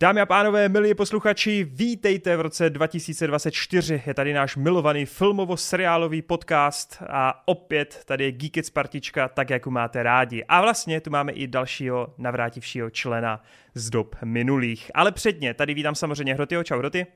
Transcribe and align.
Dámy 0.00 0.20
a 0.20 0.26
pánové, 0.26 0.68
milí 0.68 0.94
posluchači, 0.94 1.64
vítejte 1.64 2.36
v 2.36 2.40
roce 2.40 2.70
2024. 2.70 4.02
Je 4.06 4.14
tady 4.14 4.32
náš 4.32 4.56
milovaný 4.56 5.06
filmovo-seriálový 5.06 6.22
podcast 6.22 7.02
a 7.08 7.42
opět 7.48 8.02
tady 8.04 8.24
je 8.24 8.32
Geekec 8.32 8.70
partička, 8.70 9.28
tak 9.28 9.50
jak 9.50 9.66
máte 9.66 10.02
rádi. 10.02 10.44
A 10.44 10.60
vlastně 10.60 11.00
tu 11.00 11.10
máme 11.10 11.32
i 11.32 11.46
dalšího 11.46 12.14
navrátivšího 12.18 12.90
člena 12.90 13.42
z 13.74 13.90
dob 13.90 14.16
minulých. 14.24 14.90
Ale 14.94 15.12
předně, 15.12 15.54
tady 15.54 15.74
vítám 15.74 15.94
samozřejmě 15.94 16.34
Hrotyho. 16.34 16.64
Čau 16.64 16.78
Hroty. 16.78 17.06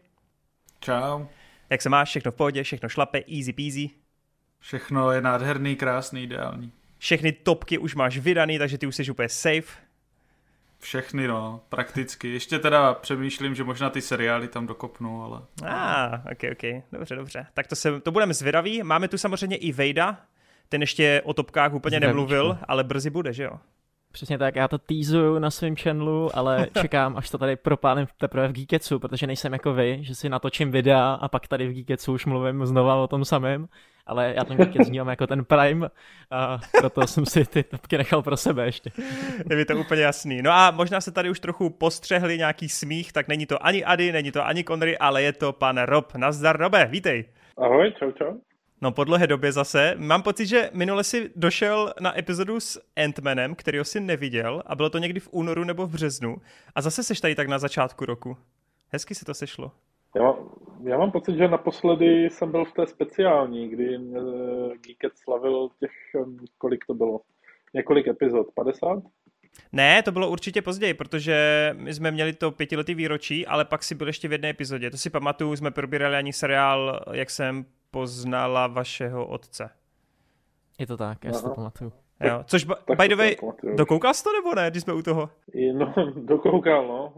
Čau. 0.80 1.25
Jak 1.71 1.83
se 1.83 1.89
máš? 1.89 2.09
Všechno 2.09 2.33
v 2.33 2.37
pohodě? 2.37 2.62
Všechno 2.62 2.89
šlape? 2.89 3.23
Easy 3.39 3.53
peasy? 3.53 3.91
Všechno 4.59 5.11
je 5.11 5.21
nádherný, 5.21 5.77
krásný, 5.77 6.23
ideální. 6.23 6.73
Všechny 6.99 7.33
topky 7.33 7.79
už 7.79 7.95
máš 7.95 8.19
vydaný, 8.19 8.59
takže 8.59 8.79
ty 8.79 8.87
už 8.87 8.96
jsi 8.96 9.11
úplně 9.11 9.29
safe. 9.29 9.92
Všechny, 10.83 11.29
no, 11.29 11.61
prakticky. 11.69 12.33
Ještě 12.33 12.59
teda 12.59 12.95
přemýšlím, 12.95 13.55
že 13.55 13.64
možná 13.64 13.91
ty 13.91 14.01
seriály 14.01 14.49
tam 14.49 14.67
dokopnu, 14.67 15.22
ale... 15.22 15.41
A, 15.67 16.05
ah, 16.05 16.21
ok, 16.32 16.39
ok, 16.53 16.82
dobře, 16.93 17.17
dobře. 17.17 17.46
Tak 17.55 17.67
to, 17.67 17.77
se, 17.77 18.00
to 18.00 18.11
budeme 18.11 18.35
zvědaví. 18.35 18.82
Máme 18.82 19.08
tu 19.08 19.18
samozřejmě 19.18 19.57
i 19.57 19.72
Vejda, 19.72 20.18
ten 20.68 20.81
ještě 20.81 21.22
o 21.25 21.35
topkách 21.35 21.75
úplně 21.75 21.96
Zdravíčko. 21.96 22.17
nemluvil, 22.17 22.58
ale 22.68 22.85
brzy 22.85 23.11
bude, 23.11 23.32
že 23.32 23.43
jo? 23.43 23.53
Přesně 24.13 24.39
tak, 24.39 24.57
já 24.57 24.68
to 24.68 24.79
teasuju 24.79 25.39
na 25.39 25.50
svém 25.50 25.77
channelu, 25.77 26.36
ale 26.36 26.68
čekám, 26.81 27.17
až 27.17 27.30
to 27.30 27.39
tady 27.39 27.57
propálím 27.57 28.07
teprve 28.19 28.49
v 28.49 28.53
Geeketsu, 28.53 28.99
protože 28.99 29.27
nejsem 29.27 29.53
jako 29.53 29.75
vy, 29.75 29.99
že 30.00 30.14
si 30.14 30.29
natočím 30.29 30.71
videa 30.71 31.13
a 31.13 31.29
pak 31.29 31.49
tady 31.49 31.69
v 31.69 31.72
Geeketsu 31.72 32.12
už 32.12 32.27
mluvím 32.27 32.67
znova 32.67 32.94
o 32.94 33.08
tom 33.08 33.25
samém, 33.25 33.69
ale 34.06 34.34
já 34.37 34.45
ten 34.45 34.56
Geekets 34.56 34.89
vnímám 34.89 35.09
jako 35.09 35.27
ten 35.27 35.45
Prime 35.45 35.89
a 36.31 36.59
proto 36.81 37.06
jsem 37.06 37.27
si 37.27 37.45
ty 37.45 37.62
topky 37.62 37.98
nechal 37.98 38.23
pro 38.23 38.37
sebe 38.37 38.65
ještě. 38.65 38.92
Je 39.51 39.56
mi 39.56 39.65
to 39.65 39.77
úplně 39.77 40.03
jasný. 40.03 40.42
No 40.42 40.51
a 40.51 40.70
možná 40.70 41.01
se 41.01 41.12
tady 41.12 41.31
už 41.31 41.41
trochu 41.41 41.70
postřehli 41.70 42.39
nějaký 42.39 42.69
smích, 42.69 43.12
tak 43.12 43.28
není 43.28 43.47
to 43.47 43.67
ani 43.67 43.84
Ady, 43.84 44.12
není 44.12 44.33
to 44.33 44.47
ani 44.47 44.65
Conry, 44.65 44.98
ale 44.98 45.23
je 45.23 45.33
to 45.33 45.53
pan 45.53 45.78
Rob. 45.78 46.15
Nazdar, 46.15 46.56
Robe, 46.56 46.86
vítej. 46.86 47.25
Ahoj, 47.59 47.92
čau, 47.98 48.11
čau. 48.11 48.34
No 48.81 48.92
po 48.92 49.05
dlouhé 49.05 49.27
době 49.27 49.53
zase. 49.53 49.94
Mám 49.98 50.22
pocit, 50.22 50.47
že 50.47 50.70
minule 50.72 51.05
si 51.05 51.31
došel 51.37 51.94
na 52.00 52.19
epizodu 52.19 52.61
s 52.61 52.81
Ant-Manem, 52.97 53.55
kterýho 53.55 53.84
si 53.84 54.00
neviděl 54.00 54.62
a 54.66 54.75
bylo 54.75 54.91
to 54.91 54.98
někdy 54.98 55.20
v 55.20 55.28
únoru 55.31 55.64
nebo 55.64 55.87
v 55.87 55.91
březnu. 55.91 56.37
A 56.75 56.83
zase 56.83 57.03
seš 57.03 57.20
tady 57.20 57.34
tak 57.34 57.48
na 57.48 57.59
začátku 57.59 58.05
roku. 58.05 58.37
Hezky 58.92 59.14
si 59.14 59.25
to 59.25 59.34
sešlo. 59.34 59.72
Já 60.16 60.22
mám, 60.22 60.37
já 60.84 60.98
mám 60.98 61.11
pocit, 61.11 61.36
že 61.36 61.48
naposledy 61.48 62.30
jsem 62.30 62.50
byl 62.50 62.64
v 62.64 62.72
té 62.72 62.86
speciální, 62.86 63.69
kdy 63.69 63.98
uh, 63.98 64.72
Geeket 64.86 65.12
slavil 65.19 65.69
těch, 65.80 65.91
kolik 66.58 66.84
to 66.86 66.94
bylo, 66.94 67.20
několik 67.75 68.08
epizod, 68.08 68.47
50? 68.55 69.03
Ne, 69.72 70.03
to 70.03 70.12
bylo 70.12 70.30
určitě 70.30 70.62
později, 70.62 70.94
protože 70.94 71.70
my 71.78 71.94
jsme 71.94 72.10
měli 72.10 72.33
to 72.33 72.50
pětiletý 72.50 72.94
výročí, 72.94 73.47
ale 73.47 73.64
pak 73.64 73.83
si 73.83 73.94
byl 73.94 74.06
ještě 74.06 74.28
v 74.28 74.33
jedné 74.33 74.48
epizodě. 74.50 74.91
To 74.91 74.97
si 74.97 75.10
pamatuju, 75.10 75.56
jsme 75.56 75.70
probírali 75.70 76.16
ani 76.16 76.33
seriál, 76.33 77.00
jak 77.12 77.30
jsem 77.30 77.64
poznala 77.91 78.66
vašeho 78.66 79.27
otce. 79.27 79.70
Je 80.78 80.86
to 80.86 80.97
tak, 80.97 81.25
já 81.25 81.33
si 81.33 81.42
to 81.42 81.50
pamatuju. 81.50 81.92
Jo, 82.20 82.42
což 82.44 82.64
ba- 82.64 82.78
by 82.98 83.08
the 83.08 83.16
way, 83.16 83.36
dokoukal 83.77 84.14
jsi 84.14 84.25
to 84.25 84.33
nebo 84.33 84.55
ne, 84.55 84.70
když 84.70 84.83
jsme 84.83 84.92
u 84.92 85.03
toho? 85.03 85.30
No, 85.72 85.94
dokoukal, 86.16 86.88
no. 86.88 87.12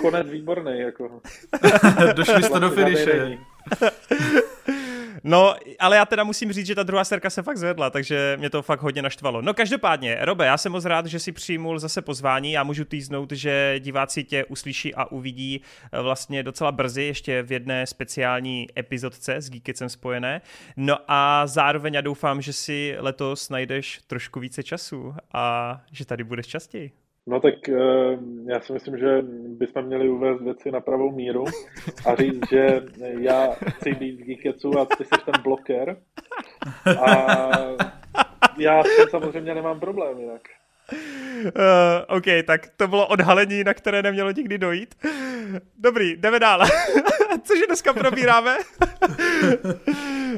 Konec 0.00 0.28
výborný, 0.28 0.80
jako. 0.80 1.20
Došli 2.14 2.42
jste 2.42 2.60
do 2.60 2.70
finiše. 2.70 3.38
No, 5.28 5.54
ale 5.78 5.96
já 5.96 6.04
teda 6.06 6.24
musím 6.24 6.52
říct, 6.52 6.66
že 6.66 6.74
ta 6.74 6.82
druhá 6.82 7.04
serka 7.04 7.30
se 7.30 7.42
fakt 7.42 7.56
zvedla, 7.56 7.90
takže 7.90 8.36
mě 8.38 8.50
to 8.50 8.62
fakt 8.62 8.82
hodně 8.82 9.02
naštvalo. 9.02 9.42
No 9.42 9.54
každopádně, 9.54 10.18
Robe, 10.20 10.46
já 10.46 10.58
jsem 10.58 10.72
moc 10.72 10.84
rád, 10.84 11.06
že 11.06 11.18
si 11.18 11.32
přijmul 11.32 11.78
zase 11.78 12.02
pozvání. 12.02 12.52
Já 12.52 12.64
můžu 12.64 12.84
týznout, 12.84 13.32
že 13.32 13.74
diváci 13.78 14.24
tě 14.24 14.44
uslyší 14.44 14.94
a 14.94 15.04
uvidí 15.04 15.60
eh, 15.92 16.00
vlastně 16.02 16.42
docela 16.42 16.72
brzy, 16.72 17.02
ještě 17.02 17.42
v 17.42 17.52
jedné 17.52 17.86
speciální 17.86 18.66
epizodce 18.78 19.36
s 19.36 19.50
Geekicem 19.50 19.88
spojené. 19.88 20.40
No 20.76 20.96
a 21.08 21.46
zároveň 21.46 21.94
já 21.94 22.00
doufám, 22.00 22.42
že 22.42 22.52
si 22.52 22.96
letos 22.98 23.48
najdeš 23.48 24.00
trošku 24.06 24.40
více 24.40 24.62
času 24.62 25.14
a 25.32 25.76
že 25.92 26.04
tady 26.04 26.24
budeš 26.24 26.46
častěji. 26.46 27.05
No 27.28 27.40
tak 27.40 27.68
eh, 27.68 28.18
já 28.46 28.60
si 28.60 28.72
myslím, 28.72 28.98
že 28.98 29.22
bychom 29.58 29.84
měli 29.84 30.08
uvést 30.08 30.42
věci 30.42 30.70
na 30.70 30.80
pravou 30.80 31.12
míru 31.12 31.44
a 32.06 32.14
říct, 32.14 32.48
že 32.50 32.82
já 33.18 33.52
chci 33.68 33.94
být 33.94 34.20
v 34.20 34.24
Geeketsu 34.24 34.78
a 34.78 34.84
ty 34.84 35.04
jsi 35.04 35.24
ten 35.24 35.42
bloker. 35.42 35.96
A 37.00 37.16
já 38.58 38.84
s 38.84 38.96
tím 38.96 39.06
samozřejmě 39.10 39.54
nemám 39.54 39.80
problém 39.80 40.18
jinak. 40.18 40.42
Uh, 41.44 42.16
OK, 42.16 42.24
tak 42.46 42.60
to 42.76 42.88
bylo 42.88 43.06
odhalení, 43.06 43.64
na 43.64 43.74
které 43.74 44.02
nemělo 44.02 44.30
nikdy 44.30 44.58
dojít. 44.58 44.94
Dobrý, 45.78 46.16
jdeme 46.16 46.38
dál. 46.38 46.60
Cože 47.42 47.66
dneska 47.66 47.92
probíráme? 47.92 48.56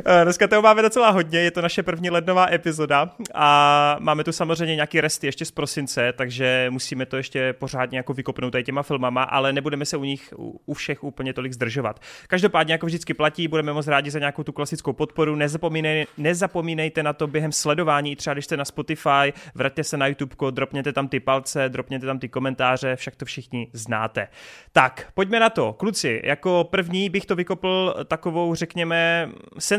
Uh, 0.07 0.25
dneska 0.25 0.49
toho 0.49 0.63
máme 0.63 0.83
docela 0.83 1.11
hodně, 1.11 1.39
je 1.39 1.51
to 1.51 1.63
naše 1.63 1.83
první 1.83 2.11
lednová 2.11 2.53
epizoda 2.53 3.11
a 3.35 3.97
máme 4.01 4.25
tu 4.25 4.33
samozřejmě 4.33 4.75
nějaký 4.75 5.01
resty 5.01 5.27
ještě 5.27 5.45
z 5.45 5.51
prosince, 5.51 6.13
takže 6.13 6.67
musíme 6.71 7.07
to 7.07 7.17
ještě 7.17 7.53
pořádně 7.53 7.99
jako 7.99 8.13
vykopnout 8.13 8.53
tady 8.53 8.65
těma 8.65 8.83
filmama, 8.83 9.23
ale 9.23 9.53
nebudeme 9.53 9.85
se 9.85 9.97
u 9.97 10.05
nich 10.05 10.35
u, 10.67 10.75
všech 10.75 11.05
úplně 11.05 11.33
tolik 11.33 11.53
zdržovat. 11.53 12.01
Každopádně 12.27 12.75
jako 12.75 12.87
vždycky 12.87 13.15
platí, 13.15 13.49
budeme 13.49 13.73
moc 13.73 13.87
rádi 13.87 14.11
za 14.11 14.19
nějakou 14.19 14.43
tu 14.43 14.53
klasickou 14.53 14.93
podporu, 14.93 15.37
Nezapomínej, 15.37 16.07
nezapomínejte 16.17 17.03
na 17.03 17.13
to 17.13 17.27
během 17.27 17.53
sledování, 17.53 18.17
třeba 18.17 18.35
když 18.35 18.45
jste 18.45 18.57
na 18.57 18.65
Spotify, 18.65 19.33
vraťte 19.55 19.85
se 19.85 19.97
na 19.97 20.07
YouTube 20.07 20.37
dropněte 20.51 20.93
tam 20.93 21.09
ty 21.09 21.21
palce, 21.21 21.69
dropněte 21.69 22.07
tam 22.07 22.19
ty 22.19 22.29
komentáře, 22.29 22.97
však 22.97 23.17
to 23.17 23.25
všichni 23.25 23.69
znáte. 23.73 24.29
Tak, 24.73 25.09
pojďme 25.15 25.41
na 25.41 25.51
to. 25.51 25.73
Kluci, 25.73 26.21
jako 26.25 26.69
první 26.71 27.11
bych 27.11 27.27
to 27.27 27.37
vykopl 27.37 27.95
takovou, 28.09 28.55
řekněme, 28.55 29.29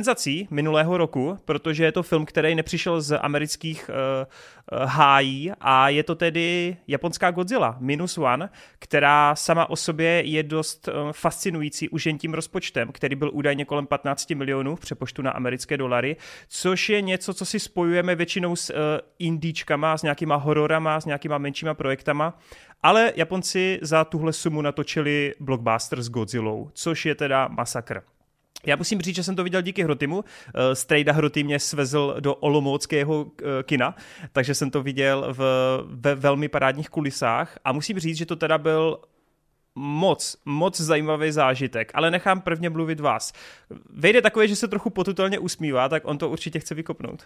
senzací 0.10 0.48
minulého 0.52 0.98
roku, 0.98 1.38
protože 1.46 1.84
je 1.84 1.92
to 1.92 2.04
film, 2.04 2.26
který 2.26 2.56
nepřišel 2.56 3.02
z 3.02 3.18
amerických 3.18 3.90
uh, 3.90 4.86
hájí 4.86 5.52
a 5.62 5.90
je 5.90 6.04
to 6.04 6.16
tedy 6.16 6.78
japonská 6.88 7.32
Godzilla 7.32 7.78
Minus 7.80 8.18
One, 8.18 8.50
která 8.80 9.36
sama 9.36 9.70
o 9.70 9.76
sobě 9.76 10.10
je 10.26 10.44
dost 10.44 10.88
uh, 10.88 11.12
fascinující 11.12 11.90
už 11.90 12.06
jen 12.06 12.18
tím 12.18 12.34
rozpočtem, 12.34 12.92
který 12.92 13.16
byl 13.16 13.30
údajně 13.34 13.66
kolem 13.66 13.88
15 13.88 14.30
milionů 14.30 14.76
v 14.76 14.80
přepočtu 14.80 15.22
na 15.22 15.32
americké 15.32 15.78
dolary, 15.78 16.16
což 16.48 16.90
je 16.90 17.02
něco, 17.02 17.34
co 17.34 17.46
si 17.46 17.60
spojujeme 17.60 18.16
většinou 18.16 18.56
s 18.56 18.70
uh, 18.70 18.76
indíčkama, 19.20 19.98
s 19.98 20.04
nějakýma 20.04 20.36
hororama, 20.36 21.02
s 21.02 21.06
nějakýma 21.06 21.38
menšíma 21.38 21.74
projektama, 21.74 22.38
ale 22.84 23.14
Japonci 23.16 23.80
za 23.82 24.04
tuhle 24.04 24.34
sumu 24.34 24.62
natočili 24.62 25.34
blockbuster 25.40 26.02
s 26.02 26.10
Godzillou, 26.10 26.70
což 26.74 27.06
je 27.06 27.16
teda 27.16 27.48
masakr. 27.48 28.02
Já 28.66 28.76
musím 28.76 29.02
říct, 29.02 29.16
že 29.16 29.24
jsem 29.24 29.36
to 29.36 29.44
viděl 29.44 29.62
díky 29.62 29.84
Hrotimu. 29.84 30.24
Eh, 30.24 30.76
Strejda 30.76 31.14
Hroty 31.14 31.44
mě 31.44 31.60
svezl 31.60 32.16
do 32.20 32.36
Olomouckého 32.36 33.32
eh, 33.42 33.64
kina, 33.64 33.96
takže 34.32 34.56
jsem 34.56 34.72
to 34.72 34.84
viděl 34.84 35.34
v, 35.34 35.44
ve 35.86 36.16
velmi 36.16 36.50
parádních 36.50 36.90
kulisách 36.90 37.60
a 37.66 37.72
musím 37.72 38.00
říct, 38.00 38.18
že 38.18 38.26
to 38.26 38.36
teda 38.36 38.58
byl 38.58 39.00
moc, 39.76 40.38
moc 40.46 40.80
zajímavý 40.80 41.32
zážitek, 41.32 41.92
ale 41.94 42.12
nechám 42.12 42.42
prvně 42.42 42.70
mluvit 42.70 43.00
vás. 43.00 43.34
Vejde 43.90 44.22
takové, 44.22 44.48
že 44.48 44.56
se 44.56 44.68
trochu 44.68 44.90
potutelně 44.90 45.40
usmívá, 45.40 45.90
tak 45.90 46.08
on 46.08 46.18
to 46.18 46.30
určitě 46.30 46.60
chce 46.60 46.76
vykopnout. 46.76 47.26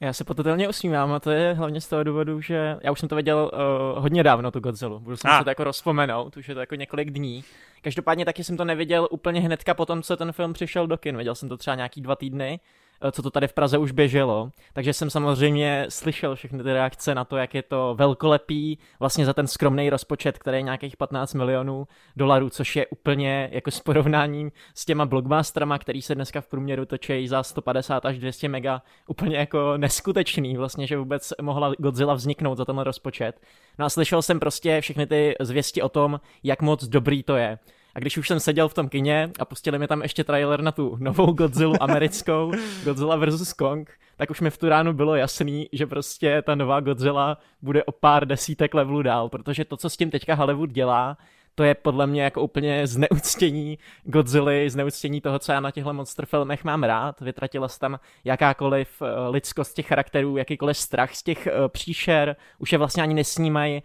Já 0.00 0.12
se 0.12 0.24
potutelně 0.24 0.68
usmívám 0.68 1.12
a 1.12 1.20
to 1.20 1.30
je 1.30 1.54
hlavně 1.54 1.80
z 1.80 1.88
toho 1.88 2.04
důvodu, 2.04 2.40
že 2.40 2.76
já 2.82 2.92
už 2.92 3.00
jsem 3.00 3.08
to 3.08 3.16
viděl 3.16 3.50
uh, 3.52 4.02
hodně 4.02 4.22
dávno, 4.22 4.50
tu 4.50 4.60
Godzilla. 4.60 4.98
Budu 4.98 5.16
se 5.16 5.28
ah. 5.28 5.44
to 5.44 5.50
jako 5.50 5.64
rozpomenout, 5.64 6.36
už 6.36 6.48
je 6.48 6.54
to 6.54 6.60
jako 6.60 6.74
několik 6.74 7.10
dní. 7.10 7.44
Každopádně 7.82 8.24
taky 8.24 8.44
jsem 8.44 8.56
to 8.56 8.64
neviděl 8.64 9.08
úplně 9.10 9.40
hnedka 9.40 9.74
po 9.74 9.86
tom, 9.86 10.02
co 10.02 10.16
ten 10.16 10.32
film 10.32 10.52
přišel 10.52 10.86
do 10.86 10.96
kin. 10.96 11.16
Viděl 11.16 11.34
jsem 11.34 11.48
to 11.48 11.56
třeba 11.56 11.76
nějaký 11.76 12.00
dva 12.00 12.16
týdny 12.16 12.60
Eh, 12.60 12.83
co 13.12 13.22
to 13.22 13.30
tady 13.30 13.48
v 13.48 13.52
Praze 13.52 13.78
už 13.78 13.92
běželo, 13.92 14.50
takže 14.72 14.92
jsem 14.92 15.10
samozřejmě 15.10 15.86
slyšel 15.88 16.34
všechny 16.34 16.62
ty 16.62 16.72
reakce 16.72 17.14
na 17.14 17.24
to, 17.24 17.36
jak 17.36 17.54
je 17.54 17.62
to 17.62 17.94
velkolepý, 17.98 18.78
vlastně 19.00 19.24
za 19.24 19.32
ten 19.32 19.46
skromný 19.46 19.90
rozpočet, 19.90 20.38
který 20.38 20.56
je 20.56 20.62
nějakých 20.62 20.96
15 20.96 21.34
milionů 21.34 21.86
dolarů, 22.16 22.50
což 22.50 22.76
je 22.76 22.86
úplně 22.86 23.48
jako 23.52 23.70
s 23.70 23.80
porovnáním 23.80 24.52
s 24.74 24.84
těma 24.84 25.06
blockbusterama, 25.06 25.78
který 25.78 26.02
se 26.02 26.14
dneska 26.14 26.40
v 26.40 26.46
průměru 26.46 26.86
točí 26.86 27.28
za 27.28 27.42
150 27.42 28.06
až 28.06 28.18
200 28.18 28.48
mega, 28.48 28.82
úplně 29.08 29.36
jako 29.36 29.76
neskutečný 29.76 30.56
vlastně, 30.56 30.86
že 30.86 30.96
vůbec 30.96 31.32
mohla 31.42 31.72
Godzilla 31.78 32.14
vzniknout 32.14 32.58
za 32.58 32.64
ten 32.64 32.78
rozpočet. 32.78 33.40
No 33.78 33.86
a 33.86 33.88
slyšel 33.88 34.22
jsem 34.22 34.40
prostě 34.40 34.80
všechny 34.80 35.06
ty 35.06 35.34
zvěsti 35.40 35.82
o 35.82 35.88
tom, 35.88 36.20
jak 36.42 36.62
moc 36.62 36.84
dobrý 36.84 37.22
to 37.22 37.36
je. 37.36 37.58
A 37.94 37.98
když 37.98 38.18
už 38.18 38.28
jsem 38.28 38.40
seděl 38.40 38.68
v 38.68 38.74
tom 38.74 38.88
kině 38.88 39.30
a 39.38 39.44
pustili 39.44 39.78
mi 39.78 39.88
tam 39.88 40.02
ještě 40.02 40.24
trailer 40.24 40.62
na 40.62 40.72
tu 40.72 40.96
novou 41.00 41.32
Godzilla 41.32 41.78
americkou, 41.80 42.52
Godzilla 42.84 43.16
vs. 43.16 43.52
Kong, 43.52 43.90
tak 44.16 44.30
už 44.30 44.40
mi 44.40 44.50
v 44.50 44.58
tu 44.58 44.68
ránu 44.68 44.92
bylo 44.92 45.14
jasný, 45.14 45.68
že 45.72 45.86
prostě 45.86 46.42
ta 46.42 46.54
nová 46.54 46.80
Godzilla 46.80 47.38
bude 47.62 47.84
o 47.84 47.92
pár 47.92 48.26
desítek 48.26 48.74
levelů 48.74 49.02
dál, 49.02 49.28
protože 49.28 49.64
to, 49.64 49.76
co 49.76 49.90
s 49.90 49.96
tím 49.96 50.10
teďka 50.10 50.34
Hollywood 50.34 50.70
dělá, 50.70 51.16
to 51.54 51.64
je 51.64 51.74
podle 51.74 52.06
mě 52.06 52.22
jako 52.22 52.42
úplně 52.42 52.86
zneuctění 52.86 53.78
Godzilla, 54.04 54.52
zneuctění 54.68 55.20
toho, 55.20 55.38
co 55.38 55.52
já 55.52 55.60
na 55.60 55.70
těchto 55.70 55.92
monster 55.92 56.26
filmech 56.26 56.64
mám 56.64 56.82
rád. 56.82 57.20
Vytratila 57.20 57.68
se 57.68 57.78
tam 57.78 58.00
jakákoliv 58.24 59.02
eh, 59.02 59.28
lidskost 59.28 59.76
těch 59.76 59.86
charakterů, 59.86 60.36
jakýkoliv 60.36 60.76
strach 60.76 61.14
z 61.14 61.22
těch 61.22 61.48
uh, 61.58 61.68
příšer, 61.68 62.36
už 62.58 62.72
je 62.72 62.78
vlastně 62.78 63.02
ani 63.02 63.14
nesnímají 63.14 63.82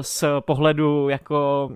z 0.00 0.24
pohledu 0.40 1.08
jako 1.08 1.70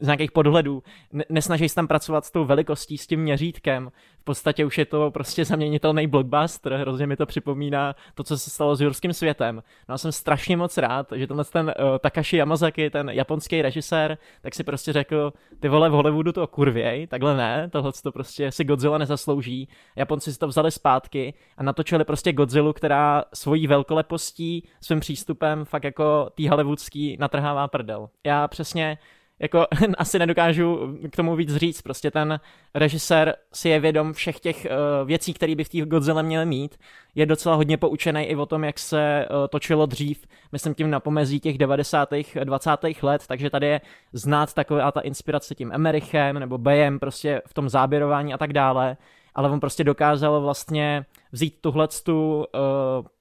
z 0.00 0.06
nějakých 0.06 0.32
podhledů, 0.32 0.82
nesnaží 1.28 1.68
se 1.68 1.74
tam 1.74 1.88
pracovat 1.88 2.24
s 2.24 2.30
tou 2.30 2.44
velikostí, 2.44 2.98
s 2.98 3.06
tím 3.06 3.20
měřítkem, 3.20 3.90
v 4.20 4.24
podstatě 4.24 4.64
už 4.64 4.78
je 4.78 4.84
to 4.84 5.10
prostě 5.10 5.44
zaměnitelný 5.44 6.06
blockbuster, 6.06 6.74
hrozně 6.74 7.06
mi 7.06 7.16
to 7.16 7.26
připomíná 7.26 7.94
to, 8.14 8.24
co 8.24 8.38
se 8.38 8.50
stalo 8.50 8.76
s 8.76 8.80
Jurským 8.80 9.12
světem. 9.12 9.62
No 9.88 9.94
a 9.94 9.98
jsem 9.98 10.12
strašně 10.12 10.56
moc 10.56 10.78
rád, 10.78 11.12
že 11.16 11.26
tenhle 11.26 11.44
ten 11.44 11.66
uh, 11.66 11.98
Takashi 11.98 12.36
Yamazaki, 12.36 12.90
ten 12.90 13.10
japonský 13.10 13.62
režisér, 13.62 14.18
tak 14.42 14.54
si 14.54 14.64
prostě 14.64 14.92
řekl, 14.92 15.32
ty 15.60 15.68
vole 15.68 15.88
v 15.88 15.92
Hollywoodu 15.92 16.32
to 16.32 16.46
kurvěj, 16.46 17.06
takhle 17.06 17.36
ne, 17.36 17.68
tohle 17.72 17.92
to 18.02 18.12
prostě 18.12 18.52
si 18.52 18.64
Godzilla 18.64 18.98
nezaslouží. 18.98 19.68
Japonci 19.96 20.32
si 20.32 20.38
to 20.38 20.48
vzali 20.48 20.70
zpátky 20.70 21.34
a 21.56 21.62
natočili 21.62 22.04
prostě 22.04 22.32
Godzilla, 22.32 22.72
která 22.72 23.24
svojí 23.34 23.66
velkolepostí, 23.66 24.68
svým 24.80 25.00
přístupem 25.00 25.64
fakt 25.64 25.84
jako 25.84 26.30
tý 26.34 26.48
hollywoodský 26.48 27.16
natrhává 27.20 27.68
prdel. 27.68 28.08
Já 28.24 28.48
přesně 28.48 28.98
jako 29.40 29.66
asi 29.98 30.18
nedokážu 30.18 30.98
k 31.10 31.16
tomu 31.16 31.36
víc 31.36 31.56
říct, 31.56 31.82
prostě 31.82 32.10
ten 32.10 32.40
režisér 32.74 33.34
si 33.52 33.68
je 33.68 33.80
vědom 33.80 34.12
všech 34.12 34.40
těch 34.40 34.66
uh, 34.70 35.06
věcí, 35.06 35.34
které 35.34 35.54
by 35.54 35.64
v 35.64 35.68
té 35.68 35.80
Godzilla 35.80 36.22
měly 36.22 36.46
mít, 36.46 36.76
je 37.14 37.26
docela 37.26 37.54
hodně 37.54 37.76
poučený 37.76 38.24
i 38.24 38.36
o 38.36 38.46
tom, 38.46 38.64
jak 38.64 38.78
se 38.78 39.26
uh, 39.30 39.36
točilo 39.48 39.86
dřív, 39.86 40.26
myslím 40.52 40.74
tím 40.74 40.90
na 40.90 41.00
pomezí 41.00 41.40
těch 41.40 41.58
90. 41.58 42.08
20. 42.44 42.70
let, 43.02 43.22
takže 43.26 43.50
tady 43.50 43.66
je 43.66 43.80
znát 44.12 44.54
taková 44.54 44.92
ta 44.92 45.00
inspirace 45.00 45.54
tím 45.54 45.72
Emerichem 45.72 46.38
nebo 46.38 46.58
Bayem 46.58 46.98
prostě 46.98 47.42
v 47.46 47.54
tom 47.54 47.68
záběrování 47.68 48.34
a 48.34 48.38
tak 48.38 48.52
dále, 48.52 48.96
ale 49.34 49.50
on 49.50 49.60
prostě 49.60 49.84
dokázal 49.84 50.40
vlastně 50.40 51.04
vzít 51.32 51.54
tuhletu, 51.60 52.44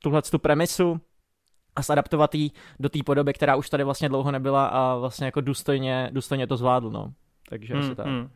uh, 0.05 0.39
premisu, 0.41 0.99
a 1.75 1.81
zadaptovat 1.81 2.35
ji 2.35 2.51
do 2.79 2.89
té 2.89 2.99
podoby, 3.05 3.33
která 3.33 3.55
už 3.55 3.69
tady 3.69 3.83
vlastně 3.83 4.09
dlouho 4.09 4.31
nebyla 4.31 4.67
a 4.67 4.95
vlastně 4.95 5.25
jako 5.25 5.41
důstojně, 5.41 6.09
důstojně 6.13 6.47
to 6.47 6.57
zvládl, 6.57 6.89
no. 6.89 7.13
Takže 7.49 7.73
hmm, 7.73 7.83
asi 7.83 7.95
tak. 7.95 8.05
Hmm. 8.05 8.29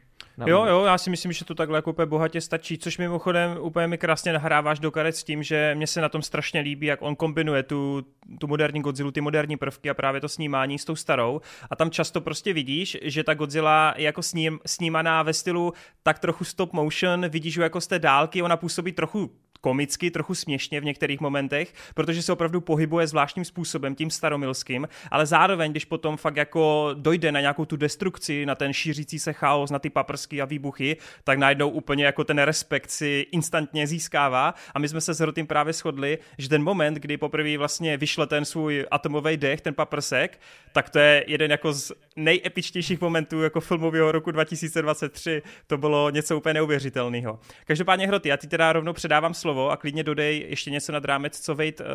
Jo, 0.45 0.65
jo, 0.65 0.83
já 0.85 0.97
si 0.97 1.09
myslím, 1.09 1.31
že 1.31 1.45
to 1.45 1.55
takhle 1.55 1.77
jako 1.77 1.89
úplně 1.89 2.05
bohatě 2.05 2.41
stačí, 2.41 2.77
což 2.77 2.97
mimochodem 2.97 3.57
úplně 3.59 3.87
mi 3.87 3.97
krásně 3.97 4.33
nahráváš 4.33 4.79
do 4.79 4.91
karet 4.91 5.15
s 5.15 5.23
tím, 5.23 5.43
že 5.43 5.75
mě 5.75 5.87
se 5.87 6.01
na 6.01 6.09
tom 6.09 6.21
strašně 6.21 6.61
líbí, 6.61 6.87
jak 6.87 7.01
on 7.01 7.15
kombinuje 7.15 7.63
tu, 7.63 8.05
tu 8.39 8.47
moderní 8.47 8.81
Godzilla, 8.81 9.11
ty 9.11 9.21
moderní 9.21 9.57
prvky 9.57 9.89
a 9.89 9.93
právě 9.93 10.21
to 10.21 10.29
snímání 10.29 10.79
s 10.79 10.85
tou 10.85 10.95
starou. 10.95 11.41
A 11.69 11.75
tam 11.75 11.91
často 11.91 12.21
prostě 12.21 12.53
vidíš, 12.53 12.97
že 13.01 13.23
ta 13.23 13.33
Godzilla 13.33 13.93
je 13.97 14.03
jako 14.03 14.21
sním, 14.21 14.59
snímaná 14.65 15.23
ve 15.23 15.33
stylu 15.33 15.73
tak 16.03 16.19
trochu 16.19 16.43
stop 16.43 16.73
motion, 16.73 17.29
vidíš 17.29 17.55
ju 17.55 17.63
jako 17.63 17.81
z 17.81 17.87
té 17.87 17.99
dálky, 17.99 18.41
ona 18.41 18.57
působí 18.57 18.91
trochu 18.91 19.31
komicky, 19.63 20.11
trochu 20.11 20.35
směšně 20.35 20.81
v 20.81 20.85
některých 20.85 21.19
momentech, 21.19 21.73
protože 21.95 22.21
se 22.21 22.31
opravdu 22.31 22.61
pohybuje 22.61 23.07
zvláštním 23.07 23.45
způsobem, 23.45 23.95
tím 23.95 24.09
staromilským, 24.09 24.87
ale 25.11 25.25
zároveň, 25.25 25.71
když 25.71 25.85
potom 25.85 26.17
fakt 26.17 26.35
jako 26.35 26.89
dojde 26.93 27.31
na 27.31 27.39
nějakou 27.39 27.65
tu 27.65 27.77
destrukci, 27.77 28.45
na 28.45 28.55
ten 28.55 28.73
šířící 28.73 29.19
se 29.19 29.33
chaos, 29.33 29.71
na 29.71 29.79
ty 29.79 29.89
paprsky 29.89 30.41
a 30.41 30.45
výbuchy, 30.45 30.97
tak 31.23 31.37
najednou 31.37 31.69
úplně 31.69 32.05
jako 32.05 32.23
ten 32.23 32.39
respekt 32.39 32.91
si 32.91 33.25
instantně 33.31 33.87
získává. 33.87 34.53
A 34.73 34.79
my 34.79 34.87
jsme 34.89 35.01
se 35.01 35.13
s 35.13 35.19
Hrotým 35.19 35.47
právě 35.47 35.73
shodli, 35.73 36.17
že 36.37 36.49
ten 36.49 36.63
moment, 36.63 36.93
kdy 36.93 37.17
poprvé 37.17 37.57
vlastně 37.57 37.97
vyšle 37.97 38.27
ten 38.27 38.45
svůj 38.45 38.85
atomový 38.91 39.37
dech, 39.37 39.61
ten 39.61 39.73
paprsek, 39.73 40.39
tak 40.73 40.89
to 40.89 40.99
je 40.99 41.23
jeden 41.27 41.51
jako 41.51 41.73
z 41.73 41.91
nejepičtějších 42.15 43.01
momentů 43.01 43.41
jako 43.41 43.61
filmového 43.61 44.11
roku 44.11 44.31
2023. 44.31 45.41
To 45.67 45.77
bylo 45.77 46.09
něco 46.09 46.37
úplně 46.37 46.53
neuvěřitelného. 46.53 47.39
Každopádně 47.65 48.07
Hroty, 48.07 48.29
já 48.29 48.37
ti 48.37 48.47
teda 48.47 48.73
rovnou 48.73 48.93
předávám 48.93 49.33
slovo 49.33 49.52
slovo 49.53 49.71
a 49.71 49.77
klidně 49.77 50.03
dodej 50.03 50.45
ještě 50.49 50.71
něco 50.71 50.91
nad 50.91 51.05
rámec, 51.05 51.39
co 51.39 51.55
Wade 51.55 51.71
uh, 51.71 51.85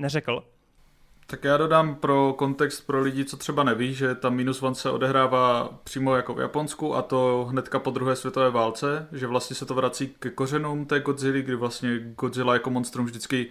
neřekl. 0.00 0.42
Tak 1.26 1.44
já 1.44 1.56
dodám 1.56 1.94
pro 1.94 2.34
kontext 2.38 2.86
pro 2.86 3.00
lidi, 3.00 3.24
co 3.24 3.36
třeba 3.36 3.64
neví, 3.64 3.94
že 3.94 4.14
ta 4.14 4.30
Minus 4.30 4.62
One 4.62 4.74
se 4.74 4.90
odehrává 4.90 5.68
přímo 5.84 6.16
jako 6.16 6.34
v 6.34 6.40
Japonsku 6.40 6.94
a 6.94 7.02
to 7.02 7.46
hnedka 7.50 7.78
po 7.78 7.90
druhé 7.90 8.16
světové 8.16 8.50
válce, 8.50 9.08
že 9.12 9.26
vlastně 9.26 9.56
se 9.56 9.66
to 9.66 9.74
vrací 9.74 10.14
ke 10.18 10.30
kořenům 10.30 10.86
té 10.86 11.00
Godzilla, 11.00 11.38
kdy 11.38 11.54
vlastně 11.54 11.98
Godzilla 12.16 12.52
jako 12.52 12.70
monstrum 12.70 13.06
vždycky 13.06 13.46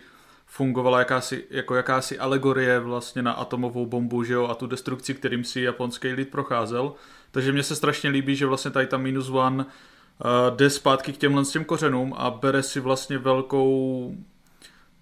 fungovala 0.46 1.00
jakási, 1.00 1.44
jako 1.50 1.76
jakási 1.76 2.20
alegorie 2.20 2.80
vlastně 2.80 3.22
na 3.22 3.32
atomovou 3.32 3.86
bombu 3.86 4.24
že 4.24 4.34
jo, 4.34 4.48
a 4.48 4.56
tu 4.56 4.68
destrukci, 4.68 5.14
kterým 5.14 5.44
si 5.44 5.62
japonský 5.62 6.08
lid 6.08 6.30
procházel. 6.30 6.94
Takže 7.32 7.52
mně 7.52 7.64
se 7.64 7.76
strašně 7.76 8.10
líbí, 8.10 8.36
že 8.36 8.46
vlastně 8.46 8.72
tady 8.72 8.88
ta 8.88 8.98
Minus 8.98 9.30
One 9.30 9.66
jde 10.56 10.70
zpátky 10.70 11.14
k 11.14 11.18
těmhle 11.18 11.46
těm 11.46 11.66
kořenům 11.66 12.14
a 12.18 12.32
bere 12.32 12.64
si 12.64 12.80
vlastně 12.80 13.18
velkou 13.18 14.16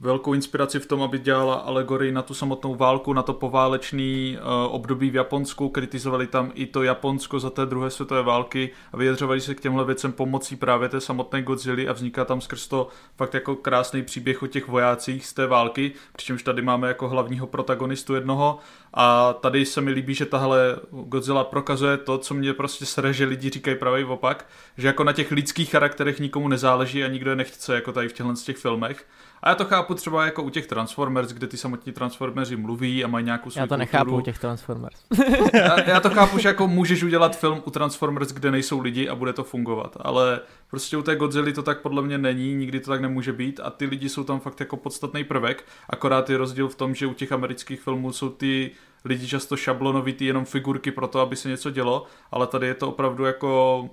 velkou 0.01 0.33
inspiraci 0.33 0.79
v 0.79 0.85
tom, 0.85 1.01
aby 1.01 1.19
dělala 1.19 1.55
alegorii 1.55 2.11
na 2.11 2.21
tu 2.21 2.33
samotnou 2.33 2.75
válku, 2.75 3.13
na 3.13 3.21
to 3.21 3.33
poválečný 3.33 4.37
uh, 4.37 4.75
období 4.75 5.09
v 5.09 5.15
Japonsku, 5.15 5.69
kritizovali 5.69 6.27
tam 6.27 6.51
i 6.53 6.65
to 6.65 6.83
Japonsko 6.83 7.39
za 7.39 7.49
té 7.49 7.65
druhé 7.65 7.89
světové 7.89 8.23
války 8.23 8.69
a 8.93 8.97
vyjadřovali 8.97 9.41
se 9.41 9.55
k 9.55 9.61
těmhle 9.61 9.85
věcem 9.85 10.11
pomocí 10.11 10.55
právě 10.55 10.89
té 10.89 11.01
samotné 11.01 11.41
Godzilla 11.41 11.89
a 11.89 11.93
vzniká 11.93 12.25
tam 12.25 12.41
skrz 12.41 12.67
to 12.67 12.87
fakt 13.17 13.33
jako 13.33 13.55
krásný 13.55 14.03
příběh 14.03 14.43
o 14.43 14.47
těch 14.47 14.67
vojácích 14.67 15.25
z 15.25 15.33
té 15.33 15.47
války, 15.47 15.91
přičemž 16.15 16.43
tady 16.43 16.61
máme 16.61 16.87
jako 16.87 17.09
hlavního 17.09 17.47
protagonistu 17.47 18.15
jednoho 18.15 18.59
a 18.93 19.33
tady 19.33 19.65
se 19.65 19.81
mi 19.81 19.91
líbí, 19.91 20.13
že 20.13 20.25
tahle 20.25 20.75
Godzilla 20.91 21.43
prokazuje 21.43 21.97
to, 21.97 22.17
co 22.17 22.33
mě 22.33 22.53
prostě 22.53 22.85
sere, 22.85 23.13
že 23.13 23.25
lidi 23.25 23.49
říkají 23.49 23.77
pravý 23.77 24.03
opak, 24.03 24.45
že 24.77 24.87
jako 24.87 25.03
na 25.03 25.13
těch 25.13 25.31
lidských 25.31 25.71
charakterech 25.71 26.19
nikomu 26.19 26.47
nezáleží 26.47 27.03
a 27.03 27.07
nikdo 27.07 27.29
je 27.29 27.35
nechce, 27.35 27.75
jako 27.75 27.91
tady 27.91 28.09
v 28.09 28.13
těchto 28.13 28.33
těch 28.33 28.57
filmech. 28.57 29.05
A 29.43 29.49
já 29.49 29.55
to 29.55 29.65
chápu 29.65 29.93
třeba 29.93 30.25
jako 30.25 30.43
u 30.43 30.49
těch 30.49 30.67
Transformers, 30.67 31.29
kde 31.33 31.47
ty 31.47 31.57
samotní 31.57 31.91
Transformeři 31.93 32.55
mluví 32.55 33.03
a 33.03 33.07
mají 33.07 33.25
nějakou 33.25 33.49
svou 33.49 33.59
Já 33.59 33.67
to 33.67 33.69
kulturu. 33.69 33.79
nechápu 33.79 34.15
u 34.17 34.21
těch 34.21 34.39
Transformers. 34.39 34.95
já, 35.53 35.89
já 35.89 35.99
to 35.99 36.09
chápu, 36.09 36.39
že 36.39 36.47
jako 36.47 36.67
můžeš 36.67 37.03
udělat 37.03 37.37
film 37.39 37.61
u 37.65 37.71
Transformers, 37.71 38.31
kde 38.31 38.51
nejsou 38.51 38.79
lidi 38.79 39.09
a 39.09 39.15
bude 39.15 39.33
to 39.33 39.43
fungovat, 39.43 39.97
ale 40.01 40.39
prostě 40.69 40.97
u 40.97 41.01
té 41.01 41.15
Godzilla 41.15 41.51
to 41.55 41.63
tak 41.63 41.81
podle 41.81 42.01
mě 42.01 42.17
není, 42.17 42.55
nikdy 42.55 42.79
to 42.79 42.91
tak 42.91 43.01
nemůže 43.01 43.33
být 43.33 43.59
a 43.63 43.69
ty 43.69 43.85
lidi 43.85 44.09
jsou 44.09 44.23
tam 44.23 44.39
fakt 44.39 44.59
jako 44.59 44.77
podstatný 44.77 45.23
prvek, 45.23 45.63
akorát 45.89 46.29
je 46.29 46.37
rozdíl 46.37 46.67
v 46.69 46.75
tom, 46.75 46.95
že 46.95 47.07
u 47.07 47.13
těch 47.13 47.31
amerických 47.31 47.81
filmů 47.81 48.13
jsou 48.13 48.29
ty 48.29 48.71
lidi 49.05 49.27
často 49.27 49.57
šablonovitý 49.57 50.25
jenom 50.25 50.45
figurky 50.45 50.91
pro 50.91 51.07
to, 51.07 51.19
aby 51.19 51.35
se 51.35 51.49
něco 51.49 51.69
dělo, 51.69 52.05
ale 52.31 52.47
tady 52.47 52.67
je 52.67 52.73
to 52.73 52.87
opravdu 52.89 53.25
jako 53.25 53.89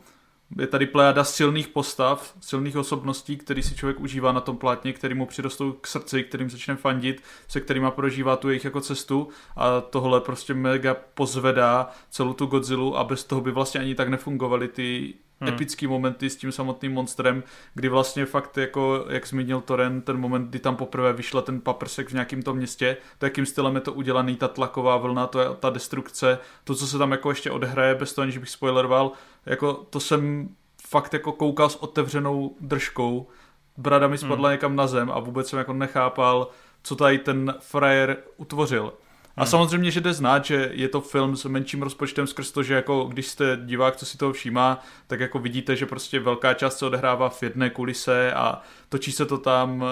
je 0.56 0.66
tady 0.66 0.86
plejada 0.86 1.24
silných 1.24 1.68
postav, 1.68 2.34
silných 2.40 2.76
osobností, 2.76 3.36
který 3.36 3.62
si 3.62 3.74
člověk 3.74 4.00
užívá 4.00 4.32
na 4.32 4.40
tom 4.40 4.56
plátně, 4.56 4.92
který 4.92 5.14
mu 5.14 5.26
přirostou 5.26 5.72
k 5.72 5.86
srdci, 5.86 6.24
kterým 6.24 6.50
začne 6.50 6.76
fandit, 6.76 7.22
se 7.48 7.60
kterýma 7.60 7.90
prožívá 7.90 8.36
tu 8.36 8.48
jejich 8.48 8.64
jako 8.64 8.80
cestu. 8.80 9.28
A 9.56 9.80
tohle 9.80 10.20
prostě 10.20 10.54
mega 10.54 10.96
pozvedá 11.14 11.90
celou 12.10 12.32
tu 12.32 12.46
Godzilla 12.46 12.98
a 12.98 13.04
bez 13.04 13.24
toho 13.24 13.40
by 13.40 13.50
vlastně 13.50 13.80
ani 13.80 13.94
tak 13.94 14.08
nefungovaly 14.08 14.68
ty 14.68 15.14
hmm. 15.40 15.54
epický 15.54 15.86
momenty 15.86 16.30
s 16.30 16.36
tím 16.36 16.52
samotným 16.52 16.92
monstrem, 16.92 17.42
kdy 17.74 17.88
vlastně 17.88 18.26
fakt 18.26 18.58
jako, 18.58 19.06
jak 19.08 19.26
zmínil 19.26 19.60
Toren, 19.60 20.00
ten 20.00 20.16
moment, 20.16 20.48
kdy 20.48 20.58
tam 20.58 20.76
poprvé 20.76 21.12
vyšla 21.12 21.42
ten 21.42 21.60
paprsek 21.60 22.08
v 22.08 22.12
nějakém 22.12 22.42
tom 22.42 22.56
městě, 22.56 22.96
to 23.18 23.26
jakým 23.26 23.46
stylem 23.46 23.74
je 23.74 23.80
to 23.80 23.92
udělaný, 23.92 24.36
ta 24.36 24.48
tlaková 24.48 24.96
vlna, 24.96 25.26
to 25.26 25.40
je 25.40 25.46
ta 25.60 25.70
destrukce, 25.70 26.38
to, 26.64 26.74
co 26.74 26.86
se 26.86 26.98
tam 26.98 27.12
jako 27.12 27.30
ještě 27.30 27.50
odehraje, 27.50 27.94
bez 27.94 28.12
toho, 28.12 28.22
aniž 28.22 28.38
bych 28.38 28.50
spoileroval, 28.50 29.12
jako 29.46 29.72
to 29.72 30.00
jsem 30.00 30.48
fakt 30.88 31.12
jako 31.12 31.32
koukal 31.32 31.68
s 31.70 31.82
otevřenou 31.82 32.56
držkou, 32.60 33.26
brada 33.76 34.08
mi 34.08 34.18
spadla 34.18 34.48
hmm. 34.48 34.54
někam 34.54 34.76
na 34.76 34.86
zem 34.86 35.10
a 35.10 35.18
vůbec 35.20 35.48
jsem 35.48 35.58
jako 35.58 35.72
nechápal, 35.72 36.48
co 36.82 36.96
tady 36.96 37.18
ten 37.18 37.54
frajer 37.60 38.16
utvořil. 38.36 38.92
A 39.38 39.40
hmm. 39.40 39.50
samozřejmě, 39.50 39.90
že 39.90 40.00
jde 40.00 40.12
znát, 40.12 40.44
že 40.44 40.70
je 40.72 40.88
to 40.88 41.00
film 41.00 41.36
s 41.36 41.44
menším 41.44 41.82
rozpočtem 41.82 42.26
skrz 42.26 42.52
to, 42.52 42.62
že 42.62 42.74
jako 42.74 43.04
když 43.04 43.26
jste 43.26 43.58
divák, 43.64 43.96
co 43.96 44.06
si 44.06 44.18
toho 44.18 44.32
všímá, 44.32 44.82
tak 45.06 45.20
jako 45.20 45.38
vidíte, 45.38 45.76
že 45.76 45.86
prostě 45.86 46.20
velká 46.20 46.54
část 46.54 46.78
se 46.78 46.86
odehrává 46.86 47.28
v 47.28 47.42
jedné 47.42 47.70
kulise 47.70 48.32
a 48.32 48.62
točí 48.88 49.12
se 49.12 49.26
to 49.26 49.38
tam 49.38 49.82
uh, 49.82 49.88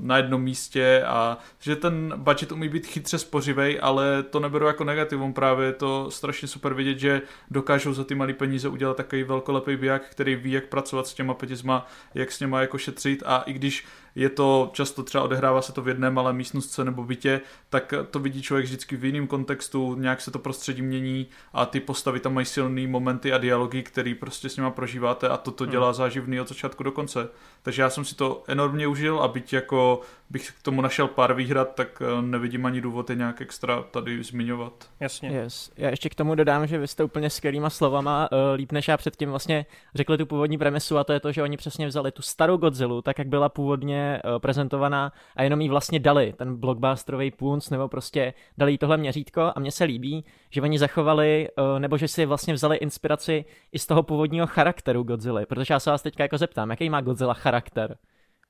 na 0.00 0.16
jednom 0.16 0.42
místě 0.42 1.02
a 1.06 1.38
že 1.60 1.76
ten 1.76 2.14
budget 2.16 2.52
umí 2.52 2.68
být 2.68 2.86
chytře 2.86 3.18
spořivej, 3.18 3.78
ale 3.82 4.22
to 4.22 4.40
neberu 4.40 4.66
jako 4.66 4.84
negativum, 4.84 5.32
právě 5.32 5.66
je 5.66 5.72
to 5.72 6.10
strašně 6.10 6.48
super 6.48 6.74
vidět, 6.74 6.98
že 6.98 7.22
dokážou 7.50 7.92
za 7.92 8.04
ty 8.04 8.14
malé 8.14 8.32
peníze 8.32 8.68
udělat 8.68 8.96
takový 8.96 9.22
velkolepý 9.22 9.76
biják, 9.76 10.02
který 10.10 10.36
ví, 10.36 10.52
jak 10.52 10.66
pracovat 10.66 11.06
s 11.06 11.14
těma 11.14 11.34
penězma, 11.34 11.86
jak 12.14 12.32
s 12.32 12.40
něma 12.40 12.60
jako 12.60 12.78
šetřit 12.78 13.22
a 13.26 13.38
i 13.46 13.52
když 13.52 13.84
je 14.14 14.28
to 14.28 14.70
často 14.72 15.02
třeba 15.02 15.24
odehrává 15.24 15.62
se 15.62 15.72
to 15.72 15.82
v 15.82 15.88
jedné 15.88 16.10
malé 16.10 16.32
místnosti 16.32 16.84
nebo 16.84 17.04
bytě, 17.04 17.40
tak 17.70 17.94
to 18.10 18.18
vidí 18.18 18.42
člověk 18.42 18.66
vždycky 18.66 18.96
v 18.96 19.04
jiném 19.04 19.26
kontextu, 19.26 19.94
nějak 19.94 20.20
se 20.20 20.30
to 20.30 20.38
prostředí 20.38 20.82
mění 20.82 21.26
a 21.52 21.66
ty 21.66 21.80
postavy 21.80 22.20
tam 22.20 22.34
mají 22.34 22.46
silné 22.46 22.86
momenty 22.86 23.32
a 23.32 23.38
dialogy, 23.38 23.82
který 23.82 24.14
prostě 24.14 24.48
s 24.48 24.56
nima 24.56 24.70
prožíváte 24.70 25.28
a 25.28 25.36
to 25.36 25.50
to 25.50 25.66
dělá 25.66 25.86
hmm. 25.86 25.94
záživný 25.94 26.40
od 26.40 26.48
začátku 26.48 26.82
do 26.82 26.92
konce. 26.92 27.28
Takže 27.62 27.82
já 27.82 27.90
jsem 27.90 28.04
si 28.04 28.14
to 28.18 28.42
enormně 28.48 28.86
užil 28.86 29.20
a 29.20 29.28
byť 29.28 29.52
jako 29.52 30.00
bych 30.30 30.50
k 30.50 30.62
tomu 30.62 30.80
našel 30.80 31.08
pár 31.08 31.34
výhrad, 31.34 31.74
tak 31.74 32.02
eh, 32.02 32.22
nevidím 32.22 32.66
ani 32.66 32.80
důvod 32.80 33.10
je 33.10 33.16
nějak 33.16 33.40
extra 33.40 33.82
tady 33.82 34.22
zmiňovat. 34.22 34.72
Jasně. 35.00 35.28
Yes. 35.28 35.72
Já 35.76 35.90
ještě 35.90 36.08
k 36.08 36.14
tomu 36.14 36.34
dodám, 36.34 36.66
že 36.66 36.78
vy 36.78 36.88
jste 36.88 37.04
úplně 37.04 37.30
skvělýma 37.30 37.70
slovama, 37.70 38.28
uh, 38.32 38.38
líp 38.54 38.72
než 38.72 38.88
já 38.88 38.96
předtím 38.96 39.30
vlastně 39.30 39.66
řekli 39.94 40.18
tu 40.18 40.26
původní 40.26 40.58
premisu 40.58 40.98
a 40.98 41.04
to 41.04 41.12
je 41.12 41.20
to, 41.20 41.32
že 41.32 41.42
oni 41.42 41.56
přesně 41.56 41.86
vzali 41.86 42.12
tu 42.12 42.22
starou 42.22 42.56
Godzilla, 42.56 43.02
tak 43.02 43.18
jak 43.18 43.28
byla 43.28 43.48
původně 43.48 44.22
uh, 44.24 44.38
prezentovaná 44.38 45.12
a 45.36 45.42
jenom 45.42 45.60
jí 45.60 45.68
vlastně 45.68 45.98
dali 45.98 46.34
ten 46.36 46.56
blockbusterový 46.56 47.30
punc 47.30 47.70
nebo 47.70 47.88
prostě 47.88 48.34
dali 48.58 48.72
jí 48.72 48.78
tohle 48.78 48.96
měřítko 48.96 49.52
a 49.54 49.60
mně 49.60 49.72
se 49.72 49.84
líbí, 49.84 50.24
že 50.50 50.62
oni 50.62 50.78
zachovali, 50.78 51.48
uh, 51.58 51.78
nebo 51.78 51.96
že 51.98 52.08
si 52.08 52.26
vlastně 52.26 52.54
vzali 52.54 52.76
inspiraci 52.76 53.44
i 53.72 53.78
z 53.78 53.86
toho 53.86 54.02
původního 54.02 54.46
charakteru 54.46 55.02
Godzilla, 55.02 55.46
protože 55.46 55.74
já 55.74 55.80
se 55.80 55.90
vás 55.90 56.02
teďka 56.02 56.24
jako 56.24 56.38
zeptám, 56.38 56.70
jaký 56.70 56.90
má 56.90 57.00
Godzilla 57.00 57.34
charakter? 57.34 57.96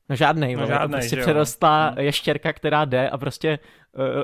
No 0.08 0.16
žádnej, 0.16 0.56
no, 0.56 0.66
žádnej, 0.66 1.00
prostě 1.00 1.16
přerostla 1.16 1.88
hmm. 1.88 1.98
ještěrka, 1.98 2.52
která 2.52 2.84
jde 2.84 3.10
a 3.10 3.18
prostě 3.18 3.58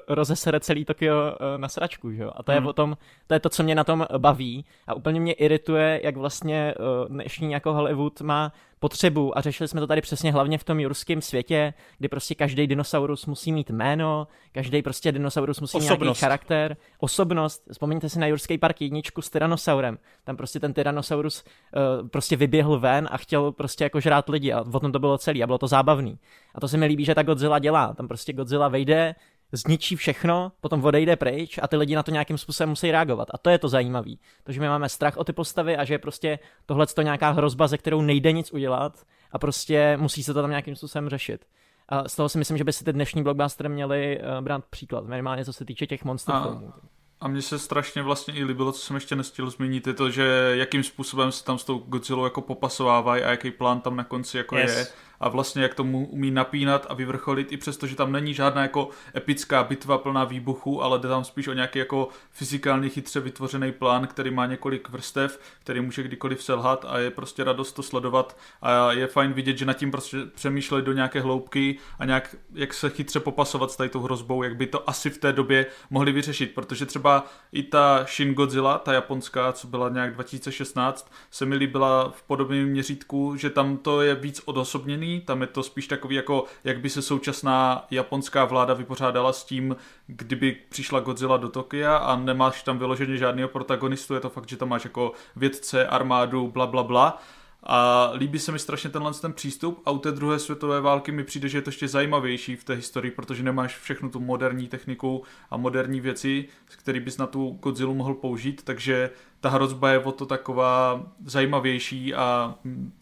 rozesere 0.09 0.61
celý 0.61 0.85
Tokio 0.85 1.17
uh, 1.17 1.61
na 1.61 1.69
sračku, 1.69 2.13
že 2.13 2.23
jo? 2.23 2.31
A 2.37 2.43
to 2.43 2.53
hmm. 2.53 2.63
je 2.63 2.69
o 2.69 2.73
tom, 2.73 2.97
to 3.27 3.35
je 3.35 3.41
to, 3.41 3.49
co 3.49 3.63
mě 3.63 3.75
na 3.75 3.85
tom 3.85 4.07
baví 4.19 4.65
a 4.87 4.95
úplně 4.95 5.21
mě 5.21 5.33
irituje, 5.33 6.01
jak 6.05 6.17
vlastně 6.17 6.75
uh, 6.79 7.09
dnešní 7.09 7.53
jako 7.53 7.73
Hollywood 7.73 8.21
má 8.21 8.53
potřebu 8.79 9.39
a 9.39 9.41
řešili 9.41 9.69
jsme 9.69 9.81
to 9.81 9.87
tady 9.87 10.01
přesně 10.01 10.33
hlavně 10.33 10.59
v 10.59 10.65
tom 10.65 10.81
jurském 10.81 11.23
světě, 11.23 11.75
kdy 11.99 12.09
prostě 12.09 12.35
každý 12.35 12.67
dinosaurus 12.67 13.27
musí 13.27 13.53
mít 13.53 13.71
jméno, 13.71 14.29
každý 14.53 14.83
prostě 14.83 15.13
dinosaurus 15.13 15.61
musí 15.61 15.79
mít 15.79 16.01
nějaký 16.01 16.15
charakter, 16.15 16.77
osobnost. 16.99 17.63
Vzpomeňte 17.73 18.09
si 18.09 18.19
na 18.19 18.27
Jurský 18.27 18.59
park 18.59 18.81
jedničku 18.81 19.23
s 19.23 19.31
Tyrannosaurem. 19.31 19.99
Tam 20.25 20.37
prostě 20.37 20.61
ten 20.61 20.73
Tyrannosaurus 20.73 21.45
uh, 21.45 22.09
prostě 22.09 22.37
vyběhl 22.37 22.79
ven 22.79 23.09
a 23.11 23.17
chtěl 23.17 23.53
prostě 23.53 23.85
jako 23.85 24.01
žrát 24.01 24.29
lidi 24.29 24.53
a 24.53 24.61
o 24.61 24.81
tom 24.81 24.93
to 24.93 24.99
bylo 24.99 25.19
celý 25.19 25.43
a 25.43 25.47
bylo 25.47 25.59
to 25.59 25.67
zábavný. 25.67 26.19
A 26.55 26.61
to 26.61 26.69
se 26.69 26.77
mi 26.77 26.87
líbí, 26.87 27.05
že 27.05 27.15
ta 27.15 27.23
Godzilla 27.23 27.59
dělá. 27.59 27.95
Tam 27.95 28.09
prostě 28.09 28.33
Godzilla 28.33 28.69
vejde, 28.69 29.15
zničí 29.57 29.97
všechno, 29.97 30.53
potom 30.61 30.85
odejde 30.85 31.17
pryč 31.17 31.59
a 31.63 31.69
ty 31.69 31.77
lidi 31.77 31.97
na 31.97 32.03
to 32.03 32.11
nějakým 32.11 32.39
způsobem 32.39 32.69
musí 32.69 32.91
reagovat. 32.91 33.29
A 33.31 33.39
to 33.39 33.51
je 33.51 33.59
to 33.59 33.69
zajímavé. 33.69 34.11
To, 34.45 34.53
že 34.53 34.61
my 34.61 34.69
máme 34.69 34.89
strach 34.89 35.17
o 35.17 35.25
ty 35.25 35.33
postavy 35.33 35.77
a 35.77 35.85
že 35.85 35.95
je 35.95 35.99
prostě 35.99 36.39
tohle 36.67 36.87
to 36.87 37.03
nějaká 37.03 37.31
hrozba, 37.31 37.67
ze 37.67 37.79
kterou 37.79 38.03
nejde 38.03 38.33
nic 38.33 38.53
udělat 38.53 39.07
a 39.33 39.39
prostě 39.39 39.97
musí 40.01 40.23
se 40.23 40.35
to 40.35 40.41
tam 40.41 40.51
nějakým 40.51 40.77
způsobem 40.77 41.09
řešit. 41.09 41.45
A 41.89 42.09
z 42.09 42.17
toho 42.17 42.29
si 42.29 42.39
myslím, 42.39 42.59
že 42.59 42.65
by 42.65 42.73
si 42.73 42.85
ty 42.85 42.93
dnešní 42.93 43.23
blockbustery 43.23 43.69
měli 43.69 44.19
uh, 44.21 44.45
brát 44.45 44.65
příklad, 44.65 45.07
minimálně 45.07 45.45
co 45.45 45.53
se 45.53 45.65
týče 45.65 45.87
těch 45.87 46.05
monster 46.05 46.35
a, 46.35 46.43
filmů. 46.43 46.73
A 47.21 47.29
mně 47.29 47.43
se 47.43 47.59
strašně 47.59 48.03
vlastně 48.03 48.35
i 48.35 48.45
líbilo, 48.45 48.73
co 48.73 48.81
jsem 48.81 48.97
ještě 48.97 49.17
nestihl 49.17 49.51
zmínit, 49.51 49.87
je 49.87 49.95
to, 49.95 50.11
že 50.11 50.53
jakým 50.55 50.83
způsobem 50.83 51.33
se 51.33 51.45
tam 51.45 51.59
s 51.59 51.65
tou 51.65 51.79
Godzillou 51.79 52.25
jako 52.25 52.41
popasovávají 52.41 53.23
a 53.23 53.31
jaký 53.31 53.51
plán 53.51 53.81
tam 53.81 53.97
na 53.97 54.05
konci 54.05 54.37
jako 54.37 54.57
yes. 54.57 54.77
je 54.77 54.87
a 55.21 55.29
vlastně 55.29 55.63
jak 55.63 55.75
tomu 55.75 56.07
umí 56.07 56.31
napínat 56.31 56.87
a 56.89 56.95
vyvrcholit, 56.95 57.53
i 57.53 57.57
přesto, 57.57 57.87
že 57.87 57.97
tam 57.97 58.13
není 58.13 58.35
žádná 58.35 58.63
jako 58.63 58.89
epická 59.17 59.65
bitva 59.65 59.99
plná 59.99 60.25
výbuchu, 60.25 60.83
ale 60.83 60.99
jde 60.99 61.09
tam 61.09 61.25
spíš 61.25 61.49
o 61.49 61.53
nějaký 61.53 61.79
jako 61.79 62.09
fyzikálně 62.31 62.89
chytře 62.89 63.21
vytvořený 63.21 63.73
plán, 63.73 64.07
který 64.07 64.31
má 64.31 64.47
několik 64.47 64.89
vrstev, 64.89 65.41
který 65.61 65.81
může 65.81 66.03
kdykoliv 66.03 66.43
selhat 66.43 66.85
a 66.89 66.99
je 66.99 67.11
prostě 67.11 67.45
radost 67.45 67.73
to 67.73 67.83
sledovat. 67.83 68.37
A 68.63 68.93
je 68.93 69.07
fajn 69.07 69.33
vidět, 69.33 69.59
že 69.59 69.65
nad 69.65 69.73
tím 69.73 69.91
prostě 69.91 70.17
přemýšleli 70.35 70.83
do 70.83 70.93
nějaké 70.93 71.21
hloubky 71.21 71.79
a 71.99 72.05
nějak, 72.05 72.37
jak 72.53 72.75
se 72.75 72.91
chytře 72.91 73.21
popasovat 73.21 73.71
s 73.71 73.77
tady 73.77 73.91
tou 73.91 74.01
hrozbou, 74.01 74.43
jak 74.43 74.57
by 74.57 74.67
to 74.67 74.91
asi 74.91 75.11
v 75.11 75.19
té 75.19 75.33
době 75.33 75.67
mohli 75.91 76.13
vyřešit, 76.13 76.55
protože 76.55 76.87
třeba 76.87 77.27
i 77.53 77.63
ta 77.63 78.07
Shin 78.09 78.35
Godzilla, 78.35 78.79
ta 78.79 78.93
japonská, 78.93 79.53
co 79.53 79.67
byla 79.67 79.89
nějak 79.89 80.15
2016, 80.15 81.13
se 81.31 81.47
mi 81.47 81.57
líbila 81.57 82.11
v 82.11 82.23
podobném 82.23 82.69
měřítku, 82.69 83.37
že 83.37 83.51
tam 83.51 83.77
to 83.77 84.01
je 84.01 84.15
víc 84.15 84.43
odosobněný, 84.45 85.14
tam 85.21 85.41
je 85.41 85.47
to 85.47 85.63
spíš 85.63 85.87
takový 85.87 86.17
jako, 86.17 86.45
jak 86.65 86.81
by 86.81 86.91
se 86.91 87.03
současná 87.03 87.87
japonská 87.91 88.45
vláda 88.45 88.75
vypořádala 88.75 89.33
s 89.33 89.45
tím, 89.45 89.77
kdyby 90.07 90.57
přišla 90.69 91.01
Godzilla 91.01 91.37
do 91.37 91.49
Tokia 91.49 91.97
a 91.97 92.17
nemáš 92.17 92.63
tam 92.63 92.79
vyloženě 92.79 93.17
žádného 93.17 93.49
protagonistu, 93.49 94.15
je 94.15 94.21
to 94.21 94.31
fakt, 94.31 94.49
že 94.49 94.57
tam 94.57 94.69
máš 94.69 94.85
jako 94.85 95.13
vědce, 95.37 95.87
armádu, 95.87 96.49
bla, 96.49 96.67
bla, 96.67 96.83
bla. 96.83 97.23
A 97.67 98.11
líbí 98.15 98.39
se 98.39 98.53
mi 98.53 98.59
strašně 98.59 98.91
tenhle 98.91 99.15
ten 99.15 99.33
přístup 99.33 99.83
a 99.85 99.91
u 99.91 99.99
té 99.99 100.13
druhé 100.13 100.39
světové 100.39 100.81
války 100.81 101.13
mi 101.13 101.25
přijde, 101.25 101.49
že 101.49 101.59
je 101.59 101.63
to 101.63 101.69
ještě 101.69 101.89
zajímavější 101.89 102.57
v 102.57 102.65
té 102.65 102.75
historii, 102.75 103.11
protože 103.11 103.43
nemáš 103.43 103.79
všechnu 103.79 104.11
tu 104.11 104.21
moderní 104.21 104.69
techniku 104.69 105.23
a 105.51 105.57
moderní 105.57 106.01
věci, 106.01 106.49
který 106.65 107.01
bys 107.01 107.19
na 107.19 107.27
tu 107.27 107.59
Godzilla 107.63 107.95
mohl 107.95 108.15
použít, 108.15 108.63
takže 108.65 109.11
ta 109.41 109.49
hrozba 109.49 109.91
je 109.91 109.99
o 109.99 110.13
to 110.13 110.27
taková 110.27 111.03
zajímavější 111.25 112.15
a 112.15 112.55
hmm. 112.65 112.93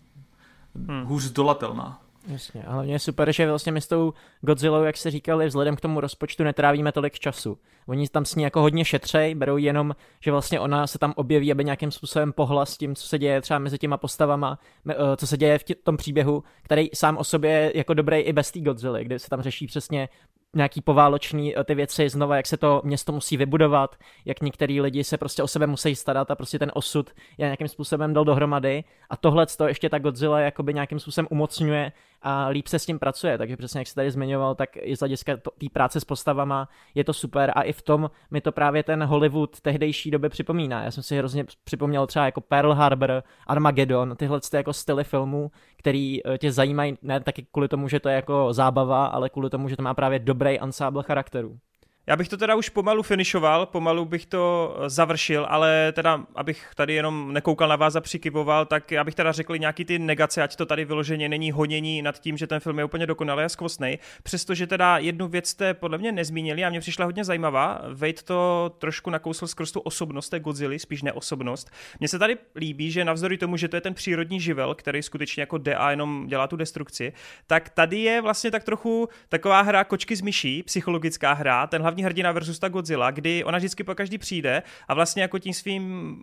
hůř 1.04 1.22
zdolatelná. 1.22 2.01
Jasně, 2.28 2.62
a 2.62 2.72
hlavně 2.72 2.94
je 2.94 2.98
super, 2.98 3.32
že 3.32 3.48
vlastně 3.48 3.72
my 3.72 3.80
s 3.80 3.88
tou 3.88 4.14
Godzillou, 4.40 4.82
jak 4.82 4.96
se 4.96 5.10
říkali, 5.10 5.46
vzhledem 5.46 5.76
k 5.76 5.80
tomu 5.80 6.00
rozpočtu 6.00 6.44
netrávíme 6.44 6.92
tolik 6.92 7.18
času. 7.18 7.58
Oni 7.86 8.08
tam 8.08 8.24
s 8.24 8.34
ní 8.34 8.44
jako 8.44 8.60
hodně 8.60 8.84
šetřej, 8.84 9.34
berou 9.34 9.56
jenom, 9.56 9.96
že 10.20 10.30
vlastně 10.30 10.60
ona 10.60 10.86
se 10.86 10.98
tam 10.98 11.12
objeví, 11.16 11.52
aby 11.52 11.64
nějakým 11.64 11.90
způsobem 11.90 12.32
pohla 12.32 12.66
s 12.66 12.76
tím, 12.76 12.94
co 12.94 13.06
se 13.06 13.18
děje 13.18 13.40
třeba 13.40 13.58
mezi 13.58 13.78
těma 13.78 13.96
postavama, 13.96 14.58
eh, 14.88 14.94
co 15.16 15.26
se 15.26 15.36
děje 15.36 15.58
v 15.58 15.64
tom 15.84 15.96
příběhu, 15.96 16.44
který 16.62 16.90
sám 16.94 17.16
o 17.16 17.24
sobě 17.24 17.50
je 17.50 17.72
jako 17.74 17.94
dobrý 17.94 18.16
i 18.16 18.32
bez 18.32 18.50
té 18.50 18.60
Godzilla, 18.60 18.98
kde 18.98 19.18
se 19.18 19.28
tam 19.28 19.42
řeší 19.42 19.66
přesně 19.66 20.08
nějaký 20.56 20.80
pováloční 20.80 21.58
eh, 21.58 21.64
ty 21.64 21.74
věci, 21.74 22.08
znova 22.08 22.36
jak 22.36 22.46
se 22.46 22.56
to 22.56 22.82
město 22.84 23.12
musí 23.12 23.36
vybudovat, 23.36 23.96
jak 24.24 24.40
některý 24.40 24.80
lidi 24.80 25.04
se 25.04 25.18
prostě 25.18 25.42
o 25.42 25.48
sebe 25.48 25.66
musí 25.66 25.96
starat 25.96 26.30
a 26.30 26.34
prostě 26.34 26.58
ten 26.58 26.70
osud 26.74 27.10
je 27.38 27.46
nějakým 27.46 27.68
způsobem 27.68 28.12
dal 28.12 28.24
dohromady 28.24 28.84
a 29.10 29.16
tohle 29.16 29.46
to 29.46 29.68
ještě 29.68 29.90
ta 29.90 29.98
Godzilla 29.98 30.40
jakoby 30.40 30.74
nějakým 30.74 31.00
způsobem 31.00 31.28
umocňuje 31.30 31.92
a 32.22 32.48
líp 32.48 32.68
se 32.68 32.78
s 32.78 32.86
tím 32.86 32.98
pracuje, 32.98 33.38
takže 33.38 33.56
přesně 33.56 33.80
jak 33.80 33.88
se 33.88 33.94
tady 33.94 34.10
zmiňoval, 34.10 34.54
tak 34.54 34.70
i 34.76 34.96
z 34.96 35.00
hlediska 35.00 35.36
té 35.36 35.66
práce 35.72 36.00
s 36.00 36.04
postavama 36.04 36.68
je 36.94 37.04
to 37.04 37.12
super 37.12 37.52
a 37.54 37.62
i 37.62 37.72
v 37.72 37.82
tom 37.82 38.10
mi 38.30 38.40
to 38.40 38.52
právě 38.52 38.82
ten 38.82 39.04
Hollywood 39.04 39.60
tehdejší 39.60 40.10
doby 40.10 40.28
připomíná. 40.28 40.84
Já 40.84 40.90
jsem 40.90 41.02
si 41.02 41.18
hrozně 41.18 41.44
připomněl 41.64 42.06
třeba 42.06 42.24
jako 42.24 42.40
Pearl 42.40 42.74
Harbor, 42.74 43.22
Armageddon, 43.46 44.16
tyhle 44.16 44.40
ty 44.40 44.56
jako 44.56 44.72
styly 44.72 45.04
filmů, 45.04 45.50
který 45.76 46.26
eh, 46.26 46.38
tě 46.38 46.52
zajímají 46.52 46.98
ne 47.02 47.20
taky 47.20 47.46
kvůli 47.52 47.68
tomu, 47.68 47.88
že 47.88 48.00
to 48.00 48.08
je 48.08 48.14
jako 48.14 48.52
zábava, 48.52 49.06
ale 49.06 49.30
kvůli 49.30 49.50
tomu, 49.50 49.68
že 49.68 49.76
to 49.76 49.82
má 49.82 49.94
právě 49.94 50.18
dobrý 50.18 50.58
ansábl 50.58 51.02
charakterů. 51.02 51.58
Já 52.06 52.16
bych 52.16 52.28
to 52.28 52.36
teda 52.36 52.54
už 52.54 52.68
pomalu 52.68 53.02
finišoval, 53.02 53.66
pomalu 53.66 54.04
bych 54.04 54.26
to 54.26 54.76
eh, 54.76 54.90
završil, 54.90 55.46
ale 55.48 55.92
teda, 55.92 56.26
abych 56.34 56.70
tady 56.74 56.94
jenom 56.94 57.32
nekoukal 57.32 57.68
na 57.68 57.76
vás 57.76 57.96
a 57.96 58.00
přikyvoval, 58.00 58.66
tak 58.66 58.90
já 58.90 59.04
bych 59.04 59.14
teda 59.14 59.32
řekl 59.32 59.58
nějaký 59.58 59.84
ty 59.84 59.98
negace, 59.98 60.42
ať 60.42 60.56
to 60.56 60.66
tady 60.66 60.84
vyloženě 60.84 61.28
není 61.28 61.52
honění 61.52 62.02
nad 62.02 62.18
tím, 62.18 62.36
že 62.36 62.46
ten 62.46 62.60
film 62.60 62.78
je 62.78 62.84
úplně 62.84 63.06
dokonalý 63.06 63.44
a 63.44 63.48
skvostný. 63.48 63.98
Přestože 64.22 64.66
teda 64.66 64.98
jednu 64.98 65.28
věc 65.28 65.48
jste 65.48 65.74
podle 65.74 65.98
mě 65.98 66.12
nezmínili 66.12 66.64
a 66.64 66.70
mě 66.70 66.80
přišla 66.80 67.04
hodně 67.04 67.24
zajímavá. 67.24 67.82
Vejt 67.88 68.22
to 68.22 68.70
trošku 68.78 69.10
nakousl 69.10 69.46
skrz 69.46 69.72
tu 69.72 69.80
osobnost 69.80 70.28
té 70.28 70.40
Godzilla, 70.40 70.78
spíš 70.78 71.02
neosobnost. 71.02 71.70
Mně 72.00 72.08
se 72.08 72.18
tady 72.18 72.36
líbí, 72.56 72.90
že 72.90 73.04
navzdory 73.04 73.38
tomu, 73.38 73.56
že 73.56 73.68
to 73.68 73.76
je 73.76 73.80
ten 73.80 73.94
přírodní 73.94 74.40
živel, 74.40 74.74
který 74.74 75.02
skutečně 75.02 75.42
jako 75.42 75.58
jde 75.58 75.74
a 75.74 75.90
jenom 75.90 76.26
dělá 76.26 76.46
tu 76.46 76.56
destrukci, 76.56 77.12
tak 77.46 77.70
tady 77.70 77.98
je 77.98 78.20
vlastně 78.20 78.50
tak 78.50 78.64
trochu 78.64 79.08
taková 79.28 79.60
hra 79.60 79.84
kočky 79.84 80.16
z 80.16 80.20
myší, 80.20 80.62
psychologická 80.62 81.32
hra. 81.32 81.66
Ten 81.66 81.82
hlavní 81.92 82.04
hrdina 82.04 82.32
versus 82.32 82.58
ta 82.58 82.68
Godzilla, 82.68 83.10
kdy 83.10 83.44
ona 83.44 83.58
vždycky 83.58 83.84
po 83.84 83.94
každý 83.94 84.18
přijde 84.18 84.62
a 84.88 84.94
vlastně 84.94 85.22
jako 85.22 85.38
tím 85.38 85.52
svým, 85.52 86.16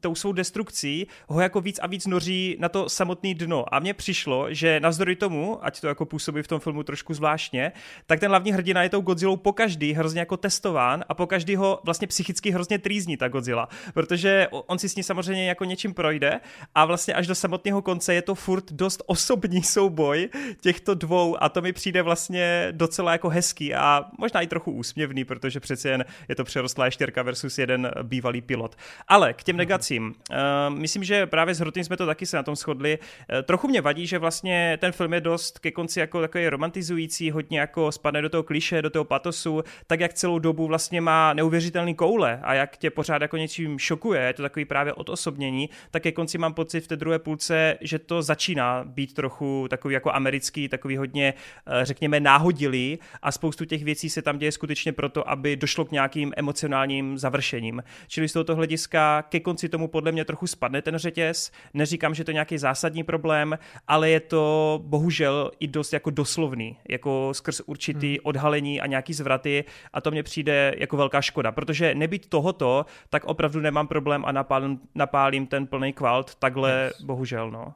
tou 0.00 0.14
svou 0.14 0.32
destrukcí 0.32 1.06
ho 1.28 1.40
jako 1.40 1.60
víc 1.60 1.78
a 1.82 1.86
víc 1.86 2.06
noří 2.06 2.56
na 2.60 2.68
to 2.68 2.88
samotné 2.88 3.34
dno. 3.34 3.74
A 3.74 3.78
mně 3.78 3.94
přišlo, 3.94 4.54
že 4.54 4.80
navzdory 4.80 5.16
tomu, 5.16 5.58
ať 5.64 5.80
to 5.80 5.86
jako 5.86 6.06
působí 6.06 6.42
v 6.42 6.48
tom 6.48 6.60
filmu 6.60 6.82
trošku 6.82 7.14
zvláštně, 7.14 7.72
tak 8.06 8.20
ten 8.20 8.28
hlavní 8.28 8.52
hrdina 8.52 8.82
je 8.82 8.88
tou 8.88 9.00
Godzillou 9.00 9.36
po 9.36 9.52
každý 9.52 9.92
hrozně 9.92 10.20
jako 10.20 10.36
testován 10.36 11.04
a 11.08 11.14
po 11.14 11.26
každý 11.26 11.56
ho 11.56 11.80
vlastně 11.84 12.06
psychicky 12.06 12.50
hrozně 12.50 12.78
trýzní 12.78 13.16
ta 13.16 13.28
Godzilla, 13.28 13.68
protože 13.94 14.48
on 14.50 14.78
si 14.78 14.88
s 14.88 14.96
ní 14.96 15.02
samozřejmě 15.02 15.48
jako 15.48 15.64
něčím 15.64 15.94
projde 15.94 16.40
a 16.74 16.84
vlastně 16.84 17.14
až 17.14 17.26
do 17.26 17.34
samotného 17.34 17.82
konce 17.82 18.14
je 18.14 18.22
to 18.22 18.34
furt 18.34 18.72
dost 18.72 19.02
osobní 19.06 19.62
souboj 19.62 20.28
těchto 20.60 20.94
dvou 20.94 21.42
a 21.42 21.48
to 21.48 21.62
mi 21.62 21.72
přijde 21.72 22.02
vlastně 22.02 22.68
docela 22.70 23.12
jako 23.12 23.28
hezký 23.28 23.74
a 23.74 24.04
možná 24.18 24.40
i 24.40 24.46
trochu 24.46 24.72
úsměvný, 24.72 25.15
protože 25.24 25.60
přece 25.60 25.88
jen 25.88 26.04
je 26.28 26.34
to 26.34 26.44
přerostlá 26.44 26.90
štěrka 26.90 27.22
versus 27.22 27.58
jeden 27.58 27.90
bývalý 28.02 28.40
pilot. 28.40 28.76
Ale 29.08 29.32
k 29.32 29.42
těm 29.42 29.56
negacím. 29.56 30.14
Uh, 30.30 30.76
myslím, 30.76 31.04
že 31.04 31.26
právě 31.26 31.54
s 31.54 31.58
Hrotým 31.58 31.84
jsme 31.84 31.96
to 31.96 32.06
taky 32.06 32.26
se 32.26 32.36
na 32.36 32.42
tom 32.42 32.56
shodli. 32.56 32.98
Uh, 32.98 33.42
trochu 33.42 33.68
mě 33.68 33.80
vadí, 33.80 34.06
že 34.06 34.18
vlastně 34.18 34.78
ten 34.80 34.92
film 34.92 35.12
je 35.12 35.20
dost 35.20 35.58
ke 35.58 35.70
konci 35.70 36.00
jako 36.00 36.20
takový 36.20 36.48
romantizující, 36.48 37.30
hodně 37.30 37.60
jako 37.60 37.92
spadne 37.92 38.22
do 38.22 38.28
toho 38.28 38.42
kliše, 38.42 38.82
do 38.82 38.90
toho 38.90 39.04
patosu, 39.04 39.62
tak 39.86 40.00
jak 40.00 40.14
celou 40.14 40.38
dobu 40.38 40.66
vlastně 40.66 41.00
má 41.00 41.32
neuvěřitelný 41.32 41.94
koule 41.94 42.40
a 42.42 42.54
jak 42.54 42.76
tě 42.76 42.90
pořád 42.90 43.22
jako 43.22 43.36
něčím 43.36 43.78
šokuje, 43.78 44.22
je 44.22 44.32
to 44.32 44.42
takový 44.42 44.64
právě 44.64 44.92
odosobnění, 44.92 45.70
tak 45.90 46.02
ke 46.02 46.12
konci 46.12 46.38
mám 46.38 46.54
pocit 46.54 46.80
v 46.80 46.88
té 46.88 46.96
druhé 46.96 47.18
půlce, 47.18 47.78
že 47.80 47.98
to 47.98 48.22
začíná 48.22 48.84
být 48.84 49.14
trochu 49.14 49.66
takový 49.70 49.94
jako 49.94 50.12
americký, 50.12 50.68
takový 50.68 50.96
hodně, 50.96 51.34
eh, 51.66 51.84
řekněme, 51.84 52.20
náhodilý 52.20 52.98
a 53.22 53.32
spoustu 53.32 53.64
těch 53.64 53.84
věcí 53.84 54.10
se 54.10 54.22
tam 54.22 54.38
děje 54.38 54.52
skutečně 54.52 54.92
proto, 55.06 55.30
aby 55.30 55.56
došlo 55.56 55.84
k 55.84 55.90
nějakým 55.90 56.32
emocionálním 56.36 57.18
završením. 57.18 57.82
Čili 58.08 58.28
z 58.28 58.32
tohoto 58.32 58.56
hlediska 58.56 59.22
ke 59.22 59.40
konci 59.40 59.68
tomu 59.68 59.88
podle 59.88 60.12
mě 60.12 60.24
trochu 60.24 60.46
spadne 60.46 60.82
ten 60.82 60.98
řetěz. 60.98 61.52
Neříkám, 61.74 62.14
že 62.14 62.24
to 62.24 62.30
je 62.30 62.32
nějaký 62.32 62.58
zásadní 62.58 63.04
problém, 63.04 63.58
ale 63.88 64.10
je 64.10 64.20
to 64.20 64.80
bohužel 64.82 65.50
i 65.60 65.66
dost 65.66 65.92
jako 65.92 66.10
doslovný, 66.10 66.76
jako 66.88 67.30
skrz 67.32 67.60
určitý 67.66 68.08
hmm. 68.08 68.18
odhalení 68.22 68.80
a 68.80 68.86
nějaký 68.86 69.12
zvraty 69.12 69.64
a 69.92 70.00
to 70.00 70.10
mně 70.10 70.22
přijde 70.22 70.74
jako 70.78 70.96
velká 70.96 71.20
škoda, 71.20 71.52
protože 71.52 71.94
nebýt 71.94 72.28
tohoto, 72.28 72.86
tak 73.10 73.24
opravdu 73.24 73.60
nemám 73.60 73.88
problém 73.88 74.24
a 74.26 74.32
napálím, 74.32 74.80
napálím 74.94 75.46
ten 75.46 75.66
plný 75.66 75.92
kvalt, 75.92 76.34
takhle 76.34 76.90
yes. 76.90 77.02
bohužel, 77.02 77.50
no. 77.50 77.74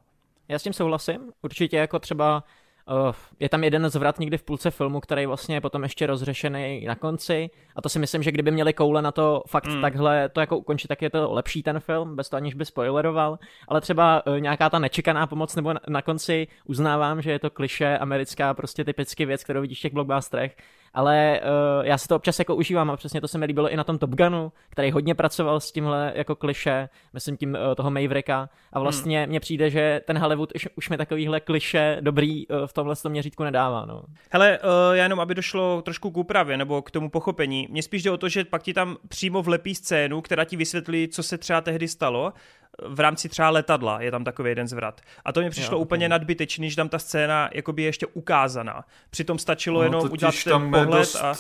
Já 0.49 0.59
s 0.59 0.63
tím 0.63 0.73
souhlasím, 0.73 1.21
určitě 1.43 1.77
jako 1.77 1.99
třeba 1.99 2.43
je 3.41 3.49
tam 3.49 3.65
jeden 3.65 3.91
zvrat 3.91 4.19
někdy 4.19 4.39
v 4.39 4.43
půlce 4.43 4.71
filmu, 4.71 5.01
který 5.01 5.27
vlastně 5.27 5.57
je 5.57 5.61
potom 5.61 5.83
ještě 5.83 6.07
rozřešený 6.07 6.85
na 6.87 6.95
konci. 6.95 7.51
A 7.77 7.83
to 7.83 7.89
si 7.89 7.99
myslím, 7.99 8.23
že 8.23 8.33
kdyby 8.33 8.51
měli 8.51 8.73
koule 8.73 9.03
na 9.03 9.13
to 9.13 9.43
fakt 9.47 9.67
mm. 9.67 9.81
takhle 9.81 10.29
to 10.29 10.41
jako 10.41 10.59
ukončit, 10.59 10.89
tak 10.89 11.03
je 11.03 11.11
to 11.11 11.33
lepší 11.33 11.63
ten 11.63 11.81
film, 11.81 12.17
bez 12.17 12.29
toho 12.29 12.39
aniž 12.39 12.55
by 12.55 12.65
spoileroval, 12.65 13.39
ale 13.69 13.81
třeba 13.81 14.27
uh, 14.27 14.41
nějaká 14.41 14.71
ta 14.71 14.79
nečekaná 14.79 15.27
pomoc 15.27 15.57
nebo 15.57 15.73
na, 15.73 15.81
na 15.89 16.03
konci 16.03 16.47
uznávám, 16.65 17.23
že 17.23 17.31
je 17.31 17.39
to 17.39 17.51
kliše 17.51 17.99
americká 17.99 18.55
prostě 18.55 18.85
typicky 18.85 19.27
věc, 19.27 19.45
kterou 19.45 19.61
vidíš 19.61 19.79
v 19.79 19.83
těch 19.83 19.93
blockbusterech, 19.93 20.57
ale 20.95 21.41
uh, 21.43 21.87
já 21.87 21.99
si 21.99 22.09
to 22.09 22.17
občas 22.17 22.39
jako 22.39 22.57
užívám 22.57 22.91
a 22.91 22.97
přesně 22.97 23.21
to 23.21 23.29
se 23.29 23.39
mi 23.39 23.47
líbilo 23.47 23.71
i 23.71 23.77
na 23.77 23.85
tom 23.85 23.99
Top 23.99 24.11
Gunu, 24.11 24.53
který 24.71 24.91
hodně 24.91 25.15
pracoval 25.15 25.61
s 25.61 25.73
tímhle 25.73 26.13
jako 26.15 26.37
kliše, 26.37 26.89
myslím 27.13 27.37
tím 27.37 27.51
uh, 27.69 27.75
toho 27.75 27.91
Mavericka 27.91 28.49
a 28.73 28.81
vlastně 28.81 29.21
hmm. 29.21 29.29
mně 29.29 29.41
přijde, 29.41 29.71
že 29.71 30.01
ten 30.07 30.19
Hollywood 30.19 30.53
už, 30.55 30.69
už 30.77 30.89
mi 30.89 30.97
takovýhle 30.97 31.41
kliše 31.41 31.97
dobrý 32.01 32.49
uh, 32.49 32.67
v 32.67 32.73
tomhle 32.73 32.97
tom 32.97 33.13
měřítku 33.13 33.45
nedává. 33.45 33.85
No. 33.87 34.03
Hele, 34.31 34.59
uh, 34.59 34.97
já 34.97 35.03
jenom, 35.03 35.21
aby 35.21 35.35
došlo 35.35 35.83
trošku 35.83 36.11
k 36.11 36.17
úpravě 36.17 36.57
nebo 36.57 36.83
k 36.83 36.91
tomu 36.91 37.11
pochopení, 37.11 37.69
mně 37.71 37.83
spíš 37.83 38.03
jde 38.03 38.11
o 38.11 38.17
to, 38.17 38.29
že 38.29 38.45
pak 38.45 38.63
ti 38.63 38.75
tam 38.75 38.97
přímo 39.09 39.43
vlepí 39.43 39.75
scénu, 39.75 40.21
která 40.21 40.45
ti 40.45 40.57
vysvětlí, 40.57 41.09
co 41.09 41.23
se 41.23 41.39
třeba 41.39 41.61
tehdy 41.61 41.89
stalo 41.89 42.33
v 42.89 43.01
rámci 43.01 43.29
třeba 43.29 43.51
letadla 43.51 44.01
je 44.01 44.11
tam 44.11 44.25
takový 44.25 44.51
jeden 44.51 44.69
zvrat. 44.69 45.01
A 45.25 45.33
to 45.33 45.41
mi 45.41 45.51
přišlo 45.51 45.77
jo, 45.77 45.81
úplně 45.81 46.07
okay. 46.07 46.11
nadbytečný, 46.11 46.71
že 46.71 46.77
tam 46.77 46.89
ta 46.89 46.99
scéna 46.99 47.51
jakoby 47.53 47.83
je 47.83 47.89
ještě 47.89 48.07
ukázaná. 48.07 48.85
Přitom 49.11 49.39
stačilo 49.39 49.81
no, 49.81 49.85
jenom 49.85 50.13
udělat 50.13 50.35
ten 50.45 50.53
tam 50.53 50.71
pohled 50.71 50.99
dost, 50.99 51.17
a... 51.17 51.35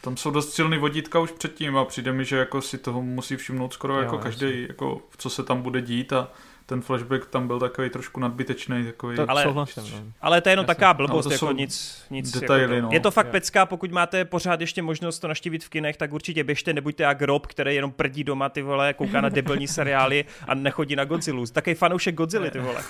Tam 0.00 0.16
jsou 0.16 0.30
dost 0.30 0.52
silný 0.52 0.78
vodítka 0.78 1.18
už 1.18 1.30
předtím 1.30 1.76
a 1.76 1.84
přijde 1.84 2.12
mi, 2.12 2.24
že 2.24 2.36
jako 2.36 2.62
si 2.62 2.78
toho 2.78 3.02
musí 3.02 3.36
všimnout 3.36 3.72
skoro 3.72 3.94
jo, 3.94 4.00
jako 4.00 4.18
každý, 4.18 4.66
jako 4.68 5.02
co 5.16 5.30
se 5.30 5.42
tam 5.42 5.62
bude 5.62 5.82
dít 5.82 6.12
a 6.12 6.28
ten 6.66 6.80
flashback 6.80 7.26
tam 7.26 7.46
byl 7.46 7.60
takový 7.60 7.90
trošku 7.90 8.20
nadbytečný. 8.20 8.84
Takový... 8.84 9.16
To, 9.16 9.30
ale, 9.30 9.42
souhlasím, 9.42 9.82
no. 9.92 10.12
ale 10.20 10.40
to 10.40 10.48
je 10.48 10.52
jenom 10.52 10.66
taková 10.66 10.94
blbost, 10.94 11.30
jako 11.30 11.52
nic, 11.52 12.04
nic 12.10 12.30
detaily, 12.32 12.74
jako 12.74 12.86
no. 12.86 12.88
Je 12.92 13.00
to 13.00 13.10
fakt 13.10 13.30
pecka, 13.30 13.66
pokud 13.66 13.92
máte 13.92 14.24
pořád 14.24 14.60
ještě 14.60 14.82
možnost 14.82 15.18
to 15.18 15.28
naštívit 15.28 15.64
v 15.64 15.68
kinech, 15.68 15.96
tak 15.96 16.12
určitě 16.12 16.44
běžte, 16.44 16.72
nebuďte 16.72 17.02
jak 17.02 17.22
Rob, 17.22 17.46
který 17.46 17.74
jenom 17.74 17.92
prdí 17.92 18.24
doma, 18.24 18.48
ty 18.48 18.62
vole, 18.62 18.94
kouká 18.94 19.20
na 19.20 19.28
debilní 19.28 19.68
seriály 19.68 20.24
a 20.48 20.54
nechodí 20.54 20.96
na 20.96 21.04
Godzilla. 21.04 21.46
Taký 21.52 21.74
fanoušek 21.74 22.14
Godzilla, 22.14 22.50
ty 22.50 22.58
vole. 22.58 22.82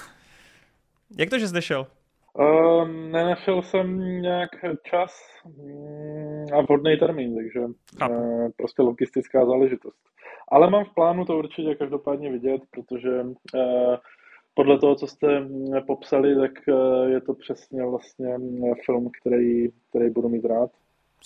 Jak 1.19 1.31
to, 1.31 1.39
že 1.39 1.49
jsi 1.49 1.55
nešel? 1.55 1.87
Uh, 2.39 2.89
nenašel 2.89 3.63
jsem 3.63 3.99
nějak 4.23 4.51
čas 4.83 5.21
mm, 5.47 6.45
a 6.55 6.61
vhodný 6.61 6.97
termín, 6.97 7.35
takže 7.35 7.61
uh, 7.61 8.49
prostě 8.57 8.83
logistická 8.83 9.47
záležitost. 9.47 9.99
Ale 10.49 10.71
mám 10.71 10.85
v 10.85 10.95
plánu 10.95 11.25
to 11.25 11.39
určitě 11.39 11.75
každopádně 11.75 12.33
vidět, 12.33 12.63
protože 12.71 13.21
uh, 13.21 13.97
podle 14.55 14.79
toho, 14.79 14.95
co 14.95 15.07
jste 15.07 15.41
mm, 15.41 15.67
popsali, 15.87 16.37
tak 16.37 16.53
uh, 16.69 17.09
je 17.09 17.21
to 17.21 17.35
přesně 17.35 17.83
vlastně 17.87 18.37
film, 18.85 19.11
který, 19.21 19.69
který 19.89 20.11
budu 20.11 20.29
mít 20.29 20.45
rád. 20.45 20.71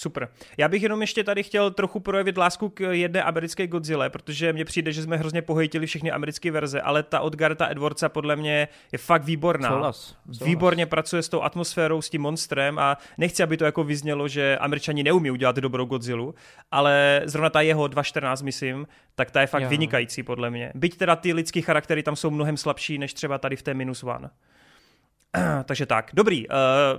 Super. 0.00 0.28
Já 0.58 0.68
bych 0.68 0.82
jenom 0.82 1.00
ještě 1.00 1.24
tady 1.24 1.42
chtěl 1.42 1.70
trochu 1.70 2.00
projevit 2.00 2.36
lásku 2.36 2.68
k 2.68 2.80
jedné 2.80 3.22
americké 3.22 3.66
Godzilla, 3.66 4.10
protože 4.10 4.52
mně 4.52 4.64
přijde, 4.64 4.92
že 4.92 5.02
jsme 5.02 5.16
hrozně 5.16 5.42
pohejtili 5.42 5.86
všechny 5.86 6.10
americké 6.10 6.50
verze, 6.50 6.80
ale 6.80 7.02
ta 7.02 7.20
od 7.20 7.36
Garta 7.36 7.70
Edwardsa 7.70 8.08
podle 8.08 8.36
mě 8.36 8.68
je 8.92 8.98
fakt 8.98 9.24
výborná. 9.24 9.68
Souhlas. 9.68 10.16
Souhlas. 10.32 10.48
Výborně 10.48 10.86
pracuje 10.86 11.22
s 11.22 11.28
tou 11.28 11.42
atmosférou, 11.42 12.02
s 12.02 12.10
tím 12.10 12.22
monstrem 12.22 12.78
a 12.78 12.96
nechci, 13.18 13.42
aby 13.42 13.56
to 13.56 13.64
jako 13.64 13.84
vyznělo, 13.84 14.28
že 14.28 14.58
američani 14.58 15.02
neumí 15.02 15.30
udělat 15.30 15.56
dobrou 15.56 15.84
Godzilla, 15.84 16.32
ale 16.70 17.22
zrovna 17.24 17.50
ta 17.50 17.60
jeho 17.60 17.84
2.14, 17.84 18.44
myslím, 18.44 18.86
tak 19.14 19.30
ta 19.30 19.40
je 19.40 19.46
fakt 19.46 19.62
jo. 19.62 19.68
vynikající 19.68 20.22
podle 20.22 20.50
mě. 20.50 20.72
Byť 20.74 20.96
teda 20.96 21.16
ty 21.16 21.32
lidský 21.32 21.62
charaktery 21.62 22.02
tam 22.02 22.16
jsou 22.16 22.30
mnohem 22.30 22.56
slabší, 22.56 22.98
než 22.98 23.14
třeba 23.14 23.38
tady 23.38 23.56
v 23.56 23.62
té 23.62 23.74
minus 23.74 24.02
one. 24.02 24.30
Takže 25.64 25.86
tak, 25.86 26.10
dobrý. 26.14 26.48
Uh, 26.48 26.54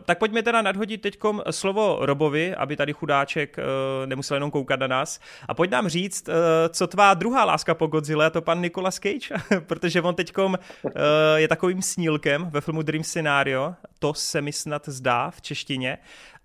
tak 0.05 0.17
pojďme 0.17 0.43
teda 0.43 0.61
nadhodit 0.61 1.01
teď 1.01 1.17
slovo 1.51 1.97
Robovi, 2.01 2.55
aby 2.55 2.75
tady 2.75 2.93
chudáček 2.93 3.57
uh, 3.57 3.63
nemusel 4.05 4.35
jenom 4.35 4.51
koukat 4.51 4.79
na 4.79 4.87
nás. 4.87 5.19
A 5.47 5.53
pojď 5.53 5.71
nám 5.71 5.87
říct, 5.87 6.29
uh, 6.29 6.35
co 6.69 6.87
tvá 6.87 7.13
druhá 7.13 7.45
láska 7.45 7.73
po 7.73 7.87
Godzilla, 7.87 8.29
to 8.29 8.41
pan 8.41 8.61
Nicolas 8.61 8.95
Cage, 8.95 9.59
protože 9.59 10.01
on 10.01 10.15
teď 10.15 10.33
je 11.35 11.47
takovým 11.47 11.81
snílkem 11.81 12.49
ve 12.49 12.61
filmu 12.61 12.81
Dream 12.81 13.03
Scenario, 13.03 13.75
to 13.99 14.13
se 14.13 14.41
mi 14.41 14.53
snad 14.53 14.89
zdá 14.89 15.31
v 15.31 15.41
češtině. 15.41 15.97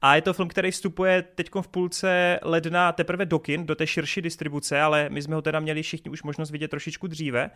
A 0.03 0.17
je 0.17 0.23
to 0.23 0.33
film, 0.33 0.49
který 0.49 0.71
vstupuje 0.71 1.23
teď 1.23 1.51
v 1.61 1.69
půlce 1.69 2.41
ledna 2.43 2.93
teprve 2.93 3.27
do 3.27 3.39
kin, 3.39 3.67
do 3.67 3.75
té 3.75 3.87
širší 3.87 4.23
distribuce, 4.23 4.81
ale 4.81 5.09
my 5.09 5.23
jsme 5.23 5.35
ho 5.35 5.43
teda 5.43 5.61
měli 5.61 5.83
všichni 5.83 6.11
už 6.11 6.23
možnost 6.23 6.51
vidět 6.51 6.69
trošičku 6.69 7.07
dříve. 7.07 7.51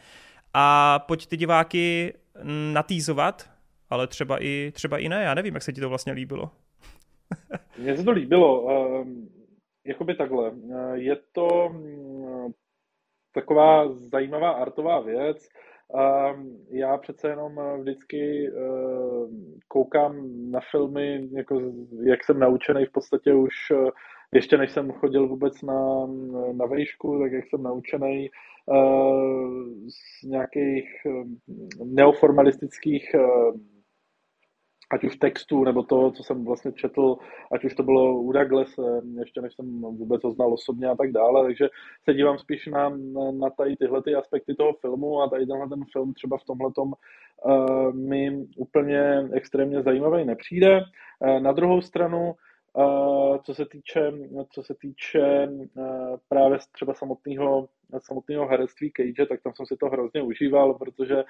A 0.55 0.99
pojď 0.99 1.27
ty 1.27 1.37
diváky 1.37 2.15
natýzovat, 2.73 3.49
ale 3.91 4.07
třeba 4.07 4.45
i, 4.45 4.73
třeba 4.75 4.99
i 4.99 5.09
ne, 5.09 5.23
já 5.23 5.35
nevím, 5.35 5.55
jak 5.55 5.63
se 5.63 5.73
ti 5.73 5.81
to 5.81 5.89
vlastně 5.89 6.13
líbilo. 6.13 6.51
Mně 7.79 7.97
se 7.97 8.05
to 8.05 8.11
líbilo, 8.11 8.63
um, 8.63 9.29
jakoby 9.87 10.15
takhle. 10.15 10.53
Je 10.95 11.17
to 11.33 11.47
um, 11.47 12.53
taková 13.35 13.93
zajímavá 13.93 14.51
artová 14.51 15.01
věc. 15.01 15.49
Um, 15.89 16.67
já 16.71 16.97
přece 16.99 17.29
jenom 17.29 17.61
vždycky 17.81 18.51
uh, 18.51 19.31
koukám 19.69 20.29
na 20.51 20.61
filmy, 20.71 21.29
jako, 21.33 21.73
jak 22.05 22.25
jsem 22.25 22.39
naučený 22.39 22.85
v 22.85 22.93
podstatě 22.93 23.35
už 23.35 23.55
uh, 23.71 23.91
ještě 24.35 24.59
než 24.59 24.73
jsem 24.73 24.93
chodil 24.93 25.29
vůbec 25.29 25.63
na, 25.63 26.07
na 26.53 26.67
vejšku, 26.67 27.21
tak 27.23 27.33
jak 27.33 27.45
jsem 27.49 27.63
naučený 27.63 28.31
z 29.89 30.23
nějakých 30.23 30.85
neoformalistických 31.85 33.15
ať 34.91 35.05
už 35.05 35.17
textu, 35.17 35.65
nebo 35.65 35.83
to, 35.83 36.11
co 36.11 36.23
jsem 36.23 36.45
vlastně 36.45 36.73
četl, 36.73 37.17
ať 37.53 37.65
už 37.65 37.75
to 37.75 37.83
bylo 37.83 38.21
u 38.21 38.33
Douglas, 38.33 38.69
ještě 39.19 39.41
než 39.41 39.55
jsem 39.55 39.81
vůbec 39.81 40.23
ho 40.25 40.31
znal 40.31 40.53
osobně 40.53 40.89
a 40.89 40.97
tak 40.97 41.13
dále, 41.13 41.45
takže 41.45 41.69
se 42.05 42.15
dívám 42.15 42.39
spíš 42.39 42.67
na, 42.67 42.89
na 43.33 43.51
tady 43.51 43.77
tyhle 43.77 44.03
ty 44.03 44.15
aspekty 44.15 44.55
toho 44.55 44.73
filmu 44.73 45.23
a 45.23 45.29
tady 45.29 45.47
tenhle 45.47 45.69
ten 45.69 45.85
film 45.93 46.15
třeba 46.15 46.39
v 46.39 46.45
tomhle 46.45 46.71
uh, 46.77 47.95
mi 47.95 48.47
úplně 48.57 49.29
extrémně 49.33 49.83
zajímavý 49.83 50.25
nepřijde. 50.25 50.81
Uh, 51.21 51.41
na 51.41 51.53
druhou 51.53 51.81
stranu, 51.81 52.35
co 53.43 53.55
se 53.55 53.67
týče, 53.67 54.13
co 54.51 54.63
se 54.63 54.75
týče 54.75 55.49
právě 56.29 56.59
třeba 56.73 56.95
samotného 56.95 57.69
samotného 57.99 58.47
herectví 58.47 58.93
Cage, 58.97 59.27
tak 59.27 59.43
tam 59.43 59.53
jsem 59.55 59.67
si 59.67 59.77
to 59.77 59.87
hrozně 59.87 60.23
užíval, 60.23 60.75
protože 60.75 61.25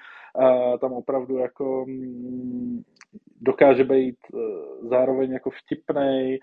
tam 0.81 0.93
opravdu 0.93 1.37
jako 1.37 1.83
um, 1.83 2.83
dokáže 3.41 3.83
být 3.83 4.17
uh, 4.33 4.41
zároveň 4.89 5.31
jako 5.31 5.49
vtipnej, 5.49 6.39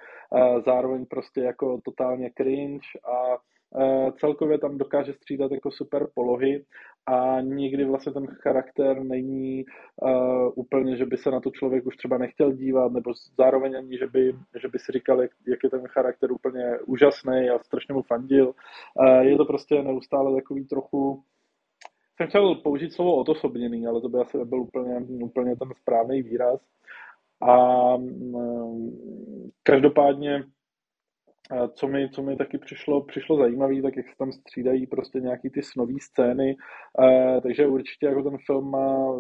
zároveň 0.65 1.07
prostě 1.07 1.41
jako 1.41 1.81
totálně 1.85 2.31
cringe 2.37 2.87
a 3.05 3.39
celkově 4.21 4.59
tam 4.59 4.79
dokáže 4.79 5.13
střídat 5.13 5.53
jako 5.53 5.71
super 5.71 6.07
polohy 6.15 6.65
a 7.07 7.41
nikdy 7.41 7.85
vlastně 7.85 8.13
ten 8.13 8.27
charakter 8.27 9.05
není 9.05 9.65
uh, 10.03 10.53
úplně, 10.55 10.97
že 10.97 11.07
by 11.07 11.17
se 11.17 11.31
na 11.31 11.41
to 11.41 11.51
člověk 11.51 11.87
už 11.87 11.97
třeba 11.97 12.19
nechtěl 12.19 12.53
dívat, 12.53 12.93
nebo 12.93 13.13
zároveň 13.39 13.77
ani, 13.77 13.99
že 13.99 14.07
by, 14.07 14.33
že 14.63 14.69
by 14.69 14.79
si 14.79 14.93
říkal, 14.93 15.23
jak, 15.23 15.31
jak 15.49 15.59
je 15.65 15.71
ten 15.71 15.87
charakter 15.87 16.33
úplně 16.33 16.79
úžasný 16.87 17.51
a 17.51 17.59
strašně 17.59 17.95
mu 17.95 18.03
fandil. 18.03 18.47
Uh, 18.47 19.21
je 19.21 19.37
to 19.37 19.45
prostě 19.45 19.83
neustále 19.83 20.35
takový 20.35 20.65
trochu 20.65 21.23
jsem 22.17 22.29
chtěl 22.29 22.55
použít 22.55 22.93
slovo 22.93 23.17
odosobněný, 23.17 23.87
ale 23.87 24.01
to 24.01 24.09
by 24.09 24.19
asi 24.19 24.39
nebyl 24.39 24.61
úplně, 24.61 25.01
úplně 25.25 25.57
ten 25.57 25.69
správný 25.81 26.23
výraz. 26.23 26.61
A 27.41 27.95
um, 27.95 28.99
každopádně 29.63 30.45
co 31.75 31.89
mi, 31.89 32.09
co 32.11 32.23
mi 32.23 32.37
taky 32.37 32.59
přišlo, 32.59 33.03
přišlo 33.03 33.37
zajímavé, 33.37 33.83
tak 33.83 33.97
jak 33.97 34.09
se 34.09 34.15
tam 34.19 34.33
střídají 34.33 34.87
prostě 34.87 35.21
nějaký 35.21 35.51
ty 35.51 35.63
snový 35.63 36.01
scény, 36.01 36.57
takže 37.43 37.67
určitě 37.67 38.07
jako 38.07 38.23
ten 38.23 38.39
film 38.47 38.71
má 38.71 39.15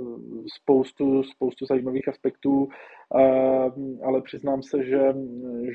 spoustu, 0.61 1.23
spoustu 1.23 1.67
zajímavých 1.67 2.09
aspektů, 2.09 2.69
ale 4.05 4.23
přiznám 4.23 4.63
se, 4.63 4.85
že, 4.85 5.01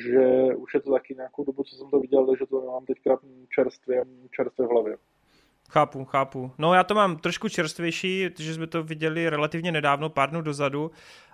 že 0.08 0.56
už 0.56 0.74
je 0.74 0.82
to 0.82 0.92
taky 0.92 1.16
nějakou 1.16 1.44
dobu, 1.44 1.64
co 1.64 1.76
jsem 1.76 1.90
to 1.90 2.00
viděl, 2.00 2.28
takže 2.28 2.46
to 2.46 2.62
mám 2.62 2.86
teďka 2.86 3.18
čerstvě, 3.56 4.04
čerstvě 4.36 4.68
v 4.68 4.72
hlavě. 4.72 4.98
Chápu, 5.70 6.06
chápu. 6.06 6.52
No 6.58 6.74
já 6.74 6.84
to 6.84 6.96
mám 6.96 7.18
trošku 7.18 7.50
čerstvější, 7.50 8.30
protože 8.30 8.54
jsme 8.54 8.68
to 8.68 8.84
viděli 8.84 9.30
relativně 9.30 9.72
nedávno, 9.72 10.10
pár 10.10 10.30
dnů 10.30 10.42
dozadu 10.42 10.92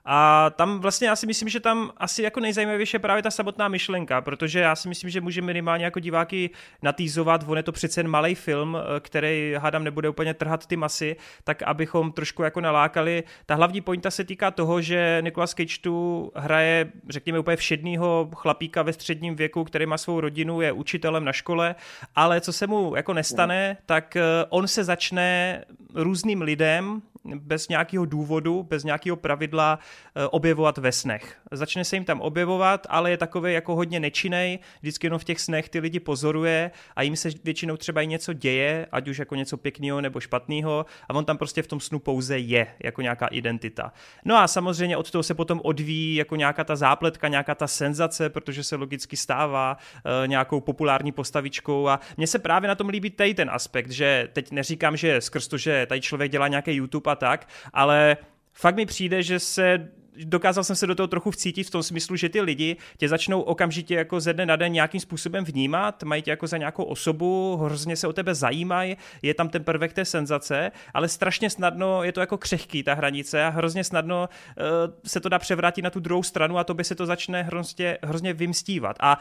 a 0.09 0.49
tam 0.49 0.79
vlastně 0.79 1.07
já 1.07 1.15
si 1.15 1.27
myslím, 1.27 1.49
že 1.49 1.59
tam 1.59 1.91
asi 1.97 2.23
jako 2.23 2.39
nejzajímavější 2.39 2.95
je 2.95 2.99
právě 2.99 3.23
ta 3.23 3.31
samotná 3.31 3.67
myšlenka, 3.67 4.21
protože 4.21 4.59
já 4.59 4.75
si 4.75 4.89
myslím, 4.89 5.09
že 5.09 5.21
může 5.21 5.41
minimálně 5.41 5.85
jako 5.85 5.99
diváky 5.99 6.49
natýzovat, 6.81 7.45
on 7.47 7.57
je 7.57 7.63
to 7.63 7.71
přece 7.71 7.99
jen 7.99 8.07
malý 8.07 8.35
film, 8.35 8.77
eh, 8.77 8.99
který 8.99 9.53
hádám 9.57 9.83
nebude 9.83 10.09
úplně 10.09 10.33
trhat 10.33 10.65
ty 10.65 10.75
masy, 10.75 11.15
tak 11.43 11.63
abychom 11.63 12.11
trošku 12.11 12.43
jako 12.43 12.61
nalákali. 12.61 13.23
Ta 13.45 13.55
hlavní 13.55 13.81
pointa 13.81 14.11
se 14.11 14.23
týká 14.23 14.51
toho, 14.51 14.81
že 14.81 15.17
Nicolas 15.21 15.53
Cage 15.53 15.81
tu 15.81 16.31
hraje, 16.35 16.91
řekněme, 17.09 17.39
úplně 17.39 17.57
všedního 17.57 18.29
chlapíka 18.35 18.81
ve 18.81 18.93
středním 18.93 19.35
věku, 19.35 19.63
který 19.63 19.85
má 19.85 19.97
svou 19.97 20.19
rodinu, 20.19 20.61
je 20.61 20.71
učitelem 20.71 21.25
na 21.25 21.33
škole, 21.33 21.75
ale 22.15 22.41
co 22.41 22.53
se 22.53 22.67
mu 22.67 22.95
jako 22.95 23.13
nestane, 23.13 23.77
tak 23.85 24.15
eh, 24.15 24.21
on 24.49 24.67
se 24.67 24.83
začne 24.83 25.63
různým 25.93 26.41
lidem 26.41 27.01
bez 27.35 27.67
nějakého 27.67 28.05
důvodu, 28.05 28.63
bez 28.63 28.83
nějakého 28.83 29.15
pravidla 29.15 29.79
eh, 30.15 30.27
objevovat 30.27 30.77
ve 30.77 30.91
snech. 30.91 31.37
Začne 31.51 31.85
se 31.85 31.95
jim 31.95 32.05
tam 32.05 32.21
objevovat, 32.21 32.87
ale 32.89 33.11
je 33.11 33.17
takový 33.17 33.53
jako 33.53 33.75
hodně 33.75 33.99
nečinej, 33.99 34.59
vždycky 34.81 35.07
jenom 35.07 35.19
v 35.19 35.23
těch 35.23 35.39
snech 35.39 35.69
ty 35.69 35.79
lidi 35.79 35.99
pozoruje 35.99 36.71
a 36.95 37.01
jim 37.01 37.15
se 37.15 37.29
většinou 37.43 37.77
třeba 37.77 38.01
i 38.01 38.07
něco 38.07 38.33
děje, 38.33 38.87
ať 38.91 39.07
už 39.07 39.17
jako 39.17 39.35
něco 39.35 39.57
pěkného 39.57 40.01
nebo 40.01 40.19
špatného 40.19 40.85
a 41.09 41.13
on 41.13 41.25
tam 41.25 41.37
prostě 41.37 41.61
v 41.61 41.67
tom 41.67 41.79
snu 41.79 41.99
pouze 41.99 42.39
je, 42.39 42.67
jako 42.83 43.01
nějaká 43.01 43.27
identita. 43.27 43.93
No 44.25 44.37
a 44.37 44.47
samozřejmě 44.47 44.97
od 44.97 45.11
toho 45.11 45.23
se 45.23 45.33
potom 45.33 45.61
odvíjí 45.63 46.15
jako 46.15 46.35
nějaká 46.35 46.63
ta 46.63 46.75
zápletka, 46.75 47.27
nějaká 47.27 47.55
ta 47.55 47.67
senzace, 47.67 48.29
protože 48.29 48.63
se 48.63 48.75
logicky 48.75 49.17
stává 49.17 49.77
uh, 49.77 50.27
nějakou 50.27 50.61
populární 50.61 51.11
postavičkou 51.11 51.87
a 51.87 51.99
mně 52.17 52.27
se 52.27 52.39
právě 52.39 52.67
na 52.67 52.75
tom 52.75 52.89
líbí 52.89 53.09
tady 53.09 53.33
ten 53.33 53.49
aspekt, 53.49 53.91
že 53.91 54.29
teď 54.33 54.51
neříkám, 54.51 54.97
že 54.97 55.21
skrz 55.21 55.47
to, 55.47 55.57
že 55.57 55.85
tady 55.85 56.01
člověk 56.01 56.31
dělá 56.31 56.47
nějaký 56.47 56.71
YouTube 56.71 57.11
a 57.11 57.15
tak, 57.17 57.47
ale 57.73 58.17
fakt 58.53 58.75
mi 58.75 58.85
přijde, 58.85 59.23
že 59.23 59.39
se 59.39 59.87
dokázal 60.25 60.63
jsem 60.63 60.75
se 60.75 60.87
do 60.87 60.95
toho 60.95 61.07
trochu 61.07 61.31
vcítit 61.31 61.67
v 61.67 61.69
tom 61.69 61.83
smyslu, 61.83 62.15
že 62.15 62.29
ty 62.29 62.41
lidi 62.41 62.77
tě 62.97 63.09
začnou 63.09 63.41
okamžitě 63.41 63.95
jako 63.95 64.19
ze 64.19 64.33
dne 64.33 64.45
na 64.45 64.55
den 64.55 64.71
nějakým 64.71 65.01
způsobem 65.01 65.43
vnímat, 65.43 66.03
mají 66.03 66.21
tě 66.21 66.31
jako 66.31 66.47
za 66.47 66.57
nějakou 66.57 66.83
osobu, 66.83 67.57
hrozně 67.63 67.95
se 67.95 68.07
o 68.07 68.13
tebe 68.13 68.35
zajímají, 68.35 68.97
je 69.21 69.33
tam 69.33 69.49
ten 69.49 69.63
prvek 69.63 69.93
té 69.93 70.05
senzace, 70.05 70.71
ale 70.93 71.07
strašně 71.07 71.49
snadno 71.49 72.03
je 72.03 72.11
to 72.11 72.19
jako 72.19 72.37
křehký 72.37 72.83
ta 72.83 72.93
hranice 72.93 73.43
a 73.43 73.49
hrozně 73.49 73.83
snadno 73.83 74.29
uh, 74.57 74.65
se 75.05 75.19
to 75.19 75.29
dá 75.29 75.39
převrátit 75.39 75.83
na 75.83 75.89
tu 75.89 75.99
druhou 75.99 76.23
stranu 76.23 76.57
a 76.57 76.63
to 76.63 76.73
by 76.73 76.83
se 76.83 76.95
to 76.95 77.05
začne 77.05 77.43
hrozně, 77.43 77.97
hrozně 78.03 78.33
vymstívat. 78.33 78.95
A 78.99 79.19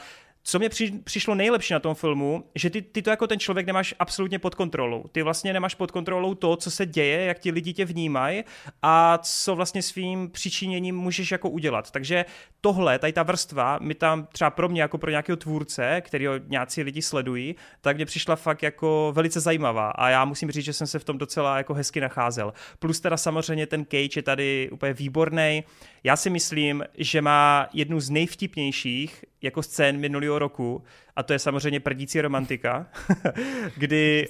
co 0.49 0.59
mě 0.59 0.69
při, 0.69 0.93
přišlo 1.05 1.35
nejlepší 1.35 1.73
na 1.73 1.81
tom 1.81 1.95
filmu, 1.95 2.45
že 2.55 2.71
ty, 2.71 2.83
ty 2.83 3.03
to 3.03 3.11
jako 3.11 3.27
ten 3.27 3.39
člověk 3.39 3.67
nemáš 3.67 3.95
absolutně 3.99 4.39
pod 4.39 4.55
kontrolou. 4.55 5.05
Ty 5.13 5.23
vlastně 5.23 5.53
nemáš 5.53 5.75
pod 5.75 5.91
kontrolou 5.91 6.35
to, 6.35 6.57
co 6.57 6.71
se 6.71 6.87
děje, 6.87 7.25
jak 7.25 7.39
ti 7.39 7.51
lidi 7.51 7.73
tě 7.73 7.85
vnímají 7.85 8.45
a 8.83 9.19
co 9.19 9.57
vlastně 9.57 9.83
svým 9.83 10.31
přičiněním 10.31 10.97
můžeš 10.97 11.31
jako 11.31 11.51
udělat. 11.51 11.91
Takže 11.91 12.25
tohle, 12.61 12.99
tady 12.99 13.13
ta 13.13 13.23
vrstva, 13.23 13.79
mi 13.83 13.95
tam 13.95 14.27
třeba 14.33 14.51
pro 14.51 14.69
mě 14.69 14.83
jako 14.83 14.99
pro 14.99 15.11
nějakého 15.11 15.37
tvůrce, 15.37 16.01
který 16.01 16.27
nějací 16.47 16.83
lidi 16.83 17.03
sledují, 17.03 17.55
tak 17.81 17.97
mě 17.97 18.07
přišla 18.07 18.37
fakt 18.37 18.63
jako 18.63 19.13
velice 19.15 19.41
zajímavá 19.41 19.91
a 19.91 20.09
já 20.09 20.25
musím 20.25 20.51
říct, 20.51 20.65
že 20.65 20.73
jsem 20.73 20.87
se 20.87 20.99
v 20.99 21.05
tom 21.05 21.19
docela 21.19 21.57
jako 21.57 21.75
hezky 21.75 22.01
nacházel. 22.01 22.53
Plus 22.79 23.01
teda 23.01 23.17
samozřejmě 23.17 23.67
ten 23.67 23.85
Cage 23.85 24.19
je 24.19 24.23
tady 24.23 24.71
úplně 24.73 24.93
výborný. 24.93 25.65
Já 26.05 26.17
si 26.17 26.31
myslím, 26.31 26.85
že 26.99 27.23
má 27.23 27.69
jednu 27.73 28.01
z 28.01 28.11
nejvtipnějších 28.11 29.25
jako 29.47 29.63
scén 29.63 29.99
minulého 29.99 30.39
roku 30.39 30.83
a 31.17 31.23
to 31.23 31.33
je 31.33 31.39
samozřejmě 31.39 31.81
prdící 31.81 32.21
romantika, 32.21 32.87
kdy 33.77 34.29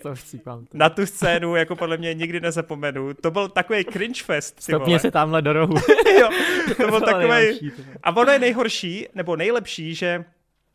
na 0.74 0.88
tu 0.88 1.06
scénu 1.06 1.56
jako 1.56 1.76
podle 1.76 1.96
mě 1.96 2.14
nikdy 2.14 2.40
nezapomenu. 2.40 3.14
To 3.14 3.30
byl 3.30 3.48
takový 3.48 3.84
cringe 3.84 4.24
fest. 4.24 4.62
Stopně 4.62 4.98
se 4.98 5.10
tamhle 5.10 5.42
do 5.42 5.52
rohu. 5.52 5.74
jo, 6.20 6.28
to 6.76 6.86
byl 6.90 7.00
takový. 7.00 7.72
A 8.02 8.16
ono 8.16 8.32
je 8.32 8.38
nejhorší, 8.38 9.06
nebo 9.14 9.36
nejlepší, 9.36 9.94
že 9.94 10.24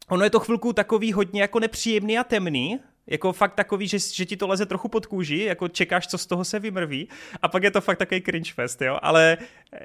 ono 0.09 0.23
je 0.23 0.29
to 0.29 0.39
chvilku 0.39 0.73
takový 0.73 1.13
hodně 1.13 1.41
jako 1.41 1.59
nepříjemný 1.59 2.17
a 2.17 2.23
temný, 2.23 2.79
jako 3.07 3.33
fakt 3.33 3.53
takový, 3.53 3.87
že, 3.87 3.99
že 3.99 4.25
ti 4.25 4.37
to 4.37 4.47
leze 4.47 4.65
trochu 4.65 4.87
pod 4.87 5.05
kůži, 5.05 5.39
jako 5.39 5.67
čekáš, 5.67 6.07
co 6.07 6.17
z 6.17 6.25
toho 6.25 6.45
se 6.45 6.59
vymrví. 6.59 7.07
A 7.41 7.47
pak 7.47 7.63
je 7.63 7.71
to 7.71 7.81
fakt 7.81 7.97
takový 7.97 8.21
cringe 8.21 8.53
fest, 8.53 8.81
jo, 8.81 8.99
ale 9.01 9.37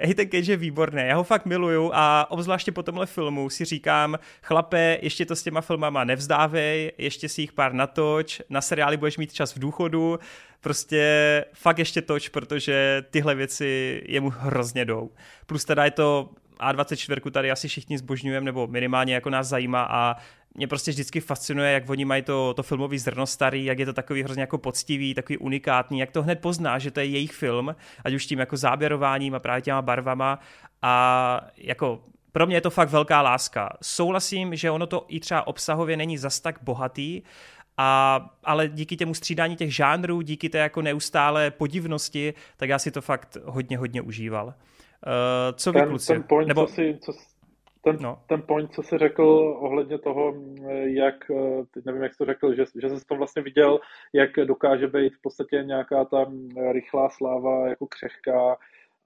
Hayden 0.04 0.28
Cage 0.30 0.52
je 0.52 0.56
výborný, 0.56 1.02
já 1.06 1.16
ho 1.16 1.24
fakt 1.24 1.46
miluju 1.46 1.90
a 1.94 2.30
obzvláště 2.30 2.72
po 2.72 2.82
tomhle 2.82 3.06
filmu 3.06 3.50
si 3.50 3.64
říkám, 3.64 4.18
chlape, 4.42 4.98
ještě 5.02 5.26
to 5.26 5.36
s 5.36 5.42
těma 5.42 5.60
filmama 5.60 6.04
nevzdávej, 6.04 6.92
ještě 6.98 7.28
si 7.28 7.40
jich 7.40 7.52
pár 7.52 7.72
natoč, 7.72 8.42
na 8.50 8.60
seriály 8.60 8.96
budeš 8.96 9.18
mít 9.18 9.32
čas 9.32 9.56
v 9.56 9.58
důchodu, 9.58 10.18
prostě 10.60 11.44
fakt 11.52 11.78
ještě 11.78 12.02
toč, 12.02 12.28
protože 12.28 13.04
tyhle 13.10 13.34
věci 13.34 14.02
jemu 14.06 14.30
hrozně 14.30 14.84
jdou. 14.84 15.10
Plus 15.46 15.64
teda 15.64 15.84
je 15.84 15.90
to 15.90 16.30
a24 16.60 17.30
tady 17.30 17.50
asi 17.50 17.68
všichni 17.68 17.98
zbožňujeme, 17.98 18.44
nebo 18.44 18.66
minimálně 18.66 19.14
jako 19.14 19.30
nás 19.30 19.48
zajímá 19.48 19.86
a 19.90 20.16
mě 20.56 20.66
prostě 20.66 20.90
vždycky 20.90 21.20
fascinuje, 21.20 21.72
jak 21.72 21.90
oni 21.90 22.04
mají 22.04 22.22
to, 22.22 22.54
to 22.54 22.62
filmový 22.62 22.98
zrno 22.98 23.26
starý, 23.26 23.64
jak 23.64 23.78
je 23.78 23.86
to 23.86 23.92
takový 23.92 24.22
hrozně 24.22 24.40
jako 24.40 24.58
poctivý, 24.58 25.14
takový 25.14 25.38
unikátní, 25.38 25.98
jak 25.98 26.10
to 26.10 26.22
hned 26.22 26.40
pozná, 26.40 26.78
že 26.78 26.90
to 26.90 27.00
je 27.00 27.06
jejich 27.06 27.32
film, 27.32 27.76
ať 28.04 28.14
už 28.14 28.26
tím 28.26 28.38
jako 28.38 28.56
záběrováním 28.56 29.34
a 29.34 29.38
právě 29.38 29.62
těma 29.62 29.82
barvama 29.82 30.38
a 30.82 31.40
jako 31.56 32.00
pro 32.32 32.46
mě 32.46 32.56
je 32.56 32.60
to 32.60 32.70
fakt 32.70 32.90
velká 32.90 33.22
láska. 33.22 33.76
Souhlasím, 33.82 34.56
že 34.56 34.70
ono 34.70 34.86
to 34.86 35.04
i 35.08 35.20
třeba 35.20 35.46
obsahově 35.46 35.96
není 35.96 36.18
zas 36.18 36.40
tak 36.40 36.58
bohatý, 36.62 37.22
a, 37.76 38.20
ale 38.44 38.68
díky 38.68 38.96
těmu 38.96 39.14
střídání 39.14 39.56
těch 39.56 39.74
žánrů, 39.74 40.20
díky 40.20 40.48
té 40.48 40.58
jako 40.58 40.82
neustále 40.82 41.50
podivnosti, 41.50 42.34
tak 42.56 42.68
já 42.68 42.78
si 42.78 42.90
to 42.90 43.00
fakt 43.00 43.36
hodně, 43.44 43.78
hodně 43.78 44.02
užíval. 44.02 44.46
Uh, 44.46 44.52
co 45.56 45.72
ten, 45.72 45.82
vy, 45.82 45.88
kluci? 45.88 46.12
Ten 46.12 46.22
point, 46.22 46.48
Nebo... 46.48 46.66
co, 46.66 46.74
si, 46.74 46.98
co, 47.02 47.12
ten, 47.86 47.96
no. 48.00 48.18
ten 48.28 48.42
point, 48.42 48.72
co 48.72 48.82
jsi 48.82 48.98
řekl 48.98 49.22
ohledně 49.60 49.98
toho, 49.98 50.34
jak, 50.84 51.14
teď 51.74 51.84
nevím, 51.84 52.02
jak 52.02 52.12
jsi 52.12 52.18
to 52.18 52.24
řekl, 52.24 52.54
že, 52.54 52.64
že 52.82 52.88
jsi 52.88 53.04
to 53.06 53.14
vlastně 53.14 53.42
viděl, 53.42 53.78
jak 54.12 54.30
dokáže 54.44 54.86
být 54.86 55.14
v 55.14 55.22
podstatě 55.22 55.56
nějaká 55.56 56.04
ta 56.04 56.26
rychlá 56.72 57.08
sláva 57.08 57.68
jako 57.68 57.86
křehká, 57.86 58.56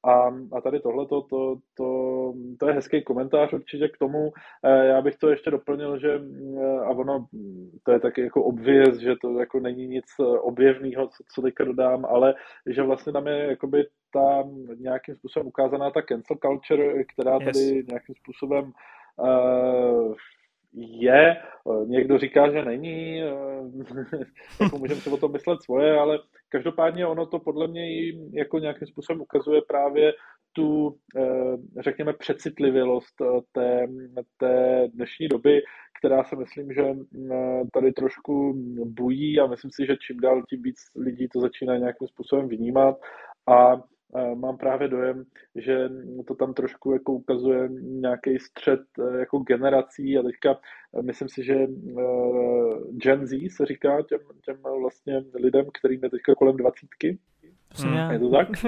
a, 0.05 0.13
a 0.53 0.61
tady 0.61 0.81
tohle, 0.81 1.07
to, 1.07 1.23
to, 1.23 1.57
to, 1.75 2.33
to 2.59 2.69
je 2.69 2.75
hezký 2.75 3.03
komentář 3.03 3.53
určitě 3.53 3.89
k 3.89 3.99
tomu. 3.99 4.33
Eh, 4.65 4.87
já 4.87 5.03
bych 5.03 5.17
to 5.17 5.29
ještě 5.29 5.51
doplnil, 5.51 5.99
že 5.99 6.09
eh, 6.15 6.79
a 6.79 6.91
ono, 6.91 7.27
to 7.83 7.93
je 7.93 8.01
taky 8.01 8.21
jako 8.21 8.45
obvěz, 8.45 8.99
že 8.99 9.15
to 9.21 9.41
jako 9.41 9.61
není 9.61 9.87
nic 9.87 10.05
objevného, 10.41 11.07
co, 11.07 11.25
co 11.35 11.43
teďka 11.43 11.65
dodám, 11.65 12.05
ale 12.05 12.35
že 12.67 12.83
vlastně 12.83 13.13
tam 13.13 13.27
je 13.27 13.37
jakoby 13.37 13.85
ta 14.13 14.45
nějakým 14.79 15.15
způsobem 15.15 15.47
ukázaná 15.47 15.91
ta 15.91 16.03
cancel 16.03 16.37
culture, 16.37 17.05
která 17.05 17.39
tady 17.39 17.61
yes. 17.61 17.87
nějakým 17.87 18.15
způsobem 18.15 18.73
uh, 19.17 20.15
je, 20.73 21.37
někdo 21.87 22.19
říká, 22.19 22.51
že 22.51 22.65
není, 22.65 23.19
jako 24.61 24.79
můžeme 24.79 25.01
si 25.01 25.11
o 25.11 25.17
tom 25.17 25.33
myslet 25.33 25.63
svoje, 25.63 25.99
ale 25.99 26.19
každopádně 26.49 27.07
ono 27.07 27.27
to 27.27 27.39
podle 27.39 27.69
mě 27.69 27.83
jako 28.33 28.59
nějakým 28.59 28.89
způsobem 28.89 29.21
ukazuje 29.21 29.61
právě 29.69 30.13
tu, 30.53 30.97
řekněme, 31.81 32.13
přecitlivělost 32.13 33.23
té, 33.53 33.87
té 34.37 34.89
dnešní 34.95 35.29
doby, 35.29 35.63
která 35.99 36.25
se 36.25 36.37
myslím, 36.37 36.73
že 36.73 36.83
tady 37.73 37.93
trošku 37.93 38.55
bují 38.85 39.41
a 39.41 39.47
myslím 39.47 39.71
si, 39.71 39.87
že 39.87 39.97
čím 40.07 40.21
dál 40.21 40.43
tím 40.51 40.63
víc 40.63 40.77
lidí 40.97 41.29
to 41.29 41.41
začíná 41.41 41.77
nějakým 41.77 42.09
způsobem 42.09 42.49
vnímat 42.49 42.97
a 43.49 43.83
mám 44.35 44.57
právě 44.57 44.89
dojem, 44.89 45.25
že 45.55 45.91
to 46.27 46.35
tam 46.35 46.55
trošku 46.55 46.93
jako 46.93 47.13
ukazuje 47.13 47.69
nějaký 47.83 48.39
střed 48.39 48.81
e, 48.99 49.19
jako 49.19 49.39
generací 49.39 50.19
a 50.19 50.23
teďka 50.23 50.51
e, 50.99 51.03
myslím 51.03 51.29
si, 51.29 51.45
že 51.45 51.55
e, 51.55 51.69
Gen 52.93 53.27
Z 53.27 53.33
se 53.51 53.67
říká 53.67 54.03
těm, 54.03 54.21
těm 54.45 54.57
vlastně 54.81 55.25
lidem, 55.35 55.67
kterým 55.75 56.01
je 56.05 56.11
teďka 56.11 56.35
kolem 56.35 56.57
dvacítky. 56.57 57.19
Hmm. 57.77 58.11
Je 58.11 58.19
to 58.19 58.31
tak? 58.31 58.49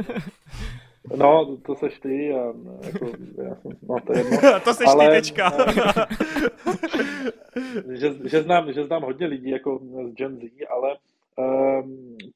No, 1.17 1.57
to 1.57 1.75
seš 1.75 2.01
ty 2.01 2.35
a 2.35 2.55
jako, 2.87 3.07
já 3.45 3.55
jsem, 3.55 3.73
no 3.89 3.97
to 4.07 4.13
je 4.13 4.19
jedno. 4.19 4.61
to 4.65 4.75
seš 4.75 4.87
Ale, 4.89 5.09
ty 5.09 5.13
tečka. 5.13 5.53
že, 7.93 8.15
že, 8.25 8.43
znám, 8.43 8.73
že 8.73 8.85
znám 8.85 9.03
hodně 9.03 9.27
lidí 9.27 9.51
jako 9.51 9.81
z 10.11 10.15
Gen 10.15 10.37
Z, 10.37 10.43
ale 10.71 10.97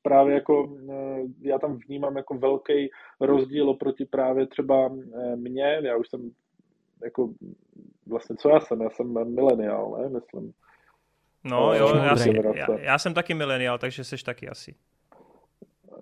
právě 0.02 0.34
jako 0.34 0.76
eh, 0.90 1.22
já 1.40 1.58
tam 1.58 1.76
vnímám 1.76 2.16
jako 2.16 2.34
velký 2.34 2.90
rozdíl 3.20 3.70
oproti 3.70 4.04
právě 4.04 4.46
třeba 4.46 4.90
eh, 5.14 5.36
mně, 5.36 5.80
já 5.82 5.96
už 5.96 6.08
jsem 6.08 6.30
jako 7.04 7.30
vlastně 8.06 8.36
co 8.36 8.48
já 8.48 8.60
jsem, 8.60 8.80
já 8.80 8.90
jsem 8.90 9.34
mileniál, 9.34 9.98
ne, 10.02 10.08
myslím. 10.08 10.52
No 11.44 11.74
jo, 11.74 11.96
já, 11.96 12.16
jsem, 12.16 12.34
já, 12.54 12.66
já 12.78 12.98
jsem 12.98 13.14
taky 13.14 13.34
mileniál, 13.34 13.78
takže 13.78 14.04
jsi 14.04 14.24
taky 14.24 14.48
asi. 14.48 14.74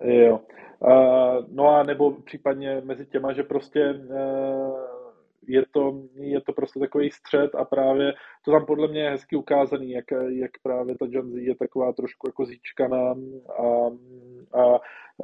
Jo. 0.01 0.39
Uh, 0.79 1.45
no 1.51 1.69
a 1.69 1.83
nebo 1.83 2.11
případně 2.11 2.81
mezi 2.85 3.05
těma, 3.05 3.33
že 3.33 3.43
prostě 3.43 3.93
uh, 3.93 4.94
je 5.47 5.65
to, 5.71 6.01
je 6.13 6.41
to 6.41 6.53
prostě 6.53 6.79
takový 6.79 7.09
střed 7.09 7.55
a 7.55 7.65
právě 7.65 8.13
to 8.45 8.51
tam 8.51 8.65
podle 8.65 8.87
mě 8.87 9.01
je 9.01 9.09
hezky 9.09 9.35
ukázaný, 9.35 9.91
jak, 9.91 10.05
jak 10.27 10.51
právě 10.63 10.95
ta 10.97 11.05
John 11.09 11.31
Z 11.31 11.37
je 11.37 11.55
taková 11.55 11.93
trošku 11.93 12.27
jako 12.27 12.45
zíčkaná 12.45 13.15
a, 13.59 13.87
a 14.61 14.75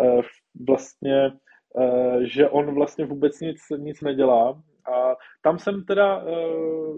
e, 0.02 0.22
vlastně, 0.68 1.26
e, 1.26 1.32
že 2.26 2.50
on 2.50 2.76
vlastně 2.76 3.06
vůbec 3.06 3.40
nic, 3.40 3.60
nic 3.78 4.02
nedělá. 4.02 4.62
A 4.94 5.16
tam 5.42 5.60
jsem 5.60 5.86
teda 5.86 6.18
e, 6.18 6.32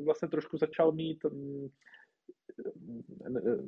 vlastně 0.06 0.28
trošku 0.28 0.58
začal 0.58 0.92
mít 0.92 1.20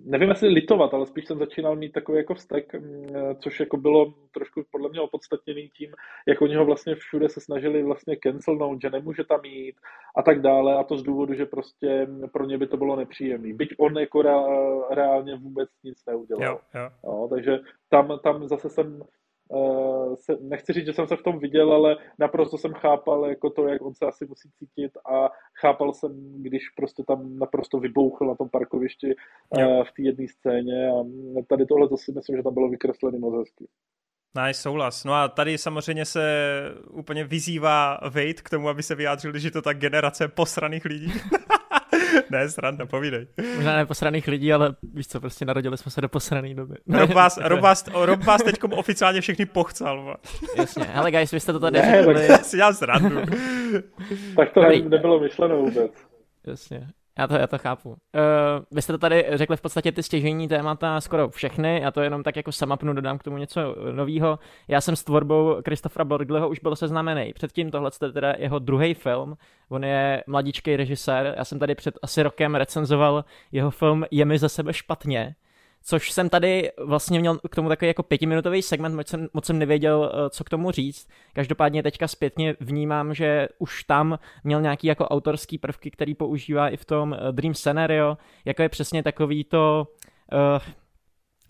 nevím, 0.06 0.30
jestli 0.30 0.48
litovat, 0.48 0.94
ale 0.94 1.06
spíš 1.06 1.26
jsem 1.26 1.40
začínal 1.40 1.76
mít 1.76 1.92
takový 1.92 2.18
jako 2.18 2.34
vztek, 2.34 2.74
mm, 2.74 3.06
což 3.40 3.60
jako 3.60 3.78
bylo 3.78 4.14
trošku 4.32 4.64
podle 4.72 4.90
mě 4.90 5.02
opodstatněný 5.02 5.70
tím, 5.70 5.92
jak 6.28 6.42
oni 6.42 6.56
ho 6.56 6.66
vlastně 6.66 6.96
všude 6.96 7.30
se 7.30 7.42
snažili 7.42 7.84
vlastně 7.84 8.18
cancelnout, 8.24 8.82
že 8.82 8.90
nemůže 8.90 9.24
tam 9.24 9.46
jít 9.46 9.76
a 10.18 10.22
tak 10.22 10.42
dále 10.42 10.76
a 10.76 10.84
to 10.84 10.98
z 10.98 11.04
důvodu, 11.04 11.34
že 11.34 11.46
prostě 11.46 12.08
pro 12.34 12.46
ně 12.46 12.58
by 12.58 12.68
to 12.68 12.78
bylo 12.78 12.96
nepříjemný. 12.96 13.54
Byť 13.54 13.76
on 13.78 13.98
jako 13.98 14.22
reálně 14.92 15.36
vůbec 15.36 15.70
nic 15.84 16.06
neudělal. 16.06 16.44
Jo, 16.44 16.60
jo. 16.76 16.90
No, 17.06 17.28
takže 17.28 17.60
tam, 17.90 18.20
tam 18.24 18.48
zase 18.48 18.70
jsem 18.70 19.04
se, 20.16 20.38
nechci 20.42 20.74
říct, 20.74 20.86
že 20.86 20.94
jsem 20.94 21.08
se 21.08 21.16
v 21.16 21.24
tom 21.24 21.40
viděl, 21.40 21.74
ale 21.74 21.98
naprosto 22.20 22.58
jsem 22.58 22.74
chápal 22.74 23.26
jako 23.26 23.50
to, 23.50 23.68
jak 23.68 23.82
on 23.82 23.94
se 23.94 24.06
asi 24.06 24.26
musí 24.26 24.50
cítit 24.60 24.92
a 24.98 25.30
chápal 25.62 25.94
jsem, 25.94 26.12
když 26.42 26.70
prostě 26.70 27.04
tam 27.04 27.40
naprosto 27.40 27.80
vybouchl 27.80 28.26
na 28.26 28.36
tom 28.36 28.50
parkovišti 28.50 29.08
jo. 29.58 29.84
v 29.84 29.92
té 29.92 30.02
jedné 30.02 30.28
scéně 30.28 30.90
a 30.90 31.04
tady 31.48 31.66
tohle 31.66 31.90
to 31.90 31.98
si 31.98 32.12
myslím, 32.12 32.38
že 32.38 32.44
tam 32.44 32.54
bylo 32.54 32.70
vykreslené 32.70 33.20
moc 33.20 33.36
hezky. 33.36 33.68
Nice, 34.46 34.62
souhlas. 34.62 35.04
No 35.04 35.14
a 35.14 35.28
tady 35.28 35.58
samozřejmě 35.58 36.06
se 36.06 36.22
úplně 36.90 37.24
vyzývá 37.24 38.00
Wade 38.04 38.34
k 38.34 38.50
tomu, 38.50 38.70
aby 38.70 38.84
se 38.84 38.96
vyjádřil, 38.96 39.38
že 39.38 39.52
to 39.52 39.62
tak 39.62 39.78
generace 39.78 40.28
posraných 40.28 40.86
lidí. 40.86 41.14
ne, 42.30 42.50
sranda, 42.50 42.86
povídej. 42.86 43.28
Možná 43.56 43.76
ne 43.76 43.86
posraných 43.86 44.28
lidí, 44.28 44.54
ale 44.54 44.76
víš 44.94 45.08
co, 45.08 45.22
prostě 45.22 45.46
narodili 45.46 45.78
jsme 45.78 45.92
se 45.92 46.02
do 46.02 46.10
posraný 46.10 46.56
doby. 46.56 46.76
Rob 46.90 47.14
vás, 47.14 47.38
Rob 47.44 47.60
vás, 47.60 47.86
Rob 47.94 48.24
vás 48.24 48.44
teďkom 48.44 48.74
oficiálně 48.74 49.22
všechny 49.22 49.46
pochcal. 49.46 50.18
Jasně, 50.58 50.88
ale 50.94 51.12
guys, 51.12 51.32
vy 51.32 51.40
jste 51.40 51.54
to 51.54 51.60
tady 51.60 51.80
ne, 51.80 52.04
řekli. 52.04 52.28
Já 52.28 52.38
si 52.38 52.58
dělám 52.58 52.74
srandu. 52.74 53.22
tak 54.36 54.54
to 54.54 54.62
Dobrý. 54.62 54.90
nebylo 54.90 55.20
myšleno 55.20 55.58
vůbec. 55.58 55.92
Jasně. 56.48 56.88
Já 57.20 57.28
to, 57.28 57.36
já 57.36 57.48
to 57.48 57.58
chápu. 57.58 57.90
Uh, 57.90 57.96
vy 58.72 58.82
jste 58.82 58.94
to 58.94 58.98
tady 58.98 59.26
řekli 59.34 59.58
v 59.58 59.62
podstatě 59.62 59.92
ty 59.92 60.04
stěžení 60.04 60.48
témata 60.48 61.02
skoro 61.02 61.30
všechny, 61.30 61.82
já 61.82 61.92
to 61.92 62.02
jenom 62.02 62.24
tak 62.24 62.36
jako 62.36 62.52
samapnu, 62.52 62.94
dodám 62.94 63.18
k 63.18 63.24
tomu 63.24 63.38
něco 63.38 63.76
nového. 63.92 64.40
Já 64.68 64.82
jsem 64.82 64.96
s 64.96 65.04
tvorbou 65.04 65.62
Christophera 65.66 66.06
Borgleho 66.06 66.50
už 66.50 66.60
byl 66.60 66.76
seznámený. 66.76 67.34
Předtím 67.34 67.72
tohle 67.72 67.92
je 68.02 68.12
teda 68.12 68.34
jeho 68.38 68.60
druhý 68.60 68.94
film, 68.94 69.38
on 69.70 69.84
je 69.84 70.24
mladíčký 70.28 70.76
režisér, 70.76 71.34
já 71.38 71.46
jsem 71.46 71.60
tady 71.60 71.76
před 71.76 71.98
asi 72.02 72.24
rokem 72.24 72.56
recenzoval 72.56 73.26
jeho 73.52 73.72
film 73.72 74.06
Je 74.12 74.26
mi 74.26 74.40
za 74.40 74.50
sebe 74.50 74.74
špatně, 74.74 75.36
což 75.88 76.12
jsem 76.12 76.30
tady 76.30 76.72
vlastně 76.78 77.20
měl 77.20 77.38
k 77.50 77.56
tomu 77.56 77.70
takový 77.70 77.88
jako 77.88 78.04
pětiminutový 78.04 78.62
segment, 78.62 78.96
moc 78.96 79.08
jsem, 79.08 79.28
moc 79.34 79.46
jsem 79.46 79.60
nevěděl, 79.60 80.12
eh, 80.14 80.30
co 80.30 80.44
k 80.44 80.50
tomu 80.50 80.72
říct. 80.72 81.08
Každopádně 81.34 81.84
teďka 81.84 82.08
zpětně 82.08 82.56
vnímám, 82.60 83.14
že 83.14 83.48
už 83.60 83.84
tam 83.84 84.20
měl 84.44 84.62
nějaký 84.62 84.88
jako 84.88 85.08
autorský 85.08 85.58
prvky, 85.58 85.92
který 85.92 86.16
používá 86.16 86.70
i 86.70 86.78
v 86.78 86.86
tom 86.86 87.14
eh, 87.14 87.32
Dream 87.32 87.54
Scenario, 87.54 88.18
jako 88.46 88.62
je 88.62 88.70
přesně 88.70 89.04
takový 89.04 89.44
to... 89.44 89.88
Uh, 90.34 90.60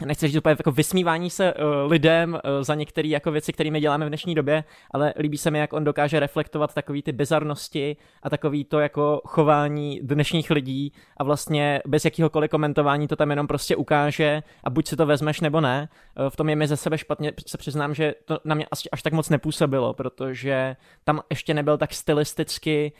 nechci 0.05 0.27
říct 0.27 0.37
úplně 0.37 0.55
jako 0.59 0.71
vysmívání 0.71 1.29
se 1.29 1.53
uh, 1.53 1.91
lidem 1.91 2.33
uh, 2.33 2.39
za 2.61 2.75
některé 2.75 3.07
jako 3.07 3.31
věci, 3.31 3.53
které 3.53 3.71
my 3.71 3.79
děláme 3.79 4.05
v 4.05 4.07
dnešní 4.07 4.35
době, 4.35 4.63
ale 4.91 5.13
líbí 5.19 5.37
se 5.37 5.51
mi, 5.51 5.59
jak 5.59 5.73
on 5.73 5.83
dokáže 5.83 6.19
reflektovat 6.19 6.73
takový 6.73 7.01
ty 7.01 7.11
bizarnosti 7.11 7.97
a 8.23 8.29
takový 8.29 8.65
to 8.65 8.79
jako 8.79 9.21
chování 9.25 9.99
dnešních 10.03 10.51
lidí 10.51 10.93
a 11.17 11.23
vlastně 11.23 11.81
bez 11.87 12.05
jakýhokoliv 12.05 12.51
komentování 12.51 13.07
to 13.07 13.15
tam 13.15 13.29
jenom 13.29 13.47
prostě 13.47 13.75
ukáže 13.75 14.43
a 14.63 14.69
buď 14.69 14.87
si 14.87 14.95
to 14.95 15.05
vezmeš 15.05 15.41
nebo 15.41 15.61
ne. 15.61 15.89
Uh, 16.19 16.29
v 16.29 16.35
tom 16.35 16.49
je 16.49 16.55
mi 16.55 16.67
ze 16.67 16.77
sebe 16.77 16.97
špatně, 16.97 17.33
se 17.47 17.57
přiznám, 17.57 17.93
že 17.93 18.13
to 18.25 18.39
na 18.45 18.55
mě 18.55 18.65
až, 18.71 18.87
až 18.91 19.01
tak 19.01 19.13
moc 19.13 19.29
nepůsobilo, 19.29 19.93
protože 19.93 20.75
tam 21.03 21.21
ještě 21.29 21.53
nebyl 21.53 21.77
tak 21.77 21.93
stylisticky 21.93 22.91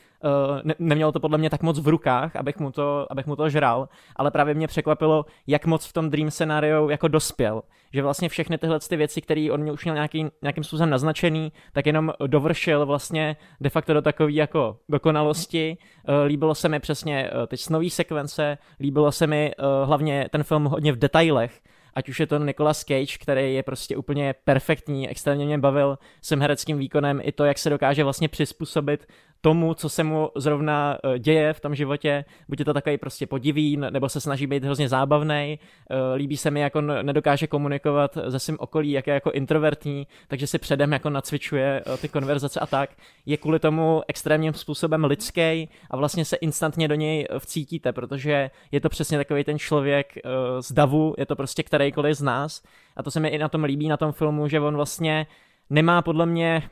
ne, 0.62 0.74
nemělo 0.78 1.12
to 1.12 1.20
podle 1.20 1.38
mě 1.38 1.50
tak 1.50 1.62
moc 1.62 1.80
v 1.80 1.88
rukách, 1.88 2.36
abych 2.36 2.58
mu, 2.58 2.70
to, 2.70 3.06
abych 3.10 3.26
mu 3.26 3.36
to 3.36 3.48
žral, 3.48 3.88
ale 4.16 4.30
právě 4.30 4.54
mě 4.54 4.66
překvapilo, 4.66 5.26
jak 5.46 5.66
moc 5.66 5.86
v 5.86 5.92
tom 5.92 6.10
Dream 6.10 6.30
scenario 6.30 6.88
jako 6.88 7.08
dospěl. 7.08 7.62
Že 7.92 8.02
vlastně 8.02 8.28
všechny 8.28 8.58
tyhle 8.58 8.80
ty 8.80 8.96
věci, 8.96 9.20
které 9.20 9.48
on 9.52 9.60
mě 9.60 9.72
už 9.72 9.84
měl 9.84 9.94
nějaký, 9.94 10.26
nějakým 10.42 10.64
způsobem 10.64 10.90
naznačený, 10.90 11.52
tak 11.72 11.86
jenom 11.86 12.12
dovršil 12.26 12.86
vlastně 12.86 13.36
de 13.60 13.70
facto 13.70 13.94
do 13.94 14.02
takové 14.02 14.32
jako 14.32 14.78
dokonalosti. 14.88 15.78
Uh, 16.08 16.14
líbilo 16.26 16.54
se 16.54 16.68
mi 16.68 16.80
přesně 16.80 17.30
uh, 17.30 17.46
ty 17.46 17.56
snový 17.56 17.90
sekvence, 17.90 18.58
líbilo 18.80 19.12
se 19.12 19.26
mi 19.26 19.52
hlavně 19.84 20.28
ten 20.30 20.42
film 20.42 20.64
hodně 20.64 20.92
v 20.92 20.96
detailech, 20.96 21.60
ať 21.94 22.08
už 22.08 22.20
je 22.20 22.26
to 22.26 22.38
Nicolas 22.38 22.84
Cage, 22.84 23.18
který 23.20 23.54
je 23.54 23.62
prostě 23.62 23.96
úplně 23.96 24.34
perfektní, 24.44 25.08
extrémně 25.08 25.44
mě 25.46 25.58
bavil 25.58 25.98
svým 26.22 26.40
hereckým 26.40 26.78
výkonem 26.78 27.20
i 27.22 27.32
to, 27.32 27.44
jak 27.44 27.58
se 27.58 27.70
dokáže 27.70 28.04
vlastně 28.04 28.28
přizpůsobit 28.28 29.06
tomu, 29.46 29.74
co 29.74 29.88
se 29.88 30.04
mu 30.04 30.30
zrovna 30.36 30.98
eh, 31.04 31.18
děje 31.18 31.52
v 31.52 31.60
tom 31.60 31.74
životě, 31.74 32.24
buď 32.48 32.58
je 32.58 32.64
to 32.64 32.74
takový 32.74 32.98
prostě 32.98 33.26
podivý, 33.26 33.76
nebo 33.76 34.08
se 34.08 34.20
snaží 34.20 34.46
být 34.46 34.64
hrozně 34.64 34.88
zábavný. 34.88 35.58
Eh, 35.90 36.14
líbí 36.14 36.36
se 36.36 36.50
mi, 36.50 36.60
jak 36.60 36.76
on 36.76 36.92
nedokáže 37.02 37.46
komunikovat 37.46 38.18
ze 38.26 38.38
svým 38.38 38.56
okolí, 38.60 38.90
jak 38.90 39.06
je 39.06 39.14
jako 39.14 39.30
introvertní, 39.30 40.06
takže 40.28 40.46
si 40.46 40.58
předem 40.58 40.92
jako 40.92 41.10
nacvičuje 41.10 41.82
eh, 41.86 41.96
ty 41.96 42.08
konverzace 42.08 42.60
a 42.60 42.66
tak. 42.66 42.90
Je 43.26 43.36
kvůli 43.36 43.58
tomu 43.58 44.02
extrémním 44.08 44.52
způsobem 44.52 45.04
lidský 45.04 45.68
a 45.90 45.96
vlastně 45.96 46.24
se 46.24 46.36
instantně 46.36 46.88
do 46.88 46.94
něj 46.94 47.26
vcítíte, 47.38 47.92
protože 47.92 48.50
je 48.72 48.80
to 48.80 48.88
přesně 48.88 49.18
takový 49.18 49.44
ten 49.44 49.58
člověk 49.58 50.12
z 50.60 50.72
davu, 50.72 51.14
je 51.18 51.26
to 51.26 51.36
prostě 51.36 51.62
kterýkoliv 51.62 52.16
z 52.16 52.22
nás. 52.22 52.62
A 52.96 53.02
to 53.02 53.10
se 53.10 53.20
mi 53.20 53.28
i 53.28 53.38
na 53.38 53.48
tom 53.48 53.64
líbí, 53.64 53.88
na 53.88 53.96
tom 53.96 54.12
filmu, 54.12 54.48
že 54.48 54.60
on 54.60 54.76
vlastně 54.76 55.26
nemá 55.70 56.02
podle 56.02 56.26
mě 56.26 56.62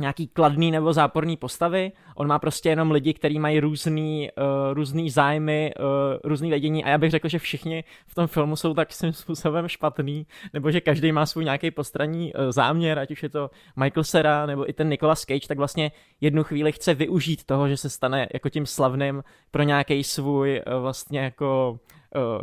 nějaký 0.00 0.26
kladný 0.26 0.70
nebo 0.70 0.92
záporný 0.92 1.36
postavy, 1.36 1.92
on 2.14 2.26
má 2.26 2.38
prostě 2.38 2.68
jenom 2.68 2.90
lidi, 2.90 3.14
kteří 3.14 3.38
mají 3.38 3.60
různý, 3.60 4.30
uh, 4.38 4.74
různý 4.74 5.10
zájmy, 5.10 5.74
uh, 5.78 5.84
různý 6.24 6.50
vědění. 6.50 6.84
A 6.84 6.88
já 6.88 6.98
bych 6.98 7.10
řekl, 7.10 7.28
že 7.28 7.38
všichni 7.38 7.84
v 8.06 8.14
tom 8.14 8.26
filmu 8.26 8.56
jsou 8.56 8.74
tak 8.74 8.92
svým 8.92 9.12
způsobem 9.12 9.68
špatný, 9.68 10.26
nebo 10.52 10.70
že 10.70 10.80
každý 10.80 11.12
má 11.12 11.26
svůj 11.26 11.44
nějaký 11.44 11.70
postranní 11.70 12.34
uh, 12.34 12.40
záměr, 12.50 12.98
ať 12.98 13.10
už 13.10 13.22
je 13.22 13.28
to 13.28 13.50
Michael 13.76 14.04
Cera 14.04 14.46
nebo 14.46 14.70
i 14.70 14.72
ten 14.72 14.88
Nicolas 14.88 15.20
Cage, 15.20 15.48
tak 15.48 15.58
vlastně 15.58 15.92
jednu 16.20 16.44
chvíli 16.44 16.72
chce 16.72 16.94
využít 16.94 17.44
toho, 17.44 17.68
že 17.68 17.76
se 17.76 17.90
stane 17.90 18.28
jako 18.34 18.48
tím 18.48 18.66
slavným 18.66 19.24
pro 19.50 19.62
nějaký 19.62 20.04
svůj 20.04 20.62
uh, 20.66 20.82
vlastně 20.82 21.20
jako 21.20 21.78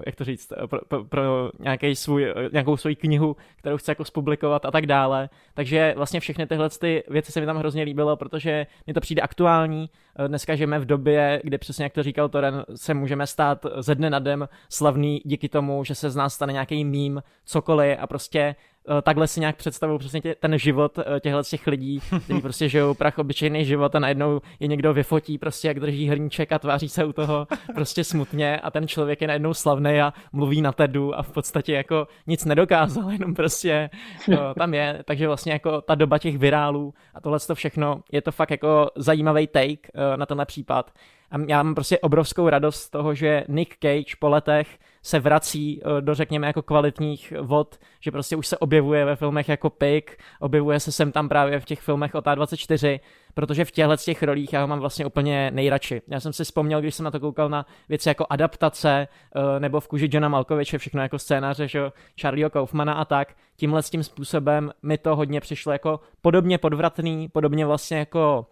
jak 0.05 0.15
to 0.15 0.23
říct, 0.23 0.53
pro, 0.67 0.79
pro, 0.87 1.03
pro 1.03 1.51
nějaký 1.59 1.95
svůj, 1.95 2.33
nějakou 2.51 2.77
svoji 2.77 2.95
knihu, 2.95 3.35
kterou 3.55 3.77
chce 3.77 3.91
jako 3.91 4.05
spublikovat 4.05 4.65
a 4.65 4.71
tak 4.71 4.85
dále. 4.85 5.29
Takže 5.53 5.93
vlastně 5.97 6.19
všechny 6.19 6.47
tyhle 6.47 6.69
ty 6.69 7.03
věci 7.09 7.31
se 7.31 7.39
mi 7.39 7.45
tam 7.45 7.57
hrozně 7.57 7.83
líbilo, 7.83 8.17
protože 8.17 8.67
mi 8.87 8.93
to 8.93 8.99
přijde 8.99 9.21
aktuální. 9.21 9.89
Dneska 10.27 10.55
žijeme 10.55 10.79
v 10.79 10.85
době, 10.85 11.41
kdy 11.43 11.57
přesně 11.57 11.83
jak 11.83 11.93
to 11.93 12.03
říkal 12.03 12.29
Toren, 12.29 12.63
se 12.75 12.93
můžeme 12.93 13.27
stát 13.27 13.65
ze 13.77 13.95
dne 13.95 14.09
na 14.09 14.19
den 14.19 14.47
slavný 14.69 15.21
díky 15.25 15.49
tomu, 15.49 15.83
že 15.83 15.95
se 15.95 16.09
z 16.09 16.15
nás 16.15 16.33
stane 16.33 16.53
nějaký 16.53 16.85
mím, 16.85 17.23
cokoliv 17.45 17.97
a 18.01 18.07
prostě 18.07 18.55
Eh, 18.55 18.72
takhle 19.01 19.27
si 19.27 19.39
nějak 19.39 19.55
představuju 19.55 19.99
přesně 19.99 20.21
tě, 20.21 20.35
ten 20.35 20.57
život 20.57 20.99
eh, 20.99 21.19
těchto 21.19 21.43
těch 21.43 21.67
lidí, 21.67 21.99
kteří 22.23 22.41
prostě 22.41 22.69
žijou 22.69 22.93
prach 22.93 23.17
obyčejný 23.17 23.65
život 23.65 23.95
a 23.95 23.99
najednou 23.99 24.41
je 24.59 24.67
někdo 24.67 24.93
vyfotí 24.93 25.37
prostě 25.37 25.67
jak 25.67 25.79
drží 25.79 26.07
hrníček 26.07 26.51
a 26.51 26.59
tváří 26.59 26.89
se 26.89 27.05
u 27.05 27.13
toho 27.13 27.47
prostě 27.75 28.03
smutně 28.03 28.59
a 28.59 28.71
ten 28.71 28.87
člověk 28.87 29.21
je 29.21 29.27
najednou 29.27 29.53
slavný 29.53 30.01
a 30.01 30.13
mluví 30.31 30.61
na 30.61 30.71
tedu 30.71 31.19
a 31.19 31.23
v 31.23 31.31
podstatě 31.31 31.73
jako 31.73 32.07
nic 32.27 32.45
nedokázal, 32.45 33.11
jenom 33.19 33.33
prostě 33.33 33.89
eh, 34.31 34.37
tam 34.57 34.73
je, 34.73 35.03
takže 35.05 35.27
vlastně 35.27 35.51
jako 35.51 35.81
ta 35.81 35.95
doba 35.95 36.17
těch 36.17 36.37
virálů 36.37 36.93
a 37.13 37.21
tohle 37.21 37.39
to 37.39 37.55
všechno, 37.55 38.01
je 38.11 38.21
to 38.21 38.31
fakt 38.31 38.51
jako 38.51 38.89
zajímavý 38.95 39.47
take 39.47 39.89
na 40.15 40.25
tenhle 40.25 40.45
případ 40.45 40.91
a 41.33 41.37
já 41.47 41.63
mám 41.63 41.75
prostě 41.75 41.99
obrovskou 41.99 42.49
radost 42.49 42.75
z 42.75 42.89
toho, 42.89 43.15
že 43.15 43.43
Nick 43.47 43.77
Cage 43.79 44.15
po 44.19 44.29
letech 44.29 44.67
se 45.01 45.19
vrací 45.19 45.81
eh, 45.81 46.01
do, 46.01 46.15
řekněme, 46.15 46.47
jako 46.47 46.61
kvalitních 46.61 47.33
vod, 47.41 47.79
že 47.99 48.11
prostě 48.11 48.35
už 48.35 48.47
se 48.47 48.57
objevuje 48.57 49.05
ve 49.05 49.15
filmech 49.15 49.49
jako 49.49 49.69
Pig, 49.69 50.17
objevuje 50.39 50.79
se 50.79 50.91
sem 50.91 51.11
tam 51.11 51.29
právě 51.29 51.59
v 51.59 51.65
těch 51.65 51.81
filmech 51.81 52.15
od 52.15 52.25
A24, 52.25 52.99
protože 53.33 53.65
v 53.65 53.71
těchto 53.71 53.97
těch 53.97 54.23
rolích 54.23 54.53
já 54.53 54.61
ho 54.61 54.67
mám 54.67 54.79
vlastně 54.79 55.05
úplně 55.05 55.51
nejradši. 55.51 56.01
Já 56.07 56.19
jsem 56.19 56.33
si 56.33 56.43
vzpomněl, 56.43 56.81
když 56.81 56.95
jsem 56.95 57.03
na 57.03 57.11
to 57.11 57.19
koukal 57.19 57.49
na 57.49 57.65
věci 57.89 58.09
jako 58.09 58.25
adaptace, 58.29 59.07
eh, 59.35 59.59
nebo 59.59 59.79
v 59.79 59.87
kůži 59.87 60.09
Johna 60.11 60.29
Malkoviče, 60.29 60.77
všechno 60.77 61.01
jako 61.01 61.19
scénáře, 61.19 61.67
že 61.67 61.91
Charlieho 62.21 62.49
Kaufmana 62.49 62.93
a 62.93 63.05
tak, 63.05 63.35
tímhle 63.55 63.83
s 63.83 63.89
tím 63.89 64.03
způsobem 64.03 64.71
mi 64.83 64.97
to 64.97 65.15
hodně 65.15 65.41
přišlo 65.41 65.71
jako 65.71 65.99
podobně 66.21 66.57
podvratný, 66.57 67.29
podobně 67.29 67.65
vlastně 67.65 67.97
jako 67.97 68.45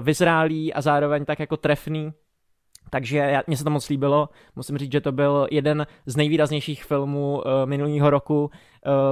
vyzrálý 0.00 0.74
a 0.74 0.80
zároveň 0.80 1.24
tak 1.24 1.40
jako 1.40 1.56
trefný, 1.56 2.12
takže 2.90 3.42
mně 3.46 3.56
se 3.56 3.64
to 3.64 3.70
moc 3.70 3.88
líbilo. 3.88 4.28
Musím 4.56 4.78
říct, 4.78 4.92
že 4.92 5.00
to 5.00 5.12
byl 5.12 5.46
jeden 5.50 5.86
z 6.06 6.16
nejvýraznějších 6.16 6.84
filmů 6.84 7.36
uh, 7.36 7.42
minulého 7.64 8.10
roku, 8.10 8.44
uh, 8.44 8.50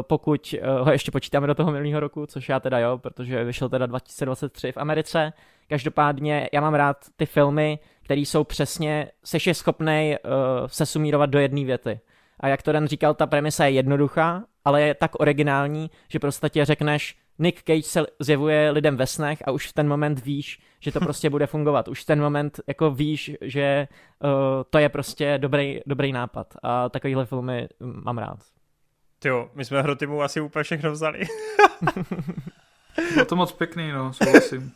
pokud 0.03 0.55
uh, 0.63 0.87
ho 0.87 0.93
ještě 0.93 1.11
počítáme 1.11 1.47
do 1.47 1.55
toho 1.55 1.73
minulého 1.73 2.01
roku, 2.01 2.27
což 2.27 2.49
já 2.49 2.61
teda 2.61 2.79
jo, 2.79 2.99
protože 2.99 3.45
vyšel 3.45 3.69
teda 3.69 3.87
2023 3.87 4.73
v 4.73 4.77
Americe. 4.77 5.33
Každopádně 5.69 6.49
já 6.53 6.61
mám 6.61 6.75
rád 6.75 6.97
ty 7.17 7.27
filmy, 7.27 7.79
které 8.03 8.21
jsou 8.21 8.45
přesně, 8.45 9.11
seš 9.25 9.47
je 9.47 9.55
schopnej 9.55 10.19
se 10.67 10.87
sumírovat 10.87 11.31
do 11.31 11.39
jedné 11.39 11.65
věty. 11.65 12.01
A 12.41 12.49
jak 12.49 12.63
to 12.63 12.73
Den 12.73 12.87
říkal, 12.87 13.15
ta 13.15 13.27
premisa 13.27 13.65
je 13.65 13.71
jednoduchá, 13.71 14.45
ale 14.65 14.83
je 14.83 14.95
tak 14.95 15.21
originální, 15.21 15.91
že 16.09 16.19
prostě 16.19 16.65
řekneš, 16.65 17.17
Nick 17.41 17.63
Cage 17.63 17.83
se 17.83 18.07
zjevuje 18.19 18.71
lidem 18.71 18.97
ve 18.97 19.07
snech 19.07 19.39
a 19.47 19.51
už 19.51 19.67
v 19.67 19.73
ten 19.73 19.89
moment 19.89 20.25
víš, 20.25 20.61
že 20.81 20.93
to 20.93 21.01
prostě 21.07 21.31
bude 21.31 21.47
fungovat. 21.47 21.89
Už 21.89 22.03
v 22.03 22.07
ten 22.07 22.21
moment 22.21 22.61
jako 22.67 22.91
víš, 22.91 23.31
že 23.41 23.89
uh, 24.25 24.31
to 24.71 24.79
je 24.79 24.89
prostě 24.89 25.39
dobrý, 25.39 25.81
dobrý 25.87 26.13
nápad 26.13 26.55
a 26.63 26.89
takovýhle 26.89 27.27
filmy 27.27 27.69
mám 27.81 28.19
rád. 28.19 28.39
Jo, 29.25 29.51
my 29.55 29.65
jsme 29.65 29.83
Hrotimu 29.83 30.23
asi 30.23 30.41
úplně 30.41 30.63
všechno 30.63 30.93
vzali. 30.93 31.21
Bylo 33.15 33.25
to 33.25 33.37
moc 33.37 33.53
pěkný, 33.53 33.93
no, 33.93 34.13
souhlasím. 34.13 34.73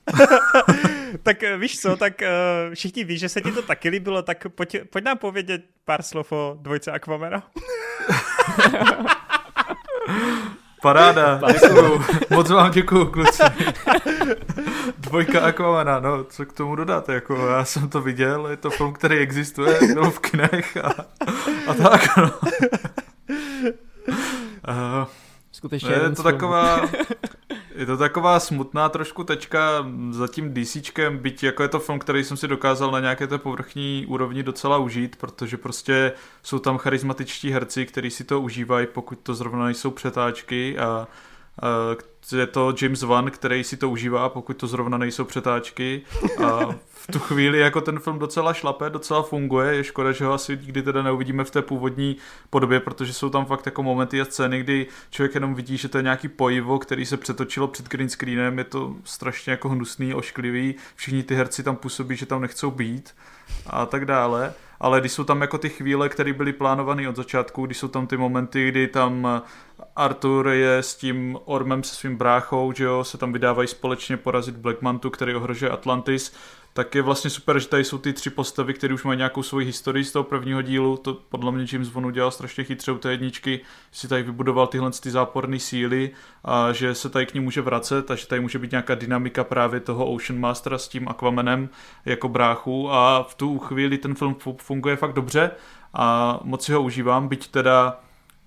tak 1.22 1.42
eh, 1.42 1.57
víš 1.59 1.81
co, 1.81 1.96
tak 1.96 2.22
uh, 2.22 2.74
všichni 2.74 3.05
ví, 3.05 3.18
že 3.18 3.29
se 3.29 3.40
ti 3.40 3.53
to 3.53 3.62
taky 3.62 3.88
líbilo, 3.88 4.22
tak 4.22 4.46
pojď, 4.48 4.77
pojď 4.90 5.05
nám 5.05 5.18
povědět 5.18 5.62
pár 5.85 6.03
slov 6.03 6.33
o 6.33 6.59
dvojce 6.61 6.92
Aquamera. 6.92 7.42
Paráda, 10.88 11.40
děkuju. 11.53 12.05
Moc 12.31 12.51
vám 12.51 12.70
děkuju, 12.70 13.07
kluci. 13.07 13.42
Dvojka 14.99 15.40
Aquamana, 15.40 16.01
no, 16.01 16.25
co 16.25 16.47
k 16.47 16.53
tomu 16.53 16.77
dodat, 16.77 17.09
jako 17.09 17.47
já 17.47 17.64
jsem 17.64 17.88
to 17.88 18.01
viděl, 18.01 18.47
je 18.47 18.57
to 18.57 18.70
film, 18.70 18.92
který 18.92 19.16
existuje, 19.16 19.79
byl 19.94 20.11
v 20.11 20.18
kinech 20.18 20.77
a, 20.77 20.88
a 21.66 21.75
tak, 21.75 22.16
no. 22.16 22.31
Uh, 24.68 25.07
Skutečně 25.53 25.92
je 25.92 26.11
to 26.11 26.23
taková, 26.23 26.81
je 27.74 27.87
to 27.87 27.96
taková 27.96 28.40
smutná 28.40 28.88
trošku 28.88 29.24
tečka 29.24 29.87
za 30.10 30.28
tím 30.28 30.54
DCčkem, 30.54 31.18
byť 31.18 31.42
jako 31.42 31.62
je 31.62 31.68
to 31.68 31.80
film, 31.80 31.98
který 31.98 32.24
jsem 32.24 32.37
si 32.37 32.48
dokázal 32.48 32.90
na 32.90 33.00
nějaké 33.00 33.26
té 33.26 33.38
povrchní 33.38 34.06
úrovni 34.08 34.42
docela 34.42 34.78
užít, 34.78 35.16
protože 35.16 35.56
prostě 35.56 36.12
jsou 36.42 36.58
tam 36.58 36.78
charismatičtí 36.78 37.50
herci, 37.50 37.87
kteří 37.87 38.10
si 38.10 38.24
to 38.24 38.40
užívají, 38.40 38.87
pokud 38.87 39.18
to 39.22 39.34
zrovna 39.34 39.64
nejsou 39.64 39.90
přetáčky 39.90 40.78
a 40.78 41.08
je 42.32 42.46
to 42.46 42.74
James 42.82 43.02
Wan, 43.02 43.30
který 43.30 43.64
si 43.64 43.76
to 43.76 43.90
užívá, 43.90 44.28
pokud 44.28 44.56
to 44.56 44.66
zrovna 44.66 44.98
nejsou 44.98 45.24
přetáčky. 45.24 46.02
A 46.44 46.74
v 46.88 47.12
tu 47.12 47.18
chvíli 47.18 47.58
jako 47.58 47.80
ten 47.80 47.98
film 47.98 48.18
docela 48.18 48.52
šlape, 48.54 48.90
docela 48.90 49.22
funguje, 49.22 49.74
je 49.74 49.84
škoda, 49.84 50.12
že 50.12 50.24
ho 50.24 50.32
asi 50.32 50.56
nikdy 50.56 50.82
teda 50.82 51.02
neuvidíme 51.02 51.44
v 51.44 51.50
té 51.50 51.62
původní 51.62 52.16
podobě, 52.50 52.80
protože 52.80 53.12
jsou 53.12 53.30
tam 53.30 53.44
fakt 53.44 53.66
jako 53.66 53.82
momenty 53.82 54.20
a 54.20 54.24
scény, 54.24 54.60
kdy 54.60 54.87
člověk 55.10 55.34
jenom 55.34 55.54
vidí, 55.54 55.76
že 55.76 55.88
to 55.88 55.98
je 55.98 56.02
nějaký 56.02 56.28
pojivo, 56.28 56.78
který 56.78 57.06
se 57.06 57.16
přetočilo 57.16 57.68
před 57.68 57.88
green 57.88 58.08
screenem, 58.08 58.58
je 58.58 58.64
to 58.64 58.94
strašně 59.04 59.50
jako 59.50 59.68
hnusný, 59.68 60.14
ošklivý, 60.14 60.74
všichni 60.96 61.22
ty 61.22 61.34
herci 61.34 61.62
tam 61.62 61.76
působí, 61.76 62.16
že 62.16 62.26
tam 62.26 62.42
nechcou 62.42 62.70
být 62.70 63.14
a 63.66 63.87
tak 63.87 64.04
dále 64.04 64.54
ale 64.85 65.01
když 65.01 65.12
jsou 65.12 65.25
tam 65.25 65.40
jako 65.40 65.59
ty 65.59 65.68
chvíle, 65.68 66.09
které 66.09 66.33
byly 66.33 66.53
plánovány 66.53 67.09
od 67.09 67.16
začátku, 67.16 67.66
když 67.66 67.79
jsou 67.79 67.88
tam 67.88 68.07
ty 68.07 68.16
momenty, 68.16 68.68
kdy 68.68 68.88
tam 68.88 69.42
Arthur 69.97 70.49
je 70.49 70.77
s 70.77 70.94
tím 70.94 71.38
Ormem 71.44 71.83
se 71.83 71.94
svým 71.94 72.16
bráchou, 72.16 72.73
že 72.73 72.85
jo, 72.85 73.05
se 73.05 73.18
tam 73.18 73.33
vydávají 73.33 73.68
společně 73.68 74.16
porazit 74.16 74.57
Black 74.57 74.83
Mantu, 74.83 75.11
který 75.11 75.35
ohrožuje 75.35 75.70
Atlantis, 75.70 76.35
tak 76.76 76.94
je 76.94 77.02
vlastně 77.02 77.30
super, 77.30 77.58
že 77.58 77.68
tady 77.68 77.84
jsou 77.84 77.98
ty 77.98 78.12
tři 78.12 78.30
postavy, 78.30 78.74
které 78.74 78.94
už 78.94 79.04
mají 79.04 79.16
nějakou 79.16 79.42
svoji 79.42 79.66
historii 79.66 80.04
z 80.04 80.12
toho 80.12 80.24
prvního 80.24 80.62
dílu. 80.62 80.96
To 80.96 81.14
podle 81.14 81.52
mě 81.52 81.66
James 81.72 81.88
Bond 81.88 82.06
udělal 82.06 82.30
strašně 82.30 82.64
chytře 82.64 82.92
u 82.92 82.98
té 82.98 83.10
jedničky, 83.10 83.60
si 83.92 84.08
tady 84.08 84.22
vybudoval 84.22 84.66
tyhle 84.66 84.90
ty 84.90 85.10
záporné 85.10 85.58
síly 85.58 86.10
a 86.44 86.72
že 86.72 86.94
se 86.94 87.08
tady 87.08 87.26
k 87.26 87.34
ní 87.34 87.40
může 87.40 87.60
vracet 87.60 88.10
a 88.10 88.14
že 88.14 88.26
tady 88.26 88.40
může 88.40 88.58
být 88.58 88.70
nějaká 88.70 88.94
dynamika 88.94 89.44
právě 89.44 89.80
toho 89.80 90.12
Ocean 90.12 90.40
Mastera 90.40 90.78
s 90.78 90.88
tím 90.88 91.08
Aquamanem 91.08 91.68
jako 92.04 92.28
bráchu 92.28 92.92
a 92.92 93.22
v 93.22 93.34
tu 93.34 93.58
chvíli 93.58 93.98
ten 93.98 94.14
film 94.14 94.37
funguje 94.58 94.96
fakt 94.96 95.12
dobře 95.12 95.50
a 95.92 96.38
moc 96.44 96.64
si 96.64 96.72
ho 96.72 96.82
užívám, 96.82 97.28
byť 97.28 97.48
teda 97.48 98.00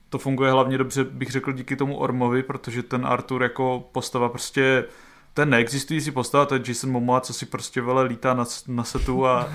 to 0.10 0.18
funguje 0.18 0.52
hlavně 0.52 0.78
dobře, 0.78 1.04
bych 1.04 1.32
řekl, 1.32 1.52
díky 1.52 1.76
tomu 1.76 1.98
Ormovi, 1.98 2.44
protože 2.44 2.84
ten 2.84 3.06
Arthur 3.06 3.44
jako 3.44 3.90
postava 3.92 4.30
prostě 4.30 4.86
ten 5.38 5.50
neexistující 5.50 6.12
postava, 6.12 6.46
to 6.46 6.56
je 6.56 6.62
Jason 6.68 6.92
Momoa, 6.92 7.22
co 7.22 7.34
si 7.34 7.46
prostě 7.46 7.82
vele 7.82 8.04
lítá 8.04 8.34
na, 8.34 8.46
na 8.68 8.84
setu 8.84 9.28
a 9.28 9.54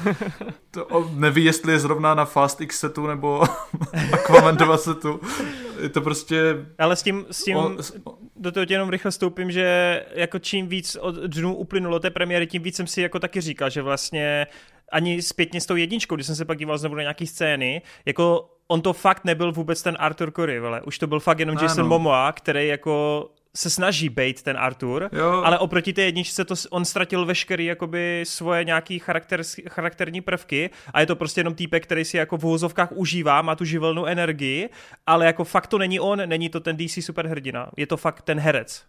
to, 0.70 1.10
neví, 1.14 1.44
jestli 1.44 1.72
je 1.72 1.78
zrovna 1.78 2.14
na 2.14 2.24
Fast 2.24 2.60
X 2.60 2.80
setu 2.80 3.06
nebo 3.06 3.42
Aquaman 4.12 4.56
2 4.56 4.76
setu. 4.76 5.20
Je 5.82 5.88
to 5.88 6.00
prostě... 6.00 6.56
Ale 6.78 6.96
s 6.96 7.02
tím, 7.02 7.26
s 7.30 7.44
tím 7.44 7.56
o, 7.56 7.76
do 8.36 8.52
toho 8.52 8.66
tě 8.66 8.74
jenom 8.74 8.88
rychle 8.88 9.12
stoupím, 9.12 9.50
že 9.50 10.06
jako 10.14 10.38
čím 10.38 10.68
víc 10.68 10.96
od 11.00 11.14
dnů 11.14 11.54
uplynulo 11.54 12.00
té 12.00 12.10
premiéry, 12.10 12.46
tím 12.46 12.62
víc 12.62 12.76
jsem 12.76 12.86
si 12.86 13.02
jako 13.02 13.18
taky 13.18 13.40
říkal, 13.40 13.70
že 13.70 13.82
vlastně 13.82 14.46
ani 14.92 15.22
zpětně 15.22 15.60
s 15.60 15.66
tou 15.66 15.76
jedničkou, 15.76 16.14
když 16.14 16.26
jsem 16.26 16.36
se 16.36 16.44
pak 16.44 16.58
díval 16.58 16.78
znovu 16.78 16.94
na 16.94 17.02
nějaký 17.02 17.26
scény, 17.26 17.82
jako 18.06 18.50
on 18.68 18.82
to 18.82 18.92
fakt 18.92 19.24
nebyl 19.24 19.52
vůbec 19.52 19.82
ten 19.82 19.96
Arthur 19.98 20.30
Curry, 20.30 20.60
vele. 20.60 20.80
Už 20.80 20.98
to 20.98 21.06
byl 21.06 21.20
fakt 21.20 21.38
jenom 21.38 21.56
ano. 21.56 21.64
Jason 21.64 21.88
Momoa, 21.88 22.32
který 22.32 22.68
jako 22.68 23.28
se 23.56 23.70
snaží 23.70 24.08
být 24.08 24.42
ten 24.42 24.56
Arthur, 24.56 25.08
jo. 25.12 25.42
ale 25.44 25.58
oproti 25.58 25.92
té 25.92 26.02
jedničce 26.02 26.44
to 26.44 26.54
on 26.70 26.84
ztratil 26.84 27.26
veškerý 27.26 27.64
jakoby 27.64 28.24
svoje 28.26 28.64
nějaký 28.64 28.98
charakter, 28.98 29.42
charakterní 29.68 30.20
prvky 30.20 30.70
a 30.94 31.00
je 31.00 31.06
to 31.06 31.16
prostě 31.16 31.40
jenom 31.40 31.54
týpek, 31.54 31.82
který 31.82 32.04
si 32.04 32.16
jako 32.16 32.36
v 32.36 32.44
úvozovkách 32.44 32.92
užívá, 32.92 33.42
má 33.42 33.54
tu 33.56 33.64
živelnou 33.64 34.04
energii, 34.04 34.68
ale 35.06 35.26
jako 35.26 35.44
fakt 35.44 35.66
to 35.66 35.78
není 35.78 36.00
on, 36.00 36.22
není 36.26 36.48
to 36.48 36.60
ten 36.60 36.76
DC 36.76 37.04
superhrdina, 37.04 37.70
je 37.76 37.86
to 37.86 37.96
fakt 37.96 38.22
ten 38.22 38.40
herec. 38.40 38.84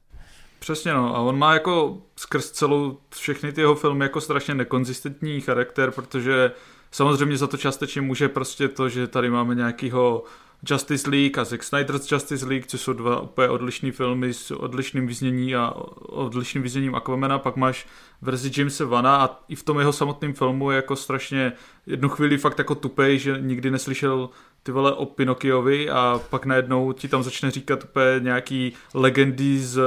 Přesně 0.59 0.93
no, 0.93 1.15
a 1.15 1.19
on 1.19 1.37
má 1.37 1.53
jako 1.53 2.01
skrz 2.15 2.51
celou 2.51 2.97
všechny 3.09 3.51
ty 3.51 3.61
jeho 3.61 3.75
filmy 3.75 4.05
jako 4.05 4.21
strašně 4.21 4.53
nekonzistentní 4.53 5.41
charakter, 5.41 5.91
protože 5.91 6.51
samozřejmě 6.91 7.37
za 7.37 7.47
to 7.47 7.57
částečně 7.57 8.01
může 8.01 8.29
prostě 8.29 8.67
to, 8.67 8.89
že 8.89 9.07
tady 9.07 9.29
máme 9.29 9.55
nějakýho 9.55 10.23
Justice 10.69 11.09
League 11.09 11.39
a 11.39 11.43
Zack 11.43 11.63
Snyder's 11.63 12.11
Justice 12.11 12.45
League, 12.45 12.65
což 12.67 12.81
jsou 12.81 12.93
dva 12.93 13.19
úplně 13.19 13.49
odlišné 13.49 13.91
filmy 13.91 14.33
s 14.33 14.51
odlišným 14.51 15.07
vyznění 15.07 15.55
a 15.55 15.73
odlišným 15.99 16.63
vyzněním 16.63 16.95
Aquamana, 16.95 17.39
pak 17.39 17.55
máš 17.55 17.87
verzi 18.21 18.51
Jamesa 18.57 18.85
Vana 18.85 19.15
a 19.15 19.39
i 19.47 19.55
v 19.55 19.63
tom 19.63 19.79
jeho 19.79 19.93
samotném 19.93 20.33
filmu 20.33 20.71
je 20.71 20.75
jako 20.75 20.95
strašně 20.95 21.51
jednu 21.85 22.09
chvíli 22.09 22.37
fakt 22.37 22.57
jako 22.57 22.75
tupej, 22.75 23.19
že 23.19 23.37
nikdy 23.41 23.71
neslyšel 23.71 24.29
ty 24.63 24.71
vole 24.71 24.93
o 24.93 25.05
Pinokiovi 25.05 25.89
a 25.89 26.21
pak 26.29 26.45
najednou 26.45 26.93
ti 26.93 27.07
tam 27.07 27.23
začne 27.23 27.51
říkat 27.51 27.83
úplně 27.83 28.19
nějaký 28.19 28.73
legendy 28.93 29.59
z 29.59 29.81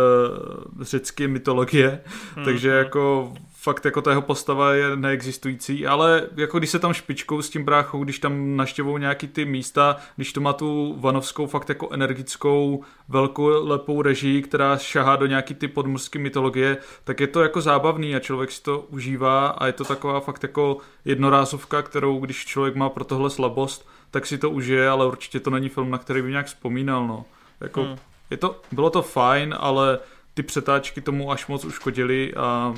řecké 0.80 1.28
mytologie, 1.28 2.00
hmm. 2.34 2.44
takže 2.44 2.70
hmm. 2.70 2.78
jako 2.78 3.32
fakt 3.66 3.84
jako 3.84 4.02
ta 4.02 4.10
jeho 4.10 4.22
postava 4.22 4.74
je 4.74 4.96
neexistující, 4.96 5.86
ale 5.86 6.28
jako 6.36 6.58
když 6.58 6.70
se 6.70 6.78
tam 6.78 6.92
špičkou 6.92 7.42
s 7.42 7.50
tím 7.50 7.64
bráchou, 7.64 8.04
když 8.04 8.18
tam 8.18 8.56
naštěvou 8.56 8.98
nějaký 8.98 9.28
ty 9.28 9.44
místa, 9.44 9.96
když 10.16 10.32
to 10.32 10.40
má 10.40 10.52
tu 10.52 10.96
vanovskou 11.00 11.46
fakt 11.46 11.68
jako 11.68 11.90
energickou, 11.90 12.84
velkou 13.08 13.68
lepou 13.68 14.02
režii, 14.02 14.42
která 14.42 14.78
šahá 14.78 15.16
do 15.16 15.26
nějaký 15.26 15.54
ty 15.54 15.68
podmorské 15.68 16.18
mytologie, 16.18 16.76
tak 17.04 17.20
je 17.20 17.26
to 17.26 17.42
jako 17.42 17.60
zábavný 17.60 18.16
a 18.16 18.20
člověk 18.20 18.52
si 18.52 18.62
to 18.62 18.86
užívá 18.90 19.46
a 19.48 19.66
je 19.66 19.72
to 19.72 19.84
taková 19.84 20.20
fakt 20.20 20.42
jako 20.42 20.78
jednorázovka, 21.04 21.82
kterou 21.82 22.18
když 22.18 22.44
člověk 22.44 22.74
má 22.74 22.88
pro 22.88 23.04
tohle 23.04 23.30
slabost, 23.30 23.88
tak 24.10 24.26
si 24.26 24.38
to 24.38 24.50
užije, 24.50 24.88
ale 24.88 25.06
určitě 25.06 25.40
to 25.40 25.50
není 25.50 25.68
film, 25.68 25.90
na 25.90 25.98
který 25.98 26.22
by 26.22 26.30
nějak 26.30 26.46
vzpomínal, 26.46 27.06
no. 27.06 27.24
Jako, 27.60 27.82
hmm. 27.82 27.96
je 28.30 28.36
to, 28.36 28.60
bylo 28.72 28.90
to 28.90 29.02
fajn, 29.02 29.54
ale 29.58 29.98
ty 30.34 30.42
přetáčky 30.42 31.00
tomu 31.00 31.32
až 31.32 31.46
moc 31.46 31.64
uškodily 31.64 32.34
a 32.34 32.74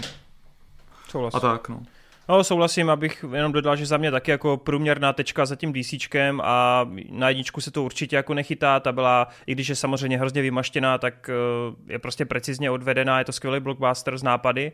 Souhlas. 1.09 1.35
A 1.35 1.41
tak, 1.41 1.69
no. 1.69 1.83
No, 2.29 2.45
souhlasím, 2.45 2.91
abych 2.91 3.25
jenom 3.35 3.53
dodal, 3.53 3.77
že 3.77 3.87
za 3.87 3.97
mě 3.97 4.11
taky 4.11 4.31
jako 4.31 4.57
průměrná 4.57 5.13
tečka 5.13 5.47
za 5.47 5.57
tím 5.57 5.73
DCčkem 5.73 6.41
a 6.45 6.87
na 7.11 7.29
jedničku 7.29 7.61
se 7.61 7.71
to 7.71 7.83
určitě 7.83 8.17
jako 8.17 8.35
nechytá, 8.35 8.81
ta 8.81 8.93
byla, 8.93 9.29
i 9.47 9.53
když 9.53 9.69
je 9.69 9.77
samozřejmě 9.77 10.19
hrozně 10.19 10.43
vymaštěná, 10.43 10.99
tak 10.99 11.31
eh, 11.31 11.93
je 11.93 11.99
prostě 11.99 12.25
precizně 12.25 12.71
odvedená, 12.71 13.19
je 13.19 13.25
to 13.25 13.33
skvělý 13.33 13.61
blockbuster 13.61 14.19
z 14.19 14.23
nápady 14.23 14.73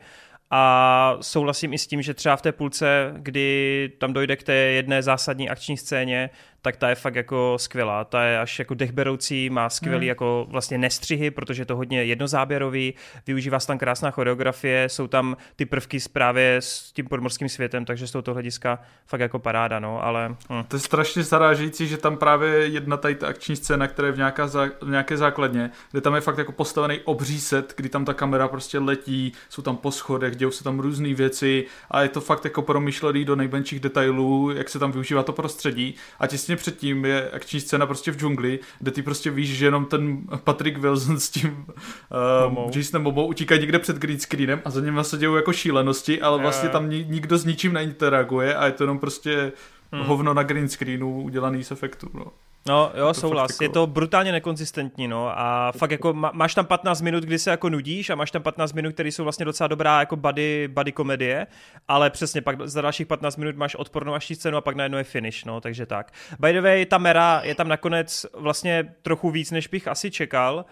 a 0.51 1.17
souhlasím 1.21 1.73
i 1.73 1.79
s 1.79 1.87
tím, 1.87 2.03
že 2.03 2.15
třeba 2.15 2.37
v 2.37 2.43
té 2.43 2.53
půlce, 2.53 3.15
kdy 3.17 3.91
tam 3.99 4.13
dojde 4.13 4.37
k 4.37 4.43
té 4.43 4.53
jedné 4.53 5.03
zásadní 5.03 5.51
akční 5.51 5.77
scéně, 5.77 6.31
tak 6.65 6.77
ta 6.77 6.89
je 6.89 6.95
fakt 6.95 7.15
jako 7.15 7.55
skvělá. 7.57 8.05
Ta 8.05 8.25
je 8.25 8.41
až 8.41 8.59
jako 8.59 8.75
dechberoucí, 8.75 9.51
má 9.51 9.71
skvělý 9.71 10.07
hmm. 10.07 10.09
jako 10.09 10.47
vlastně 10.49 10.79
nestřihy, 10.79 11.31
protože 11.31 11.63
je 11.63 11.67
to 11.67 11.77
hodně 11.77 12.05
jednozáběrový, 12.05 12.95
využívá 13.27 13.61
se 13.61 13.67
tam 13.67 13.79
krásná 13.79 14.11
choreografie, 14.11 14.89
jsou 14.89 15.07
tam 15.07 15.37
ty 15.57 15.67
prvky 15.67 15.99
právě 16.13 16.57
s 16.57 16.93
tím 16.93 17.07
podmorským 17.07 17.49
světem, 17.49 17.85
takže 17.85 18.07
z 18.07 18.11
tohoto 18.11 18.33
hlediska 18.33 18.79
fakt 19.07 19.21
jako 19.21 19.39
paráda, 19.39 19.81
no, 19.81 20.05
ale... 20.05 20.29
Hm. 20.29 20.65
To 20.69 20.77
je 20.77 20.81
strašně 20.81 21.23
zarážející, 21.23 21.89
že 21.89 21.97
tam 21.97 22.17
právě 22.17 22.51
jedna 22.51 22.97
tady 22.97 23.15
ta 23.15 23.27
akční 23.27 23.57
scéna, 23.57 23.89
která 23.89 24.09
je 24.09 24.13
v, 24.13 24.17
nějaká 24.17 24.47
zá, 24.47 24.67
v 24.83 24.89
nějaké 24.91 25.17
základně, 25.17 25.71
kde 25.91 26.01
tam 26.01 26.15
je 26.15 26.21
fakt 26.21 26.39
jako 26.39 26.53
postavený 26.53 27.01
obří 27.05 27.41
set, 27.41 27.75
kdy 27.77 27.89
tam 27.89 28.05
ta 28.05 28.15
kamera 28.15 28.49
prostě 28.49 28.79
letí, 28.79 29.33
jsou 29.49 29.63
tam 29.63 29.77
po 29.77 29.91
schodech, 29.91 30.37
dějou 30.37 30.51
se 30.51 30.65
tam 30.65 30.81
různé 30.81 31.15
věci 31.15 31.67
a 31.91 32.03
je 32.03 32.09
to 32.09 32.21
fakt 32.21 32.45
jako 32.45 32.63
promyšlený 32.63 33.25
do 33.25 33.37
nejmenších 33.37 33.81
detailů, 33.81 34.51
jak 34.51 34.69
se 34.69 34.79
tam 34.79 34.93
využívá 34.93 35.23
to 35.23 35.33
prostředí 35.33 35.95
a 36.19 36.27
těsně 36.27 36.54
těsně 36.55 36.73
předtím 36.73 37.05
je 37.05 37.31
akční 37.31 37.61
scéna 37.61 37.87
prostě 37.87 38.11
v 38.11 38.17
džungli, 38.17 38.61
kde 38.79 38.91
ty 38.91 39.03
prostě 39.03 39.31
víš, 39.31 39.57
že 39.57 39.67
jenom 39.67 39.85
ten 39.87 40.23
Patrick 40.45 40.79
Wilson 40.79 41.21
s 41.21 41.31
tím 41.31 41.67
uh, 42.57 42.71
Jasonem 42.77 43.03
Momo 43.03 43.27
utíká 43.27 43.57
někde 43.57 43.79
před 43.79 43.97
green 43.97 44.21
screenem 44.21 44.61
a 44.65 44.71
za 44.71 44.81
něm 44.81 45.05
se 45.05 45.17
dějou 45.17 45.37
jako 45.37 45.53
šílenosti, 45.53 46.21
ale 46.21 46.43
vlastně 46.43 46.69
tam 46.69 46.91
nikdo 46.91 47.39
s 47.39 47.45
ničím 47.45 47.73
neinteraguje 47.73 48.55
a 48.55 48.67
je 48.67 48.73
to 48.73 48.85
jenom 48.85 48.99
prostě 48.99 49.53
hmm. 49.93 50.05
hovno 50.05 50.35
na 50.35 50.43
green 50.43 50.69
screenu 50.69 51.23
udělaný 51.23 51.65
z 51.65 51.71
efektu. 51.71 52.09
No. 52.15 52.27
No 52.69 52.93
jo, 52.95 53.15
souhlas. 53.15 53.51
Jako... 53.51 53.65
Je 53.65 53.69
to 53.69 53.87
brutálně 53.87 54.33
nekonzistentní, 54.33 55.09
no. 55.09 55.39
A 55.39 55.73
fakt 55.73 55.91
jako 55.91 56.13
má, 56.13 56.31
máš 56.35 56.55
tam 56.55 56.67
15 56.67 57.01
minut, 57.01 57.25
kdy 57.25 57.39
se 57.39 57.51
jako 57.51 57.69
nudíš 57.69 58.11
a 58.11 58.15
máš 58.15 58.31
tam 58.31 58.43
15 58.43 58.73
minut, 58.73 58.95
které 58.95 59.09
jsou 59.09 59.23
vlastně 59.23 59.45
docela 59.45 59.69
dobrá 59.69 60.01
jako 60.01 60.17
buddy, 60.17 60.69
buddy 60.69 60.93
komedie, 60.93 61.47
ale 61.89 62.11
přesně 62.11 62.43
pak 62.43 62.61
za 62.61 62.83
dalších 62.83 63.07
15 63.07 63.37
minut 63.37 63.57
máš 63.57 63.75
odpornou 63.75 64.15
až 64.15 64.33
scénu 64.35 64.57
a 64.57 64.61
pak 64.61 64.77
najednou 64.77 64.99
je 64.99 65.05
finish, 65.05 65.45
no, 65.45 65.61
takže 65.61 65.87
tak. 65.87 66.13
By 66.39 66.53
the 66.53 66.61
way, 66.61 66.87
ta 66.87 66.99
mera 66.99 67.41
je 67.45 67.55
tam 67.55 67.69
nakonec 67.69 68.27
vlastně 68.35 68.95
trochu 69.03 69.31
víc, 69.31 69.51
než 69.51 69.69
bych 69.69 69.89
asi 69.89 70.11
čekal, 70.11 70.65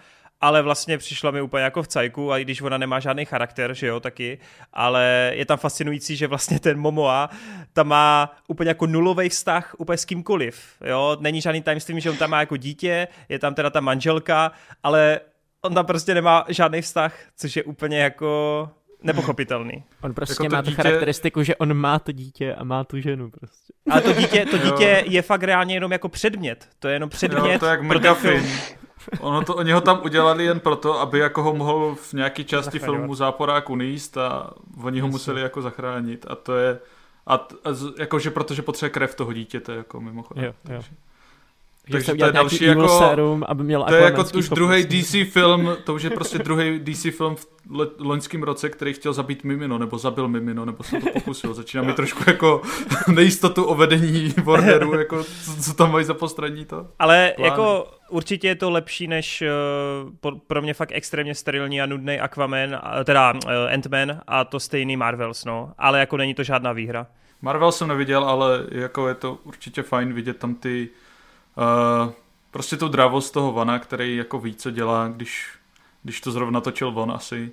ale 0.43 0.61
vlastně 0.61 0.97
přišla 0.97 1.31
mi 1.31 1.41
úplně 1.41 1.63
jako 1.63 1.83
v 1.83 1.87
cajku, 1.87 2.31
a 2.31 2.37
i 2.37 2.43
když 2.43 2.61
ona 2.61 2.77
nemá 2.77 2.99
žádný 2.99 3.25
charakter, 3.25 3.73
že 3.73 3.87
jo, 3.87 3.99
taky, 3.99 4.39
ale 4.73 5.31
je 5.35 5.45
tam 5.45 5.57
fascinující, 5.57 6.15
že 6.15 6.27
vlastně 6.27 6.59
ten 6.59 6.79
Momoa 6.79 7.29
tam 7.73 7.87
má 7.87 8.35
úplně 8.47 8.69
jako 8.69 8.87
nulový 8.87 9.29
vztah 9.29 9.75
úplně 9.77 9.97
s 9.97 10.05
kýmkoliv, 10.05 10.65
jo, 10.85 11.17
není 11.19 11.41
žádný 11.41 11.61
tajemství, 11.61 12.01
že 12.01 12.09
on 12.09 12.17
tam 12.17 12.29
má 12.29 12.39
jako 12.39 12.57
dítě, 12.57 13.07
je 13.29 13.39
tam 13.39 13.53
teda 13.53 13.69
ta 13.69 13.79
manželka, 13.79 14.51
ale 14.83 15.19
on 15.61 15.73
tam 15.73 15.85
prostě 15.85 16.13
nemá 16.13 16.45
žádný 16.47 16.81
vztah, 16.81 17.15
což 17.37 17.55
je 17.55 17.63
úplně 17.63 17.99
jako 17.99 18.69
nepochopitelný. 19.03 19.83
On 20.01 20.13
prostě 20.13 20.43
jako 20.43 20.55
má 20.55 20.61
tu 20.61 20.69
dítě... 20.69 20.83
charakteristiku, 20.83 21.43
že 21.43 21.55
on 21.55 21.73
má 21.73 21.99
to 21.99 22.11
dítě 22.11 22.55
a 22.55 22.63
má 22.63 22.83
tu 22.83 22.99
ženu 22.99 23.29
prostě. 23.29 23.73
Ale 23.89 24.01
to 24.01 24.13
dítě, 24.13 24.45
to 24.45 24.57
dítě 24.57 25.03
je 25.07 25.21
fakt 25.21 25.43
reálně 25.43 25.75
jenom 25.75 25.91
jako 25.91 26.09
předmět. 26.09 26.69
To 26.79 26.87
je 26.87 26.93
jenom 26.93 27.09
předmět. 27.09 27.53
Jo, 27.53 27.59
to 27.59 27.65
je 27.65 27.71
jak 27.71 27.81
McGuffin. 27.83 28.43
Ono 29.19 29.43
to, 29.43 29.55
oni 29.55 29.71
ho 29.71 29.81
tam 29.81 29.99
udělali 30.03 30.45
jen 30.45 30.59
proto, 30.59 30.99
aby 30.99 31.19
jako 31.19 31.43
ho 31.43 31.53
mohl 31.53 31.95
v 31.95 32.13
nějaké 32.13 32.43
části 32.43 32.79
filmu 32.79 33.15
záporák 33.15 33.69
uníst 33.69 34.17
a 34.17 34.53
oni 34.83 34.99
ho 34.99 35.07
museli 35.07 35.41
jako 35.41 35.61
zachránit 35.61 36.25
a 36.29 36.35
to 36.35 36.55
je 36.55 36.79
a, 37.27 37.35
a 37.35 37.47
jakože 37.99 38.31
protože 38.31 38.61
potřebuje 38.61 38.89
krev 38.89 39.15
toho 39.15 39.33
dítěte 39.33 39.75
jako 39.75 40.01
mimochodem. 40.01 40.43
Jo, 40.43 40.49
jo. 40.49 40.55
Takže 40.63 40.91
to 41.91 42.25
je 42.25 42.31
další 42.31 42.63
jako, 42.63 42.87
serum, 42.87 43.43
aby 43.47 43.63
měl 43.63 43.83
to 43.83 43.93
je 43.95 44.03
jako 44.03 44.23
už 44.37 44.49
druhý 44.49 44.85
DC 44.85 45.15
film, 45.31 45.75
to 45.83 45.93
už 45.93 46.03
je 46.03 46.09
prostě 46.09 46.37
druhý 46.37 46.79
DC 46.79 47.01
film 47.17 47.35
v 47.35 47.47
loňském 47.99 48.43
roce, 48.43 48.69
který 48.69 48.93
chtěl 48.93 49.13
zabít 49.13 49.43
Mimino, 49.43 49.77
nebo 49.77 49.97
zabil 49.97 50.27
Mimino, 50.27 50.65
nebo 50.65 50.83
se 50.83 50.99
to 50.99 51.09
pokusil. 51.13 51.53
Začíná 51.53 51.83
mi 51.83 51.93
trošku 51.93 52.23
jako 52.27 52.61
nejistotu 53.13 53.63
o 53.63 53.75
vedení 53.75 54.33
Warneru, 54.43 54.93
jako 54.99 55.23
co, 55.23 55.55
co 55.61 55.73
tam 55.73 55.91
mají 55.91 56.05
za 56.05 56.13
postranní 56.13 56.65
to. 56.65 56.87
Ale 56.99 57.33
plány. 57.35 57.49
jako 57.49 57.87
určitě 58.09 58.47
je 58.47 58.55
to 58.55 58.69
lepší 58.69 59.07
než 59.07 59.43
uh, 60.23 60.39
pro 60.47 60.61
mě 60.61 60.73
fakt 60.73 60.91
extrémně 60.93 61.35
sterilní 61.35 61.81
a 61.81 61.85
nudný 61.85 62.19
Aquaman, 62.19 62.81
teda 63.03 63.33
uh, 63.33 63.39
Ant-Man 63.49 64.19
a 64.27 64.43
to 64.43 64.59
stejný 64.59 64.97
Marvels, 64.97 65.45
no. 65.45 65.73
Ale 65.77 65.99
jako 65.99 66.17
není 66.17 66.33
to 66.33 66.43
žádná 66.43 66.71
výhra. 66.71 67.07
Marvel 67.41 67.71
jsem 67.71 67.87
neviděl, 67.87 68.23
ale 68.23 68.65
jako 68.71 69.07
je 69.07 69.15
to 69.15 69.37
určitě 69.43 69.83
fajn 69.83 70.13
vidět 70.13 70.37
tam 70.37 70.55
ty 70.55 70.89
Uh, 70.89 71.02
prostě 72.51 72.77
tu 72.77 72.87
dravost 72.87 73.33
toho 73.33 73.51
Vana, 73.51 73.79
který 73.79 74.17
jako 74.17 74.39
ví, 74.39 74.55
co 74.55 74.71
dělá, 74.71 75.07
když, 75.07 75.49
když 76.03 76.21
to 76.21 76.31
zrovna 76.31 76.61
točil 76.61 76.91
von 76.91 77.11
asi. 77.11 77.51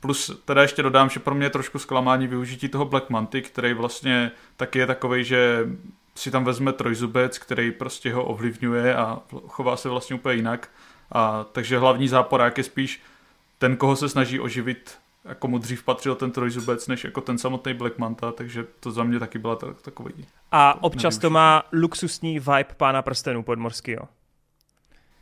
Plus 0.00 0.40
teda 0.44 0.62
ještě 0.62 0.82
dodám, 0.82 1.10
že 1.10 1.20
pro 1.20 1.34
mě 1.34 1.46
je 1.46 1.50
trošku 1.50 1.78
zklamání 1.78 2.26
využití 2.26 2.68
toho 2.68 2.84
Black 2.84 3.10
Manty, 3.10 3.42
který 3.42 3.74
vlastně 3.74 4.30
taky 4.56 4.78
je 4.78 4.86
takový, 4.86 5.24
že 5.24 5.68
si 6.14 6.30
tam 6.30 6.44
vezme 6.44 6.72
trojzubec, 6.72 7.38
který 7.38 7.72
prostě 7.72 8.14
ho 8.14 8.24
ovlivňuje 8.24 8.96
a 8.96 9.20
chová 9.46 9.76
se 9.76 9.88
vlastně 9.88 10.16
úplně 10.16 10.34
jinak. 10.34 10.68
A, 11.12 11.44
takže 11.52 11.78
hlavní 11.78 12.08
záporák 12.08 12.58
je 12.58 12.64
spíš 12.64 13.02
ten, 13.58 13.76
koho 13.76 13.96
se 13.96 14.08
snaží 14.08 14.40
oživit 14.40 14.98
jako 15.24 15.48
mu 15.48 15.58
dřív 15.58 15.82
patřil 15.82 16.14
ten 16.14 16.30
trojzubec, 16.30 16.88
než 16.88 17.04
jako 17.04 17.20
ten 17.20 17.38
samotný 17.38 17.74
Black 17.74 17.98
Manta, 17.98 18.32
takže 18.32 18.66
to 18.80 18.90
za 18.90 19.04
mě 19.04 19.18
taky 19.18 19.38
byla 19.38 19.58
takový. 19.82 20.26
A 20.52 20.82
občas 20.82 21.18
to 21.18 21.30
má 21.30 21.62
luxusní 21.72 22.38
vibe 22.38 22.74
pána 22.76 23.02
prstenů 23.02 23.42
podmorského. 23.42 24.08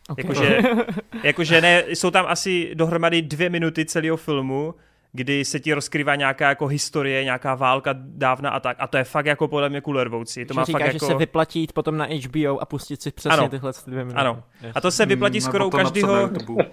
Okay. 0.08 0.24
Jakože, 0.24 0.58
jakože 1.22 1.60
ne, 1.60 1.84
jsou 1.88 2.10
tam 2.10 2.26
asi 2.28 2.70
dohromady 2.74 3.22
dvě 3.22 3.50
minuty 3.50 3.84
celého 3.84 4.16
filmu, 4.16 4.74
kdy 5.12 5.44
se 5.44 5.60
ti 5.60 5.72
rozkrývá 5.72 6.14
nějaká 6.14 6.48
jako 6.48 6.66
historie, 6.66 7.24
nějaká 7.24 7.54
válka 7.54 7.94
dávna 7.98 8.50
a 8.50 8.60
tak. 8.60 8.76
A 8.80 8.86
to 8.86 8.96
je 8.96 9.04
fakt 9.04 9.26
jako 9.26 9.48
podle 9.48 9.68
mě 9.68 9.80
kulervoucí. 9.80 10.44
To 10.44 10.54
má 10.54 10.64
říká, 10.64 10.78
fakt 10.78 10.90
že 10.90 10.96
jako... 10.96 11.06
se 11.06 11.14
vyplatí 11.14 11.66
potom 11.74 11.96
na 11.96 12.06
HBO 12.06 12.58
a 12.58 12.64
pustit 12.66 13.02
si 13.02 13.10
přesně 13.10 13.38
ano. 13.38 13.48
tyhle 13.48 13.72
dvě 13.86 14.04
minuty. 14.04 14.20
Ano. 14.20 14.42
A 14.74 14.80
to 14.80 14.90
se 14.90 15.06
vyplatí 15.06 15.38
hmm, 15.38 15.48
skoro 15.48 15.66
u 15.66 15.70
každého. 15.70 16.30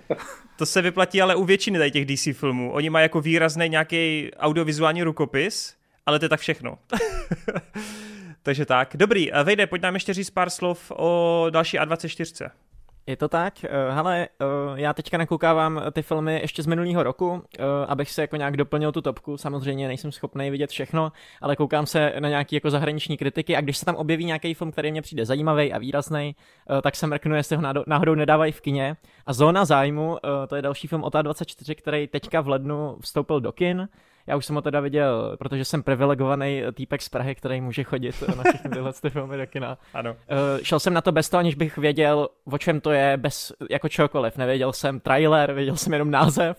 to 0.57 0.65
se 0.65 0.81
vyplatí 0.81 1.21
ale 1.21 1.35
u 1.35 1.43
většiny 1.43 1.77
tady 1.77 1.91
těch 1.91 2.05
DC 2.05 2.37
filmů. 2.39 2.71
Oni 2.71 2.89
mají 2.89 3.03
jako 3.03 3.21
výrazný 3.21 3.69
nějaký 3.69 4.31
audiovizuální 4.39 5.03
rukopis, 5.03 5.75
ale 6.05 6.19
to 6.19 6.25
je 6.25 6.29
tak 6.29 6.39
všechno. 6.39 6.77
Takže 8.47 8.65
tak. 8.65 8.97
Dobrý, 8.97 9.31
Vejde, 9.43 9.67
pojď 9.67 9.81
nám 9.81 9.93
ještě 9.93 10.13
říct 10.13 10.29
pár 10.29 10.49
slov 10.49 10.91
o 10.95 11.47
další 11.49 11.79
A24. 11.79 12.49
Je 13.07 13.17
to 13.17 13.27
tak? 13.27 13.53
Uh, 13.63 13.95
hele, 13.95 14.27
uh, 14.41 14.79
já 14.79 14.93
teďka 14.93 15.17
nakoukávám 15.17 15.81
ty 15.91 16.01
filmy 16.01 16.39
ještě 16.41 16.63
z 16.63 16.65
minulého 16.65 17.03
roku, 17.03 17.43
abych 17.87 18.11
se 18.11 18.21
jako 18.21 18.35
nějak 18.35 18.57
doplnil 18.57 18.91
tu 18.91 19.01
topku. 19.01 19.37
Samozřejmě 19.37 19.87
nejsem 19.87 20.11
schopný 20.11 20.51
vidět 20.51 20.69
všechno, 20.69 21.11
ale 21.41 21.55
koukám 21.55 21.85
se 21.85 22.13
na 22.19 22.29
nějaké 22.29 22.55
jako 22.55 22.69
zahraniční 22.69 23.17
kritiky 23.17 23.55
a 23.55 23.61
když 23.61 23.77
se 23.77 23.85
tam 23.85 23.95
objeví 23.95 24.25
nějaký 24.25 24.53
film, 24.53 24.71
který 24.71 24.91
mě 24.91 25.01
přijde 25.01 25.25
zajímavý 25.25 25.73
a 25.73 25.77
výrazný, 25.77 26.35
tak 26.81 26.95
se 26.95 27.07
mrknu, 27.07 27.35
jestli 27.35 27.55
ho 27.55 27.63
náhodou 27.87 28.15
nedávají 28.15 28.51
v 28.51 28.61
kině. 28.61 28.95
A 29.25 29.33
Zóna 29.33 29.65
zájmu, 29.65 30.17
to 30.47 30.55
je 30.55 30.61
další 30.61 30.87
film 30.87 31.03
OTA 31.03 31.21
24, 31.21 31.75
který 31.75 32.07
teďka 32.07 32.41
v 32.41 32.47
lednu 32.47 32.97
vstoupil 33.01 33.41
do 33.41 33.51
kin. 33.51 33.87
Já 34.27 34.35
už 34.35 34.45
jsem 34.45 34.55
ho 34.55 34.61
teda 34.61 34.79
viděl, 34.79 35.35
protože 35.39 35.65
jsem 35.65 35.83
privilegovaný 35.83 36.61
týpek 36.73 37.01
z 37.01 37.09
Prahy, 37.09 37.35
který 37.35 37.61
může 37.61 37.83
chodit 37.83 38.23
na 38.35 38.43
všechny 38.43 38.71
tyhle 38.71 38.93
ty 38.93 39.09
filmy 39.09 39.37
do 39.37 39.47
kina. 39.47 39.77
Ano. 39.93 40.11
Uh, 40.11 40.63
šel 40.63 40.79
jsem 40.79 40.93
na 40.93 41.01
to 41.01 41.11
bez 41.11 41.29
toho, 41.29 41.39
aniž 41.39 41.55
bych 41.55 41.77
věděl, 41.77 42.29
o 42.51 42.57
čem 42.57 42.81
to 42.81 42.91
je, 42.91 43.17
bez 43.17 43.53
jako 43.69 43.89
čokoliv. 43.89 44.37
Nevěděl 44.37 44.73
jsem 44.73 44.99
trailer, 44.99 45.53
věděl 45.53 45.77
jsem 45.77 45.93
jenom 45.93 46.11
název. 46.11 46.57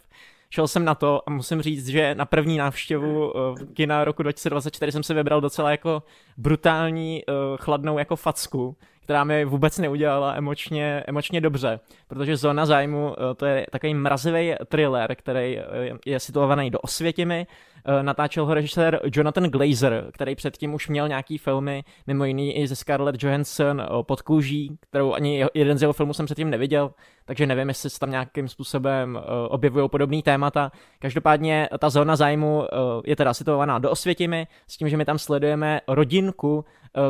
Šel 0.50 0.68
jsem 0.68 0.84
na 0.84 0.94
to 0.94 1.22
a 1.26 1.30
musím 1.30 1.62
říct, 1.62 1.88
že 1.88 2.14
na 2.14 2.24
první 2.24 2.56
návštěvu 2.56 3.32
uh, 3.32 3.58
kina 3.74 4.04
roku 4.04 4.22
2024 4.22 4.92
jsem 4.92 5.02
si 5.02 5.14
vybral 5.14 5.40
docela 5.40 5.70
jako 5.70 6.02
brutální, 6.36 7.22
uh, 7.28 7.56
chladnou 7.56 7.98
jako 7.98 8.16
facku, 8.16 8.76
která 9.08 9.24
mi 9.24 9.44
vůbec 9.44 9.78
neudělala 9.78 10.34
emočně, 10.34 11.04
emočně 11.06 11.40
dobře, 11.40 11.80
protože 12.08 12.36
Zóna 12.36 12.66
zájmu 12.66 13.14
to 13.36 13.46
je 13.46 13.66
takový 13.70 13.94
mrazivý 13.94 14.54
thriller, 14.68 15.14
který 15.14 15.60
je 16.06 16.20
situovaný 16.20 16.70
do 16.70 16.78
Osvětimi, 16.78 17.46
Eh, 17.46 17.67
natáčel 18.02 18.46
ho 18.46 18.54
režisér 18.54 19.00
Jonathan 19.14 19.44
Glazer, 19.44 20.10
který 20.12 20.34
předtím 20.34 20.74
už 20.74 20.88
měl 20.88 21.08
nějaký 21.08 21.38
filmy, 21.38 21.84
mimo 22.06 22.24
jiný 22.24 22.56
i 22.56 22.66
ze 22.66 22.76
Scarlett 22.76 23.22
Johansson 23.22 23.82
pod 24.02 24.22
kůží, 24.22 24.78
kterou 24.90 25.12
ani 25.12 25.44
jeden 25.54 25.78
z 25.78 25.82
jeho 25.82 25.92
filmů 25.92 26.14
jsem 26.14 26.26
předtím 26.26 26.50
neviděl, 26.50 26.90
takže 27.24 27.46
nevím, 27.46 27.68
jestli 27.68 27.90
se 27.90 27.98
tam 27.98 28.10
nějakým 28.10 28.48
způsobem 28.48 29.18
eh, 29.18 29.48
objevují 29.48 29.88
podobné 29.88 30.22
témata. 30.22 30.72
Každopádně 30.98 31.68
ta 31.78 31.90
zóna 31.90 32.16
zájmu 32.16 32.64
eh, 32.64 32.76
je 33.04 33.16
teda 33.16 33.34
situovaná 33.34 33.78
do 33.78 33.90
Osvětimi, 33.90 34.46
s 34.66 34.76
tím, 34.76 34.88
že 34.88 34.96
my 34.96 35.04
tam 35.04 35.18
sledujeme 35.18 35.80
rodinku 35.88 36.64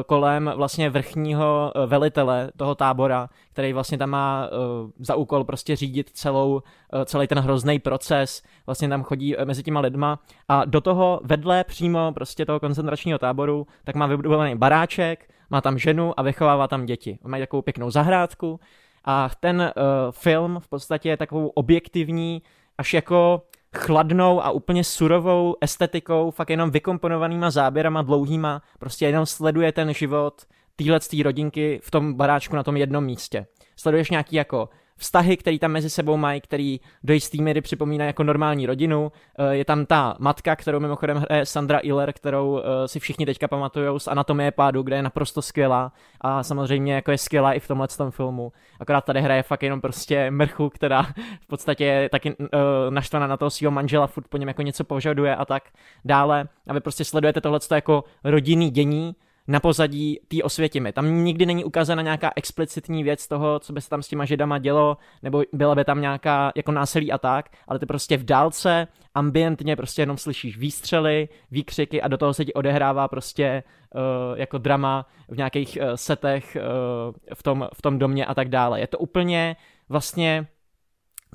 kolem 0.06 0.52
vlastně 0.56 0.90
vrchního 0.90 1.72
velitele 1.86 2.50
toho 2.56 2.74
tábora, 2.74 3.28
který 3.52 3.72
vlastně 3.72 3.98
tam 3.98 4.10
má 4.10 4.50
za 4.98 5.14
úkol 5.14 5.44
prostě 5.44 5.76
řídit 5.76 6.10
celou, 6.10 6.62
celý 7.04 7.26
ten 7.26 7.38
hrozný 7.38 7.78
proces, 7.78 8.42
vlastně 8.66 8.88
tam 8.88 9.02
chodí 9.02 9.36
mezi 9.44 9.62
těma 9.62 9.80
lidma 9.80 10.18
a 10.48 10.57
do 10.64 10.80
toho 10.80 11.20
vedle 11.24 11.64
přímo 11.64 12.12
prostě 12.12 12.46
toho 12.46 12.60
koncentračního 12.60 13.18
táboru, 13.18 13.66
tak 13.84 13.94
má 13.94 14.06
vybudovaný 14.06 14.56
baráček, 14.56 15.30
má 15.50 15.60
tam 15.60 15.78
ženu 15.78 16.20
a 16.20 16.22
vychovává 16.22 16.68
tam 16.68 16.86
děti. 16.86 17.18
Mají 17.24 17.42
takovou 17.42 17.62
pěknou 17.62 17.90
zahrádku 17.90 18.60
a 19.04 19.30
ten 19.40 19.60
uh, 19.60 19.82
film 20.10 20.60
v 20.60 20.68
podstatě 20.68 21.08
je 21.08 21.16
takovou 21.16 21.48
objektivní, 21.48 22.42
až 22.78 22.94
jako 22.94 23.42
chladnou 23.76 24.44
a 24.44 24.50
úplně 24.50 24.84
surovou 24.84 25.56
estetikou, 25.60 26.30
fakt 26.30 26.50
jenom 26.50 26.70
vykomponovanýma 26.70 27.50
záběrama 27.50 28.02
dlouhýma, 28.02 28.62
prostě 28.78 29.06
jenom 29.06 29.26
sleduje 29.26 29.72
ten 29.72 29.94
život 29.94 30.42
téhle 30.76 30.98
rodinky 31.22 31.80
v 31.82 31.90
tom 31.90 32.14
baráčku 32.14 32.56
na 32.56 32.62
tom 32.62 32.76
jednom 32.76 33.04
místě. 33.04 33.46
Sleduješ 33.76 34.10
nějaký 34.10 34.36
jako 34.36 34.68
vztahy, 34.98 35.36
které 35.36 35.58
tam 35.58 35.70
mezi 35.70 35.90
sebou 35.90 36.16
mají, 36.16 36.40
který 36.40 36.80
do 37.04 37.14
jistý 37.14 37.42
míry 37.42 37.60
připomíná 37.60 38.04
jako 38.04 38.22
normální 38.22 38.66
rodinu. 38.66 39.12
Eh, 39.38 39.54
je 39.54 39.64
tam 39.64 39.86
ta 39.86 40.16
matka, 40.18 40.56
kterou 40.56 40.80
mimochodem 40.80 41.16
hraje 41.16 41.46
Sandra 41.46 41.78
Iller, 41.82 42.12
kterou 42.12 42.58
eh, 42.58 42.88
si 42.88 43.00
všichni 43.00 43.26
teďka 43.26 43.48
pamatují 43.48 44.00
z 44.00 44.08
Anatomie 44.08 44.50
pádu, 44.50 44.82
kde 44.82 44.96
je 44.96 45.02
naprosto 45.02 45.42
skvělá 45.42 45.92
a 46.20 46.42
samozřejmě 46.42 46.94
jako 46.94 47.10
je 47.10 47.18
skvělá 47.18 47.52
i 47.52 47.60
v 47.60 47.68
tomhle 47.68 47.88
tom 47.88 48.10
filmu. 48.10 48.52
Akorát 48.80 49.04
tady 49.04 49.20
hraje 49.20 49.42
fakt 49.42 49.62
jenom 49.62 49.80
prostě 49.80 50.30
mrchu, 50.30 50.70
která 50.70 51.02
v 51.40 51.46
podstatě 51.46 51.84
je 51.84 52.08
taky 52.08 52.36
uh, 52.36 52.46
naštvaná 52.90 53.26
na 53.26 53.36
toho 53.36 53.50
svého 53.50 53.70
manžela, 53.70 54.06
furt 54.06 54.28
po 54.28 54.36
něm 54.36 54.48
jako 54.48 54.62
něco 54.62 54.84
požaduje 54.84 55.36
a 55.36 55.44
tak 55.44 55.62
dále. 56.04 56.48
A 56.66 56.72
vy 56.72 56.80
prostě 56.80 57.04
sledujete 57.04 57.40
tohle 57.40 57.58
jako 57.74 58.04
rodinný 58.24 58.70
dění, 58.70 59.14
na 59.48 59.60
pozadí 59.60 60.20
té 60.28 60.42
osvětimi. 60.42 60.92
Tam 60.92 61.24
nikdy 61.24 61.46
není 61.46 61.64
ukázána 61.64 62.02
nějaká 62.02 62.30
explicitní 62.36 63.04
věc 63.04 63.28
toho, 63.28 63.58
co 63.58 63.72
by 63.72 63.80
se 63.80 63.88
tam 63.88 64.02
s 64.02 64.08
těma 64.08 64.24
židama 64.24 64.58
dělo, 64.58 64.96
nebo 65.22 65.42
byla 65.52 65.74
by 65.74 65.84
tam 65.84 66.00
nějaká 66.00 66.52
jako 66.56 66.72
násilí 66.72 67.12
a 67.12 67.18
tak, 67.18 67.48
ale 67.68 67.78
ty 67.78 67.86
prostě 67.86 68.16
v 68.16 68.24
dálce, 68.24 68.88
ambientně 69.14 69.76
prostě 69.76 70.02
jenom 70.02 70.16
slyšíš 70.16 70.58
výstřely, 70.58 71.28
výkřiky 71.50 72.02
a 72.02 72.08
do 72.08 72.16
toho 72.16 72.34
se 72.34 72.44
ti 72.44 72.54
odehrává 72.54 73.08
prostě 73.08 73.62
uh, 73.94 74.38
jako 74.38 74.58
drama 74.58 75.06
v 75.28 75.36
nějakých 75.36 75.78
uh, 75.80 75.88
setech 75.94 76.56
uh, 76.56 77.34
v, 77.34 77.42
tom, 77.42 77.68
v 77.74 77.82
tom 77.82 77.98
domě 77.98 78.26
a 78.26 78.34
tak 78.34 78.48
dále. 78.48 78.80
Je 78.80 78.86
to 78.86 78.98
úplně 78.98 79.56
vlastně 79.88 80.46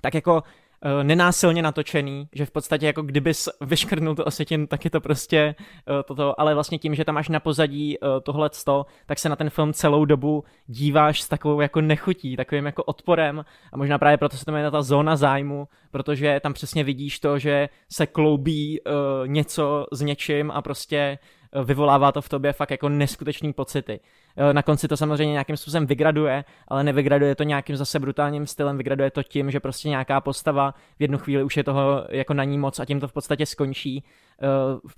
tak 0.01 0.13
jako 0.13 0.43
uh, 0.85 1.03
nenásilně 1.03 1.61
natočený, 1.61 2.27
že 2.33 2.45
v 2.45 2.51
podstatě 2.51 2.85
jako 2.85 3.01
kdybys 3.01 3.49
vyškrtnul 3.61 4.15
to 4.15 4.25
osvětin, 4.25 4.67
tak 4.67 4.85
je 4.85 4.91
to 4.91 5.01
prostě 5.01 5.55
uh, 5.89 6.01
toto, 6.03 6.39
ale 6.39 6.53
vlastně 6.53 6.77
tím, 6.77 6.95
že 6.95 7.05
tam 7.05 7.15
máš 7.15 7.29
na 7.29 7.39
pozadí 7.39 7.99
uh, 7.99 8.07
tohle 8.23 8.49
tak 9.05 9.19
se 9.19 9.29
na 9.29 9.35
ten 9.35 9.49
film 9.49 9.73
celou 9.73 10.05
dobu 10.05 10.43
díváš 10.67 11.21
s 11.21 11.27
takovou 11.27 11.61
jako 11.61 11.81
nechutí, 11.81 12.35
takovým 12.35 12.65
jako 12.65 12.83
odporem. 12.83 13.45
A 13.73 13.77
možná 13.77 13.97
právě 13.97 14.17
proto 14.17 14.37
se 14.37 14.45
to 14.45 14.51
jmenuje 14.51 14.71
ta 14.71 14.81
zóna 14.81 15.15
zájmu, 15.15 15.67
protože 15.91 16.39
tam 16.39 16.53
přesně 16.53 16.83
vidíš 16.83 17.19
to, 17.19 17.39
že 17.39 17.69
se 17.91 18.07
kloubí 18.07 18.79
uh, 18.81 18.93
něco 19.27 19.85
s 19.91 20.01
něčím 20.01 20.51
a 20.51 20.61
prostě 20.61 21.17
vyvolává 21.63 22.11
to 22.11 22.21
v 22.21 22.29
tobě 22.29 22.53
fakt 22.53 22.71
jako 22.71 22.89
neskutečný 22.89 23.53
pocity. 23.53 23.99
Na 24.51 24.61
konci 24.61 24.87
to 24.87 24.97
samozřejmě 24.97 25.31
nějakým 25.31 25.57
způsobem 25.57 25.87
vygraduje, 25.87 26.45
ale 26.67 26.83
nevygraduje 26.83 27.35
to 27.35 27.43
nějakým 27.43 27.75
zase 27.75 27.99
brutálním 27.99 28.47
stylem, 28.47 28.77
vygraduje 28.77 29.11
to 29.11 29.23
tím, 29.23 29.51
že 29.51 29.59
prostě 29.59 29.89
nějaká 29.89 30.21
postava 30.21 30.71
v 30.71 31.01
jednu 31.01 31.17
chvíli 31.17 31.43
už 31.43 31.57
je 31.57 31.63
toho 31.63 32.05
jako 32.09 32.33
na 32.33 32.43
ní 32.43 32.57
moc 32.57 32.79
a 32.79 32.85
tím 32.85 32.99
to 32.99 33.07
v 33.07 33.13
podstatě 33.13 33.45
skončí. 33.45 34.03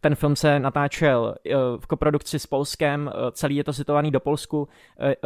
Ten 0.02 0.16
film 0.16 0.36
se 0.36 0.60
natáčel 0.60 1.36
v 1.78 1.88
koprodukci 1.88 2.40
s 2.40 2.46
Polskem, 2.46 3.12
celý 3.32 3.56
je 3.56 3.64
to 3.64 3.74
situovaný 3.74 4.12
do 4.12 4.20
Polsku, 4.20 4.68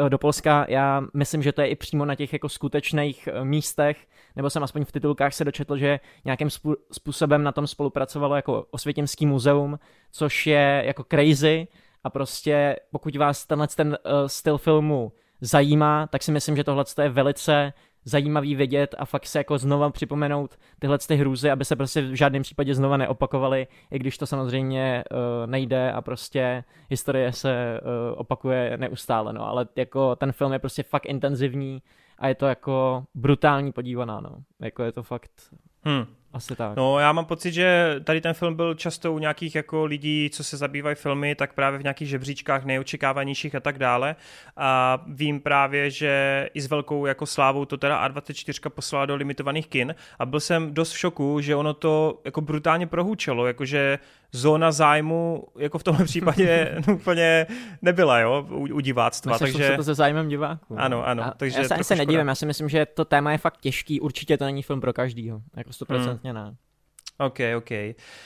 do 0.09 0.17
Polska. 0.17 0.65
Já 0.69 1.03
myslím, 1.13 1.43
že 1.43 1.51
to 1.51 1.61
je 1.61 1.67
i 1.67 1.75
přímo 1.75 2.05
na 2.05 2.15
těch 2.15 2.33
jako 2.33 2.49
skutečných 2.49 3.29
místech, 3.43 4.07
nebo 4.35 4.49
jsem 4.49 4.63
aspoň 4.63 4.85
v 4.85 4.91
titulkách 4.91 5.33
se 5.33 5.45
dočetl, 5.45 5.77
že 5.77 5.99
nějakým 6.25 6.49
způsobem 6.91 7.43
na 7.43 7.51
tom 7.51 7.67
spolupracovalo 7.67 8.35
jako 8.35 8.65
Osvětimský 8.71 9.25
muzeum, 9.25 9.79
což 10.11 10.47
je 10.47 10.83
jako 10.85 11.03
crazy 11.03 11.67
a 12.03 12.09
prostě 12.09 12.75
pokud 12.91 13.15
vás 13.15 13.45
tenhle 13.45 13.67
ten 13.67 13.97
styl 14.27 14.57
filmu 14.57 15.11
zajímá, 15.41 16.07
tak 16.07 16.23
si 16.23 16.31
myslím, 16.31 16.55
že 16.55 16.63
tohle 16.63 16.83
je 17.01 17.09
velice 17.09 17.73
zajímavý 18.09 18.55
vidět 18.55 18.95
a 18.97 19.05
fakt 19.05 19.25
se 19.25 19.39
jako 19.39 19.57
znova 19.57 19.89
připomenout 19.89 20.57
tyhle 20.79 20.97
ty 20.97 21.15
hrůzy, 21.15 21.51
aby 21.51 21.65
se 21.65 21.75
prostě 21.75 22.01
v 22.01 22.13
žádném 22.13 22.41
případě 22.41 22.75
znova 22.75 22.97
neopakovaly, 22.97 23.67
i 23.91 23.99
když 23.99 24.17
to 24.17 24.25
samozřejmě 24.25 25.03
uh, 25.11 25.17
nejde 25.49 25.91
a 25.91 26.01
prostě 26.01 26.63
historie 26.89 27.33
se 27.33 27.79
uh, 27.81 28.19
opakuje 28.19 28.77
neustále, 28.77 29.33
no, 29.33 29.47
ale 29.47 29.67
jako 29.75 30.15
ten 30.15 30.31
film 30.31 30.53
je 30.53 30.59
prostě 30.59 30.83
fakt 30.83 31.05
intenzivní 31.05 31.81
a 32.17 32.27
je 32.27 32.35
to 32.35 32.45
jako 32.45 33.03
brutální 33.15 33.71
podívaná, 33.71 34.21
no. 34.21 34.35
Jako 34.59 34.83
je 34.83 34.91
to 34.91 35.03
fakt 35.03 35.31
hmm. 35.83 36.05
Asi 36.33 36.55
tak. 36.55 36.75
No 36.75 36.99
já 36.99 37.11
mám 37.11 37.25
pocit, 37.25 37.51
že 37.51 37.95
tady 38.03 38.21
ten 38.21 38.33
film 38.33 38.55
byl 38.55 38.73
často 38.73 39.13
u 39.13 39.19
nějakých 39.19 39.55
jako 39.55 39.85
lidí, 39.85 40.29
co 40.33 40.43
se 40.43 40.57
zabývají 40.57 40.95
filmy, 40.95 41.35
tak 41.35 41.53
právě 41.53 41.79
v 41.79 41.83
nějakých 41.83 42.09
žebříčkách 42.09 42.65
nejočekávanějších 42.65 43.55
a 43.55 43.59
tak 43.59 43.77
dále. 43.77 44.15
A 44.57 45.01
vím 45.07 45.41
právě, 45.41 45.89
že 45.89 46.49
i 46.53 46.61
s 46.61 46.69
velkou 46.69 47.05
jako 47.05 47.25
slávou 47.25 47.65
to 47.65 47.77
teda 47.77 48.07
A24 48.07 48.69
poslala 48.69 49.05
do 49.05 49.15
limitovaných 49.15 49.67
kin 49.67 49.95
a 50.19 50.25
byl 50.25 50.39
jsem 50.39 50.73
dost 50.73 50.91
v 50.91 50.97
šoku, 50.97 51.41
že 51.41 51.55
ono 51.55 51.73
to 51.73 52.21
jako 52.25 52.41
brutálně 52.41 52.87
prohůčelo, 52.87 53.47
jakože 53.47 53.99
zóna 54.31 54.71
zájmu 54.71 55.47
jako 55.57 55.79
v 55.79 55.83
tomhle 55.83 56.05
případě 56.05 56.77
úplně 56.93 57.47
nebyla, 57.81 58.19
jo, 58.19 58.45
u, 58.49 58.59
u 58.59 58.79
diváctva. 58.79 59.31
Myslím, 59.31 59.53
takže... 59.53 59.77
to 59.77 59.83
se 59.83 59.93
zájmem 59.93 60.29
diváků. 60.29 60.75
Ano, 60.79 61.07
ano. 61.07 61.23
A 61.23 61.33
takže 61.37 61.59
já 61.59 61.77
se, 61.77 61.83
se 61.83 61.95
nedívím, 61.95 62.27
já 62.27 62.35
si 62.35 62.45
myslím, 62.45 62.69
že 62.69 62.85
to 62.85 63.05
téma 63.05 63.31
je 63.31 63.37
fakt 63.37 63.57
těžký, 63.57 63.99
určitě 63.99 64.37
to 64.37 64.45
není 64.45 64.63
film 64.63 64.81
pro 64.81 64.93
každýho, 64.93 65.41
jako 65.57 65.73
stoprocentně 65.73 66.31
hmm. 66.31 66.43
ne. 66.43 66.55
OK, 67.19 67.39
OK. 67.57 67.69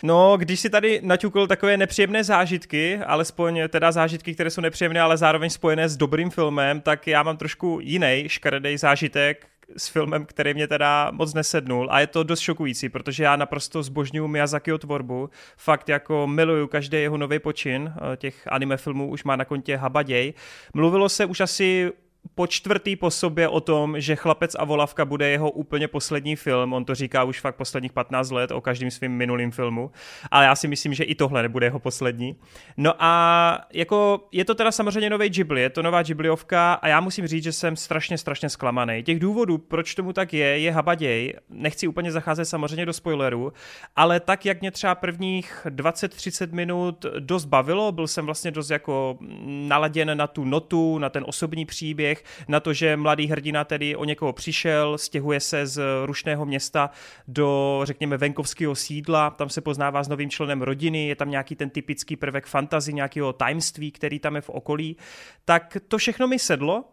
No, 0.03 0.37
když 0.37 0.59
si 0.59 0.69
tady 0.69 1.01
naťukl 1.03 1.47
takové 1.47 1.77
nepříjemné 1.77 2.23
zážitky, 2.23 2.97
alespoň 2.97 3.61
teda 3.69 3.91
zážitky, 3.91 4.33
které 4.33 4.49
jsou 4.49 4.61
nepříjemné, 4.61 5.01
ale 5.01 5.17
zároveň 5.17 5.49
spojené 5.49 5.89
s 5.89 5.97
dobrým 5.97 6.29
filmem, 6.29 6.81
tak 6.81 7.07
já 7.07 7.23
mám 7.23 7.37
trošku 7.37 7.79
jiný 7.81 8.23
škaredý 8.27 8.77
zážitek, 8.77 9.47
s 9.77 9.87
filmem, 9.87 10.25
který 10.25 10.53
mě 10.53 10.67
teda 10.67 11.11
moc 11.11 11.33
nesednul 11.33 11.87
a 11.91 11.99
je 11.99 12.07
to 12.07 12.23
dost 12.23 12.39
šokující, 12.39 12.89
protože 12.89 13.23
já 13.23 13.35
naprosto 13.35 13.83
zbožňuju 13.83 14.27
Miyazakiho 14.27 14.77
tvorbu, 14.77 15.29
fakt 15.57 15.89
jako 15.89 16.27
miluju 16.27 16.67
každý 16.67 17.01
jeho 17.01 17.17
nový 17.17 17.39
počin, 17.39 17.93
eh, 17.95 18.17
těch 18.17 18.47
anime 18.47 18.77
filmů 18.77 19.09
už 19.09 19.23
má 19.23 19.35
na 19.35 19.45
kontě 19.45 19.75
habaděj. 19.75 20.33
Mluvilo 20.73 21.09
se 21.09 21.25
už 21.25 21.39
asi 21.39 21.91
po 22.35 22.47
čtvrtý 22.47 22.95
po 22.95 23.11
sobě 23.11 23.47
o 23.47 23.59
tom, 23.59 23.99
že 23.99 24.15
Chlapec 24.15 24.55
a 24.55 24.65
volavka 24.65 25.05
bude 25.05 25.29
jeho 25.29 25.51
úplně 25.51 25.87
poslední 25.87 26.35
film. 26.35 26.73
On 26.73 26.85
to 26.85 26.95
říká 26.95 27.23
už 27.23 27.39
fakt 27.39 27.55
posledních 27.55 27.93
15 27.93 28.31
let 28.31 28.51
o 28.51 28.61
každém 28.61 28.91
svým 28.91 29.11
minulým 29.11 29.51
filmu. 29.51 29.91
Ale 30.31 30.45
já 30.45 30.55
si 30.55 30.67
myslím, 30.67 30.93
že 30.93 31.03
i 31.03 31.15
tohle 31.15 31.41
nebude 31.41 31.65
jeho 31.65 31.79
poslední. 31.79 32.35
No 32.77 32.93
a 32.99 33.65
jako 33.73 34.27
je 34.31 34.45
to 34.45 34.55
teda 34.55 34.71
samozřejmě 34.71 35.09
nový 35.09 35.29
Ghibli, 35.29 35.61
je 35.61 35.69
to 35.69 35.81
nová 35.81 36.03
Ghibliovka 36.03 36.73
a 36.73 36.87
já 36.87 36.99
musím 36.99 37.27
říct, 37.27 37.43
že 37.43 37.51
jsem 37.51 37.75
strašně, 37.75 38.17
strašně 38.17 38.49
zklamaný. 38.49 39.03
Těch 39.03 39.19
důvodů, 39.19 39.57
proč 39.57 39.95
tomu 39.95 40.13
tak 40.13 40.33
je, 40.33 40.59
je 40.59 40.71
habaděj. 40.71 41.33
Nechci 41.49 41.87
úplně 41.87 42.11
zacházet 42.11 42.47
samozřejmě 42.47 42.85
do 42.85 42.93
spoilerů, 42.93 43.53
ale 43.95 44.19
tak, 44.19 44.45
jak 44.45 44.61
mě 44.61 44.71
třeba 44.71 44.95
prvních 44.95 45.67
20-30 45.69 46.53
minut 46.53 47.05
dost 47.19 47.45
bavilo, 47.45 47.91
byl 47.91 48.07
jsem 48.07 48.25
vlastně 48.25 48.51
dost 48.51 48.69
jako 48.69 49.17
naladěn 49.47 50.17
na 50.17 50.27
tu 50.27 50.45
notu, 50.45 50.97
na 50.97 51.09
ten 51.09 51.23
osobní 51.27 51.65
příběh, 51.65 52.12
příběh 52.13 52.47
na 52.47 52.59
to, 52.59 52.73
že 52.73 52.97
mladý 52.97 53.27
hrdina 53.27 53.63
tedy 53.63 53.95
o 53.95 54.05
někoho 54.05 54.33
přišel, 54.33 54.97
stěhuje 54.97 55.39
se 55.39 55.67
z 55.67 55.81
rušného 56.05 56.45
města 56.45 56.89
do, 57.27 57.81
řekněme, 57.83 58.17
venkovského 58.17 58.75
sídla, 58.75 59.29
tam 59.29 59.49
se 59.49 59.61
poznává 59.61 60.03
s 60.03 60.07
novým 60.07 60.29
členem 60.29 60.61
rodiny, 60.61 61.07
je 61.07 61.15
tam 61.15 61.29
nějaký 61.29 61.55
ten 61.55 61.69
typický 61.69 62.15
prvek 62.15 62.45
fantazy, 62.45 62.93
nějakého 62.93 63.33
tajemství, 63.33 63.91
který 63.91 64.19
tam 64.19 64.35
je 64.35 64.41
v 64.41 64.49
okolí, 64.49 64.97
tak 65.45 65.77
to 65.87 65.97
všechno 65.97 66.27
mi 66.27 66.39
sedlo, 66.39 66.83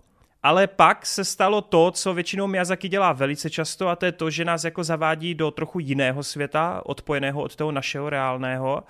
ale 0.43 0.66
pak 0.66 1.07
se 1.07 1.25
stalo 1.25 1.61
to, 1.61 1.91
co 1.91 2.14
většinou 2.14 2.47
Miyazaki 2.47 2.89
dělá 2.89 3.12
velice 3.12 3.51
často 3.51 3.89
a 3.89 3.97
to 3.97 4.07
je 4.07 4.12
to, 4.12 4.31
že 4.31 4.45
nás 4.45 4.64
jako 4.64 4.85
zavádí 4.85 5.35
do 5.35 5.51
trochu 5.51 5.79
jiného 5.81 6.23
světa, 6.23 6.83
odpojeného 6.85 7.43
od 7.43 7.57
toho 7.57 7.73
našeho 7.73 8.11
reálného 8.11 8.83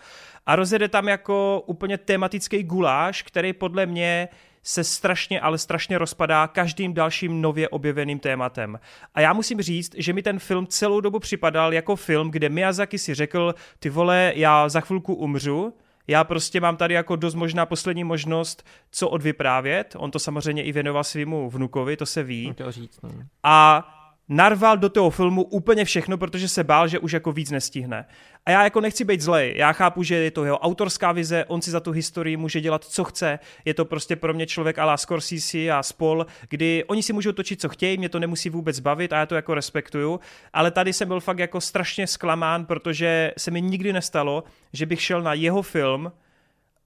a 0.47 0.57
rozjede 0.57 0.89
tam 0.89 1.09
jako 1.09 1.63
úplně 1.67 1.99
tematický 1.99 2.63
guláš, 2.63 3.23
který 3.23 3.53
podle 3.53 3.87
mě 3.87 4.29
se 4.63 4.85
strašně, 4.85 5.41
ale 5.41 5.59
strašně 5.59 5.99
rozpadá 5.99 6.47
každým 6.47 6.95
dalším 6.95 7.41
nově 7.41 7.69
objeveným 7.69 8.19
tématem. 8.19 8.81
A 9.15 9.21
já 9.21 9.33
musím 9.33 9.63
říct, 9.63 9.95
že 9.97 10.13
mi 10.13 10.23
ten 10.23 10.39
film 10.39 10.67
celou 10.67 11.01
dobu 11.01 11.19
připadal 11.19 11.75
jako 11.75 11.97
film, 11.97 12.31
kde 12.31 12.49
Miyazaki 12.49 12.99
si 12.99 13.15
řekl, 13.15 13.55
ty 13.79 13.91
vole, 13.91 14.33
já 14.37 14.69
za 14.69 14.81
chvilku 14.81 15.15
umřu, 15.15 15.75
já 16.07 16.25
prostě 16.25 16.61
mám 16.61 16.77
tady 16.77 16.95
jako 16.95 17.17
dost 17.17 17.35
možná 17.35 17.67
poslední 17.67 18.05
možnost, 18.05 18.67
co 18.91 19.09
odvyprávět. 19.09 19.97
On 19.99 20.11
to 20.11 20.19
samozřejmě 20.19 20.63
i 20.63 20.73
věnoval 20.73 21.05
svýmu 21.05 21.51
vnukovi, 21.51 21.97
to 21.97 22.07
se 22.07 22.23
ví. 22.23 22.55
To 22.55 22.73
říct, 22.73 23.03
no. 23.03 23.11
A 23.43 23.87
narval 24.31 24.77
do 24.77 24.89
toho 24.89 25.11
filmu 25.11 25.43
úplně 25.43 25.85
všechno, 25.85 26.19
protože 26.19 26.49
se 26.49 26.65
bál, 26.65 26.89
že 26.89 26.99
už 26.99 27.13
jako 27.13 27.33
víc 27.33 27.51
nestihne. 27.51 28.07
A 28.47 28.51
já 28.51 28.65
jako 28.65 28.81
nechci 28.81 29.05
být 29.05 29.21
zlej, 29.21 29.55
já 29.57 29.73
chápu, 29.73 30.03
že 30.03 30.15
je 30.15 30.31
to 30.31 30.45
jeho 30.45 30.59
autorská 30.59 31.13
vize, 31.13 31.45
on 31.45 31.63
si 31.63 31.71
za 31.71 31.81
tu 31.81 31.91
historii 31.93 32.37
může 32.37 32.61
dělat, 32.61 32.85
co 32.85 33.05
chce, 33.05 33.39
je 33.65 33.75
to 33.75 33.85
prostě 33.85 34.17
pro 34.17 34.35
mě 34.35 34.47
člověk 34.47 34.79
ala 34.79 34.97
Scorsese 34.97 35.71
a 35.71 35.83
spol, 35.83 36.27
kdy 36.49 36.85
oni 36.87 37.03
si 37.03 37.13
můžou 37.13 37.33
točit, 37.33 37.61
co 37.61 37.69
chtějí, 37.69 37.99
mě 37.99 38.09
to 38.09 38.19
nemusí 38.19 38.51
vůbec 38.51 38.81
bavit 38.81 39.13
a 39.13 39.19
já 39.19 39.27
to 39.27 39.35
jako 39.35 39.55
respektuju, 39.55 40.21
ale 40.53 40.71
tady 40.71 40.93
jsem 40.93 41.09
byl 41.09 41.21
fakt 41.21 41.39
jako 41.39 41.61
strašně 41.61 42.07
zklamán, 42.07 42.67
protože 42.67 43.33
se 43.39 43.51
mi 43.51 43.63
nikdy 43.63 43.93
nestalo, 43.93 44.45
že 44.73 44.87
bych 44.87 45.03
šel 45.03 45.23
na 45.23 45.35
jeho 45.35 45.63
film, 45.63 46.13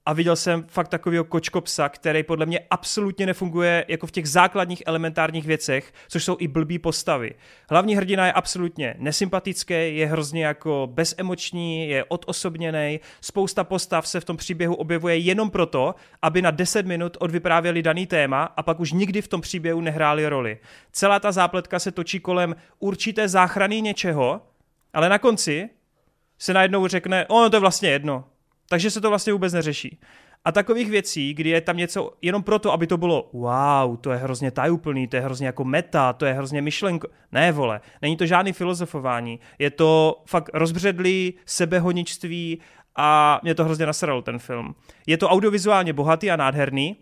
a 0.05 0.13
viděl 0.13 0.35
jsem 0.35 0.65
fakt 0.67 0.87
takového 0.87 1.23
kočkopsa, 1.23 1.89
který 1.89 2.23
podle 2.23 2.45
mě 2.45 2.59
absolutně 2.69 3.25
nefunguje 3.25 3.85
jako 3.87 4.07
v 4.07 4.11
těch 4.11 4.29
základních 4.29 4.83
elementárních 4.85 5.45
věcech, 5.45 5.93
což 6.07 6.23
jsou 6.23 6.37
i 6.39 6.47
blbý 6.47 6.79
postavy. 6.79 7.35
Hlavní 7.69 7.95
hrdina 7.95 8.25
je 8.25 8.33
absolutně 8.33 8.95
nesympatický, 8.97 9.73
je 9.73 10.07
hrozně 10.07 10.45
jako 10.45 10.89
bezemoční, 10.91 11.89
je 11.89 12.03
odosobněný, 12.03 12.99
spousta 13.21 13.63
postav 13.63 14.07
se 14.07 14.19
v 14.19 14.25
tom 14.25 14.37
příběhu 14.37 14.75
objevuje 14.75 15.17
jenom 15.17 15.49
proto, 15.49 15.95
aby 16.21 16.41
na 16.41 16.51
10 16.51 16.85
minut 16.85 17.17
odvyprávěli 17.19 17.83
daný 17.83 18.07
téma 18.07 18.43
a 18.43 18.63
pak 18.63 18.79
už 18.79 18.91
nikdy 18.91 19.21
v 19.21 19.27
tom 19.27 19.41
příběhu 19.41 19.81
nehráli 19.81 20.27
roli. 20.27 20.57
Celá 20.91 21.19
ta 21.19 21.31
zápletka 21.31 21.79
se 21.79 21.91
točí 21.91 22.19
kolem 22.19 22.55
určité 22.79 23.27
záchrany 23.27 23.81
něčeho, 23.81 24.41
ale 24.93 25.09
na 25.09 25.19
konci 25.19 25.69
se 26.39 26.53
najednou 26.53 26.87
řekne, 26.87 27.25
ono 27.27 27.49
to 27.49 27.55
je 27.55 27.59
vlastně 27.59 27.89
jedno, 27.89 28.23
takže 28.69 28.91
se 28.91 29.01
to 29.01 29.09
vlastně 29.09 29.33
vůbec 29.33 29.53
neřeší. 29.53 29.99
A 30.45 30.51
takových 30.51 30.89
věcí, 30.89 31.33
kdy 31.33 31.49
je 31.49 31.61
tam 31.61 31.77
něco 31.77 32.11
jenom 32.21 32.43
proto, 32.43 32.73
aby 32.73 32.87
to 32.87 32.97
bylo 32.97 33.29
wow, 33.33 33.97
to 33.97 34.11
je 34.11 34.17
hrozně 34.17 34.51
tajuplný, 34.51 35.07
to 35.07 35.15
je 35.15 35.21
hrozně 35.21 35.47
jako 35.47 35.63
meta, 35.63 36.13
to 36.13 36.25
je 36.25 36.33
hrozně 36.33 36.61
myšlenko. 36.61 37.07
Ne, 37.31 37.51
vole, 37.51 37.81
není 38.01 38.17
to 38.17 38.25
žádný 38.25 38.53
filozofování. 38.53 39.39
Je 39.59 39.69
to 39.69 40.21
fakt 40.25 40.49
rozbředlý 40.53 41.33
sebehoničství 41.45 42.59
a 42.95 43.39
mě 43.43 43.55
to 43.55 43.63
hrozně 43.63 43.85
nasralo 43.85 44.21
ten 44.21 44.39
film. 44.39 44.75
Je 45.07 45.17
to 45.17 45.29
audiovizuálně 45.29 45.93
bohatý 45.93 46.31
a 46.31 46.35
nádherný, 46.35 46.95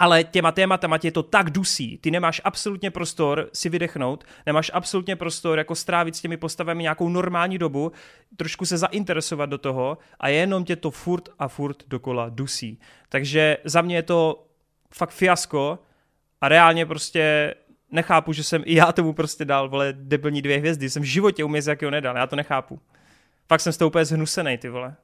ale 0.00 0.24
těma 0.24 0.52
tématama 0.52 0.98
tě 0.98 1.10
to 1.10 1.22
tak 1.22 1.50
dusí, 1.50 1.98
ty 1.98 2.10
nemáš 2.10 2.40
absolutně 2.44 2.90
prostor 2.90 3.50
si 3.52 3.68
vydechnout, 3.68 4.24
nemáš 4.46 4.70
absolutně 4.74 5.16
prostor 5.16 5.58
jako 5.58 5.74
strávit 5.74 6.16
s 6.16 6.20
těmi 6.20 6.36
postavami 6.36 6.82
nějakou 6.82 7.08
normální 7.08 7.58
dobu, 7.58 7.92
trošku 8.36 8.66
se 8.66 8.78
zainteresovat 8.78 9.50
do 9.50 9.58
toho 9.58 9.98
a 10.20 10.28
jenom 10.28 10.64
tě 10.64 10.76
to 10.76 10.90
furt 10.90 11.28
a 11.38 11.48
furt 11.48 11.76
dokola 11.88 12.28
dusí. 12.28 12.80
Takže 13.08 13.56
za 13.64 13.82
mě 13.82 13.96
je 13.96 14.02
to 14.02 14.46
fakt 14.94 15.10
fiasko 15.10 15.78
a 16.40 16.48
reálně 16.48 16.86
prostě 16.86 17.54
nechápu, 17.90 18.32
že 18.32 18.44
jsem 18.44 18.62
i 18.66 18.74
já 18.74 18.92
tomu 18.92 19.12
prostě 19.12 19.44
dal, 19.44 19.68
vole, 19.68 19.92
debilní 19.92 20.42
dvě 20.42 20.58
hvězdy, 20.58 20.90
jsem 20.90 21.02
v 21.02 21.06
životě 21.06 21.44
uměz, 21.44 21.66
jakého 21.66 21.90
nedal, 21.90 22.16
já 22.16 22.26
to 22.26 22.36
nechápu. 22.36 22.80
Fakt 23.48 23.60
jsem 23.60 23.72
s 23.72 23.76
tou 23.76 23.86
úplně 23.86 24.04
zhnusený, 24.04 24.58
ty 24.58 24.68
vole. 24.68 24.94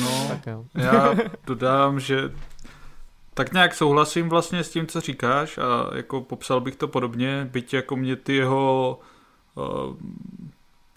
no, 0.00 0.28
tak 0.28 0.46
jo. 0.46 0.64
já 0.74 1.14
dodám, 1.46 2.00
že 2.00 2.16
tak 3.34 3.52
nějak 3.52 3.74
souhlasím 3.74 4.28
vlastně 4.28 4.64
s 4.64 4.70
tím, 4.70 4.86
co 4.86 5.00
říkáš 5.00 5.58
a 5.58 5.96
jako 5.96 6.20
popsal 6.20 6.60
bych 6.60 6.76
to 6.76 6.88
podobně, 6.88 7.48
byť 7.52 7.74
jako 7.74 7.96
mě 7.96 8.16
ty 8.16 8.34
jeho 8.34 9.00
uh, 9.54 9.64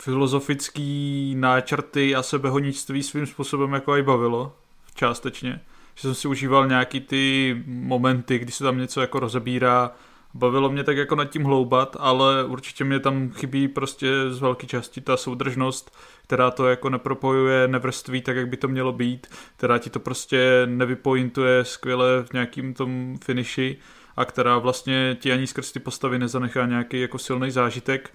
filozofický 0.01 1.35
náčrty 1.37 2.15
a 2.15 2.23
sebehonictví 2.23 3.03
svým 3.03 3.25
způsobem 3.25 3.73
jako 3.73 3.95
i 3.95 4.03
bavilo 4.03 4.55
částečně. 4.95 5.61
Že 5.95 6.01
jsem 6.01 6.15
si 6.15 6.27
užíval 6.27 6.67
nějaký 6.67 6.99
ty 6.99 7.55
momenty, 7.65 8.39
kdy 8.39 8.51
se 8.51 8.63
tam 8.63 8.77
něco 8.77 9.01
jako 9.01 9.19
rozebírá, 9.19 9.91
bavilo 10.37 10.69
mě 10.69 10.83
tak 10.83 10.97
jako 10.97 11.15
nad 11.15 11.25
tím 11.25 11.43
hloubat, 11.43 11.97
ale 11.99 12.43
určitě 12.43 12.83
mě 12.83 12.99
tam 12.99 13.29
chybí 13.29 13.67
prostě 13.67 14.07
z 14.29 14.39
velké 14.39 14.67
části 14.67 15.01
ta 15.01 15.17
soudržnost, 15.17 15.97
která 16.23 16.51
to 16.51 16.67
jako 16.67 16.89
nepropojuje, 16.89 17.67
nevrství 17.67 18.21
tak, 18.21 18.35
jak 18.35 18.47
by 18.47 18.57
to 18.57 18.67
mělo 18.67 18.91
být, 18.91 19.27
která 19.55 19.77
ti 19.77 19.89
to 19.89 19.99
prostě 19.99 20.61
nevypointuje 20.65 21.65
skvěle 21.65 22.23
v 22.23 22.33
nějakým 22.33 22.73
tom 22.73 23.17
finiši 23.23 23.77
a 24.17 24.25
která 24.25 24.57
vlastně 24.57 25.17
ti 25.19 25.31
ani 25.31 25.47
skrz 25.47 25.71
ty 25.71 25.79
postavy 25.79 26.19
nezanechá 26.19 26.65
nějaký 26.65 27.01
jako 27.01 27.17
silný 27.17 27.51
zážitek. 27.51 28.13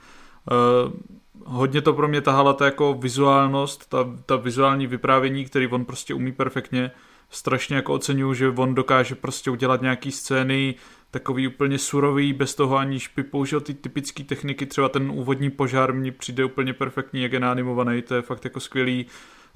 Uh, 0.50 0.92
hodně 1.44 1.80
to 1.80 1.92
pro 1.92 2.08
mě 2.08 2.20
tahala 2.20 2.52
ta 2.52 2.64
jako 2.64 2.94
vizuálnost, 2.94 3.88
ta, 3.88 3.98
ta 4.26 4.36
vizuální 4.36 4.86
vyprávění, 4.86 5.44
který 5.44 5.66
on 5.66 5.84
prostě 5.84 6.14
umí 6.14 6.32
perfektně. 6.32 6.90
Strašně 7.30 7.76
jako 7.76 7.94
oceňuju, 7.94 8.34
že 8.34 8.48
on 8.48 8.74
dokáže 8.74 9.14
prostě 9.14 9.50
udělat 9.50 9.82
nějaký 9.82 10.10
scény 10.12 10.74
takový 11.12 11.46
úplně 11.46 11.78
surový, 11.78 12.32
bez 12.32 12.54
toho 12.54 12.76
aniž 12.76 13.08
by 13.16 13.22
použil 13.22 13.60
ty 13.60 13.74
typické 13.74 14.24
techniky, 14.24 14.66
třeba 14.66 14.88
ten 14.88 15.10
úvodní 15.10 15.50
požár 15.50 15.94
mi 15.94 16.10
přijde 16.10 16.44
úplně 16.44 16.72
perfektní, 16.72 17.22
jak 17.22 17.32
je 17.32 17.38
animovaný, 17.38 18.02
to 18.02 18.14
je 18.14 18.22
fakt 18.22 18.44
jako 18.44 18.60
skvělý. 18.60 19.06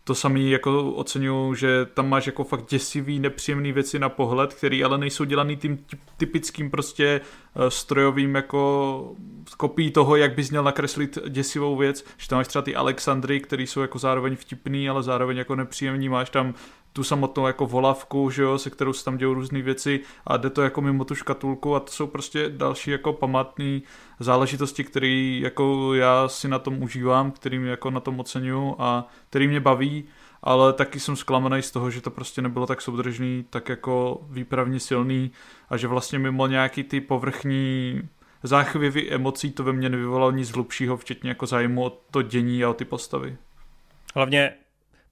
To 0.05 0.15
samý 0.15 0.51
jako 0.51 0.93
oceňuju, 0.93 1.55
že 1.55 1.87
tam 1.95 2.09
máš 2.09 2.27
jako 2.27 2.45
fakt 2.45 2.71
děsivý, 2.71 3.19
nepříjemný 3.19 3.73
věci 3.73 3.99
na 3.99 4.09
pohled, 4.09 4.55
který 4.55 4.85
ale 4.85 4.99
nejsou 4.99 5.25
dělaný 5.25 5.57
tím 5.57 5.79
typickým 6.17 6.71
prostě 6.71 7.21
eh, 7.57 7.71
strojovým 7.71 8.35
jako 8.35 9.15
kopií 9.57 9.91
toho, 9.91 10.17
jak 10.17 10.35
bys 10.35 10.51
měl 10.51 10.63
nakreslit 10.63 11.19
děsivou 11.29 11.77
věc, 11.77 12.05
že 12.17 12.29
tam 12.29 12.39
máš 12.39 12.49
třeba 12.49 12.63
ty 12.63 12.77
Alexandry, 12.77 13.41
který 13.41 13.67
jsou 13.67 13.81
jako 13.81 13.99
zároveň 13.99 14.37
vtipný, 14.37 14.89
ale 14.89 15.03
zároveň 15.03 15.37
jako 15.37 15.57
nepříjemný, 15.57 16.09
máš 16.09 16.31
tam 16.31 16.55
tu 16.97 17.05
samotnou 17.05 17.47
jako 17.47 17.67
volavku, 17.67 18.31
že 18.31 18.43
jo, 18.43 18.59
se 18.59 18.71
kterou 18.71 18.93
se 18.93 19.05
tam 19.05 19.17
dějou 19.17 19.35
různé 19.35 19.63
věci 19.63 20.01
a 20.27 20.37
jde 20.37 20.51
to 20.51 20.63
jako 20.63 20.81
mimo 20.81 21.05
tu 21.05 21.15
škatulku 21.15 21.75
a 21.75 21.81
to 21.81 21.93
jsou 21.93 22.07
prostě 22.07 22.49
další 22.49 22.91
jako 22.91 23.13
památné 23.13 23.81
záležitosti, 24.21 24.85
které 24.85 25.39
jako 25.41 25.95
já 25.95 26.29
si 26.29 26.49
na 26.49 26.59
tom 26.59 26.83
užívám, 26.83 27.31
kterým 27.31 27.65
jako 27.65 27.91
na 27.91 28.01
tom 28.01 28.21
oceňuju 28.21 28.77
a 28.79 29.09
který 29.31 29.49
mě 29.49 29.61
baví, 29.61 30.05
ale 30.43 30.73
taky 30.73 31.01
jsem 31.01 31.17
zklamaný 31.17 31.63
z 31.63 31.71
toho, 31.71 31.91
že 31.91 32.01
to 32.01 32.11
prostě 32.11 32.43
nebylo 32.43 32.67
tak 32.67 32.83
soudržný, 32.83 33.45
tak 33.51 33.69
jako 33.69 34.21
výpravně 34.31 34.81
silný 34.81 35.31
a 35.69 35.77
že 35.77 35.89
vlastně 35.89 36.19
mimo 36.19 36.47
nějaký 36.47 36.85
ty 36.85 37.01
povrchní 37.01 38.03
záchvěvy 38.43 39.11
emocí 39.11 39.51
to 39.51 39.65
ve 39.65 39.73
mně 39.73 39.89
nevyvolalo 39.89 40.31
nic 40.31 40.51
hlubšího, 40.51 40.97
včetně 40.97 41.31
jako 41.31 41.47
zájmu 41.47 41.85
o 41.85 41.91
to 42.11 42.23
dění 42.23 42.65
a 42.65 42.71
o 42.71 42.75
ty 42.75 42.85
postavy. 42.85 43.37
Hlavně 44.15 44.66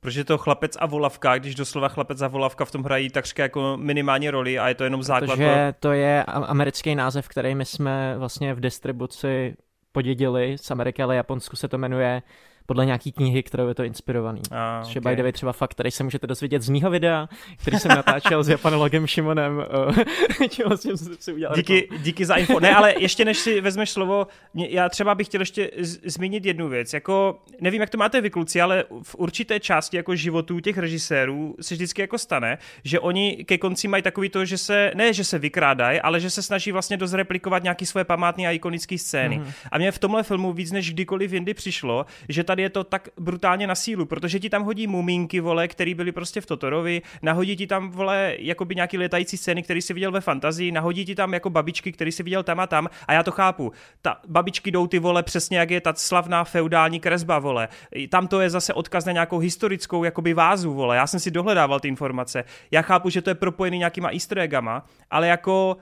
protože 0.05 0.25
to 0.25 0.39
chlapec 0.39 0.77
a 0.81 0.87
volavka, 0.87 1.39
když 1.39 1.55
doslova 1.55 1.89
chlapec 1.89 2.23
a 2.23 2.29
volavka 2.29 2.65
v 2.65 2.71
tom 2.71 2.85
hrají 2.85 3.11
takřka 3.11 3.43
jako 3.43 3.77
minimální 3.81 4.31
roli 4.31 4.59
a 4.59 4.69
je 4.69 4.75
to 4.75 4.85
jenom 4.85 5.03
základ. 5.03 5.31
Protože 5.31 5.73
pro... 5.73 5.81
to 5.81 5.93
je 5.93 6.25
americký 6.25 6.95
název, 6.95 7.29
který 7.29 7.55
my 7.55 7.65
jsme 7.65 8.15
vlastně 8.19 8.55
v 8.55 8.61
distribuci 8.61 9.57
podědili 9.93 10.59
z 10.59 10.71
Ameriky, 10.71 11.03
ale 11.03 11.17
Japonsku 11.17 11.57
se 11.57 11.69
to 11.69 11.79
jmenuje 11.79 12.23
podle 12.67 12.87
nějaký 12.87 13.13
knihy, 13.13 13.43
kterou 13.43 13.69
je 13.69 13.75
to 13.75 13.85
inspirovaný. 13.85 14.41
A, 14.51 14.83
okay. 14.91 15.01
by 15.01 15.17
the 15.17 15.23
way 15.23 15.33
třeba 15.33 15.53
fakt, 15.53 15.71
který 15.71 15.91
se 15.91 16.05
můžete 16.05 16.27
dozvědět 16.27 16.63
z 16.63 16.69
mýho 16.69 16.91
videa, 16.91 17.29
který 17.57 17.79
jsem 17.79 17.89
natáčel 17.89 18.45
s 18.45 18.49
japanologem 18.49 19.07
Šimonem. 19.07 19.65
Uh, 19.85 20.67
vlastně 20.67 20.93
si 20.97 21.33
udělal 21.33 21.57
díky, 21.57 21.89
díky 21.99 22.27
za 22.27 22.35
info. 22.35 22.61
Ne, 22.61 22.75
ale 22.75 22.95
ještě 22.99 23.25
než 23.25 23.39
si 23.39 23.61
vezmeš 23.61 23.91
slovo, 23.91 24.27
já 24.55 24.89
třeba 24.89 25.15
bych 25.15 25.27
chtěl 25.27 25.41
ještě 25.41 25.71
zmínit 26.05 26.47
jednu 26.47 26.69
věc. 26.69 26.93
Jako, 26.93 27.39
nevím, 27.61 27.81
jak 27.81 27.91
to 27.91 27.99
máte 27.99 28.21
vy 28.21 28.31
kluci, 28.31 28.61
ale 28.61 28.85
v 29.03 29.15
určité 29.15 29.61
části 29.61 29.97
jako 29.97 30.17
životů 30.17 30.61
těch 30.61 30.79
režisérů 30.79 31.57
se 31.61 31.75
vždycky 31.75 32.01
jako 32.01 32.19
stane, 32.19 32.59
že 32.85 33.01
oni 33.01 33.45
ke 33.45 33.59
konci 33.59 33.89
mají 33.89 34.03
takový 34.03 34.29
to, 34.29 34.45
že 34.45 34.59
se, 34.59 34.93
ne, 34.95 35.13
že 35.13 35.25
se 35.25 35.39
vykrádají, 35.39 36.01
ale 36.01 36.21
že 36.21 36.31
se 36.31 36.43
snaží 36.43 36.73
vlastně 36.73 36.97
dozreplikovat 36.97 37.63
nějaké 37.63 37.87
svoje 37.87 38.05
památné 38.05 38.47
a 38.47 38.51
ikonické 38.51 38.99
scény. 38.99 39.41
Mm-hmm. 39.41 39.69
A 39.73 39.79
mě 39.79 39.93
v 39.93 39.99
tomhle 39.99 40.23
filmu 40.23 40.53
víc 40.53 40.73
než 40.73 40.93
kdykoliv 40.93 41.33
jindy 41.33 41.55
přišlo, 41.55 42.07
že 42.29 42.45
ta 42.45 42.54
tady 42.55 42.63
je 42.63 42.71
to 42.71 42.85
tak 42.85 43.09
brutálně 43.19 43.67
na 43.67 43.75
sílu, 43.75 44.07
protože 44.07 44.39
ti 44.39 44.51
tam 44.51 44.63
hodí 44.63 44.87
mumínky, 44.87 45.41
vole, 45.41 45.69
který 45.69 45.95
byly 45.95 46.13
prostě 46.13 46.41
v 46.41 46.47
Totorovi, 46.47 47.03
nahodí 47.23 47.57
ti 47.57 47.67
tam, 47.67 47.91
vole, 47.91 48.37
jakoby 48.39 48.75
nějaký 48.75 48.99
letající 48.99 49.37
scény, 49.37 49.63
který 49.63 49.83
si 49.83 49.95
viděl 49.95 50.13
ve 50.13 50.21
fantazii, 50.21 50.73
nahodí 50.73 51.05
ti 51.05 51.15
tam 51.15 51.35
jako 51.35 51.51
babičky, 51.51 51.93
který 51.93 52.13
si 52.13 52.23
viděl 52.23 52.43
tam 52.43 52.61
a 52.61 52.67
tam 52.67 52.89
a 53.09 53.13
já 53.13 53.23
to 53.23 53.31
chápu. 53.31 53.73
Ta 54.03 54.21
babičky 54.29 54.71
jdou 54.71 54.87
ty 54.87 54.99
vole 54.99 55.23
přesně 55.23 55.59
jak 55.59 55.71
je 55.71 55.81
ta 55.81 55.95
slavná 55.95 56.45
feudální 56.45 57.01
kresba, 57.01 57.39
vole. 57.39 57.69
Tam 58.09 58.29
to 58.29 58.41
je 58.41 58.51
zase 58.51 58.75
odkaz 58.75 59.05
na 59.05 59.13
nějakou 59.13 59.39
historickou 59.39 60.05
jakoby 60.05 60.35
vázu, 60.35 60.75
vole. 60.75 60.97
Já 60.97 61.07
jsem 61.07 61.21
si 61.21 61.31
dohledával 61.31 61.81
ty 61.81 61.89
informace. 61.89 62.45
Já 62.71 62.83
chápu, 62.83 63.11
že 63.11 63.23
to 63.23 63.31
je 63.31 63.35
propojený 63.35 63.79
nějakýma 63.79 64.09
easter 64.13 64.39
eggama, 64.39 64.87
ale 65.11 65.29
jako 65.29 65.77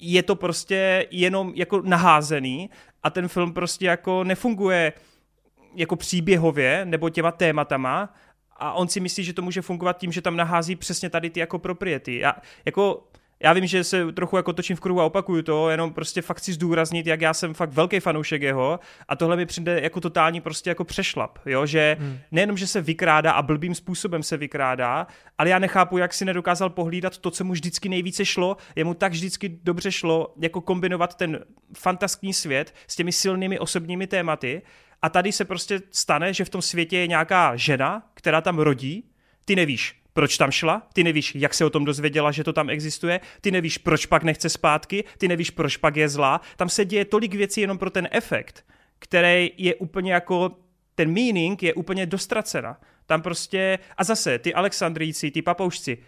je 0.00 0.22
to 0.22 0.36
prostě 0.36 1.06
jenom 1.10 1.52
jako 1.54 1.82
naházený 1.84 2.70
a 3.02 3.10
ten 3.10 3.28
film 3.28 3.52
prostě 3.52 3.86
jako 3.86 4.24
nefunguje 4.24 4.92
jako 5.74 5.96
příběhově 5.96 6.84
nebo 6.84 7.10
těma 7.10 7.32
tématama 7.32 8.14
a 8.60 8.72
on 8.72 8.88
si 8.88 9.00
myslí, 9.00 9.24
že 9.24 9.32
to 9.32 9.42
může 9.42 9.62
fungovat 9.62 9.98
tím, 9.98 10.12
že 10.12 10.22
tam 10.22 10.36
nahází 10.36 10.76
přesně 10.76 11.10
tady 11.10 11.30
ty 11.30 11.40
jako 11.40 11.58
propriety. 11.58 12.18
Já, 12.18 12.34
jako, 12.64 13.04
já 13.42 13.52
vím, 13.52 13.66
že 13.66 13.84
se 13.84 14.12
trochu 14.12 14.36
jako 14.36 14.52
točím 14.52 14.76
v 14.76 14.80
kruhu 14.80 15.00
a 15.00 15.04
opakuju 15.04 15.42
to, 15.42 15.70
jenom 15.70 15.92
prostě 15.92 16.22
fakt 16.22 16.36
chci 16.36 16.52
zdůraznit, 16.52 17.06
jak 17.06 17.20
já 17.20 17.34
jsem 17.34 17.54
fakt 17.54 17.72
velký 17.72 18.00
fanoušek 18.00 18.42
jeho 18.42 18.80
a 19.08 19.16
tohle 19.16 19.36
mi 19.36 19.46
přijde 19.46 19.80
jako 19.80 20.00
totální 20.00 20.40
prostě 20.40 20.70
jako 20.70 20.84
přešlap, 20.84 21.38
jo, 21.46 21.66
že 21.66 21.96
hmm. 22.00 22.18
nejenom, 22.30 22.56
že 22.56 22.66
se 22.66 22.80
vykrádá 22.80 23.32
a 23.32 23.42
blbým 23.42 23.74
způsobem 23.74 24.22
se 24.22 24.36
vykrádá, 24.36 25.06
ale 25.38 25.48
já 25.48 25.58
nechápu, 25.58 25.98
jak 25.98 26.14
si 26.14 26.24
nedokázal 26.24 26.70
pohlídat 26.70 27.18
to, 27.18 27.30
co 27.30 27.44
mu 27.44 27.52
vždycky 27.52 27.88
nejvíce 27.88 28.24
šlo, 28.24 28.56
jemu 28.76 28.94
tak 28.94 29.12
vždycky 29.12 29.48
dobře 29.62 29.92
šlo, 29.92 30.34
jako 30.40 30.60
kombinovat 30.60 31.14
ten 31.14 31.44
fantastický 31.76 32.32
svět 32.32 32.74
s 32.86 32.96
těmi 32.96 33.12
silnými 33.12 33.58
osobními 33.58 34.06
tématy 34.06 34.62
a 35.02 35.08
tady 35.08 35.32
se 35.32 35.44
prostě 35.44 35.82
stane, 35.90 36.34
že 36.34 36.44
v 36.44 36.48
tom 36.48 36.62
světě 36.62 36.98
je 36.98 37.06
nějaká 37.06 37.56
žena, 37.56 38.10
která 38.14 38.40
tam 38.40 38.58
rodí, 38.58 39.04
ty 39.44 39.56
nevíš, 39.56 40.00
proč 40.12 40.38
tam 40.38 40.50
šla, 40.50 40.82
ty 40.92 41.04
nevíš, 41.04 41.34
jak 41.34 41.54
se 41.54 41.64
o 41.64 41.70
tom 41.70 41.84
dozvěděla, 41.84 42.32
že 42.32 42.44
to 42.44 42.52
tam 42.52 42.70
existuje, 42.70 43.20
ty 43.40 43.50
nevíš, 43.50 43.78
proč 43.78 44.06
pak 44.06 44.22
nechce 44.22 44.48
zpátky, 44.48 45.04
ty 45.18 45.28
nevíš, 45.28 45.50
proč 45.50 45.76
pak 45.76 45.96
je 45.96 46.08
zlá. 46.08 46.40
Tam 46.56 46.68
se 46.68 46.84
děje 46.84 47.04
tolik 47.04 47.34
věcí 47.34 47.60
jenom 47.60 47.78
pro 47.78 47.90
ten 47.90 48.08
efekt, 48.10 48.64
který 48.98 49.50
je 49.56 49.74
úplně 49.74 50.12
jako, 50.12 50.56
ten 50.94 51.12
meaning 51.12 51.62
je 51.62 51.74
úplně 51.74 52.06
dostracena. 52.06 52.80
Tam 53.06 53.22
prostě, 53.22 53.78
a 53.96 54.04
zase, 54.04 54.38
ty 54.38 54.54
Alexandrijci, 54.54 55.30
ty 55.30 55.42
papoušci, 55.42 55.98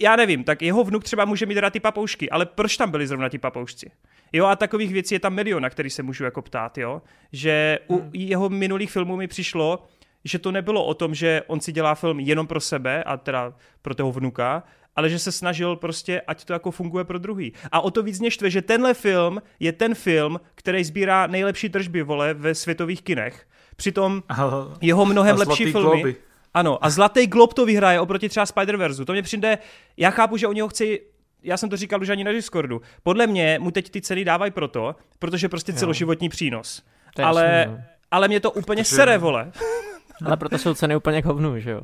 já 0.00 0.16
nevím, 0.16 0.44
tak 0.44 0.62
jeho 0.62 0.84
vnuk 0.84 1.04
třeba 1.04 1.24
může 1.24 1.46
mít 1.46 1.58
rád 1.58 1.72
ty 1.72 1.80
papoušky, 1.80 2.30
ale 2.30 2.46
proč 2.46 2.76
tam 2.76 2.90
byli 2.90 3.06
zrovna 3.06 3.28
ti 3.28 3.38
papoušci? 3.38 3.90
Jo, 4.32 4.46
a 4.46 4.56
takových 4.56 4.92
věcí 4.92 5.14
je 5.14 5.20
tam 5.20 5.34
milion, 5.34 5.62
na 5.62 5.70
který 5.70 5.90
se 5.90 6.02
můžu 6.02 6.24
jako 6.24 6.42
ptát, 6.42 6.78
jo. 6.78 7.02
Že 7.32 7.78
u 7.86 7.98
hmm. 7.98 8.10
jeho 8.12 8.48
minulých 8.48 8.90
filmů 8.90 9.16
mi 9.16 9.28
přišlo, 9.28 9.84
že 10.24 10.38
to 10.38 10.52
nebylo 10.52 10.84
o 10.84 10.94
tom, 10.94 11.14
že 11.14 11.42
on 11.46 11.60
si 11.60 11.72
dělá 11.72 11.94
film 11.94 12.20
jenom 12.20 12.46
pro 12.46 12.60
sebe 12.60 13.04
a 13.04 13.16
teda 13.16 13.54
pro 13.82 13.94
toho 13.94 14.12
vnuka, 14.12 14.62
ale 14.96 15.10
že 15.10 15.18
se 15.18 15.32
snažil 15.32 15.76
prostě, 15.76 16.20
ať 16.20 16.44
to 16.44 16.52
jako 16.52 16.70
funguje 16.70 17.04
pro 17.04 17.18
druhý. 17.18 17.52
A 17.72 17.80
o 17.80 17.90
to 17.90 18.02
víc 18.02 18.20
mě 18.20 18.30
štve, 18.30 18.50
že 18.50 18.62
tenhle 18.62 18.94
film 18.94 19.42
je 19.60 19.72
ten 19.72 19.94
film, 19.94 20.40
který 20.54 20.84
sbírá 20.84 21.26
nejlepší 21.26 21.68
tržby, 21.68 22.02
vole, 22.02 22.34
ve 22.34 22.54
světových 22.54 23.02
kinech. 23.02 23.46
Přitom 23.76 24.22
jeho 24.80 25.06
mnohem 25.06 25.36
lepší 25.36 25.72
filmy... 25.72 26.02
Globy. 26.02 26.16
Ano, 26.54 26.84
a 26.84 26.90
Zlatý 26.90 27.26
glob 27.26 27.54
to 27.54 27.66
vyhraje 27.66 28.00
oproti 28.00 28.28
třeba 28.28 28.46
Spider-Verse. 28.46 29.04
To 29.04 29.12
mě 29.12 29.22
přijde, 29.22 29.58
já 29.96 30.10
chápu, 30.10 30.36
že 30.36 30.46
oni 30.46 30.60
ho 30.60 30.68
chci 30.68 31.00
já 31.42 31.56
jsem 31.56 31.68
to 31.68 31.76
říkal 31.76 32.02
už 32.02 32.08
ani 32.08 32.24
na 32.24 32.32
Discordu. 32.32 32.82
Podle 33.02 33.26
mě 33.26 33.58
mu 33.60 33.70
teď 33.70 33.90
ty 33.90 34.00
ceny 34.00 34.24
dávají 34.24 34.52
proto, 34.52 34.96
protože 35.18 35.48
prostě 35.48 35.72
celoživotní 35.72 36.28
přínos. 36.28 36.82
Ale, 37.22 37.66
no. 37.68 37.82
ale 38.10 38.28
mě 38.28 38.40
to 38.40 38.50
úplně 38.50 38.82
Protože... 38.82 38.96
sere, 38.96 39.18
vole. 39.18 39.52
Ale 40.24 40.36
proto 40.36 40.58
jsou 40.58 40.74
ceny 40.74 40.96
úplně 40.96 41.22
k 41.22 41.24
hovnu, 41.24 41.58
že 41.60 41.70
jo? 41.70 41.80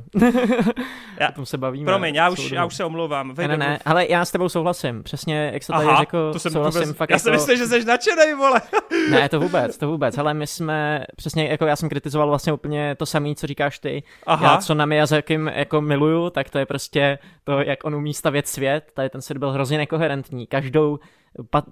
já, 1.19 1.29
o 1.29 1.31
tom 1.31 1.45
se 1.45 1.57
bavíme. 1.57 1.85
Promiň, 1.85 2.15
já 2.15 2.29
už, 2.29 2.51
já 2.51 2.65
už 2.65 2.75
se 2.75 2.85
omlouvám. 2.85 3.33
ne, 3.37 3.47
ne, 3.47 3.57
ne, 3.57 3.79
ale 3.85 4.07
já 4.09 4.25
s 4.25 4.31
tebou 4.31 4.49
souhlasím. 4.49 5.03
Přesně, 5.03 5.49
jak 5.53 5.63
se 5.63 5.73
tady 5.73 5.85
Aha, 5.85 5.99
řekl, 5.99 6.33
to 6.33 6.39
jsem 6.39 6.51
souhlasím 6.51 6.81
vůbec, 6.81 6.97
fakt 6.97 7.09
Já 7.09 7.15
jako... 7.15 7.29
myslím, 7.29 7.57
že 7.57 7.67
jsi 7.67 7.85
nadšený, 7.85 8.33
vole. 8.37 8.61
ne, 9.11 9.29
to 9.29 9.39
vůbec, 9.39 9.77
to 9.77 9.87
vůbec. 9.87 10.17
Ale 10.17 10.33
my 10.33 10.47
jsme, 10.47 11.05
přesně, 11.15 11.47
jako 11.47 11.65
já 11.65 11.75
jsem 11.75 11.89
kritizoval 11.89 12.27
vlastně 12.27 12.53
úplně 12.53 12.95
to 12.95 13.05
samé, 13.05 13.35
co 13.35 13.47
říkáš 13.47 13.79
ty. 13.79 14.03
Aha. 14.27 14.51
Já, 14.51 14.57
co 14.57 14.73
na 14.73 14.85
Miyazakim 14.85 15.51
jako 15.55 15.81
miluju, 15.81 16.29
tak 16.29 16.49
to 16.49 16.59
je 16.59 16.65
prostě 16.65 17.19
to, 17.43 17.59
jak 17.59 17.83
on 17.83 17.95
umí 17.95 18.13
stavět 18.13 18.47
svět. 18.47 18.91
Tady 18.93 19.09
ten 19.09 19.21
svět 19.21 19.37
byl 19.37 19.51
hrozně 19.51 19.77
nekoherentní. 19.77 20.47
Každou 20.47 20.99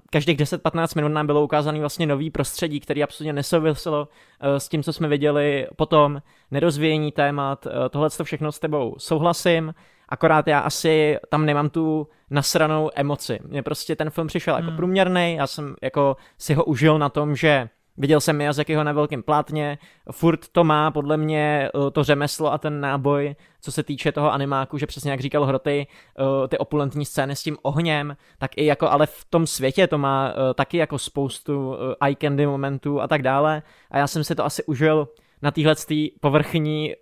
každých 0.10 0.38
10-15 0.38 0.96
minut 0.96 1.10
nám 1.10 1.28
bylo 1.28 1.44
ukázaný 1.44 1.80
vlastně 1.80 2.06
nový 2.06 2.30
prostředí, 2.30 2.80
který 2.80 3.04
absolutně 3.04 3.34
nesouviselo 3.34 4.02
uh, 4.02 4.56
s 4.58 4.70
tím, 4.70 4.84
co 4.84 4.94
jsme 4.94 5.08
viděli 5.08 5.68
potom, 5.76 6.22
nerozvíjení 6.52 7.12
témat, 7.12 7.66
uh, 7.66 7.72
tohle 7.90 8.10
to 8.10 8.24
všechno 8.24 8.52
s 8.52 8.60
tebou 8.60 8.96
souhlasím, 8.98 9.74
akorát 10.10 10.48
já 10.48 10.60
asi 10.60 11.18
tam 11.30 11.46
nemám 11.46 11.70
tu 11.70 12.08
nasranou 12.30 12.90
emoci. 12.96 13.40
Mně 13.48 13.64
prostě 13.64 13.96
ten 13.96 14.10
film 14.10 14.28
přišel 14.28 14.54
jako 14.54 14.62
hmm. 14.62 14.70
jako 14.70 14.78
průměrný, 14.78 15.36
já 15.36 15.48
jsem 15.48 15.76
jako 15.82 16.18
si 16.38 16.54
ho 16.54 16.64
užil 16.64 17.00
na 17.00 17.10
tom, 17.10 17.36
že 17.36 17.70
Viděl 17.98 18.22
jsem 18.22 18.38
Miyazakiho 18.38 18.84
na 18.84 18.92
velkém 18.92 19.24
plátně, 19.24 19.78
furt 20.12 20.48
to 20.52 20.64
má 20.64 20.92
podle 20.92 21.18
mě 21.18 21.70
eh, 21.88 21.92
to 21.92 22.04
řemeslo 22.04 22.54
a 22.54 22.58
ten 22.58 22.82
náboj, 22.82 23.36
co 23.62 23.72
se 23.72 23.84
týče 23.84 24.12
toho 24.12 24.34
animáku, 24.34 24.78
že 24.78 24.88
přesně 24.88 25.12
jak 25.12 25.20
říkal 25.20 25.46
Hroty, 25.46 25.88
eh, 25.88 26.48
ty 26.48 26.58
opulentní 26.58 27.06
scény 27.06 27.36
s 27.36 27.44
tím 27.44 27.58
ohněm, 27.62 28.18
tak 28.38 28.52
i 28.58 28.66
jako 28.66 28.90
ale 28.90 29.06
v 29.06 29.26
tom 29.30 29.48
světě 29.48 29.88
to 29.88 29.98
má 29.98 30.30
eh, 30.32 30.54
taky 30.54 30.78
jako 30.78 31.00
spoustu 31.00 31.76
eye 32.02 32.16
candy 32.16 32.46
momentů 32.46 33.02
a 33.02 33.08
tak 33.08 33.22
dále. 33.22 33.62
A 33.92 33.98
já 33.98 34.08
jsem 34.08 34.24
si 34.24 34.36
to 34.36 34.46
asi 34.46 34.64
užil 34.64 35.08
na 35.42 35.52
téhle 35.52 35.76
povrchní 36.20 36.94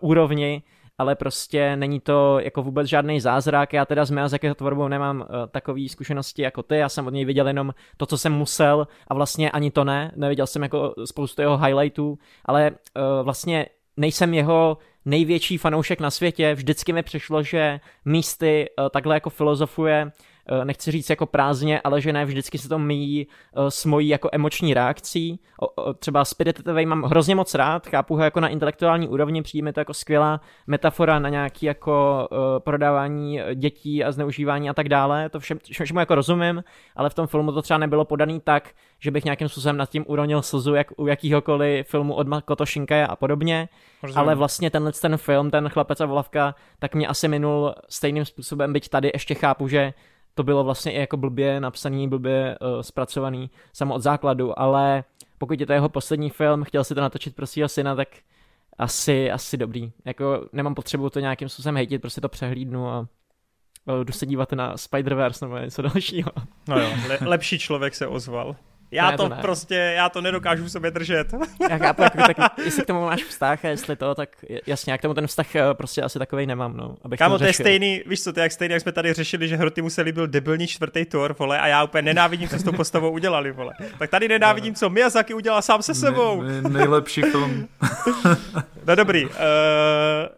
úrovni, 0.00 0.62
ale 0.98 1.14
prostě 1.14 1.76
není 1.76 2.00
to 2.00 2.38
jako 2.40 2.62
vůbec 2.62 2.88
žádný 2.88 3.20
zázrak. 3.20 3.72
Já 3.72 3.84
teda 3.84 4.04
s 4.04 4.10
Miyazakiho 4.10 4.54
tvorbou 4.54 4.88
nemám 4.88 5.20
uh, 5.20 5.26
takové 5.50 5.88
zkušenosti 5.88 6.42
jako 6.42 6.62
ty, 6.62 6.76
já 6.76 6.88
jsem 6.88 7.06
od 7.06 7.10
něj 7.10 7.24
viděl 7.24 7.46
jenom 7.46 7.74
to, 7.96 8.06
co 8.06 8.18
jsem 8.18 8.32
musel 8.32 8.86
a 9.08 9.14
vlastně 9.14 9.50
ani 9.50 9.70
to 9.70 9.84
ne, 9.84 10.12
neviděl 10.16 10.46
jsem 10.46 10.62
jako 10.62 10.94
spoustu 11.04 11.42
jeho 11.42 11.58
highlightů, 11.58 12.18
ale 12.44 12.70
uh, 12.70 13.24
vlastně 13.24 13.66
nejsem 13.96 14.34
jeho 14.34 14.78
největší 15.04 15.58
fanoušek 15.58 16.00
na 16.00 16.10
světě, 16.10 16.54
vždycky 16.54 16.92
mi 16.92 17.02
přišlo, 17.02 17.42
že 17.42 17.80
místy 18.04 18.66
uh, 18.78 18.88
takhle 18.88 19.16
jako 19.16 19.30
filozofuje 19.30 20.10
Eh, 20.10 20.33
nechci 20.64 20.90
říct 20.90 21.10
jako 21.10 21.26
prázdně, 21.26 21.80
ale 21.80 22.00
že 22.00 22.12
ne 22.12 22.24
vždycky 22.24 22.58
se 22.58 22.68
to 22.68 22.78
míjí 22.78 23.26
eh, 23.56 23.70
s 23.70 23.84
mojí 23.84 24.08
jako 24.08 24.28
emoční 24.32 24.74
reakcí. 24.74 25.40
Třeba 25.98 26.24
Spirit 26.24 26.68
Away 26.68 26.86
mám 26.86 27.02
hrozně 27.02 27.34
moc 27.34 27.54
rád, 27.54 27.86
chápu 27.86 28.16
ho 28.16 28.22
jako 28.24 28.40
na 28.40 28.48
intelektuální 28.48 29.08
úrovni, 29.08 29.42
přijde 29.42 29.64
mi 29.64 29.72
to 29.72 29.80
jako 29.80 29.94
skvělá 29.94 30.40
metafora 30.66 31.18
na 31.18 31.28
nějaký 31.28 31.66
jako 31.66 32.28
eh, 32.32 32.60
prodávání 32.60 33.40
dětí 33.54 34.04
a 34.04 34.12
zneužívání 34.12 34.70
a 34.70 34.74
tak 34.74 34.88
dále, 34.88 35.28
to 35.28 35.40
všem, 35.40 35.58
všemu 35.84 36.00
jako 36.00 36.14
rozumím, 36.14 36.64
ale 36.96 37.10
v 37.10 37.14
tom 37.14 37.26
filmu 37.26 37.52
to 37.52 37.62
třeba 37.62 37.78
nebylo 37.78 38.04
podaný 38.04 38.40
tak, 38.40 38.70
že 38.98 39.10
bych 39.10 39.24
nějakým 39.24 39.48
způsobem 39.48 39.76
nad 39.76 39.90
tím 39.90 40.04
uronil 40.08 40.42
slzu 40.42 40.74
jak 40.74 40.86
u 40.96 41.06
jakýhokoliv 41.06 41.88
filmu 41.88 42.14
od 42.14 42.28
Makoto 42.28 42.66
Shinkai 42.66 43.02
a 43.02 43.16
podobně, 43.16 43.68
Rozumím. 44.02 44.18
ale 44.18 44.34
vlastně 44.34 44.70
tenhle 44.70 44.92
ten 44.92 45.16
film, 45.16 45.50
ten 45.50 45.68
Chlapec 45.68 46.00
a 46.00 46.06
volavka, 46.06 46.54
tak 46.78 46.94
mě 46.94 47.06
asi 47.08 47.28
minul 47.28 47.74
stejným 47.88 48.24
způsobem, 48.24 48.72
byť 48.72 48.88
tady 48.88 49.10
ještě 49.14 49.34
chápu, 49.34 49.68
že 49.68 49.92
to 50.34 50.42
bylo 50.42 50.64
vlastně 50.64 50.92
i 50.92 51.00
jako 51.00 51.16
blbě 51.16 51.60
napsaný, 51.60 52.08
blbě 52.08 52.58
uh, 52.60 52.80
zpracovaný 52.80 53.50
samo 53.72 53.94
od 53.94 54.02
základu, 54.02 54.58
ale 54.58 55.04
pokud 55.38 55.60
je 55.60 55.66
to 55.66 55.72
jeho 55.72 55.88
poslední 55.88 56.30
film, 56.30 56.64
chtěl 56.64 56.84
si 56.84 56.94
to 56.94 57.00
natočit 57.00 57.36
pro 57.36 57.46
svého 57.46 57.68
syna, 57.68 57.94
tak 57.94 58.08
asi, 58.78 59.30
asi 59.30 59.56
dobrý. 59.56 59.92
Jako 60.04 60.48
nemám 60.52 60.74
potřebu 60.74 61.10
to 61.10 61.20
nějakým 61.20 61.48
způsobem 61.48 61.76
hejtit, 61.76 62.00
prostě 62.00 62.20
to 62.20 62.28
přehlídnu 62.28 62.88
a 62.88 62.98
uh, 62.98 64.04
jdu 64.04 64.12
se 64.12 64.26
dívat 64.26 64.52
na 64.52 64.74
Spider-Verse 64.74 65.46
nebo 65.46 65.58
něco 65.58 65.82
dalšího. 65.82 66.30
No 66.68 66.80
jo, 66.80 66.88
le- 67.08 67.18
lepší 67.26 67.58
člověk 67.58 67.94
se 67.94 68.06
ozval. 68.06 68.56
Já 68.90 69.10
ne, 69.10 69.16
to, 69.16 69.28
to 69.28 69.34
prostě, 69.40 69.74
já 69.74 70.08
to 70.08 70.20
nedokážu 70.20 70.64
v 70.64 70.68
sobě 70.68 70.90
držet. 70.90 71.34
Já 71.70 71.78
chápu, 71.78 72.02
jako, 72.02 72.18
tak, 72.18 72.36
jestli 72.64 72.82
k 72.82 72.86
tomu 72.86 73.00
máš 73.00 73.24
vztah 73.24 73.64
a 73.64 73.68
jestli 73.68 73.96
to, 73.96 74.14
tak 74.14 74.44
jasně, 74.66 74.92
jak 74.92 75.00
k 75.00 75.02
tomu 75.02 75.14
ten 75.14 75.26
vztah 75.26 75.56
eh, 75.56 75.62
prostě 75.72 76.02
asi 76.02 76.18
takový 76.18 76.46
nemám, 76.46 76.76
no. 76.76 76.96
Abych 77.02 77.18
Kámo, 77.18 77.38
to 77.38 77.44
je 77.44 77.52
stejný, 77.52 78.02
víš 78.06 78.22
co, 78.22 78.32
to 78.32 78.40
je 78.40 78.42
jak 78.42 78.52
stejný, 78.52 78.72
jak 78.72 78.82
jsme 78.82 78.92
tady 78.92 79.12
řešili, 79.12 79.48
že 79.48 79.56
Hroty 79.56 79.82
mu 79.82 79.90
se 79.90 80.02
líbil 80.02 80.26
debilní 80.26 80.66
čtvrtý 80.66 81.04
tour, 81.04 81.36
vole, 81.38 81.60
a 81.60 81.66
já 81.66 81.84
úplně 81.84 82.02
nenávidím, 82.02 82.48
co 82.48 82.58
s 82.58 82.62
tou 82.62 82.72
postavou 82.72 83.10
udělali, 83.10 83.52
vole. 83.52 83.74
Tak 83.98 84.10
tady 84.10 84.28
nenávidím, 84.28 84.74
co 84.74 84.90
Miyazaki 84.90 85.34
udělal 85.34 85.62
sám 85.62 85.82
se 85.82 85.94
sebou. 85.94 86.42
Ne, 86.42 86.62
ne, 86.62 86.68
nejlepší 86.68 87.22
film. 87.22 87.68
no 88.86 88.94
dobrý, 88.94 89.24
uh, 89.24 89.32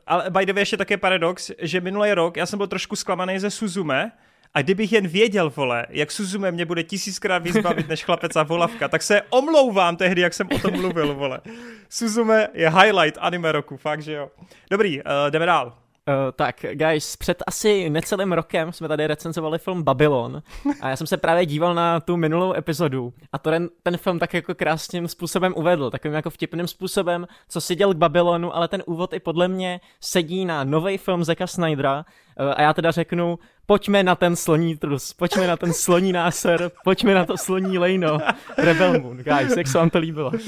ale 0.07 0.31
by 0.31 0.47
the 0.47 0.53
way, 0.53 0.63
ještě 0.63 0.77
také 0.77 0.97
paradox, 0.97 1.51
že 1.59 1.81
minulý 1.81 2.13
rok 2.13 2.37
já 2.37 2.47
jsem 2.47 2.57
byl 2.57 2.67
trošku 2.67 2.97
zklamaný 2.97 3.39
ze 3.39 3.51
Suzume, 3.51 4.13
a 4.57 4.63
kdybych 4.63 4.93
jen 4.93 5.09
věděl, 5.09 5.51
vole, 5.57 5.87
jak 5.89 6.13
Suzume 6.13 6.53
mě 6.53 6.65
bude 6.65 6.83
tisíckrát 6.83 7.43
víc 7.43 7.59
bavit 7.59 7.89
než 7.89 8.05
chlapec 8.05 8.37
a 8.37 8.43
volavka, 8.43 8.89
tak 8.89 9.03
se 9.03 9.23
omlouvám 9.31 9.97
tehdy, 9.97 10.21
jak 10.21 10.35
jsem 10.35 10.49
o 10.55 10.59
tom 10.59 10.81
mluvil, 10.81 11.15
vole. 11.15 11.41
Suzume 11.89 12.49
je 12.55 12.71
highlight 12.71 13.19
anime 13.21 13.53
roku, 13.53 13.77
fakt, 13.77 14.03
že 14.03 14.13
jo. 14.13 14.31
Dobrý, 14.71 14.99
uh, 14.99 15.05
jdeme 15.31 15.47
dál. 15.47 15.67
Uh, 15.67 16.15
tak, 16.37 16.65
guys, 16.73 17.17
před 17.17 17.43
asi 17.47 17.91
necelým 17.91 18.33
rokem 18.33 18.73
jsme 18.73 18.89
tady 18.89 19.07
recenzovali 19.07 19.59
film 19.59 19.83
Babylon 19.83 20.43
a 20.81 20.89
já 20.89 20.97
jsem 20.97 21.07
se 21.07 21.17
právě 21.17 21.47
díval 21.47 21.75
na 21.75 22.01
tu 22.01 22.17
minulou 22.17 22.55
epizodu 22.55 23.13
a 23.33 23.39
to 23.39 23.51
ten, 23.51 23.69
ten 23.83 23.97
film 23.97 24.19
tak 24.19 24.35
jako 24.35 24.55
krásným 24.55 25.09
způsobem 25.09 25.55
uvedl, 25.57 25.91
takovým 25.91 26.15
jako 26.15 26.31
vtipným 26.31 26.67
způsobem, 26.67 27.27
co 27.49 27.61
si 27.61 27.75
děl 27.75 27.95
k 27.95 27.97
Babylonu, 27.97 28.57
ale 28.57 28.69
ten 28.69 28.83
úvod 28.87 29.13
i 29.13 29.21
podle 29.21 29.49
mě 29.49 29.81
sedí 30.01 30.45
na 30.45 30.65
nový 30.65 30.99
film 30.99 31.25
Zeka 31.25 31.47
Snydera 31.47 32.05
a 32.37 32.63
já 32.63 32.73
teda 32.73 32.91
řeknu, 32.91 33.39
pojďme 33.67 34.03
na 34.03 34.15
ten 34.15 34.37
sloní 34.37 34.77
trus, 34.77 35.13
pojďme 35.13 35.47
na 35.47 35.57
ten 35.57 35.73
sloní 35.73 36.13
náser, 36.13 36.71
pojďme 36.85 37.15
na 37.15 37.25
to 37.25 37.37
sloní 37.37 37.79
lejno, 37.79 38.19
Rebel 38.59 39.01
Moon, 39.01 39.17
guys, 39.17 39.57
jak 39.57 39.67
se 39.67 39.79
vám 39.79 39.91
to 39.91 39.99
líbilo? 39.99 40.29
uh, 40.29 40.39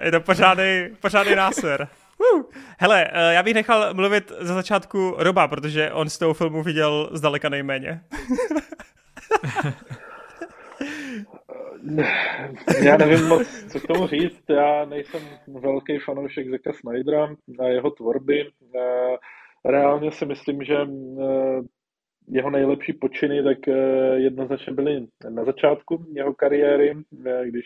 je 0.00 0.10
to 0.10 0.20
pořádný, 0.20 0.88
pořádný 1.00 1.34
náser. 1.34 1.88
Uh. 2.34 2.42
Hele, 2.78 3.04
uh, 3.04 3.18
já 3.32 3.42
bych 3.42 3.54
nechal 3.54 3.94
mluvit 3.94 4.32
za 4.40 4.54
začátku 4.54 5.14
Roba, 5.18 5.48
protože 5.48 5.92
on 5.92 6.08
z 6.08 6.18
toho 6.18 6.34
filmu 6.34 6.62
viděl 6.62 7.10
zdaleka 7.12 7.48
nejméně. 7.48 8.00
já 12.82 12.96
nevím 12.96 13.26
moc, 13.28 13.64
co 13.72 13.80
k 13.80 13.86
tomu 13.86 14.06
říct. 14.06 14.42
Já 14.48 14.84
nejsem 14.84 15.20
velký 15.48 15.98
fanoušek 15.98 16.50
Zeka 16.50 16.72
Snydera 16.72 17.28
a 17.58 17.66
jeho 17.66 17.90
tvorby. 17.90 18.50
Uh, 18.74 19.16
reálně 19.64 20.12
si 20.12 20.26
myslím, 20.26 20.62
že 20.62 20.76
jeho 22.28 22.50
nejlepší 22.50 22.92
počiny 22.92 23.42
tak 23.42 23.58
jednoznačně 24.14 24.72
byly 24.72 25.06
na 25.28 25.44
začátku 25.44 26.06
jeho 26.12 26.34
kariéry, 26.34 26.94
když 27.44 27.64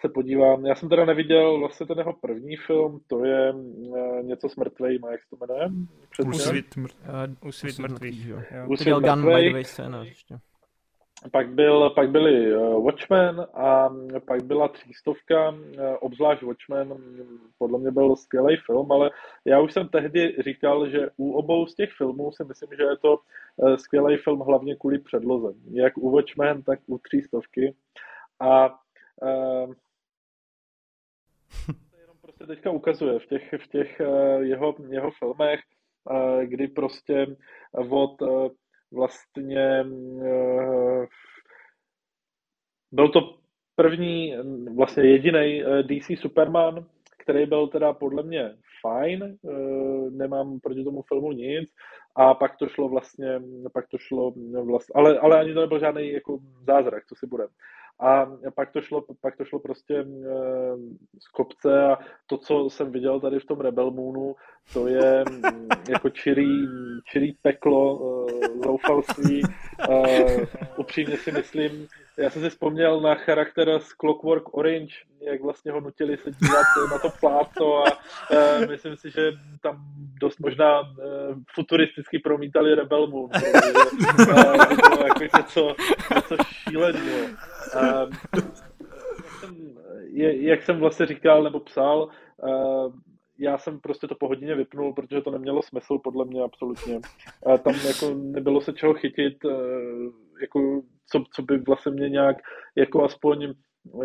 se 0.00 0.08
podívám. 0.08 0.66
Já 0.66 0.74
jsem 0.74 0.88
teda 0.88 1.04
neviděl 1.04 1.58
vlastně 1.58 1.86
ten 1.86 1.98
jeho 1.98 2.12
první 2.12 2.56
film, 2.56 3.00
to 3.06 3.24
je 3.24 3.52
něco 4.22 4.48
s 4.48 4.56
mrtvejma, 4.56 5.12
jak 5.12 5.20
se 5.20 5.26
to 5.30 5.36
jmenuje? 5.46 5.68
Úsvit, 6.26 6.76
mrt, 6.76 6.94
uh, 7.42 7.48
úsvit 7.48 7.78
mrtvých. 7.78 8.26
Jo. 8.26 8.38
Úsvit 8.68 8.94
mrtvých. 8.94 9.54
ještě. 10.02 10.34
Pak, 11.32 11.48
byl, 11.48 11.90
pak 11.90 12.10
byli 12.10 12.56
uh, 12.56 12.84
Watchmen 12.84 13.46
a 13.54 13.90
pak 14.26 14.42
byla 14.42 14.68
třístovka, 14.68 15.50
uh, 15.50 15.56
obzvlášť 16.00 16.42
Watchmen, 16.42 16.94
podle 17.58 17.78
mě 17.78 17.90
byl 17.90 18.16
skvělý 18.16 18.56
film, 18.66 18.92
ale 18.92 19.10
já 19.44 19.60
už 19.60 19.72
jsem 19.72 19.88
tehdy 19.88 20.36
říkal, 20.42 20.88
že 20.88 21.08
u 21.16 21.32
obou 21.32 21.66
z 21.66 21.74
těch 21.74 21.90
filmů 21.92 22.32
si 22.32 22.44
myslím, 22.44 22.68
že 22.76 22.82
je 22.82 22.96
to 22.96 23.18
uh, 23.56 23.74
skvělý 23.76 24.16
film 24.16 24.40
hlavně 24.40 24.76
kvůli 24.76 24.98
předloze. 24.98 25.58
Jak 25.70 25.98
u 25.98 26.10
Watchmen, 26.10 26.62
tak 26.62 26.80
u 26.86 26.98
třístovky. 26.98 27.74
A 28.40 28.68
uh, 29.22 29.74
jenom 32.00 32.16
prostě 32.22 32.46
teďka 32.46 32.70
ukazuje 32.70 33.18
v 33.18 33.26
těch, 33.26 33.54
v 33.64 33.66
těch 33.66 34.00
jeho, 34.40 34.74
jeho 34.88 35.10
filmech, 35.10 35.60
kdy 36.44 36.68
prostě 36.68 37.26
od 37.90 38.22
vlastně 38.92 39.84
uh, 39.84 41.04
byl 42.92 43.08
to 43.08 43.20
první, 43.76 44.34
vlastně 44.76 45.02
jediný 45.02 45.62
DC 45.82 46.20
Superman, 46.20 46.86
který 47.18 47.46
byl 47.46 47.68
teda 47.68 47.92
podle 47.92 48.22
mě 48.22 48.54
fajn, 48.82 49.38
nemám 50.10 50.60
proti 50.60 50.84
tomu 50.84 51.02
filmu 51.02 51.32
nic, 51.32 51.70
a 52.16 52.34
pak 52.34 52.56
to 52.56 52.68
šlo 52.68 52.88
vlastně, 52.88 53.40
pak 53.72 53.88
to 53.88 53.98
šlo 53.98 54.32
vlastně, 54.64 54.92
ale, 54.94 55.18
ale 55.18 55.40
ani 55.40 55.54
to 55.54 55.60
nebyl 55.60 55.78
žádný 55.78 56.12
jako 56.12 56.38
zázrak, 56.66 57.06
co 57.06 57.14
si 57.14 57.26
budeme. 57.26 57.50
A 58.00 58.26
pak 58.54 58.72
to 58.72 58.80
šlo, 58.80 59.04
pak 59.20 59.36
to 59.36 59.44
šlo 59.44 59.58
prostě 59.58 59.94
eh, 59.94 60.76
z 61.18 61.28
kopce 61.28 61.82
a 61.82 61.98
to, 62.26 62.38
co 62.38 62.70
jsem 62.70 62.92
viděl 62.92 63.20
tady 63.20 63.38
v 63.38 63.44
tom 63.44 63.60
Rebel 63.60 63.90
Moonu, 63.90 64.34
to 64.72 64.86
je 64.86 65.24
mm, 65.30 65.68
jako 65.90 66.10
čirý, 66.10 66.66
čirý 67.04 67.32
peklo, 67.42 67.98
eh, 68.28 68.48
zoufalství. 68.70 69.42
Eh, 69.90 70.46
upřímně 70.76 71.16
si 71.16 71.32
myslím, 71.32 71.88
já 72.16 72.30
jsem 72.30 72.42
si 72.42 72.50
vzpomněl 72.50 73.00
na 73.00 73.14
charakter 73.14 73.80
z 73.80 73.88
Clockwork 74.00 74.54
Orange, 74.54 74.94
jak 75.20 75.42
vlastně 75.42 75.72
ho 75.72 75.80
nutili 75.80 76.16
se 76.16 76.30
dívat 76.30 76.66
na 76.90 76.98
to 76.98 77.10
plátno 77.20 77.84
a 77.84 77.92
uh, 77.92 78.68
myslím 78.68 78.96
si, 78.96 79.10
že 79.10 79.32
tam 79.62 79.76
dost 80.20 80.40
možná 80.40 80.80
uh, 80.80 80.86
futuristicky 81.54 82.18
promítali 82.18 82.74
Rebel 82.74 83.06
Moon, 83.06 83.30
uh, 83.34 84.66
to 84.66 84.88
bylo 84.88 85.06
jako 85.06 85.36
něco, 85.38 85.74
něco 86.14 86.36
šíleného. 86.44 87.28
Uh, 87.76 88.12
je, 90.10 90.48
jak 90.48 90.62
jsem 90.62 90.78
vlastně 90.78 91.06
říkal 91.06 91.42
nebo 91.42 91.60
psal, 91.60 92.08
uh, 92.36 92.92
já 93.40 93.58
jsem 93.58 93.80
prostě 93.80 94.06
to 94.06 94.14
po 94.14 94.28
hodině 94.28 94.54
vypnul, 94.54 94.92
protože 94.92 95.20
to 95.20 95.30
nemělo 95.30 95.62
smysl 95.62 95.98
podle 95.98 96.24
mě 96.24 96.42
absolutně. 96.42 97.00
A 97.46 97.58
tam 97.58 97.74
jako 97.86 98.14
nebylo 98.14 98.60
se 98.60 98.72
čeho 98.72 98.94
chytit, 98.94 99.38
jako 100.40 100.82
co, 101.06 101.24
co 101.34 101.42
by 101.42 101.58
vlastně 101.58 101.92
mě 101.92 102.08
nějak 102.08 102.36
jako 102.76 103.04
aspoň 103.04 103.54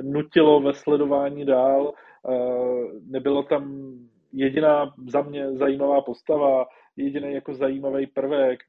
nutilo 0.02 0.60
ve 0.60 0.74
sledování 0.74 1.46
dál. 1.46 1.94
Nebylo 3.08 3.44
tam 3.44 3.94
jediná 4.34 4.94
za 5.08 5.22
mě 5.22 5.52
zajímavá 5.52 6.02
postava, 6.02 6.66
jediný 6.98 7.34
jako 7.34 7.54
zajímavý 7.54 8.08
prvek. 8.08 8.60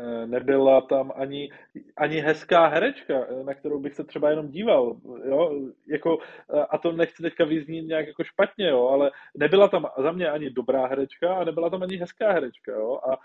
Eh, 0.00 0.26
nebyla 0.26 0.80
tam 0.80 1.12
ani, 1.16 1.50
ani 1.96 2.20
hezká 2.20 2.66
herečka, 2.66 3.14
eh, 3.14 3.44
na 3.44 3.54
kterou 3.54 3.80
bych 3.80 3.94
se 3.94 4.04
třeba 4.04 4.30
jenom 4.30 4.48
díval, 4.48 4.96
jo, 5.28 5.52
jako, 5.88 6.18
eh, 6.54 6.60
a 6.70 6.78
to 6.78 6.92
nechci 6.92 7.22
teďka 7.22 7.44
vyznít 7.44 7.82
nějak 7.82 8.06
jako 8.06 8.24
špatně, 8.24 8.68
jo, 8.68 8.88
ale 8.88 9.10
nebyla 9.36 9.68
tam 9.68 9.86
za 9.98 10.12
mě 10.12 10.30
ani 10.30 10.50
dobrá 10.50 10.86
herečka 10.86 11.34
a 11.34 11.44
nebyla 11.44 11.70
tam 11.70 11.82
ani 11.82 11.96
hezká 11.96 12.32
herečka, 12.32 12.72
jo, 12.72 13.00
a 13.10 13.18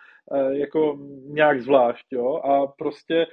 jako 0.52 0.98
nějak 1.28 1.62
zvlášť, 1.62 2.06
jo, 2.12 2.36
a 2.36 2.68
prostě 2.68 3.26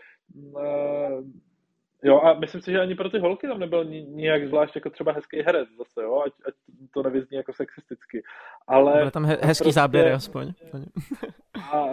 Jo, 2.03 2.21
a 2.21 2.35
myslím 2.35 2.61
si, 2.63 2.71
že 2.73 2.81
ani 2.81 2.95
pro 2.95 3.11
ty 3.11 3.19
holky 3.19 3.47
tam 3.47 3.59
nebyl 3.59 3.85
nijak 3.85 4.49
zvlášť 4.49 4.75
jako 4.75 4.91
třeba 4.91 5.13
hezký 5.13 5.43
herec 5.43 5.69
zase, 5.79 6.03
jo, 6.03 6.23
ať, 6.27 6.33
ať 6.47 6.55
to 6.95 7.03
nevyzní 7.03 7.37
jako 7.37 7.53
sexisticky. 7.53 8.23
Ale 8.67 8.93
Byl 9.01 9.11
tam 9.11 9.25
he- 9.25 9.39
hezký 9.43 9.65
prostě... 9.65 9.73
záběr 9.73 10.13
aspoň. 10.13 10.53
A, 11.73 11.87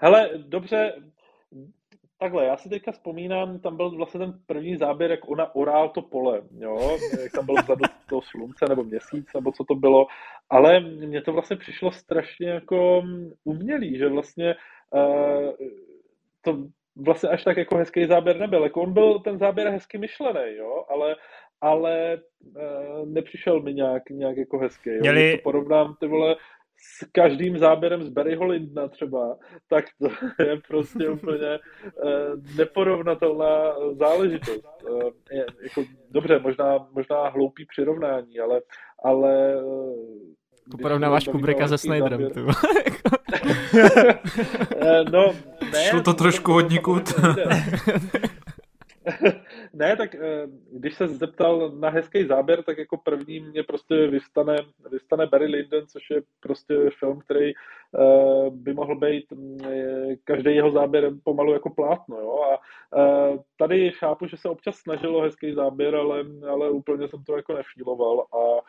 hele, 0.00 0.30
dobře, 0.36 0.94
takhle, 2.18 2.44
já 2.44 2.56
si 2.56 2.68
teďka 2.68 2.92
vzpomínám, 2.92 3.58
tam 3.58 3.76
byl 3.76 3.90
vlastně 3.90 4.20
ten 4.20 4.40
první 4.46 4.76
záběr, 4.76 5.10
jak 5.10 5.28
ona 5.28 5.54
orál 5.54 5.88
to 5.88 6.02
pole, 6.02 6.42
jo, 6.58 6.98
jak 7.22 7.32
tam 7.32 7.46
byl 7.46 7.54
vzadu 7.54 7.84
to 8.08 8.20
slunce 8.22 8.64
nebo 8.68 8.84
měsíc, 8.84 9.26
nebo 9.34 9.52
co 9.52 9.64
to 9.64 9.74
bylo, 9.74 10.06
ale 10.50 10.80
mně 10.80 11.22
to 11.22 11.32
vlastně 11.32 11.56
přišlo 11.56 11.92
strašně 11.92 12.48
jako 12.48 13.02
umělý, 13.44 13.98
že 13.98 14.08
vlastně 14.08 14.54
uh, 14.90 15.50
to 16.44 16.58
vlastně 16.96 17.28
až 17.28 17.44
tak 17.44 17.56
jako 17.56 17.76
hezký 17.76 18.06
záběr 18.06 18.38
nebyl. 18.38 18.62
Jako 18.62 18.82
on 18.82 18.92
byl 18.92 19.18
ten 19.18 19.38
záběr 19.38 19.68
hezky 19.68 19.98
myšlený, 19.98 20.56
jo, 20.56 20.84
ale, 20.88 21.16
ale 21.60 22.20
uh, 22.56 23.08
nepřišel 23.08 23.60
mi 23.60 23.74
nějak, 23.74 24.10
nějak 24.10 24.36
jako 24.36 24.58
hezký. 24.58 24.90
Jo. 24.90 25.00
Měli... 25.00 25.36
To 25.36 25.42
porovnám, 25.42 25.96
ty 26.00 26.06
vole, 26.06 26.36
s 26.82 27.06
každým 27.12 27.58
záběrem 27.58 28.02
z 28.02 28.08
Barryho 28.08 28.46
Lindna 28.46 28.88
třeba, 28.88 29.36
tak 29.68 29.84
to 29.98 30.08
je 30.42 30.60
prostě 30.68 31.08
úplně 31.08 31.58
uh, 31.58 32.56
neporovnatelná 32.56 33.74
záležitost. 33.92 34.66
Uh, 34.90 35.02
je, 35.30 35.46
jako, 35.62 35.84
dobře, 36.10 36.38
možná, 36.38 36.86
možná 36.92 37.28
hloupý 37.28 37.66
přirovnání, 37.66 38.40
ale, 38.40 38.60
ale 39.04 39.64
uh, 39.64 39.94
Porovnáváš 40.82 41.24
Kubricka 41.24 41.68
se 41.68 41.78
Snyderem. 41.78 42.20
no, 45.12 45.32
ne. 45.72 45.84
Šlo 45.90 46.02
to 46.02 46.14
trošku 46.14 46.52
hodně 46.52 46.78
kut. 46.78 47.14
ne, 49.74 49.96
tak 49.96 50.14
eh, 50.14 50.46
když 50.72 50.94
se 50.94 51.08
zeptal 51.08 51.70
na 51.70 51.88
hezký 51.88 52.24
záběr, 52.24 52.62
tak 52.62 52.78
jako 52.78 52.96
první 52.96 53.40
mě 53.40 53.62
prostě 53.62 54.06
vystane, 54.06 54.56
vystane 54.90 55.26
Barry 55.26 55.46
Lyndon, 55.46 55.86
což 55.86 56.10
je 56.10 56.22
prostě 56.40 56.74
film, 56.98 57.20
který 57.20 57.52
uh, 57.54 58.54
by 58.54 58.74
mohl 58.74 58.96
být 58.96 59.32
mm, 59.32 59.58
každý 60.24 60.54
jeho 60.54 60.70
záběr 60.70 61.10
pomalu 61.24 61.52
jako 61.52 61.70
plátno, 61.70 62.16
jo, 62.18 62.42
a 62.42 62.60
tady 63.58 63.90
chápu, 63.90 64.26
že 64.26 64.36
se 64.36 64.48
občas 64.48 64.76
snažilo 64.76 65.22
hezký 65.22 65.54
záběr, 65.54 65.94
ale, 65.94 66.24
ale 66.50 66.70
úplně 66.70 67.08
jsem 67.08 67.24
to 67.24 67.36
jako 67.36 67.54
nefíloval 67.54 68.20
a, 68.20 68.60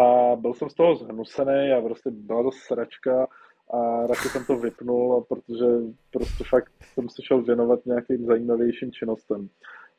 a 0.00 0.36
byl 0.36 0.54
jsem 0.54 0.70
z 0.70 0.74
toho 0.74 0.94
zhnusený 0.94 1.72
a 1.72 1.80
prostě 1.80 2.10
byla 2.10 2.42
to 2.42 2.50
sračka 2.52 3.26
a 3.72 4.06
radši 4.06 4.28
jsem 4.28 4.44
to 4.44 4.56
vypnul, 4.56 5.24
protože 5.28 5.64
prostě 6.10 6.44
fakt 6.50 6.72
jsem 6.82 7.08
se 7.08 7.22
šel 7.22 7.42
věnovat 7.42 7.86
nějakým 7.86 8.26
zajímavějším 8.26 8.92
činnostem. 8.92 9.48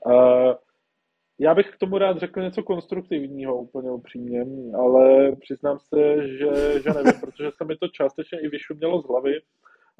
Uh, 0.05 0.53
já 1.39 1.55
bych 1.55 1.71
k 1.71 1.77
tomu 1.77 1.97
rád 1.97 2.17
řekl 2.17 2.41
něco 2.41 2.63
konstruktivního, 2.63 3.55
úplně 3.57 3.91
upřímně, 3.91 4.45
ale 4.77 5.31
přiznám 5.35 5.79
se, 5.79 6.27
že, 6.27 6.81
že 6.81 6.89
nevím, 6.89 7.21
protože 7.21 7.51
se 7.57 7.65
mi 7.65 7.75
to 7.75 7.87
částečně 7.87 8.39
i 8.39 8.47
vyšumělo 8.47 9.01
z 9.01 9.07
hlavy. 9.07 9.41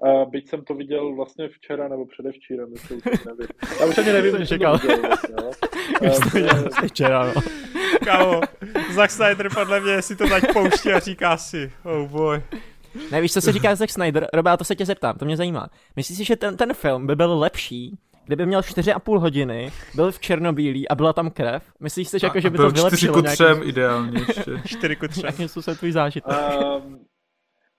A 0.03 0.25
byť 0.25 0.49
jsem 0.49 0.63
to 0.63 0.73
viděl 0.73 1.15
vlastně 1.15 1.49
včera 1.49 1.87
nebo 1.87 2.05
předevčírem, 2.05 2.71
myslím, 2.71 3.01
už 3.13 3.25
nevím. 3.25 3.47
Já 3.79 3.85
už 3.85 3.97
ani 3.97 4.11
nevím, 4.11 4.31
co 4.31 4.37
to 4.37 4.53
viděl 4.53 4.79
vlastně, 5.01 5.35
no. 5.41 5.51
Už 6.83 6.91
včera, 6.91 7.33
no. 7.33 7.41
Kámo, 8.05 8.41
Zack 8.93 9.11
Snyder 9.11 9.49
podle 9.53 9.79
mě 9.79 10.01
si 10.01 10.15
to 10.15 10.29
tak 10.29 10.53
pouští 10.53 10.91
a 10.91 10.99
říká 10.99 11.37
si, 11.37 11.71
oh 11.83 12.09
boy. 12.09 12.43
Ne, 13.11 13.21
víš, 13.21 13.33
co 13.33 13.41
se 13.41 13.51
říká 13.51 13.75
Zack 13.75 13.91
Snyder? 13.91 14.27
Robá, 14.33 14.57
to 14.57 14.63
se 14.63 14.75
tě 14.75 14.85
zeptám, 14.85 15.17
to 15.17 15.25
mě 15.25 15.37
zajímá. 15.37 15.69
Myslíš 15.95 16.17
si, 16.17 16.23
že 16.23 16.35
ten, 16.35 16.57
ten 16.57 16.73
film 16.73 17.07
by 17.07 17.15
byl 17.15 17.39
lepší, 17.39 17.97
kdyby 18.25 18.45
měl 18.45 18.61
4,5 18.61 19.19
hodiny, 19.19 19.71
byl 19.95 20.11
v 20.11 20.19
černobílý 20.19 20.89
a 20.89 20.95
byla 20.95 21.13
tam 21.13 21.31
krev? 21.31 21.63
Myslíš 21.79 22.07
si, 22.07 22.19
že, 22.19 22.27
jako, 22.27 22.39
že 22.39 22.49
by 22.49 22.57
to 22.57 22.69
vylepšilo? 22.69 22.89
4 22.89 23.07
ku 23.07 23.21
3 23.21 23.43
nějaký... 23.43 23.69
ideálně 23.69 24.19
ještě. 24.27 24.51
4 24.77 24.95
ku 24.95 25.07
3. 25.07 25.25
Jakým 25.25 25.47
způsobem 25.47 25.77
tvůj 25.77 25.91
zážitek? 25.91 26.33
Um, 26.75 27.05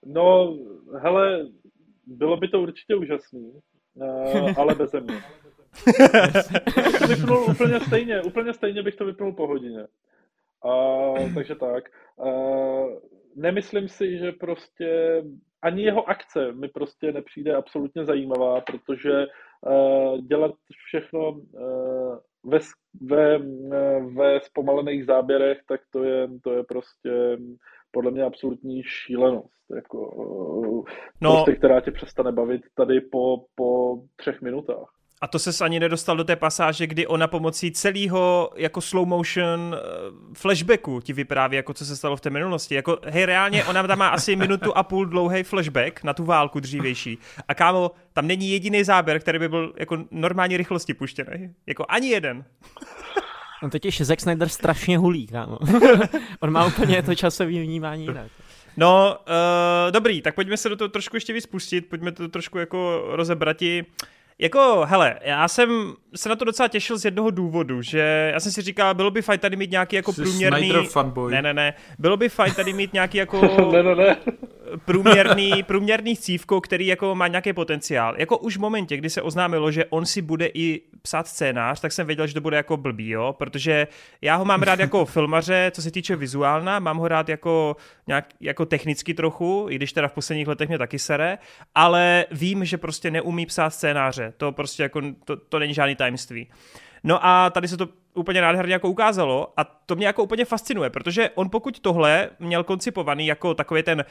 no, 0.05 0.57
hele, 0.99 1.45
bylo 2.05 2.37
by 2.37 2.47
to 2.47 2.61
určitě 2.61 2.95
úžasný, 2.95 3.51
uh, 3.93 4.53
ale 4.57 4.75
bez 4.75 4.91
mě. 4.91 5.23
bych 6.85 6.99
to 6.99 7.07
vypnul 7.07 7.45
úplně 7.49 7.79
stejně, 7.79 8.21
úplně 8.21 8.53
stejně 8.53 8.83
bych 8.83 8.95
to 8.95 9.05
vypnul 9.05 9.33
po 9.33 9.47
hodině. 9.47 9.87
Uh, 10.65 11.33
takže 11.33 11.55
tak. 11.55 11.83
Uh, 12.15 12.89
nemyslím 13.35 13.87
si, 13.87 14.17
že 14.17 14.31
prostě 14.31 15.21
ani 15.65 15.83
jeho 15.83 16.09
akce 16.09 16.51
mi 16.51 16.67
prostě 16.67 17.11
nepřijde 17.11 17.55
absolutně 17.55 18.05
zajímavá, 18.05 18.61
protože 18.61 19.11
uh, 19.61 20.17
dělat 20.17 20.51
všechno 20.87 21.31
uh, 21.31 22.17
ve, 22.45 22.59
ve, 23.01 23.37
ve 24.15 24.39
zpomalených 24.39 25.05
záběrech, 25.05 25.57
tak 25.67 25.81
to 25.89 26.03
je, 26.03 26.27
to 26.43 26.53
je 26.53 26.63
prostě 26.63 27.37
podle 27.91 28.11
mě 28.11 28.23
absolutní 28.23 28.83
šílenost, 28.83 29.71
jako, 29.75 29.99
no. 31.21 31.31
prostě, 31.31 31.55
která 31.55 31.81
tě 31.81 31.91
přestane 31.91 32.31
bavit 32.31 32.61
tady 32.75 33.01
po, 33.01 33.45
po 33.55 33.97
třech 34.15 34.41
minutách. 34.41 34.94
A 35.21 35.27
to 35.27 35.39
se 35.39 35.63
ani 35.63 35.79
nedostal 35.79 36.17
do 36.17 36.23
té 36.23 36.35
pasáže, 36.35 36.87
kdy 36.87 37.07
ona 37.07 37.27
pomocí 37.27 37.71
celého 37.71 38.49
jako 38.55 38.81
slow 38.81 39.07
motion 39.07 39.75
eh, 39.75 39.81
flashbacku 40.33 41.01
ti 41.01 41.13
vypráví, 41.13 41.55
jako 41.55 41.73
co 41.73 41.85
se 41.85 41.95
stalo 41.95 42.15
v 42.15 42.21
té 42.21 42.29
minulosti. 42.29 42.75
Jako, 42.75 42.99
hej, 43.05 43.25
reálně 43.25 43.65
ona 43.65 43.87
tam 43.87 43.99
má 43.99 44.07
asi 44.07 44.35
minutu 44.35 44.77
a 44.77 44.83
půl 44.83 45.05
dlouhý 45.05 45.43
flashback 45.43 46.03
na 46.03 46.13
tu 46.13 46.23
válku 46.23 46.59
dřívější. 46.59 47.17
A 47.47 47.53
kámo, 47.53 47.91
tam 48.13 48.27
není 48.27 48.51
jediný 48.51 48.83
záběr, 48.83 49.19
který 49.19 49.39
by 49.39 49.49
byl 49.49 49.73
jako 49.77 49.97
normální 50.11 50.57
rychlosti 50.57 50.93
puštěný. 50.93 51.53
Jako 51.67 51.85
ani 51.89 52.07
jeden. 52.07 52.45
On 53.63 53.69
totiž 53.69 54.01
Zack 54.01 54.21
Snyder 54.21 54.49
strašně 54.49 54.97
hulí, 54.97 55.27
kámo. 55.27 55.57
On 56.39 56.51
má 56.51 56.65
úplně 56.65 57.03
to 57.03 57.15
časové 57.15 57.49
vnímání 57.49 58.05
jinak. 58.05 58.31
No, 58.77 59.17
uh, 59.19 59.91
dobrý, 59.91 60.21
tak 60.21 60.35
pojďme 60.35 60.57
se 60.57 60.69
do 60.69 60.75
toho 60.75 60.89
trošku 60.89 61.15
ještě 61.15 61.33
vyspustit, 61.33 61.89
pojďme 61.89 62.11
to 62.11 62.27
trošku 62.27 62.57
jako 62.57 63.03
rozebrati. 63.07 63.85
Uh, 63.89 64.07
jako, 64.39 64.85
hele, 64.85 65.19
já 65.21 65.47
jsem 65.47 65.93
se 66.15 66.29
na 66.29 66.35
to 66.35 66.45
docela 66.45 66.67
těšil 66.67 66.97
z 66.97 67.05
jednoho 67.05 67.31
důvodu, 67.31 67.81
že 67.81 68.31
já 68.33 68.39
jsem 68.39 68.51
si 68.51 68.61
říkal, 68.61 68.93
bylo 68.93 69.11
by 69.11 69.21
fajn 69.21 69.39
tady 69.39 69.55
mít 69.55 69.71
nějaký 69.71 69.95
jako 69.95 70.13
Jsi 70.13 70.21
průměrný... 70.21 70.71
fanboy. 70.87 71.31
Ne, 71.31 71.41
ne, 71.41 71.53
ne. 71.53 71.73
Bylo 71.99 72.17
by 72.17 72.29
fajn 72.29 72.53
tady 72.53 72.73
mít 72.73 72.93
nějaký 72.93 73.17
jako... 73.17 73.41
ne, 73.71 73.83
ne, 73.83 73.95
ne. 73.95 74.17
průměrný, 74.85 75.63
průměrný 75.63 76.17
cívko, 76.17 76.61
který 76.61 76.87
jako 76.87 77.15
má 77.15 77.27
nějaký 77.27 77.53
potenciál. 77.53 78.15
Jako 78.17 78.37
už 78.37 78.57
v 78.57 78.59
momentě, 78.59 78.97
kdy 78.97 79.09
se 79.09 79.21
oznámilo, 79.21 79.71
že 79.71 79.85
on 79.85 80.05
si 80.05 80.21
bude 80.21 80.45
i 80.53 80.81
psát 81.01 81.27
scénář, 81.27 81.79
tak 81.79 81.91
jsem 81.91 82.07
věděl, 82.07 82.27
že 82.27 82.33
to 82.33 82.41
bude 82.41 82.57
jako 82.57 82.77
blbý, 82.77 83.09
jo, 83.09 83.35
protože 83.37 83.87
já 84.21 84.35
ho 84.35 84.45
mám 84.45 84.61
rád 84.63 84.79
jako 84.79 85.05
filmaře, 85.15 85.71
co 85.75 85.81
se 85.81 85.91
týče 85.91 86.15
vizuálna, 86.15 86.79
mám 86.79 86.97
ho 86.97 87.07
rád 87.07 87.29
jako, 87.29 87.75
nějak, 88.07 88.25
jako 88.41 88.65
technicky 88.65 89.13
trochu, 89.13 89.67
i 89.69 89.75
když 89.75 89.93
teda 89.93 90.07
v 90.07 90.13
posledních 90.13 90.47
letech 90.47 90.69
mě 90.69 90.77
taky 90.77 90.99
sere, 90.99 91.37
ale 91.75 92.25
vím, 92.31 92.65
že 92.65 92.77
prostě 92.77 93.11
neumí 93.11 93.45
psát 93.45 93.69
scénáře, 93.69 94.24
to 94.37 94.51
prostě 94.51 94.83
jako, 94.83 95.01
to, 95.25 95.37
to 95.37 95.59
není 95.59 95.73
žádný 95.73 95.95
tajemství. 95.95 96.47
No 97.03 97.25
a 97.25 97.49
tady 97.49 97.67
se 97.67 97.77
to 97.77 97.89
úplně 98.13 98.41
nádherně 98.41 98.73
jako 98.73 98.89
ukázalo 98.89 99.53
a 99.57 99.63
to 99.63 99.95
mě 99.95 100.05
jako 100.05 100.23
úplně 100.23 100.45
fascinuje, 100.45 100.89
protože 100.89 101.29
on 101.29 101.49
pokud 101.49 101.79
tohle 101.79 102.29
měl 102.39 102.63
koncipovaný 102.63 103.27
jako 103.27 103.53
takový 103.53 103.83
ten 103.83 104.05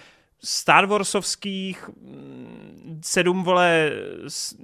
Star 0.44 0.86
Warsovských 0.86 1.88
mm, 1.88 3.00
sedm, 3.04 3.42
vole, 3.42 3.92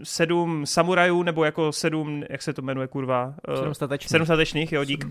sedm 0.02 0.66
samurajů, 0.66 1.22
nebo 1.22 1.44
jako 1.44 1.72
sedm, 1.72 2.24
jak 2.30 2.42
se 2.42 2.52
to 2.52 2.62
jmenuje, 2.62 2.86
kurva? 2.86 3.34
Eh, 3.48 3.56
sedm 3.56 3.74
statečných. 3.74 4.10
Sedm 4.10 4.26
statečných, 4.26 4.72
jo, 4.72 4.84
dík. 4.84 5.04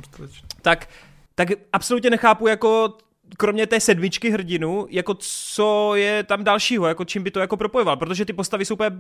Tak, 0.62 0.90
tak 1.36 1.48
absolutně 1.74 2.10
nechápu, 2.10 2.48
jako 2.48 2.98
kromě 3.38 3.68
té 3.68 3.80
sedmičky 3.80 4.30
hrdinu, 4.30 4.88
jako 4.90 5.14
co 5.20 5.96
je 5.96 6.24
tam 6.24 6.44
dalšího, 6.44 6.88
jako 6.88 7.06
čím 7.06 7.24
by 7.24 7.32
to 7.32 7.40
jako 7.40 7.58
propojoval, 7.58 7.98
protože 7.98 8.26
ty 8.26 8.34
postavy 8.34 8.66
jsou 8.66 8.74
úplně 8.74 8.92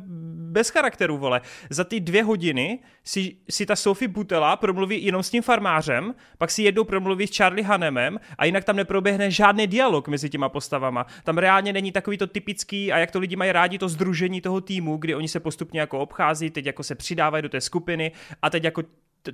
bez 0.49 0.69
charakteru, 0.69 1.17
vole. 1.17 1.41
Za 1.69 1.83
ty 1.83 1.99
dvě 1.99 2.23
hodiny 2.23 2.79
si, 3.03 3.35
si 3.49 3.65
ta 3.65 3.75
Sophie 3.75 4.09
Butela 4.09 4.55
promluví 4.55 5.05
jenom 5.05 5.23
s 5.23 5.29
tím 5.29 5.43
farmářem, 5.43 6.15
pak 6.37 6.51
si 6.51 6.63
jednou 6.63 6.83
promluví 6.83 7.27
s 7.27 7.37
Charlie 7.37 7.65
Hanemem 7.65 8.19
a 8.37 8.45
jinak 8.45 8.63
tam 8.63 8.75
neproběhne 8.75 9.31
žádný 9.31 9.67
dialog 9.67 10.07
mezi 10.07 10.29
těma 10.29 10.49
postavama. 10.49 11.05
Tam 11.23 11.37
reálně 11.37 11.73
není 11.73 11.91
takový 11.91 12.17
to 12.17 12.27
typický 12.27 12.91
a 12.91 12.97
jak 12.97 13.11
to 13.11 13.19
lidi 13.19 13.35
mají 13.35 13.51
rádi, 13.51 13.77
to 13.77 13.89
združení 13.89 14.41
toho 14.41 14.61
týmu, 14.61 14.97
kdy 14.97 15.15
oni 15.15 15.27
se 15.27 15.39
postupně 15.39 15.79
jako 15.79 15.99
obchází, 15.99 16.49
teď 16.49 16.65
jako 16.65 16.83
se 16.83 16.95
přidávají 16.95 17.41
do 17.41 17.49
té 17.49 17.61
skupiny 17.61 18.11
a 18.41 18.49
teď 18.49 18.63
jako 18.63 18.83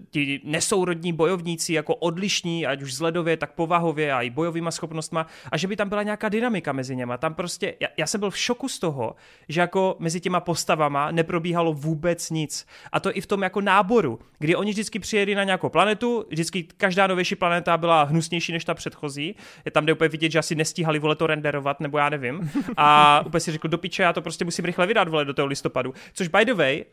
ti 0.10 0.42
nesourodní 0.44 1.14
bojovníci 1.14 1.74
jako 1.74 1.96
odlišní, 1.96 2.66
ať 2.66 2.82
už 2.82 2.90
vzhledově, 2.90 3.38
tak 3.38 3.52
povahově 3.52 4.14
a 4.14 4.22
i 4.22 4.30
bojovýma 4.30 4.72
schopnostma 4.72 5.28
a 5.52 5.58
že 5.58 5.68
by 5.68 5.76
tam 5.76 5.90
byla 5.90 6.04
nějaká 6.04 6.30
dynamika 6.30 6.74
mezi 6.74 6.96
něma. 6.96 7.18
Tam 7.18 7.34
prostě, 7.34 7.76
já, 7.80 7.88
já 7.98 8.08
jsem 8.08 8.20
byl 8.20 8.30
v 8.30 8.38
šoku 8.38 8.70
z 8.70 8.80
toho, 8.80 9.16
že 9.50 9.62
jako 9.62 9.96
mezi 10.00 10.20
těma 10.20 10.40
postavama 10.40 11.12
neprobíhalo 11.12 11.74
vůbec 11.74 12.30
nic. 12.30 12.68
A 12.92 13.00
to 13.00 13.18
i 13.18 13.22
v 13.22 13.28
tom 13.28 13.42
jako 13.42 13.62
náboru, 13.62 14.20
kdy 14.40 14.56
oni 14.56 14.72
vždycky 14.72 15.00
přijeli 15.00 15.36
na 15.36 15.44
nějakou 15.44 15.70
planetu, 15.70 16.26
vždycky 16.30 16.64
každá 16.64 17.08
novější 17.08 17.36
planeta 17.36 17.78
byla 17.78 18.04
hnusnější 18.04 18.52
než 18.52 18.66
ta 18.66 18.74
předchozí. 18.74 19.36
Je 19.66 19.72
tam, 19.72 19.84
kde 19.84 19.94
úplně 19.94 20.10
vidět, 20.10 20.32
že 20.32 20.40
asi 20.40 20.56
nestíhali 20.56 21.00
vole 21.00 21.16
to 21.16 21.28
renderovat, 21.28 21.80
nebo 21.80 21.98
já 21.98 22.10
nevím. 22.10 22.52
A 22.78 23.22
úplně 23.26 23.42
si 23.42 23.52
řekl, 23.52 23.68
do 23.68 23.78
piče, 23.78 24.04
já 24.04 24.14
to 24.14 24.22
prostě 24.22 24.46
musím 24.46 24.66
rychle 24.66 24.88
vydat 24.88 25.08
vole 25.08 25.26
do 25.26 25.34
toho 25.34 25.46
listopadu. 25.46 25.94
Což 26.14 26.28
by 26.28 26.46
the 26.46 26.54
way, 26.54 26.86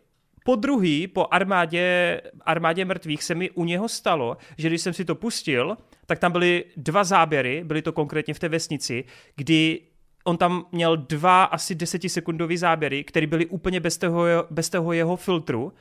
po 0.44 0.56
druhý, 0.56 1.06
po 1.06 1.26
armádě, 1.30 2.20
armádě 2.40 2.84
mrtvých 2.84 3.22
se 3.22 3.34
mi 3.34 3.50
u 3.50 3.64
něho 3.64 3.88
stalo, 3.88 4.36
že 4.58 4.68
když 4.68 4.80
jsem 4.82 4.92
si 4.92 5.04
to 5.04 5.14
pustil, 5.14 5.76
tak 6.06 6.18
tam 6.18 6.32
byly 6.32 6.64
dva 6.76 7.04
záběry, 7.04 7.64
byly 7.64 7.82
to 7.82 7.92
konkrétně 7.92 8.34
v 8.34 8.38
té 8.38 8.48
vesnici, 8.48 9.04
kdy 9.36 9.80
on 10.24 10.36
tam 10.36 10.66
měl 10.72 10.96
dva 10.96 11.44
asi 11.44 11.74
desetisekundový 11.74 12.56
záběry, 12.56 13.04
které 13.04 13.26
byly 13.26 13.46
úplně 13.46 13.80
bez 13.80 13.98
toho, 13.98 14.24
bez 14.50 14.70
toho 14.70 14.92
jeho 14.92 15.16
filtru 15.16 15.72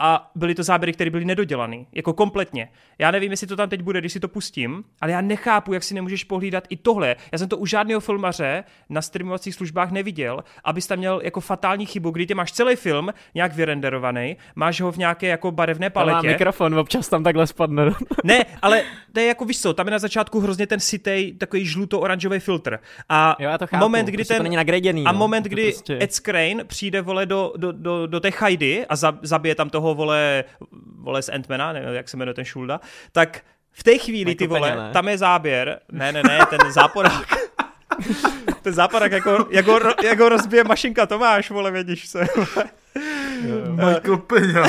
a 0.00 0.30
byly 0.34 0.54
to 0.54 0.62
záběry, 0.62 0.92
které 0.92 1.10
byly 1.10 1.24
nedodělané, 1.24 1.84
jako 1.92 2.12
kompletně. 2.12 2.68
Já 2.98 3.10
nevím, 3.10 3.30
jestli 3.30 3.46
to 3.46 3.56
tam 3.56 3.68
teď 3.68 3.82
bude, 3.82 4.00
když 4.00 4.12
si 4.12 4.20
to 4.20 4.28
pustím, 4.28 4.84
ale 5.00 5.12
já 5.12 5.20
nechápu, 5.20 5.72
jak 5.72 5.82
si 5.82 5.94
nemůžeš 5.94 6.24
pohlídat 6.24 6.64
i 6.68 6.76
tohle. 6.76 7.16
Já 7.32 7.38
jsem 7.38 7.48
to 7.48 7.58
u 7.58 7.66
žádného 7.66 8.00
filmaře 8.00 8.64
na 8.88 9.02
streamovacích 9.02 9.54
službách 9.54 9.90
neviděl, 9.90 10.44
abys 10.64 10.86
tam 10.86 10.98
měl 10.98 11.20
jako 11.24 11.40
fatální 11.40 11.86
chybu, 11.86 12.10
kdy 12.10 12.26
ty 12.26 12.34
máš 12.34 12.52
celý 12.52 12.76
film 12.76 13.10
nějak 13.34 13.54
vyrenderovaný, 13.54 14.36
máš 14.54 14.80
ho 14.80 14.92
v 14.92 14.96
nějaké 14.96 15.26
jako 15.26 15.50
barevné 15.52 15.90
paletě. 15.90 16.26
Má 16.26 16.32
mikrofon, 16.32 16.78
občas 16.78 17.08
tam 17.08 17.24
takhle 17.24 17.46
spadne. 17.46 17.90
ne, 18.24 18.44
ale 18.62 18.82
to 19.12 19.20
je 19.20 19.26
jako 19.26 19.44
víš 19.44 19.60
co, 19.60 19.74
tam 19.74 19.86
je 19.86 19.90
na 19.90 19.98
začátku 19.98 20.40
hrozně 20.40 20.66
ten 20.66 20.80
sitej, 20.80 21.32
takový 21.32 21.66
žluto-oranžový 21.66 22.38
filtr. 22.38 22.78
A 23.08 23.36
jo, 23.38 23.50
já 23.50 23.58
to 23.58 23.66
chápu, 23.66 23.84
moment, 23.84 24.06
kdy 24.06 24.16
prostě 24.16 24.34
ten, 24.34 24.38
to 24.38 24.42
není 24.42 24.56
nagraděný, 24.56 25.04
a 25.04 25.12
no. 25.12 25.18
moment, 25.18 25.44
kdy 25.44 25.62
prostě... 25.62 25.98
Ed 26.02 26.14
Skrein 26.14 26.62
přijde 26.66 27.02
vole 27.02 27.26
do, 27.26 27.52
do, 27.56 27.72
do, 27.72 28.06
do 28.06 28.20
té 28.20 28.30
chajdy 28.30 28.86
a 28.86 28.96
zabije 29.22 29.54
tam 29.54 29.70
toho 29.90 29.94
vole, 29.94 30.44
vole 30.96 31.22
z 31.22 31.28
Antmana, 31.28 31.72
nevím, 31.72 31.94
jak 31.94 32.08
se 32.08 32.16
jmenuje 32.16 32.34
ten 32.34 32.44
Šulda, 32.44 32.80
tak 33.12 33.42
v 33.72 33.82
té 33.82 33.98
chvíli, 33.98 34.34
ty 34.34 34.46
vole, 34.46 34.76
ne? 34.76 34.90
tam 34.92 35.08
je 35.08 35.18
záběr, 35.18 35.80
ne, 35.92 36.12
ne, 36.12 36.22
ne, 36.22 36.38
ten 36.50 36.72
záporák, 36.72 37.26
ten 38.62 38.72
záporák, 38.72 39.12
jako, 39.12 39.46
jako, 39.50 39.80
jako 40.04 40.28
rozbije 40.28 40.64
mašinka 40.64 41.06
Tomáš, 41.06 41.50
vole, 41.50 41.70
vědíš 41.70 42.06
se. 42.06 42.26
Michael 43.70 44.16
Peňa. 44.16 44.62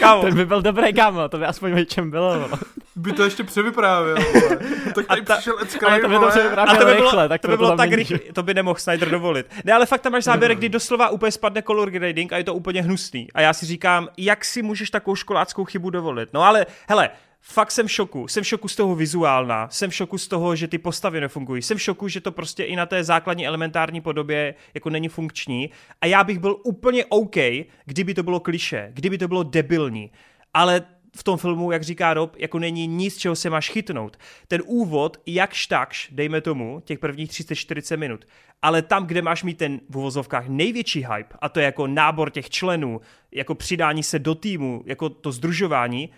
Kámo. 0.00 0.22
Ten 0.22 0.34
by 0.34 0.46
byl 0.46 0.62
dobrý, 0.62 0.92
kámo, 0.92 1.28
to 1.28 1.38
by 1.38 1.44
aspoň 1.44 1.72
o 1.72 1.84
čem 1.84 2.10
bylo. 2.10 2.48
By 2.96 3.12
to 3.12 3.24
ještě 3.24 3.44
převyprávěl, 3.44 4.16
Tak 4.94 5.06
tady 5.06 5.22
ta, 5.22 5.34
přišel 5.34 5.54
Ed 5.62 5.82
Ale 5.86 6.00
to 6.00 6.08
by 6.08 6.14
to 6.14 6.28
převyprávěl 6.28 6.76
to 6.76 6.84
by 6.84 6.94
bylo, 6.94 7.04
rychle, 7.04 7.28
tak 7.28 7.40
to 7.40 7.48
by 7.48 7.56
bylo 7.56 7.76
tak 7.76 7.90
rychle, 7.90 8.18
to 8.18 8.42
by 8.42 8.54
nemohl 8.54 8.78
Snyder 8.78 9.10
dovolit. 9.10 9.46
Ne, 9.64 9.72
ale 9.72 9.86
fakt 9.86 10.00
tam 10.00 10.12
máš 10.12 10.24
záběr, 10.24 10.54
kdy 10.54 10.68
doslova 10.68 11.08
úplně 11.08 11.32
spadne 11.32 11.62
color 11.62 11.90
grading 11.90 12.32
a 12.32 12.38
je 12.38 12.44
to 12.44 12.54
úplně 12.54 12.82
hnusný. 12.82 13.28
A 13.34 13.40
já 13.40 13.52
si 13.52 13.66
říkám, 13.66 14.08
jak 14.16 14.44
si 14.44 14.62
můžeš 14.62 14.90
takovou 14.90 15.16
školáckou 15.16 15.64
chybu 15.64 15.90
dovolit. 15.90 16.28
No 16.32 16.42
ale, 16.42 16.66
hele, 16.88 17.10
fakt 17.40 17.70
jsem 17.70 17.86
v 17.86 17.90
šoku. 17.90 18.28
Jsem 18.28 18.44
v 18.44 18.46
šoku 18.46 18.68
z 18.68 18.76
toho 18.76 18.94
vizuálna, 18.94 19.68
jsem 19.68 19.90
v 19.90 19.94
šoku 19.94 20.18
z 20.18 20.28
toho, 20.28 20.56
že 20.56 20.68
ty 20.68 20.78
postavy 20.78 21.20
nefungují, 21.20 21.62
jsem 21.62 21.78
v 21.78 21.82
šoku, 21.82 22.08
že 22.08 22.20
to 22.20 22.32
prostě 22.32 22.64
i 22.64 22.76
na 22.76 22.86
té 22.86 23.04
základní 23.04 23.46
elementární 23.46 24.00
podobě 24.00 24.54
jako 24.74 24.90
není 24.90 25.08
funkční 25.08 25.70
a 26.00 26.06
já 26.06 26.24
bych 26.24 26.38
byl 26.38 26.56
úplně 26.64 27.04
OK, 27.04 27.36
kdyby 27.84 28.14
to 28.14 28.22
bylo 28.22 28.40
kliše, 28.40 28.90
kdyby 28.94 29.18
to 29.18 29.28
bylo 29.28 29.42
debilní, 29.42 30.10
ale 30.54 30.82
v 31.16 31.24
tom 31.24 31.38
filmu, 31.38 31.72
jak 31.72 31.82
říká 31.82 32.14
Rob, 32.14 32.36
jako 32.36 32.58
není 32.58 32.86
nic, 32.86 33.16
čeho 33.16 33.36
se 33.36 33.50
máš 33.50 33.70
chytnout. 33.70 34.16
Ten 34.48 34.62
úvod, 34.66 35.16
jakž 35.26 35.66
takž, 35.66 36.08
dejme 36.12 36.40
tomu, 36.40 36.82
těch 36.84 36.98
prvních 36.98 37.30
30-40 37.30 37.96
minut, 37.96 38.24
ale 38.62 38.82
tam, 38.82 39.06
kde 39.06 39.22
máš 39.22 39.42
mít 39.42 39.58
ten 39.58 39.80
v 39.88 39.98
uvozovkách 39.98 40.48
největší 40.48 41.06
hype, 41.06 41.34
a 41.40 41.48
to 41.48 41.60
je 41.60 41.64
jako 41.66 41.86
nábor 41.86 42.30
těch 42.30 42.50
členů, 42.50 43.00
jako 43.32 43.54
přidání 43.54 44.02
se 44.02 44.18
do 44.18 44.34
týmu, 44.34 44.82
jako 44.86 45.08
to 45.08 45.32
združování, 45.32 46.10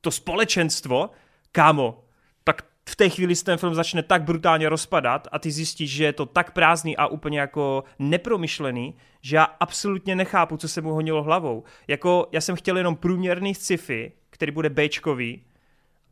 to 0.00 0.10
společenstvo, 0.10 1.10
kámo, 1.52 2.04
tak 2.44 2.62
v 2.88 2.96
té 2.96 3.08
chvíli 3.08 3.36
se 3.36 3.44
ten 3.44 3.58
film 3.58 3.74
začne 3.74 4.02
tak 4.02 4.22
brutálně 4.22 4.68
rozpadat 4.68 5.28
a 5.32 5.38
ty 5.38 5.50
zjistíš, 5.50 5.90
že 5.90 6.04
je 6.04 6.12
to 6.12 6.26
tak 6.26 6.50
prázdný 6.50 6.96
a 6.96 7.06
úplně 7.06 7.40
jako 7.40 7.84
nepromyšlený, 7.98 8.94
že 9.20 9.36
já 9.36 9.44
absolutně 9.44 10.16
nechápu, 10.16 10.56
co 10.56 10.68
se 10.68 10.80
mu 10.80 10.90
honilo 10.90 11.22
hlavou. 11.22 11.64
Jako 11.88 12.28
já 12.32 12.40
jsem 12.40 12.56
chtěl 12.56 12.76
jenom 12.76 12.96
průměrný 12.96 13.54
sci-fi, 13.54 14.12
který 14.36 14.52
bude 14.52 14.70
Bčkový 14.70 15.44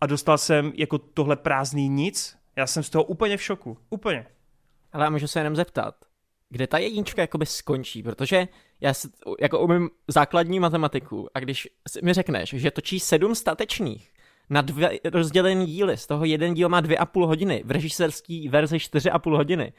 a 0.01 0.07
dostal 0.07 0.39
jsem 0.39 0.73
jako 0.75 0.99
tohle 0.99 1.37
prázdný 1.37 1.89
nic. 1.89 2.37
Já 2.57 2.67
jsem 2.67 2.83
z 2.83 2.91
toho 2.91 3.05
úplně 3.05 3.37
v 3.37 3.43
šoku. 3.43 3.79
Úplně. 3.91 4.27
Ale 4.93 5.05
já 5.05 5.11
můžu 5.11 5.27
se 5.27 5.41
jenom 5.41 5.57
zeptat, 5.57 5.95
kde 6.51 6.67
ta 6.67 6.79
jednička 6.79 7.23
jakoby 7.23 7.47
skončí, 7.47 8.03
protože 8.03 8.49
já 8.81 8.95
si, 8.95 9.09
jako 9.41 9.61
umím 9.61 9.91
základní 10.09 10.61
matematiku 10.61 11.29
a 11.35 11.41
když 11.41 11.69
mi 12.03 12.13
řekneš, 12.13 12.51
že 12.51 12.71
točí 12.71 13.01
sedm 13.01 13.35
statečných 13.35 14.11
na 14.51 14.63
dvě 14.63 15.01
rozdělené 15.05 15.67
díly, 15.67 15.97
z 15.97 16.07
toho 16.07 16.25
jeden 16.25 16.55
díl 16.55 16.69
má 16.69 16.81
dvě 16.81 16.99
a 16.99 17.07
půl 17.07 17.27
hodiny, 17.27 17.63
v 17.67 17.71
režisérský 17.71 18.49
verzi 18.49 18.79
čtyři 18.79 19.11
a 19.11 19.19
půl 19.19 19.37
hodiny, 19.37 19.73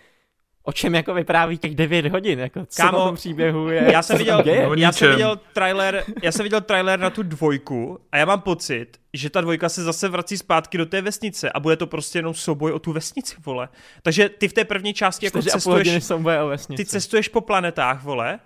o 0.66 0.74
čem 0.74 0.96
jako 0.96 1.14
vypráví 1.14 1.58
těch 1.58 1.76
9 1.76 2.06
hodin, 2.06 2.40
jako 2.40 2.66
co 2.66 2.82
Kámo, 2.82 3.06
tom 3.06 3.16
příběhu 3.16 3.70
je, 3.70 3.92
já 3.92 4.02
jsem 4.02 4.18
viděl, 4.18 4.44
já 4.78 4.92
jsem 4.92 5.12
viděl 5.12 5.40
trailer, 5.54 6.04
já 6.24 6.32
jsem 6.32 6.44
viděl 6.44 6.62
trailer 6.62 7.00
na 7.00 7.10
tu 7.10 7.24
dvojku 7.24 8.00
a 8.12 8.18
já 8.18 8.26
mám 8.26 8.42
pocit, 8.42 8.88
že 9.14 9.30
ta 9.30 9.42
dvojka 9.42 9.70
se 9.70 9.84
zase 9.84 10.10
vrací 10.10 10.38
zpátky 10.38 10.78
do 10.78 10.86
té 10.86 11.02
vesnice 11.02 11.50
a 11.50 11.60
bude 11.60 11.76
to 11.76 11.88
prostě 11.88 12.20
jenom 12.20 12.34
souboj 12.34 12.72
o 12.72 12.80
tu 12.80 12.94
vesnici, 12.94 13.36
vole. 13.46 13.70
Takže 14.02 14.30
ty 14.30 14.48
v 14.48 14.54
té 14.54 14.66
první 14.66 14.94
části 14.94 15.26
jako 15.26 15.42
cestuješ, 15.42 16.06
ty 16.78 16.86
cestuješ 16.86 17.28
po 17.28 17.42
planetách, 17.42 18.04
vole, 18.04 18.40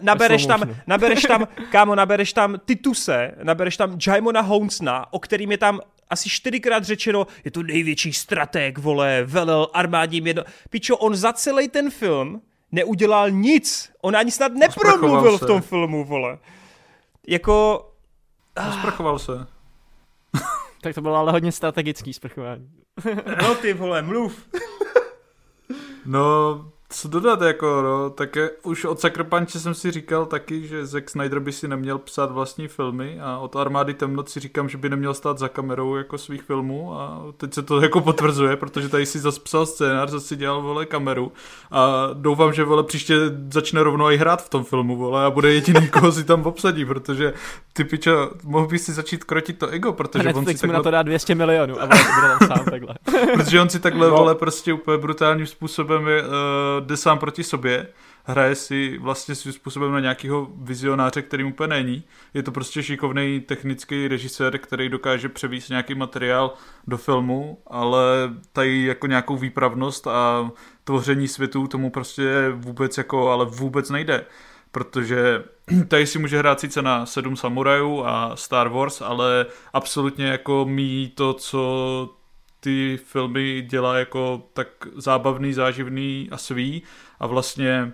nabereš 0.00 0.46
tam, 0.46 0.62
nabereš 0.86 1.22
tam, 1.22 1.48
kámo, 1.70 1.94
nabereš 1.94 2.32
tam 2.32 2.56
Tituse, 2.64 3.34
nabereš 3.42 3.76
tam 3.76 3.98
Jaimona 4.06 4.40
Houndsna, 4.40 5.12
o 5.12 5.18
kterým 5.18 5.50
je 5.50 5.58
tam 5.58 5.80
asi 6.10 6.28
čtyřikrát 6.30 6.84
řečeno, 6.84 7.26
je 7.44 7.50
to 7.50 7.62
největší 7.62 8.12
strateg, 8.12 8.78
vole, 8.78 9.22
velel 9.24 9.68
armádním 9.72 10.26
jedno... 10.26 10.42
Pičo, 10.70 10.96
on 10.96 11.16
za 11.16 11.32
celý 11.32 11.68
ten 11.68 11.90
film 11.90 12.42
neudělal 12.72 13.30
nic. 13.30 13.92
On 14.02 14.16
ani 14.16 14.30
snad 14.30 14.52
nepromluvil 14.52 15.38
v 15.38 15.46
tom 15.46 15.62
filmu, 15.62 16.04
vole. 16.04 16.38
Jako... 17.26 17.88
Sprchoval 18.72 19.18
se. 19.18 19.46
tak 20.80 20.94
to 20.94 21.00
bylo 21.00 21.16
ale 21.16 21.32
hodně 21.32 21.52
strategický 21.52 22.12
sprchování. 22.12 22.70
no 23.42 23.54
ty 23.54 23.72
vole, 23.72 24.02
mluv. 24.02 24.48
no, 26.06 26.72
co 26.94 27.08
dodat, 27.08 27.40
jako, 27.40 27.82
no, 27.82 28.10
tak 28.10 28.36
je, 28.36 28.50
už 28.62 28.84
od 28.84 29.04
Punch 29.22 29.50
jsem 29.50 29.74
si 29.74 29.90
říkal 29.90 30.26
taky, 30.26 30.66
že 30.66 30.86
Zack 30.86 31.10
Snyder 31.10 31.40
by 31.40 31.52
si 31.52 31.68
neměl 31.68 31.98
psát 31.98 32.32
vlastní 32.32 32.68
filmy 32.68 33.18
a 33.20 33.38
od 33.38 33.56
Armády 33.56 33.94
temnot 33.94 34.28
si 34.28 34.40
říkám, 34.40 34.68
že 34.68 34.78
by 34.78 34.88
neměl 34.88 35.14
stát 35.14 35.38
za 35.38 35.48
kamerou 35.48 35.96
jako 35.96 36.18
svých 36.18 36.42
filmů 36.42 36.94
a 36.94 37.22
teď 37.36 37.54
se 37.54 37.62
to 37.62 37.80
jako 37.82 38.00
potvrzuje, 38.00 38.56
protože 38.56 38.88
tady 38.88 39.06
si 39.06 39.18
zase 39.18 39.40
psal 39.40 39.66
scénář, 39.66 40.10
zase 40.10 40.26
si 40.26 40.36
dělal, 40.36 40.62
vole, 40.62 40.86
kameru 40.86 41.32
a 41.70 42.10
doufám, 42.12 42.52
že, 42.52 42.64
vole, 42.64 42.82
příště 42.82 43.14
začne 43.50 43.82
rovnou 43.82 44.10
i 44.10 44.16
hrát 44.16 44.44
v 44.44 44.48
tom 44.48 44.64
filmu, 44.64 44.96
vole, 44.96 45.24
a 45.24 45.30
bude 45.30 45.52
jediný, 45.52 45.88
koho 45.92 46.12
si 46.12 46.24
tam 46.24 46.46
obsadí, 46.46 46.84
protože 46.84 47.34
ty 47.72 47.84
piča, 47.84 48.28
mohl 48.44 48.66
by 48.66 48.78
si 48.78 48.92
začít 48.92 49.24
krotit 49.24 49.58
to 49.58 49.68
ego, 49.68 49.92
protože 49.92 50.34
on 50.34 50.46
si 50.46 50.54
takhle... 50.54 50.72
na 50.72 50.82
to 50.82 50.90
dá 50.90 51.02
200 51.02 51.34
milionů 51.34 51.82
a 51.82 51.86
bude 51.86 51.98
tam 52.38 52.48
sám 52.48 52.64
takhle. 52.64 52.94
protože 53.34 53.60
on 53.60 53.68
si 53.68 53.80
takhle, 53.80 54.08
no. 54.08 54.16
vole, 54.16 54.34
prostě 54.34 54.72
úplně 54.72 54.98
brutálním 54.98 55.46
způsobem 55.46 56.08
je, 56.08 56.22
uh, 56.22 56.83
jde 56.86 56.96
sám 56.96 57.18
proti 57.18 57.44
sobě, 57.44 57.88
hraje 58.24 58.54
si 58.54 58.98
vlastně 58.98 59.34
svým 59.34 59.52
způsobem 59.52 59.92
na 59.92 60.00
nějakého 60.00 60.48
vizionáře, 60.56 61.22
který 61.22 61.44
úplně 61.44 61.68
není. 61.68 62.04
Je 62.34 62.42
to 62.42 62.52
prostě 62.52 62.82
šikovný 62.82 63.40
technický 63.40 64.08
režisér, 64.08 64.58
který 64.58 64.88
dokáže 64.88 65.28
převíst 65.28 65.70
nějaký 65.70 65.94
materiál 65.94 66.54
do 66.86 66.96
filmu, 66.96 67.58
ale 67.66 68.00
tady 68.52 68.84
jako 68.84 69.06
nějakou 69.06 69.36
výpravnost 69.36 70.06
a 70.06 70.50
tvoření 70.84 71.28
světů 71.28 71.66
tomu 71.66 71.90
prostě 71.90 72.52
vůbec 72.54 72.98
jako, 72.98 73.30
ale 73.30 73.44
vůbec 73.44 73.90
nejde 73.90 74.24
protože 74.74 75.44
tady 75.88 76.06
si 76.06 76.18
může 76.18 76.38
hrát 76.38 76.60
sice 76.60 76.82
na 76.82 77.06
sedm 77.06 77.36
samurajů 77.36 78.04
a 78.04 78.36
Star 78.36 78.68
Wars, 78.68 79.02
ale 79.02 79.46
absolutně 79.72 80.26
jako 80.26 80.64
mí 80.64 81.12
to, 81.14 81.34
co 81.34 82.23
ty 82.64 82.98
filmy 83.04 83.62
dělá 83.62 83.96
jako 83.96 84.42
tak 84.52 84.68
zábavný, 84.96 85.52
záživný 85.52 86.28
a 86.30 86.36
svý 86.36 86.82
a 87.20 87.26
vlastně 87.26 87.92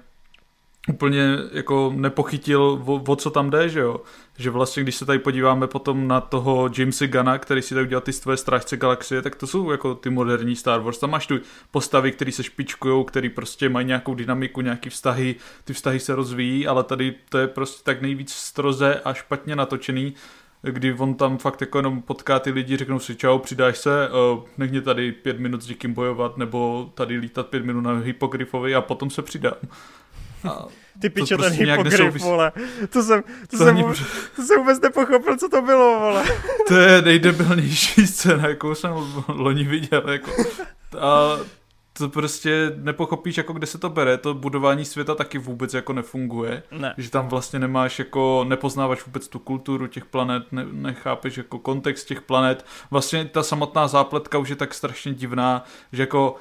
úplně 0.89 1.39
jako 1.53 1.93
nepochytil, 1.97 2.63
o, 2.87 3.03
o 3.09 3.17
co 3.17 3.31
tam 3.31 3.51
jde, 3.51 3.69
že 3.69 3.81
jo. 3.81 4.01
Že 4.39 4.51
vlastně, 4.51 4.83
když 4.83 4.95
se 4.95 5.07
tady 5.07 5.19
podíváme 5.19 5.67
potom 5.67 6.09
na 6.09 6.21
toho 6.21 6.71
Jamesa 6.79 7.07
Gana, 7.07 7.39
který 7.39 7.63
si 7.63 7.75
tady 7.75 7.87
udělal 7.87 8.01
ty 8.01 8.13
tvoje 8.13 8.37
strážce 8.37 8.77
galaxie, 8.77 9.23
tak 9.23 9.37
to 9.37 9.47
jsou 9.47 9.71
jako 9.71 9.95
ty 9.95 10.11
moderní 10.11 10.57
Star 10.57 10.81
Wars. 10.81 10.99
Tam 10.99 11.11
máš 11.11 11.27
tu 11.27 11.39
postavy, 11.71 12.13
které 12.13 12.33
se 12.33 12.43
špičkují, 12.43 13.05
které 13.05 13.29
prostě 13.29 13.69
mají 13.69 13.87
nějakou 13.87 14.15
dynamiku, 14.15 14.61
nějaký 14.61 14.91
vztahy, 14.91 15.35
ty 15.65 15.73
vztahy 15.73 16.01
se 16.01 16.15
rozvíjí, 16.15 16.67
ale 16.67 16.85
tady 16.85 17.15
to 17.29 17.39
je 17.39 17.47
prostě 17.47 17.83
tak 17.85 18.03
nejvíc 18.03 18.33
stroze 18.33 19.01
a 19.05 19.15
špatně 19.15 19.57
natočený, 19.57 20.15
kdy 20.63 20.95
on 20.95 21.15
tam 21.15 21.39
fakt 21.39 21.61
jako 21.61 21.79
jenom 21.79 22.03
potká 22.03 22.39
ty 22.39 22.51
lidi, 22.51 22.77
řeknou 22.77 22.99
si 22.99 23.17
čau, 23.17 23.39
přidáš 23.39 23.79
se, 23.79 24.09
uh, 24.09 24.45
nech 24.59 24.71
mě 24.71 24.81
tady 24.81 25.13
pět 25.13 25.41
minut 25.41 25.63
s 25.63 25.69
někým 25.69 25.95
bojovat, 25.95 26.37
nebo 26.37 26.91
tady 26.95 27.17
lítat 27.17 27.47
pět 27.47 27.65
minut 27.65 27.81
na 27.81 27.99
hypogryfovi 27.99 28.75
a 28.75 28.81
potom 28.81 29.11
se 29.11 29.23
přidám. 29.23 29.55
A 30.49 30.67
ty 31.01 31.11
piče, 31.11 31.37
prostě 31.37 31.57
ten 31.59 31.71
hypogryf, 31.71 31.97
souvis... 31.97 32.23
vole. 32.23 32.53
To 32.91 33.03
jsem, 33.03 33.23
to, 33.23 33.29
to, 33.51 33.57
jsem, 33.57 33.69
ani... 33.69 33.85
to 34.37 34.43
jsem 34.43 34.59
vůbec 34.59 34.81
nepochopil, 34.81 35.37
co 35.37 35.49
to 35.49 35.63
bylo, 35.63 36.01
vole. 36.01 36.25
To 36.69 36.75
je 36.75 37.03
nejdebilnější 37.03 38.07
scéna, 38.07 38.49
jakou 38.49 38.75
jsem 38.75 38.91
loni 39.29 39.65
viděl, 39.65 40.11
jako. 40.11 40.31
A 40.99 41.39
to 42.01 42.09
prostě 42.09 42.73
nepochopíš, 42.77 43.37
jako 43.37 43.53
kde 43.53 43.67
se 43.67 43.79
to 43.79 43.89
bere, 43.89 44.19
to 44.19 44.35
budování 44.35 44.85
světa 44.85 45.15
taky 45.15 45.39
vůbec 45.39 45.75
jako 45.75 45.93
nefunguje, 45.93 46.63
ne. 46.71 46.95
že 46.99 47.11
tam 47.11 47.29
vlastně 47.29 47.59
nemáš 47.59 47.99
jako, 47.99 48.45
nepoznáváš 48.49 49.07
vůbec 49.07 49.29
tu 49.29 49.39
kulturu 49.39 49.87
těch 49.87 50.05
planet, 50.05 50.53
ne, 50.53 50.67
nechápeš 50.73 51.37
jako 51.37 51.59
kontext 51.59 52.09
těch 52.09 52.23
planet, 52.23 52.67
vlastně 52.91 53.25
ta 53.25 53.43
samotná 53.43 53.89
zápletka 53.89 54.39
už 54.39 54.49
je 54.49 54.57
tak 54.57 54.75
strašně 54.75 55.15
divná, 55.15 55.65
že 55.93 56.03
jako 56.03 56.37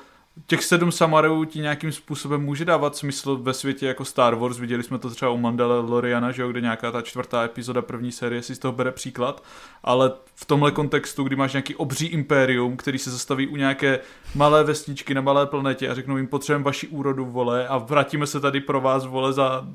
těch 0.48 0.64
sedm 0.64 0.92
samarů 0.92 1.46
ti 1.46 1.60
nějakým 1.60 1.92
způsobem 1.92 2.42
může 2.42 2.66
dávat 2.66 2.96
smysl 2.96 3.38
ve 3.38 3.54
světě 3.54 3.88
jako 3.88 4.06
Star 4.06 4.36
Wars. 4.36 4.60
Viděli 4.60 4.84
jsme 4.84 5.00
to 5.00 5.10
třeba 5.10 5.32
u 5.32 5.38
Mandaloriana, 5.38 6.32
že 6.32 6.42
jo, 6.42 6.50
kde 6.50 6.62
nějaká 6.62 6.92
ta 6.92 7.02
čtvrtá 7.02 7.44
epizoda 7.44 7.82
první 7.82 8.12
série 8.12 8.42
si 8.42 8.56
z 8.56 8.60
toho 8.60 8.72
bere 8.72 8.92
příklad, 8.92 9.44
ale 9.84 10.12
v 10.36 10.46
tomhle 10.46 10.72
kontextu, 10.72 11.24
kdy 11.24 11.36
máš 11.36 11.54
nějaký 11.54 11.76
obří 11.76 12.06
impérium, 12.06 12.78
který 12.78 12.98
se 12.98 13.12
zastaví 13.12 13.48
u 13.48 13.56
nějaké 13.56 14.00
malé 14.36 14.64
vesničky 14.64 15.14
na 15.14 15.22
malé 15.22 15.46
planetě 15.46 15.90
a 15.90 15.96
řeknou 15.96 16.18
jim 16.18 16.28
potřebujeme 16.28 16.66
vaši 16.66 16.88
úrodu, 16.88 17.26
vole, 17.26 17.68
a 17.68 17.78
vrátíme 17.78 18.28
se 18.28 18.40
tady 18.40 18.62
pro 18.62 18.82
vás, 18.82 19.06
vole, 19.06 19.34
za 19.34 19.68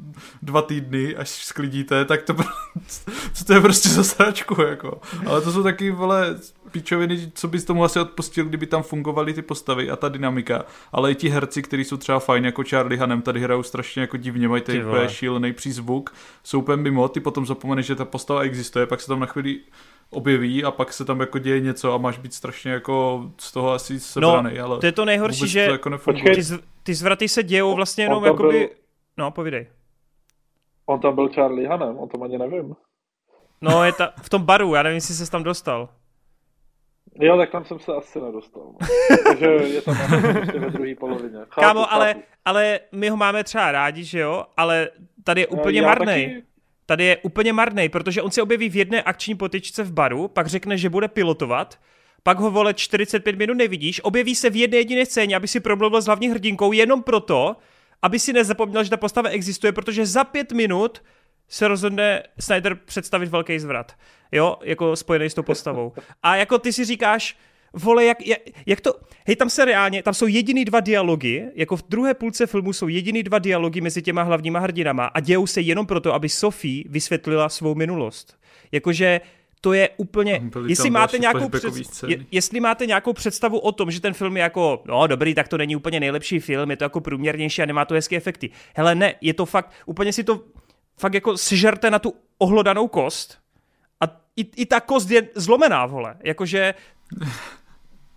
dva 0.43 0.62
týdny, 0.62 1.17
až 1.17 1.29
sklidíte, 1.29 2.05
tak 2.05 2.23
to, 2.23 2.35
to 3.47 3.53
je 3.53 3.61
prostě 3.61 3.89
za 3.89 4.05
sračku, 4.05 4.62
jako. 4.62 5.01
Ale 5.27 5.41
to 5.41 5.53
jsou 5.53 5.62
taky, 5.62 5.91
vole, 5.91 6.37
pičoviny, 6.75 7.33
co 7.35 7.49
bys 7.49 7.64
tomu 7.64 7.85
asi 7.85 8.01
odpustil, 8.01 8.45
kdyby 8.45 8.66
tam 8.66 8.83
fungovaly 8.83 9.35
ty 9.35 9.43
postavy 9.43 9.91
a 9.91 9.97
ta 9.97 10.09
dynamika, 10.09 10.64
ale 10.93 11.11
i 11.12 11.14
ti 11.14 11.29
herci, 11.29 11.62
kteří 11.62 11.85
jsou 11.85 11.97
třeba 11.97 12.18
fajn, 12.18 12.45
jako 12.45 12.64
Charlie 12.64 13.01
Hanem, 13.01 13.22
tady 13.22 13.41
hrajou 13.41 13.62
strašně 13.62 14.01
jako 14.01 14.16
divně, 14.16 14.49
mají 14.49 14.62
tady 14.62 14.85
úplně 14.85 15.09
šílený 15.09 15.53
přízvuk, 15.53 16.14
jsou 16.45 16.59
úplně 16.59 16.83
mimo, 16.83 17.09
ty 17.09 17.20
potom 17.20 17.47
zapomeneš, 17.47 17.87
že 17.87 17.95
ta 17.95 18.05
postava 18.05 18.43
existuje, 18.43 18.87
pak 18.87 19.01
se 19.01 19.07
tam 19.07 19.20
na 19.20 19.27
chvíli 19.27 19.61
objeví 20.11 20.64
a 20.64 20.70
pak 20.70 20.93
se 20.93 21.05
tam 21.05 21.20
jako 21.20 21.39
děje 21.39 21.61
něco 21.61 21.95
a 21.95 21.99
máš 21.99 22.18
být 22.18 22.35
strašně 22.35 22.70
jako 22.72 23.25
z 23.39 23.53
toho 23.53 23.72
asi 23.72 24.01
sebraný, 24.01 24.59
no, 24.59 24.64
ale 24.64 24.79
to 24.79 24.87
je 24.87 24.93
to 24.93 25.05
nejhorší, 25.05 25.49
že 25.49 25.66
to 25.66 25.72
jako 25.72 26.12
ty, 26.35 26.43
z, 26.43 26.59
ty 26.83 26.95
zvraty 26.95 27.29
se 27.29 27.43
dějou 27.43 27.75
vlastně 27.75 28.05
jenom 28.05 28.25
jakoby... 28.25 28.59
Byl... 28.59 28.68
No, 29.16 29.31
povídej. 29.31 29.66
On 30.87 31.01
tam 31.01 31.14
byl 31.14 31.29
Charlie 31.29 31.68
Hanem, 31.68 31.99
o 31.99 32.07
tom 32.07 32.22
ani 32.22 32.39
nevím. 32.39 32.75
No, 33.61 33.85
je 33.85 33.93
ta, 33.93 34.12
v 34.22 34.29
tom 34.29 34.43
baru, 34.43 34.75
já 34.75 34.83
nevím, 34.83 34.95
jestli 34.95 35.14
se 35.14 35.31
tam 35.31 35.43
dostal. 35.43 35.89
Jo, 37.21 37.37
tak 37.37 37.51
tam 37.51 37.65
jsem 37.65 37.79
se 37.79 37.93
asi 37.93 38.21
nedostal. 38.21 38.75
Takže 39.27 39.47
je 39.47 39.83
to 39.83 39.93
prostě 40.33 40.59
ve 40.59 40.71
druhé 40.71 40.95
polovině. 40.95 41.39
Chápu, 41.39 41.61
Kámo, 41.61 41.93
ale, 41.93 42.15
ale 42.45 42.81
my 42.93 43.09
ho 43.09 43.17
máme 43.17 43.45
třeba 43.45 43.73
rádi, 43.73 44.05
že 44.05 44.19
jo? 44.19 44.45
Ale 44.57 44.89
tady 45.25 45.41
je 45.41 45.47
úplně 45.47 45.81
Já 45.81 45.87
marnej. 45.87 46.27
Taky... 46.27 46.43
Tady 46.87 47.05
je 47.05 47.17
úplně 47.17 47.53
marnej, 47.53 47.89
protože 47.89 48.23
on 48.23 48.31
se 48.31 48.43
objeví 48.43 48.69
v 48.69 48.77
jedné 48.77 49.03
akční 49.03 49.35
potyčce 49.35 49.83
v 49.83 49.93
baru, 49.93 50.29
pak 50.29 50.47
řekne, 50.47 50.79
že 50.79 50.91
bude 50.91 51.09
pilotovat, 51.09 51.79
pak 52.23 52.39
ho 52.39 52.51
vole 52.51 52.75
45 52.75 53.37
minut 53.37 53.55
nevidíš, 53.55 54.01
objeví 54.05 54.35
se 54.35 54.51
v 54.51 54.57
jedné 54.57 54.77
jediné 54.77 55.07
scéně, 55.07 55.37
aby 55.37 55.49
si 55.49 55.61
promluvil 55.61 56.01
s 56.01 56.07
hlavní 56.07 56.29
hrdinkou 56.29 56.73
jenom 56.73 57.03
proto, 57.03 57.57
aby 58.03 58.19
si 58.19 58.33
nezapomněl, 58.33 58.85
že 58.85 58.91
ta 58.91 58.97
postava 58.97 59.29
existuje, 59.29 59.73
protože 59.73 60.07
za 60.07 60.25
pět 60.25 60.53
minut 60.53 61.03
se 61.49 61.68
rozhodne 61.68 62.22
Snyder 62.40 62.74
představit 62.74 63.28
velký 63.28 63.59
zvrat. 63.59 63.92
Jo, 64.32 64.57
jako 64.62 64.97
spojený 64.97 65.30
s 65.30 65.34
tou 65.34 65.42
postavou. 65.42 65.92
A 66.22 66.36
jako 66.36 66.59
ty 66.59 66.72
si 66.72 66.84
říkáš, 66.84 67.36
vole, 67.72 68.05
jak, 68.05 68.26
jak, 68.26 68.38
jak 68.66 68.80
to, 68.80 68.95
hej, 69.26 69.36
tam 69.36 69.51
se 69.51 69.64
reálně, 69.64 70.03
tam 70.03 70.14
jsou 70.14 70.26
jediný 70.26 70.64
dva 70.64 70.80
dialogy, 70.80 71.45
jako 71.55 71.76
v 71.76 71.82
druhé 71.88 72.14
půlce 72.14 72.47
filmu 72.47 72.72
jsou 72.72 72.88
jediný 72.88 73.22
dva 73.22 73.38
dialogy 73.38 73.80
mezi 73.80 74.03
těma 74.03 74.22
hlavníma 74.22 74.59
hrdinama 74.59 75.07
a 75.07 75.20
dějou 75.20 75.47
se 75.47 75.61
jenom 75.61 75.86
proto, 75.86 76.14
aby 76.14 76.28
Sophie 76.28 76.84
vysvětlila 76.88 77.49
svou 77.49 77.74
minulost. 77.74 78.38
Jakože 78.72 79.20
to 79.61 79.72
je 79.72 79.88
úplně, 79.97 80.42
jestli 80.66 80.90
máte, 80.90 81.18
nějakou 81.18 81.49
před, 81.49 81.74
je, 82.07 82.16
jestli 82.30 82.61
máte 82.61 82.86
nějakou 82.86 83.12
představu 83.12 83.59
o 83.59 83.72
tom, 83.72 83.90
že 83.90 84.01
ten 84.01 84.14
film 84.14 84.36
je 84.36 84.42
jako, 84.42 84.82
no 84.84 85.07
dobrý, 85.07 85.34
tak 85.34 85.49
to 85.49 85.59
není 85.59 85.76
úplně 85.76 86.01
nejlepší 86.01 86.40
film, 86.40 86.70
je 86.70 86.76
to 86.76 86.84
jako 86.84 87.01
průměrnější 87.01 87.62
a 87.62 87.66
nemá 87.66 87.84
to 87.84 87.95
hezké 87.95 88.16
efekty. 88.16 88.51
Hele 88.74 88.95
ne, 88.95 89.14
je 89.20 89.34
to 89.34 89.47
fakt, 89.47 89.72
úplně 89.86 90.12
si 90.12 90.24
to 90.24 90.40
fakt 90.99 91.14
jako 91.14 91.38
sežerte 91.38 91.90
na 91.90 91.99
tu 91.99 92.14
ohlodanou 92.38 92.88
kost 92.88 93.38
a 94.01 94.05
i, 94.36 94.51
i 94.57 94.66
ta 94.66 94.80
kost 94.80 95.11
je 95.11 95.28
zlomená, 95.34 95.86
vole. 95.86 96.16
Jakože 96.22 96.74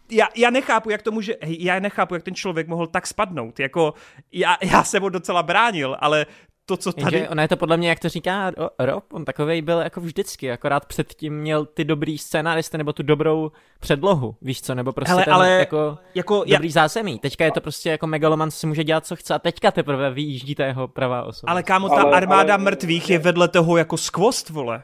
já, 0.09 0.29
já 0.35 0.49
nechápu, 0.49 0.89
jak 0.89 1.01
to 1.01 1.11
může, 1.11 1.35
já 1.41 1.79
nechápu, 1.79 2.13
jak 2.13 2.23
ten 2.23 2.35
člověk 2.35 2.67
mohl 2.67 2.87
tak 2.87 3.07
spadnout. 3.07 3.59
Jako, 3.59 3.93
já, 4.31 4.57
já 4.61 4.83
jsem 4.83 5.03
ho 5.03 5.09
docela 5.09 5.43
bránil, 5.43 5.97
ale 5.99 6.25
to, 6.67 6.77
co 6.77 6.93
tady... 6.93 7.17
Jenže 7.17 7.29
ona 7.29 7.41
je 7.41 7.47
to 7.47 7.57
podle 7.57 7.77
mě, 7.77 7.89
jak 7.89 7.99
to 7.99 8.09
říká 8.09 8.51
Rob, 8.79 9.13
on 9.13 9.25
takovej 9.25 9.61
byl 9.61 9.79
jako 9.79 10.01
vždycky, 10.01 10.51
akorát 10.51 10.85
předtím 10.85 11.39
měl 11.39 11.65
ty 11.65 11.85
dobrý 11.85 12.17
scénáristy 12.17 12.77
nebo 12.77 12.93
tu 12.93 13.03
dobrou 13.03 13.51
předlohu, 13.79 14.35
víš 14.41 14.61
co, 14.61 14.75
nebo 14.75 14.93
prostě 14.93 15.13
ale, 15.13 15.25
ten 15.25 15.33
ale, 15.33 15.49
jako, 15.49 15.97
jako 16.15 16.43
dobrý 16.47 16.67
já... 16.67 16.71
zázemí. 16.71 17.19
Teďka 17.19 17.45
je 17.45 17.51
to 17.51 17.61
prostě 17.61 17.89
jako 17.89 18.07
megaloman, 18.07 18.51
si 18.51 18.67
může 18.67 18.83
dělat, 18.83 19.05
co 19.05 19.15
chce 19.15 19.33
a 19.33 19.39
teďka 19.39 19.71
teprve 19.71 20.11
vyjíždí 20.11 20.55
ta 20.55 20.65
jeho 20.65 20.87
pravá 20.87 21.23
osoba. 21.23 21.51
Ale 21.51 21.63
kámo, 21.63 21.89
ta 21.89 22.01
ale, 22.01 22.11
armáda 22.11 22.53
ale, 22.53 22.63
mrtvých 22.63 23.09
je 23.09 23.19
vedle 23.19 23.47
toho 23.47 23.77
jako 23.77 23.97
skvost, 23.97 24.49
vole. 24.49 24.83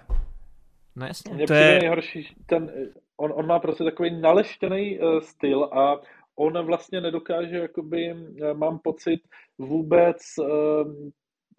No 0.96 1.06
jasně. 1.06 1.34
Mně 1.34 1.48
to 1.48 1.54
je 1.54 1.80
nejhorší, 1.80 2.36
ten, 2.46 2.72
on, 3.18 3.34
on 3.36 3.48
má 3.48 3.60
prostě 3.60 3.84
takový 3.84 4.22
naleštěný 4.22 5.00
uh, 5.00 5.20
styl 5.20 5.64
a 5.64 6.00
on 6.36 6.66
vlastně 6.66 7.02
nedokáže, 7.02 7.58
jakoby, 7.58 8.10
eh, 8.10 8.54
mám 8.54 8.80
pocit, 8.80 9.22
vůbec 9.58 10.18
uh, 10.40 10.48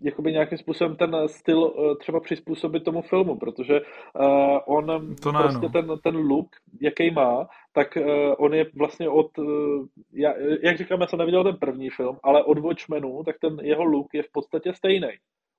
jakoby 0.04 0.32
nějakým 0.32 0.58
způsobem 0.58 0.96
ten 0.96 1.16
styl 1.28 1.58
uh, 1.58 1.96
třeba 1.98 2.20
přizpůsobit 2.20 2.84
tomu 2.84 3.02
filmu, 3.02 3.36
protože 3.36 3.80
uh, 3.80 4.58
on 4.66 5.14
to 5.22 5.32
ne, 5.32 5.42
prostě 5.42 5.66
no. 5.66 5.68
ten, 5.68 5.98
ten 6.02 6.16
look, 6.16 6.48
jaký 6.80 7.10
má, 7.10 7.48
tak 7.72 7.96
uh, 7.96 8.34
on 8.38 8.54
je 8.54 8.66
vlastně 8.76 9.08
od, 9.08 9.38
uh, 9.38 9.86
já, 10.12 10.34
jak 10.62 10.78
říkám, 10.78 11.00
já 11.00 11.06
jsem 11.06 11.18
neviděl 11.18 11.44
ten 11.44 11.56
první 11.56 11.90
film, 11.90 12.18
ale 12.22 12.44
od 12.44 12.58
Watchmenu, 12.58 13.22
tak 13.24 13.36
ten 13.40 13.56
jeho 13.62 13.84
look 13.84 14.14
je 14.14 14.22
v 14.22 14.32
podstatě 14.32 14.74
stejný. 14.74 15.08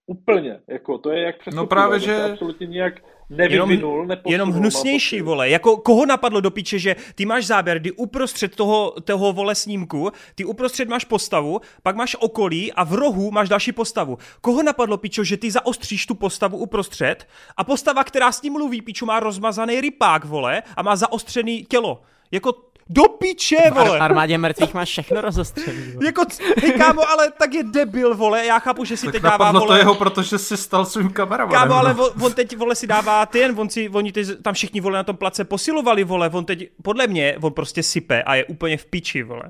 Úplně, 0.08 0.60
jako 0.68 0.98
to 0.98 1.12
je 1.12 1.22
jak 1.22 1.40
přes 1.40 1.56
No 1.56 1.66
právě, 1.66 2.00
že... 2.00 2.24
absolutně 2.24 2.68
nějak 2.68 2.94
nevyvinul, 3.30 4.02
jenom, 4.02 4.18
jenom 4.26 4.52
hnusnější, 4.52 5.22
vole. 5.22 5.50
Jako 5.50 5.78
koho 5.78 6.06
napadlo 6.06 6.42
do 6.42 6.52
píče, 6.52 6.80
že 6.80 6.96
ty 7.16 7.26
máš 7.26 7.46
záběr, 7.46 7.80
kdy 7.80 7.92
uprostřed 7.92 8.56
toho, 8.56 8.94
toho 9.04 9.34
vole 9.34 9.56
snímku, 9.56 10.12
ty 10.36 10.46
uprostřed 10.46 10.90
máš 10.90 11.06
postavu, 11.06 11.62
pak 11.84 11.96
máš 11.96 12.16
okolí 12.20 12.74
a 12.74 12.84
v 12.84 12.94
rohu 12.94 13.32
máš 13.32 13.50
další 13.50 13.72
postavu. 13.72 14.18
Koho 14.42 14.64
napadlo, 14.64 14.98
píčo, 14.98 15.24
že 15.24 15.38
ty 15.38 15.52
zaostříš 15.52 16.06
tu 16.06 16.16
postavu 16.16 16.58
uprostřed 16.58 17.28
a 17.58 17.64
postava, 17.64 18.04
která 18.04 18.32
s 18.32 18.42
tím 18.42 18.54
mluví, 18.54 18.82
píču, 18.82 19.06
má 19.06 19.20
rozmazaný 19.20 19.82
rypák, 19.82 20.26
vole, 20.26 20.64
a 20.76 20.82
má 20.82 20.96
zaostřený 20.96 21.66
tělo. 21.66 22.02
Jako 22.32 22.54
do 22.90 23.04
piče, 23.04 23.72
vole. 23.74 24.00
V 24.00 24.02
armádě 24.02 24.38
mrtvých 24.38 24.74
máš 24.74 24.90
všechno 24.90 25.22
rozostřený. 25.22 25.94
jako, 26.06 26.24
hej 26.62 26.72
kámo, 26.72 27.10
ale 27.10 27.32
tak 27.32 27.54
je 27.54 27.64
debil, 27.64 28.16
vole, 28.16 28.46
já 28.46 28.60
chápu, 28.60 28.86
že 28.86 28.98
si 28.98 29.06
tak 29.06 29.12
teď 29.14 29.22
dává, 29.22 29.52
vole. 29.52 29.68
to 29.68 29.74
jeho, 29.74 29.96
protože 29.96 30.38
si 30.38 30.58
stal 30.58 30.86
svým 30.86 31.10
kamarádem. 31.10 31.60
Kámo, 31.60 31.74
ale 31.74 31.94
on, 31.94 32.12
on, 32.22 32.34
teď, 32.34 32.58
vole, 32.58 32.76
si 32.76 32.88
dává 32.88 33.26
ten, 33.26 33.60
on 33.60 33.70
si, 33.70 33.90
oni 33.90 34.12
ty, 34.12 34.36
tam 34.36 34.54
všichni, 34.54 34.82
vole, 34.82 34.98
na 34.98 35.04
tom 35.04 35.18
place 35.18 35.44
posilovali, 35.44 36.04
vole, 36.04 36.30
on 36.30 36.46
teď, 36.46 36.70
podle 36.82 37.08
mě, 37.08 37.38
on 37.42 37.54
prostě 37.54 37.84
sype 37.84 38.24
a 38.24 38.36
je 38.36 38.46
úplně 38.46 38.78
v 38.78 38.86
piči, 38.86 39.24
vole. 39.24 39.44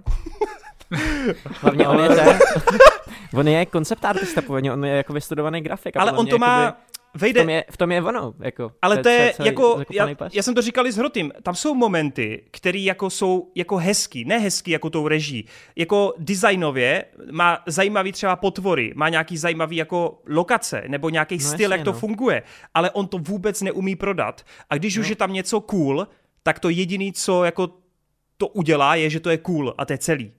Hlavně 1.62 1.88
on 1.88 2.00
je 2.00 2.10
ten, 2.10 2.40
on 3.34 3.48
je 3.48 3.66
koncept 3.66 4.06
artista 4.06 4.41
původně, 4.41 4.74
on 4.74 4.86
je 4.86 4.95
jako 4.95 5.14
vystudovaný 5.14 5.62
grafik. 5.62 5.98
Ale 5.98 6.12
on 6.12 6.28
to 6.28 6.38
má, 6.38 6.62
jakoby 6.62 6.94
vejde... 7.16 7.40
V 7.40 7.44
tom 7.44 7.50
je, 7.50 7.66
v 7.72 7.78
tom 7.78 7.92
je 7.92 8.02
ono, 8.02 8.34
jako. 8.40 8.72
Ale 8.82 8.98
to 8.98 9.10
je, 9.10 9.34
jako, 9.44 9.82
já, 9.92 10.10
já, 10.34 10.44
jsem 10.44 10.56
to 10.56 10.62
říkal 10.62 10.88
i 10.88 10.92
s 10.92 10.98
Hrotým, 10.98 11.32
tam 11.44 11.56
jsou 11.56 11.76
momenty, 11.76 12.44
které 12.52 12.80
jako 12.80 13.10
jsou 13.10 13.52
jako 13.56 13.78
hezký, 13.78 14.26
ne 14.26 14.40
hezký 14.40 14.72
jako 14.72 14.90
tou 14.90 15.08
reží, 15.08 15.48
jako 15.76 16.14
designově 16.18 17.06
má 17.32 17.64
zajímavý 17.66 18.12
třeba 18.12 18.36
potvory, 18.36 18.94
má 18.96 19.10
nějaký 19.10 19.38
zajímavý 19.38 19.76
jako 19.76 20.22
lokace, 20.28 20.84
nebo 20.88 21.10
nějaký 21.10 21.36
no 21.36 21.42
styl, 21.42 21.72
jasně, 21.72 21.74
jak 21.74 21.84
to 21.84 21.92
no. 21.92 22.00
funguje, 22.00 22.44
ale 22.74 22.92
on 22.92 23.08
to 23.08 23.18
vůbec 23.18 23.62
neumí 23.62 23.96
prodat. 23.96 24.46
A 24.70 24.76
když 24.76 24.96
no. 24.96 25.02
už 25.02 25.10
je 25.10 25.16
tam 25.16 25.34
něco 25.34 25.62
cool, 25.62 26.08
tak 26.44 26.60
to 26.60 26.70
jediný, 26.70 27.14
co 27.14 27.44
jako 27.44 27.70
to 28.38 28.48
udělá, 28.48 28.96
je, 28.96 29.10
že 29.10 29.20
to 29.20 29.30
je 29.30 29.38
cool 29.38 29.74
a 29.78 29.86
to 29.86 29.94
je 29.94 29.98
celý. 29.98 30.32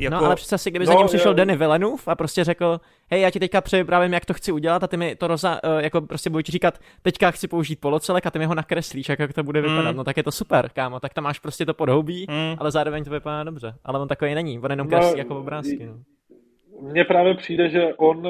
Jako... 0.00 0.14
No 0.14 0.24
ale 0.24 0.36
přece 0.36 0.58
si, 0.58 0.70
kdyby 0.70 0.86
no, 0.86 0.92
za 0.92 0.98
ním 0.98 1.06
přišel 1.06 1.30
je... 1.30 1.34
Danny 1.34 1.56
Villeneuve 1.56 2.02
a 2.06 2.14
prostě 2.14 2.44
řekl, 2.44 2.80
hej, 3.10 3.20
já 3.20 3.30
ti 3.30 3.40
teďka 3.40 3.60
připravím, 3.60 4.12
jak 4.12 4.24
to 4.24 4.34
chci 4.34 4.52
udělat 4.52 4.84
a 4.84 4.86
ty 4.86 4.96
mi 4.96 5.16
to 5.16 5.26
roza, 5.26 5.60
uh, 5.64 5.78
jako 5.78 6.00
prostě 6.00 6.30
budu 6.30 6.42
ti 6.42 6.52
říkat, 6.52 6.78
teďka 7.02 7.30
chci 7.30 7.48
použít 7.48 7.80
polocelek 7.80 8.26
a 8.26 8.30
ty 8.30 8.38
mi 8.38 8.46
ho 8.46 8.54
nakreslíš, 8.54 9.08
jak, 9.08 9.18
jak 9.18 9.32
to 9.32 9.42
bude 9.42 9.60
vypadat. 9.60 9.90
Mm. 9.90 9.96
No 9.96 10.04
tak 10.04 10.16
je 10.16 10.22
to 10.22 10.32
super, 10.32 10.68
kámo, 10.68 11.00
tak 11.00 11.14
tam 11.14 11.24
máš 11.24 11.38
prostě 11.38 11.66
to 11.66 11.74
podhoubí, 11.74 12.26
mm. 12.28 12.56
ale 12.58 12.70
zároveň 12.70 13.04
to 13.04 13.10
vypadá 13.10 13.44
dobře. 13.44 13.74
Ale 13.84 14.00
on 14.00 14.08
takový 14.08 14.34
není, 14.34 14.58
on 14.58 14.70
jenom 14.70 14.88
kreslí 14.88 15.12
no, 15.12 15.18
jako 15.18 15.38
obrázky. 15.38 15.86
No. 15.86 16.15
Mně 16.80 17.04
právě 17.04 17.34
přijde, 17.34 17.68
že 17.68 17.94
on, 17.94 18.26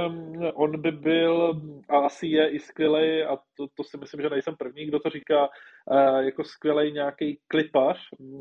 on 0.54 0.80
by 0.80 0.92
byl 0.92 1.60
a 1.88 1.98
asi 1.98 2.26
je 2.26 2.50
i 2.50 2.58
skvělý 2.58 3.22
a 3.22 3.36
to, 3.56 3.66
to 3.74 3.84
si 3.84 3.98
myslím, 3.98 4.22
že 4.22 4.30
nejsem 4.30 4.56
první, 4.56 4.86
kdo 4.86 5.00
to 5.00 5.10
říká, 5.10 5.48
eh, 5.92 6.24
jako 6.24 6.44
skvělý 6.44 6.92
nějaký 6.92 7.38
klipař, 7.48 7.98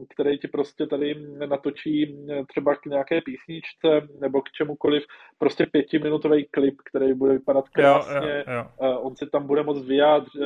který 0.10 0.40
ti 0.40 0.48
prostě 0.48 0.88
tady 0.88 1.15
natočí 1.48 2.18
třeba 2.48 2.76
k 2.76 2.86
nějaké 2.86 3.22
písničce 3.22 4.07
nebo 4.19 4.41
k 4.41 4.52
čemukoliv 4.52 5.03
prostě 5.38 5.65
pětiminutový 5.65 6.45
klip, 6.52 6.76
který 6.86 7.14
bude 7.14 7.34
vypadat 7.34 7.69
krásně. 7.69 8.44
Jo, 8.48 8.53
jo, 8.53 8.53
jo. 8.53 8.65
Eh, 8.82 8.98
on 8.98 9.15
si 9.15 9.30
tam 9.30 9.48
bude 9.48 9.64
moct 9.64 9.86
vyjádřit, 9.86 10.41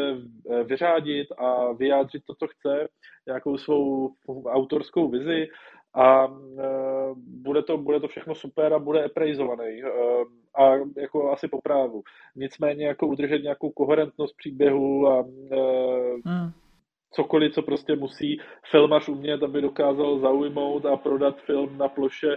eh, 0.51 0.63
vyřádit 0.63 1.27
a 1.37 1.73
vyjádřit 1.73 2.23
to, 2.25 2.35
co 2.35 2.47
chce, 2.47 2.87
nějakou 3.27 3.57
svou 3.57 4.13
autorskou 4.45 5.09
vizi 5.09 5.47
a 5.93 6.25
uh, 6.27 7.17
bude, 7.17 7.63
to, 7.63 7.77
bude 7.77 7.99
to 7.99 8.07
všechno 8.07 8.35
super 8.35 8.73
a 8.73 8.79
bude 8.79 9.05
eprejzovaný 9.05 9.83
uh, 9.83 10.23
a 10.55 10.75
jako 10.97 11.31
asi 11.31 11.47
po 11.47 11.61
právu. 11.61 12.03
Nicméně 12.35 12.87
jako 12.87 13.07
udržet 13.07 13.43
nějakou 13.43 13.71
koherentnost 13.71 14.35
příběhu 14.37 15.07
a 15.07 15.19
uh, 15.19 16.19
hmm. 16.25 16.51
cokoliv, 17.11 17.53
co 17.53 17.61
prostě 17.61 17.95
musí 17.95 18.41
filmař 18.71 19.09
umět, 19.09 19.43
aby 19.43 19.61
dokázal 19.61 20.19
zaujmout 20.19 20.85
a 20.85 20.97
prodat 20.97 21.41
film 21.41 21.77
na 21.77 21.87
ploše 21.87 22.27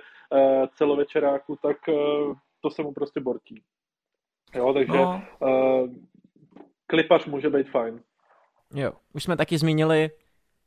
celovečeráku, 0.74 1.56
tak 1.62 1.76
to 2.60 2.70
se 2.70 2.82
mu 2.82 2.92
prostě 2.92 3.20
bortí. 3.20 3.62
Jo, 4.54 4.72
takže 4.72 4.98
no. 4.98 5.22
klipař 6.86 7.26
může 7.26 7.50
být 7.50 7.70
fajn. 7.70 8.00
Jo, 8.74 8.92
už 9.14 9.22
jsme 9.22 9.36
taky 9.36 9.58
zmínili 9.58 10.10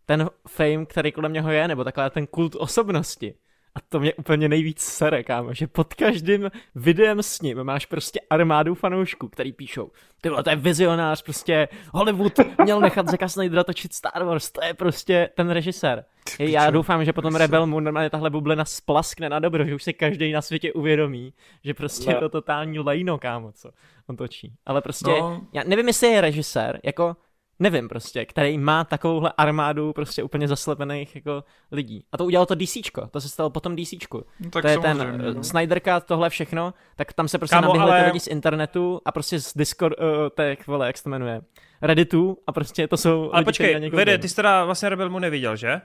ten 0.05 0.29
fame, 0.47 0.85
který 0.85 1.11
kolem 1.11 1.33
něho 1.33 1.51
je, 1.51 1.67
nebo 1.67 1.83
takhle 1.83 2.09
ten 2.09 2.27
kult 2.27 2.55
osobnosti. 2.55 3.35
A 3.75 3.81
to 3.89 3.99
mě 3.99 4.13
úplně 4.13 4.49
nejvíc 4.49 4.81
sere, 4.81 5.23
kámo, 5.23 5.53
že 5.53 5.67
pod 5.67 5.93
každým 5.93 6.51
videem 6.75 7.23
s 7.23 7.41
ním 7.41 7.63
máš 7.63 7.85
prostě 7.85 8.19
armádu 8.29 8.75
fanoušků, 8.75 9.27
který 9.27 9.53
píšou, 9.53 9.91
ty 10.21 10.29
vole, 10.29 10.43
to 10.43 10.49
je 10.49 10.55
vizionář, 10.55 11.21
prostě 11.21 11.67
Hollywood 11.93 12.33
měl 12.63 12.79
nechat 12.79 13.07
Zeka 13.07 13.27
Snydera 13.27 13.63
točit 13.63 13.93
Star 13.93 14.23
Wars, 14.23 14.51
to 14.51 14.65
je 14.65 14.73
prostě 14.73 15.29
ten 15.35 15.49
režisér. 15.49 16.05
Já 16.39 16.69
doufám, 16.69 17.05
že 17.05 17.13
potom 17.13 17.35
Rebel 17.35 17.67
Moon 17.67 17.83
normálně 17.83 18.09
tahle 18.09 18.29
bublina 18.29 18.65
splaskne 18.65 19.29
na 19.29 19.39
dobro, 19.39 19.65
že 19.65 19.75
už 19.75 19.83
se 19.83 19.93
každý 19.93 20.31
na 20.31 20.41
světě 20.41 20.73
uvědomí, 20.73 21.33
že 21.63 21.73
prostě 21.73 22.11
je 22.11 22.15
to 22.15 22.29
totální 22.29 22.79
lejno, 22.79 23.17
kámo, 23.17 23.51
co 23.51 23.71
on 24.07 24.15
točí. 24.15 24.53
Ale 24.65 24.81
prostě, 24.81 25.11
no. 25.11 25.41
já 25.53 25.63
nevím, 25.63 25.87
jestli 25.87 26.07
je 26.07 26.21
režisér, 26.21 26.79
jako 26.83 27.15
nevím 27.59 27.89
prostě, 27.89 28.25
který 28.25 28.57
má 28.57 28.83
takovouhle 28.83 29.33
armádu 29.37 29.93
prostě 29.93 30.23
úplně 30.23 30.47
zaslepených 30.47 31.15
jako 31.15 31.43
lidí. 31.71 32.05
A 32.11 32.17
to 32.17 32.25
udělalo 32.25 32.45
to 32.45 32.55
DCčko, 32.55 33.07
to 33.07 33.21
se 33.21 33.29
stalo 33.29 33.49
potom 33.49 33.75
DCčku. 33.75 34.25
No, 34.39 34.61
to 34.61 34.67
je 34.67 34.79
ten 34.79 34.97
uh, 34.97 35.35
no. 35.35 35.43
Snyderka, 35.43 35.99
tohle 35.99 36.29
všechno, 36.29 36.73
tak 36.95 37.13
tam 37.13 37.27
se 37.27 37.37
prostě 37.37 37.55
naběhly 37.55 37.91
ale... 37.91 37.99
ty 37.99 38.05
lidi 38.05 38.19
z 38.19 38.27
internetu 38.27 39.01
a 39.05 39.11
prostě 39.11 39.39
z 39.39 39.53
Discord, 39.53 39.99
uh, 39.99 40.05
těch, 40.35 40.67
vole, 40.67 40.87
jak 40.87 40.97
se 40.97 41.03
to 41.03 41.09
jmenuje, 41.09 41.41
Redditu 41.81 42.37
a 42.47 42.51
prostě 42.51 42.87
to 42.87 42.97
jsou 42.97 43.29
Ale 43.31 43.39
lidi, 43.39 43.45
počkej, 43.45 43.89
Vede, 43.89 44.17
ty 44.17 44.29
jsi 44.29 44.35
teda 44.35 44.65
vlastně 44.65 44.89
Rebel 44.89 45.09
mu 45.09 45.19
neviděl, 45.19 45.55
že? 45.55 45.81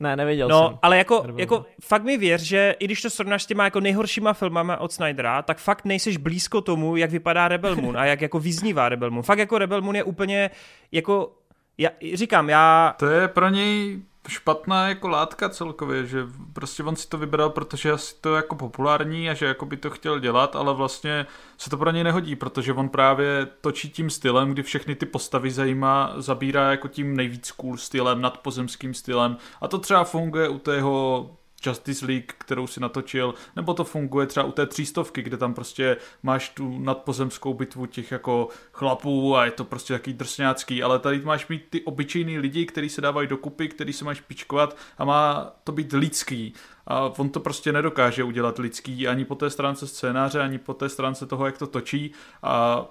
Ne, 0.00 0.16
neviděl 0.16 0.48
no, 0.48 0.68
jsem. 0.68 0.78
ale 0.82 0.98
jako, 0.98 1.24
jako 1.36 1.66
fakt 1.82 2.02
mi 2.02 2.16
věř, 2.16 2.42
že 2.42 2.74
i 2.78 2.84
když 2.84 3.02
to 3.02 3.10
srovnáš 3.10 3.42
s 3.42 3.46
těma 3.46 3.64
jako 3.64 3.80
nejhoršíma 3.80 4.32
filmama 4.32 4.76
od 4.76 4.92
Snydera, 4.92 5.42
tak 5.42 5.58
fakt 5.58 5.84
nejseš 5.84 6.16
blízko 6.16 6.60
tomu, 6.60 6.96
jak 6.96 7.10
vypadá 7.10 7.48
Rebel 7.48 7.76
Moon 7.76 7.98
a 7.98 8.04
jak 8.04 8.20
jako 8.20 8.38
vyznívá 8.38 8.88
Rebel 8.88 9.10
Moon. 9.10 9.22
Fakt 9.22 9.38
jako 9.38 9.58
Rebel 9.58 9.82
Moon 9.82 9.96
je 9.96 10.04
úplně 10.04 10.50
jako 10.92 11.32
já, 11.78 11.90
říkám, 12.14 12.50
já... 12.50 12.94
To 12.98 13.06
je 13.06 13.28
pro 13.28 13.48
něj 13.48 14.02
špatná 14.28 14.88
jako 14.88 15.08
látka 15.08 15.48
celkově, 15.48 16.06
že 16.06 16.26
prostě 16.52 16.82
on 16.82 16.96
si 16.96 17.08
to 17.08 17.18
vybral, 17.18 17.50
protože 17.50 17.92
asi 17.92 18.14
to 18.20 18.28
je 18.28 18.36
jako 18.36 18.54
populární 18.54 19.30
a 19.30 19.34
že 19.34 19.46
jako 19.46 19.66
by 19.66 19.76
to 19.76 19.90
chtěl 19.90 20.18
dělat, 20.18 20.56
ale 20.56 20.74
vlastně 20.74 21.26
se 21.58 21.70
to 21.70 21.76
pro 21.76 21.90
něj 21.90 22.04
nehodí, 22.04 22.36
protože 22.36 22.72
on 22.72 22.88
právě 22.88 23.46
točí 23.60 23.90
tím 23.90 24.10
stylem, 24.10 24.52
kdy 24.52 24.62
všechny 24.62 24.94
ty 24.94 25.06
postavy 25.06 25.50
zajímá, 25.50 26.12
zabírá 26.16 26.70
jako 26.70 26.88
tím 26.88 27.16
nejvíc 27.16 27.50
cool 27.50 27.76
stylem, 27.76 28.20
nadpozemským 28.20 28.94
stylem. 28.94 29.36
A 29.60 29.68
to 29.68 29.78
třeba 29.78 30.04
funguje 30.04 30.48
u 30.48 30.58
tého 30.58 31.30
Justice 31.66 32.06
League, 32.06 32.32
kterou 32.38 32.66
si 32.66 32.80
natočil, 32.80 33.34
nebo 33.56 33.74
to 33.74 33.84
funguje 33.84 34.26
třeba 34.26 34.46
u 34.46 34.52
té 34.52 34.66
třístovky, 34.66 35.22
kde 35.22 35.36
tam 35.36 35.54
prostě 35.54 35.96
máš 36.22 36.48
tu 36.48 36.78
nadpozemskou 36.78 37.54
bitvu 37.54 37.86
těch 37.86 38.12
jako 38.12 38.48
chlapů 38.72 39.36
a 39.36 39.44
je 39.44 39.50
to 39.50 39.64
prostě 39.64 39.92
taký 39.92 40.12
drsňácký, 40.12 40.82
ale 40.82 40.98
tady 40.98 41.20
máš 41.20 41.48
mít 41.48 41.64
ty 41.70 41.82
obyčejný 41.82 42.38
lidi, 42.38 42.66
kteří 42.66 42.88
se 42.88 43.00
dávají 43.00 43.28
dokupy, 43.28 43.68
který 43.68 43.92
se 43.92 44.04
máš 44.04 44.20
pičkovat 44.20 44.76
a 44.98 45.04
má 45.04 45.52
to 45.64 45.72
být 45.72 45.92
lidský. 45.92 46.54
A 46.86 47.00
on 47.18 47.30
to 47.30 47.40
prostě 47.40 47.72
nedokáže 47.72 48.24
udělat 48.24 48.58
lidský 48.58 49.08
ani 49.08 49.24
po 49.24 49.34
té 49.34 49.50
stránce 49.50 49.86
scénáře, 49.86 50.40
ani 50.40 50.58
po 50.58 50.74
té 50.74 50.88
stránce 50.88 51.26
toho, 51.26 51.46
jak 51.46 51.58
to 51.58 51.66
točí 51.66 52.12
a 52.42 52.84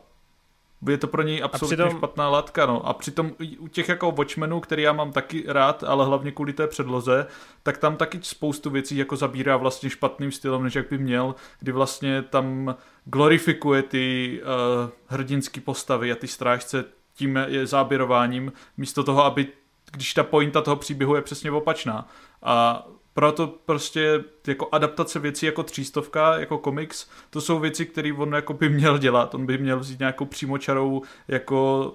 je 0.89 0.97
to 0.97 1.07
pro 1.07 1.21
něj 1.21 1.43
absolutně 1.43 1.75
přitom... 1.77 1.97
špatná 1.97 2.29
látka, 2.29 2.65
no. 2.65 2.87
A 2.87 2.93
přitom 2.93 3.31
u 3.59 3.67
těch 3.67 3.89
jako 3.89 4.11
Watchmenů, 4.11 4.59
který 4.59 4.83
já 4.83 4.93
mám 4.93 5.11
taky 5.11 5.43
rád, 5.47 5.83
ale 5.83 6.05
hlavně 6.05 6.31
kvůli 6.31 6.53
té 6.53 6.67
předloze, 6.67 7.27
tak 7.63 7.77
tam 7.77 7.95
taky 7.95 8.19
spoustu 8.21 8.69
věcí 8.69 8.97
jako 8.97 9.15
zabírá 9.15 9.57
vlastně 9.57 9.89
špatným 9.89 10.31
stylem, 10.31 10.63
než 10.63 10.75
jak 10.75 10.89
by 10.89 10.97
měl, 10.97 11.35
kdy 11.59 11.71
vlastně 11.71 12.21
tam 12.21 12.75
glorifikuje 13.05 13.83
ty 13.83 14.39
uh, 14.41 14.89
hrdinské 15.07 15.61
postavy 15.61 16.11
a 16.11 16.15
ty 16.15 16.27
strážce 16.27 16.85
tím 17.13 17.39
je 17.47 17.67
záběrováním, 17.67 18.53
místo 18.77 19.03
toho, 19.03 19.25
aby 19.25 19.47
když 19.91 20.13
ta 20.13 20.23
pointa 20.23 20.61
toho 20.61 20.75
příběhu 20.75 21.15
je 21.15 21.21
přesně 21.21 21.51
opačná. 21.51 22.07
A 22.43 22.87
proto 23.18 23.48
prostě 23.48 24.23
jako 24.48 24.69
adaptace 24.72 25.19
věcí 25.19 25.45
jako 25.45 25.64
třístovka, 25.64 26.39
jako 26.39 26.57
komiks, 26.57 27.10
to 27.30 27.41
jsou 27.41 27.60
věci, 27.60 27.85
které 27.85 28.14
on 28.14 28.34
jako 28.34 28.53
by 28.53 28.69
měl 28.69 28.98
dělat. 28.98 29.35
On 29.35 29.45
by 29.45 29.57
měl 29.57 29.80
vzít 29.80 29.99
nějakou 29.99 30.26
přímočarou 30.26 31.02
jako 31.27 31.94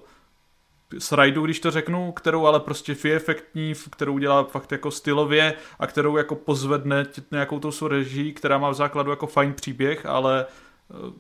s 0.99 1.12
rajdu, 1.12 1.44
když 1.44 1.61
to 1.61 1.70
řeknu, 1.70 2.12
kterou 2.12 2.47
ale 2.47 2.61
prostě 2.61 2.97
je 3.05 3.16
efektní, 3.16 3.74
kterou 3.90 4.19
dělá 4.19 4.44
fakt 4.44 4.73
jako 4.73 4.90
stylově 4.90 5.55
a 5.78 5.86
kterou 5.86 6.16
jako 6.16 6.35
pozvedne 6.35 7.07
nějakou 7.31 7.59
tou 7.59 7.70
svou 7.70 7.89
režii, 7.89 8.32
která 8.32 8.59
má 8.59 8.70
v 8.70 8.74
základu 8.74 9.11
jako 9.11 9.27
fajn 9.27 9.53
příběh, 9.53 10.07
ale 10.07 10.47
eh, 10.47 11.12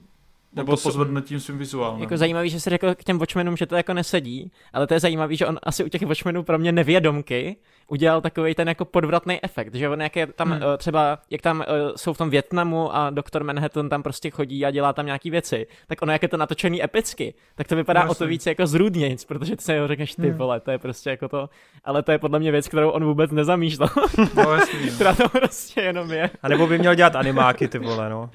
nebo 0.54 0.76
to 0.76 0.82
pozvedne 0.82 1.22
tím 1.22 1.40
svým 1.40 1.58
vizuálem. 1.58 2.00
Jako 2.00 2.16
zajímavý, 2.16 2.50
že 2.50 2.60
jsi 2.60 2.70
řekl 2.70 2.94
k 2.94 3.04
těm 3.04 3.18
Watchmenům, 3.18 3.56
že 3.56 3.66
to 3.66 3.76
jako 3.76 3.94
nesedí, 3.94 4.52
ale 4.72 4.86
to 4.86 4.94
je 4.94 5.00
zajímavý, 5.00 5.36
že 5.36 5.46
on 5.46 5.58
asi 5.62 5.84
u 5.84 5.88
těch 5.88 6.02
Watchmenů 6.02 6.42
pro 6.42 6.58
mě 6.58 6.72
nevědomky 6.72 7.56
udělal 7.92 8.20
takový 8.20 8.54
ten 8.54 8.68
jako 8.68 8.84
podvratný 8.84 9.44
efekt, 9.44 9.74
že 9.74 9.88
on 9.88 10.02
jak 10.02 10.16
je 10.16 10.26
tam 10.26 10.50
hmm. 10.50 10.62
uh, 10.62 10.76
třeba, 10.76 11.18
jak 11.30 11.42
tam 11.42 11.58
uh, 11.58 11.64
jsou 11.96 12.12
v 12.12 12.18
tom 12.18 12.30
Větnamu 12.30 12.96
a 12.96 13.10
doktor 13.10 13.44
Manhattan 13.44 13.88
tam 13.88 14.02
prostě 14.02 14.30
chodí 14.30 14.66
a 14.66 14.70
dělá 14.70 14.92
tam 14.92 15.06
nějaký 15.06 15.30
věci, 15.30 15.66
tak 15.86 16.02
ono 16.02 16.12
jak 16.12 16.22
je 16.22 16.28
to 16.28 16.36
natočený 16.36 16.84
epicky, 16.84 17.34
tak 17.54 17.68
to 17.68 17.76
vypadá 17.76 18.04
no, 18.04 18.10
o 18.10 18.14
to 18.14 18.26
víc 18.26 18.46
jako 18.46 18.66
zrůdnějc, 18.66 19.24
protože 19.24 19.56
ty 19.56 19.62
se 19.62 19.76
jo 19.76 19.88
řekneš 19.88 20.14
ty 20.14 20.28
hmm. 20.28 20.38
vole, 20.38 20.60
to 20.60 20.70
je 20.70 20.78
prostě 20.78 21.10
jako 21.10 21.28
to, 21.28 21.48
ale 21.84 22.02
to 22.02 22.12
je 22.12 22.18
podle 22.18 22.38
mě 22.38 22.52
věc, 22.52 22.68
kterou 22.68 22.90
on 22.90 23.04
vůbec 23.04 23.30
nezamýšlel. 23.30 23.88
No, 24.34 24.54
jasný, 24.54 24.86
no. 24.86 24.92
Která 24.94 25.14
to 25.14 25.28
prostě 25.28 25.80
jenom 25.80 26.12
je. 26.12 26.30
A 26.42 26.48
nebo 26.48 26.66
by 26.66 26.78
měl 26.78 26.94
dělat 26.94 27.16
animáky, 27.16 27.68
ty 27.68 27.78
vole, 27.78 28.10
no. 28.10 28.30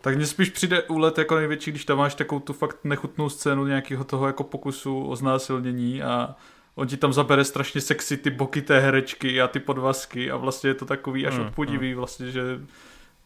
tak 0.00 0.16
mně 0.16 0.26
spíš 0.26 0.50
přijde 0.50 0.82
úlet 0.82 1.18
jako 1.18 1.36
největší, 1.36 1.55
když 1.64 1.84
tam 1.84 1.98
máš 1.98 2.14
takovou 2.14 2.40
tu 2.40 2.52
fakt 2.52 2.76
nechutnou 2.84 3.28
scénu 3.28 3.66
nějakého 3.66 4.04
toho 4.04 4.26
jako 4.26 4.44
pokusu 4.44 5.06
o 5.06 5.16
znásilnění 5.16 6.02
a 6.02 6.34
on 6.74 6.86
ti 6.86 6.96
tam 6.96 7.12
zabere 7.12 7.44
strašně 7.44 7.80
sexy 7.80 8.16
ty 8.16 8.30
boky 8.30 8.62
té 8.62 8.80
herečky 8.80 9.42
a 9.42 9.48
ty 9.48 9.60
podvazky 9.60 10.30
a 10.30 10.36
vlastně 10.36 10.70
je 10.70 10.74
to 10.74 10.84
takový 10.84 11.26
až 11.26 11.34
hmm, 11.34 11.46
odpudivý 11.46 11.88
hmm. 11.88 11.96
vlastně, 11.96 12.30
že 12.30 12.42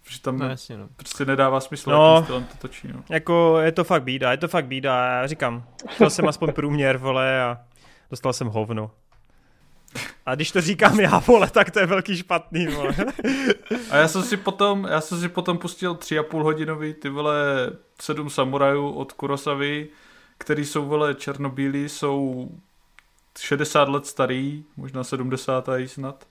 že 0.08 0.20
tam 0.20 0.38
no, 0.38 0.48
jasně, 0.48 0.76
no. 0.76 0.88
prostě 0.96 1.24
nedává 1.24 1.60
smysl, 1.60 1.90
no, 1.90 2.26
jakým 2.30 2.46
to 2.46 2.56
točí. 2.58 2.88
No. 2.88 3.04
Jako 3.10 3.58
je 3.60 3.72
to 3.72 3.84
fakt 3.84 4.02
bída, 4.02 4.30
je 4.30 4.36
to 4.36 4.48
fakt 4.48 4.66
bída, 4.66 5.06
já 5.06 5.26
říkám, 5.26 5.64
chtěl 5.88 6.10
jsem 6.10 6.28
aspoň 6.28 6.52
průměr, 6.52 6.96
vole, 6.96 7.42
a 7.42 7.58
dostal 8.10 8.32
jsem 8.32 8.46
hovno. 8.46 8.90
A 10.26 10.34
když 10.34 10.50
to 10.50 10.60
říkám 10.60 11.00
já, 11.00 11.18
vole, 11.18 11.50
tak 11.50 11.70
to 11.70 11.78
je 11.80 11.86
velký 11.86 12.16
špatný, 12.16 12.66
vole. 12.66 12.94
A 13.90 13.96
já 13.96 14.08
jsem 14.08 14.22
si 14.22 14.36
potom, 14.36 14.86
já 14.90 15.00
jsem 15.00 15.20
si 15.20 15.28
potom 15.28 15.58
pustil 15.58 15.94
tři 15.94 16.18
a 16.18 16.22
půl 16.22 16.44
hodinový, 16.44 16.94
ty 16.94 17.08
vole, 17.08 17.34
sedm 18.02 18.30
samurajů 18.30 18.90
od 18.90 19.12
Kurosavy, 19.12 19.88
který 20.38 20.64
jsou, 20.64 20.86
vole, 20.86 21.14
černobílí, 21.14 21.88
jsou 21.88 22.48
60 23.38 23.88
let 23.88 24.06
starý, 24.06 24.64
možná 24.76 25.04
70 25.04 25.68
i 25.78 25.88
snad. 25.88 26.24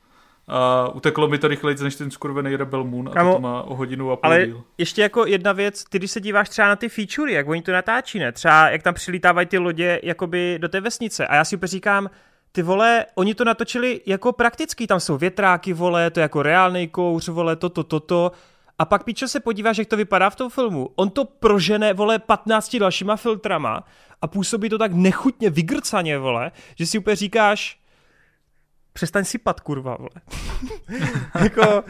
A 0.51 0.87
uteklo 0.87 1.27
mi 1.27 1.37
to 1.37 1.47
rychleji 1.47 1.77
než 1.83 1.95
ten 1.95 2.11
skurvený 2.11 2.55
Rebel 2.55 2.83
Moon 2.83 3.09
a 3.09 3.11
Kamo, 3.11 3.33
to 3.33 3.39
má 3.39 3.61
o 3.61 3.75
hodinu 3.75 4.11
a 4.11 4.15
půl 4.15 4.31
Ale 4.31 4.45
díl. 4.45 4.63
ještě 4.77 5.01
jako 5.01 5.25
jedna 5.25 5.51
věc, 5.51 5.83
ty 5.83 5.97
když 5.97 6.11
se 6.11 6.21
díváš 6.21 6.49
třeba 6.49 6.67
na 6.67 6.75
ty 6.75 6.89
featurey, 6.89 7.35
jak 7.35 7.47
oni 7.47 7.61
to 7.61 7.71
natáčí, 7.71 8.19
ne? 8.19 8.31
Třeba 8.31 8.69
jak 8.69 8.83
tam 8.83 8.93
přilítávají 8.93 9.47
ty 9.47 9.57
lodě 9.57 9.99
jakoby 10.03 10.59
do 10.61 10.69
té 10.69 10.81
vesnice 10.81 11.27
a 11.27 11.35
já 11.35 11.45
si 11.45 11.55
úplně 11.55 11.67
říkám, 11.67 12.09
ty 12.51 12.61
vole, 12.61 13.05
oni 13.15 13.35
to 13.35 13.45
natočili 13.45 14.01
jako 14.05 14.33
prakticky, 14.33 14.87
tam 14.87 14.99
jsou 14.99 15.17
větráky, 15.17 15.73
vole, 15.73 16.09
to 16.09 16.19
je 16.19 16.21
jako 16.21 16.43
reálný 16.43 16.87
kouř, 16.87 17.27
vole, 17.27 17.55
toto, 17.55 17.83
toto, 17.83 17.99
to. 17.99 18.31
a 18.79 18.85
pak 18.85 19.03
píčo 19.03 19.27
se 19.27 19.39
podíváš, 19.39 19.77
jak 19.77 19.87
to 19.87 19.97
vypadá 19.97 20.29
v 20.29 20.35
tom 20.35 20.49
filmu. 20.49 20.89
On 20.95 21.09
to 21.09 21.25
prožene, 21.25 21.93
vole, 21.93 22.19
15 22.19 22.75
dalšíma 22.75 23.15
filtrama 23.15 23.83
a 24.21 24.27
působí 24.27 24.69
to 24.69 24.77
tak 24.77 24.93
nechutně, 24.93 25.49
vygrcaně, 25.49 26.17
vole, 26.17 26.51
že 26.75 26.85
si 26.85 26.97
úplně 26.97 27.15
říkáš, 27.15 27.79
přestaň 28.93 29.25
si 29.25 29.37
pat, 29.37 29.59
kurva, 29.59 29.97
vole. 29.97 30.09
jako, 31.43 31.83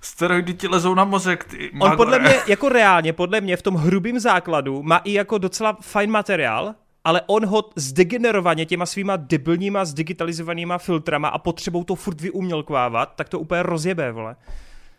Steroidy 0.00 0.54
ti 0.54 0.68
lezou 0.68 0.94
na 0.94 1.04
mozek, 1.04 1.44
ty 1.44 1.70
On 1.80 1.96
podle 1.96 2.18
mě, 2.18 2.34
jako 2.46 2.68
reálně, 2.68 3.12
podle 3.12 3.40
mě 3.40 3.56
v 3.56 3.62
tom 3.62 3.74
hrubým 3.74 4.20
základu 4.20 4.82
má 4.82 4.96
i 4.96 5.12
jako 5.12 5.38
docela 5.38 5.76
fajn 5.80 6.10
materiál, 6.10 6.74
ale 7.04 7.22
on 7.26 7.46
ho 7.46 7.70
zdegenerovaně 7.76 8.66
těma 8.66 8.86
svýma 8.86 9.16
debilníma 9.16 9.84
zdigitalizovanýma 9.84 10.78
filtrama 10.78 11.28
a 11.28 11.38
potřebou 11.38 11.84
to 11.84 11.94
furt 11.94 12.20
vyumělkvávat, 12.20 13.14
tak 13.16 13.28
to 13.28 13.38
úplně 13.38 13.62
rozjebe, 13.62 14.12
vole. 14.12 14.36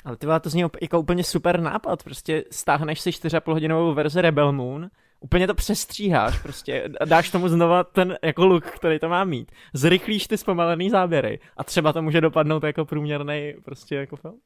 Ale 0.05 0.17
ty 0.17 0.27
to 0.41 0.49
zní 0.49 0.63
jako 0.81 0.99
úplně 0.99 1.23
super 1.23 1.59
nápad, 1.59 2.03
prostě 2.03 2.43
stáhneš 2.51 3.01
si 3.01 3.09
4,5 3.09 3.53
hodinovou 3.53 3.93
verzi 3.93 4.21
Rebel 4.21 4.51
Moon, 4.51 4.89
úplně 5.19 5.47
to 5.47 5.53
přestříháš, 5.53 6.39
prostě 6.39 6.89
dáš 7.05 7.29
tomu 7.29 7.47
znova 7.47 7.83
ten 7.83 8.17
jako 8.23 8.45
look, 8.45 8.65
který 8.65 8.99
to 8.99 9.09
má 9.09 9.23
mít, 9.23 9.51
zrychlíš 9.73 10.27
ty 10.27 10.37
zpomalený 10.37 10.89
záběry 10.89 11.39
a 11.57 11.63
třeba 11.63 11.93
to 11.93 12.01
může 12.01 12.21
dopadnout 12.21 12.63
jako 12.63 12.85
průměrný 12.85 13.53
prostě 13.65 13.95
jako 13.95 14.15
film. 14.15 14.39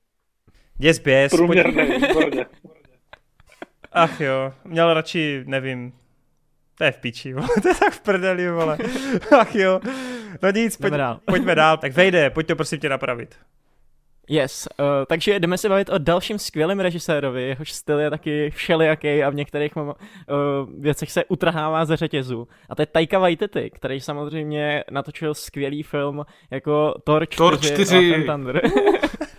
Yes, 0.79 1.01
yes. 1.05 1.31
Průměrný, 1.31 1.83
výborně. 2.07 2.45
Ach 3.91 4.21
jo, 4.21 4.53
měl 4.63 4.93
radši, 4.93 5.43
nevím, 5.45 5.93
to 6.79 6.85
je 6.85 6.91
v 6.91 6.97
piči, 6.97 7.33
vole. 7.33 7.47
to 7.61 7.67
je 7.67 7.75
tak 7.75 7.93
v 7.93 7.99
prdeli, 7.99 8.49
vole. 8.49 8.77
Ach 9.39 9.55
jo. 9.55 9.79
No 10.41 10.51
nic, 10.51 10.77
pojď, 10.77 10.93
dál. 10.93 11.19
pojďme 11.25 11.55
dál. 11.55 11.77
Tak 11.77 11.93
vejde, 11.93 12.29
pojď 12.29 12.47
to 12.47 12.55
prosím 12.55 12.79
tě 12.79 12.89
napravit. 12.89 13.35
Yes, 14.31 14.67
uh, 14.79 14.85
takže 15.07 15.39
jdeme 15.39 15.57
se 15.57 15.69
bavit 15.69 15.89
o 15.89 15.97
dalším 15.97 16.39
skvělém 16.39 16.79
režisérovi, 16.79 17.43
jehož 17.43 17.71
styl 17.71 17.99
je 17.99 18.09
taky 18.09 18.49
všelijaký 18.49 19.23
a 19.23 19.29
v 19.29 19.35
některých 19.35 19.77
uh, 19.77 19.93
věcech 20.79 21.11
se 21.11 21.25
utrhává 21.25 21.85
ze 21.85 21.95
řetězu. 21.95 22.47
A 22.69 22.75
to 22.75 22.81
je 22.81 22.85
Taika 22.85 23.19
Waititi, 23.19 23.69
který 23.69 23.99
samozřejmě 23.99 24.83
natočil 24.91 25.33
skvělý 25.33 25.83
film 25.83 26.25
jako 26.51 26.93
Thor 27.03 27.25
4, 27.25 27.37
Thor 27.37 27.57
4. 27.57 28.23
Thunder. 28.25 28.61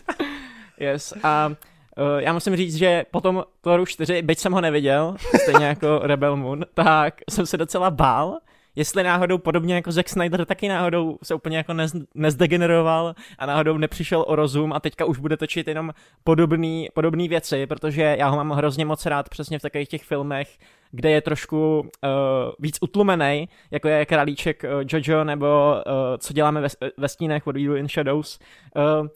yes, 0.81 1.15
a 1.23 1.47
uh, 1.47 1.70
já 2.19 2.33
musím 2.33 2.57
říct, 2.57 2.77
že 2.77 3.05
potom 3.11 3.45
Thoru 3.61 3.87
4, 3.87 4.23
byť 4.23 4.39
jsem 4.39 4.53
ho 4.53 4.61
neviděl, 4.61 5.17
stejně 5.43 5.67
jako 5.67 5.99
Rebel 6.03 6.37
Moon, 6.37 6.65
tak 6.75 7.21
jsem 7.31 7.47
se 7.47 7.57
docela 7.57 7.91
bál, 7.91 8.39
jestli 8.77 9.03
náhodou 9.03 9.39
podobně 9.39 9.75
jako 9.75 9.93
Zack 9.93 10.09
Snyder 10.09 10.45
taky 10.45 10.69
náhodou 10.69 11.19
se 11.23 11.35
úplně 11.35 11.57
jako 11.57 11.73
nez, 11.73 11.93
nezdegeneroval 12.15 13.15
a 13.39 13.47
náhodou 13.47 13.79
nepřišel 13.79 14.25
o 14.29 14.37
rozum 14.37 14.73
a 14.73 14.81
teďka 14.81 15.05
už 15.05 15.19
bude 15.19 15.37
točit 15.37 15.69
jenom 15.69 15.93
podobný, 16.25 16.89
podobný 16.95 17.29
věci, 17.29 17.67
protože 17.67 18.17
já 18.19 18.29
ho 18.29 18.37
mám 18.37 18.51
hrozně 18.51 18.85
moc 18.85 19.07
rád 19.07 19.29
přesně 19.29 19.59
v 19.59 19.63
takových 19.63 19.89
těch 19.89 20.05
filmech, 20.05 20.59
kde 20.91 21.11
je 21.11 21.21
trošku 21.21 21.81
uh, 21.81 21.89
víc 22.59 22.79
utlumený, 22.81 23.49
jako 23.71 23.89
je 23.89 24.07
Králíček 24.07 24.65
uh, 24.65 24.83
Jojo 24.93 25.25
nebo 25.25 25.47
uh, 25.47 25.93
Co 26.19 26.33
děláme 26.33 26.61
ve, 26.61 26.69
ve 26.97 27.09
stínech, 27.09 27.47
We 27.47 27.53
Do 27.53 27.77
in 27.77 27.89
Shadows. 27.89 28.39
Uh, 28.77 29.07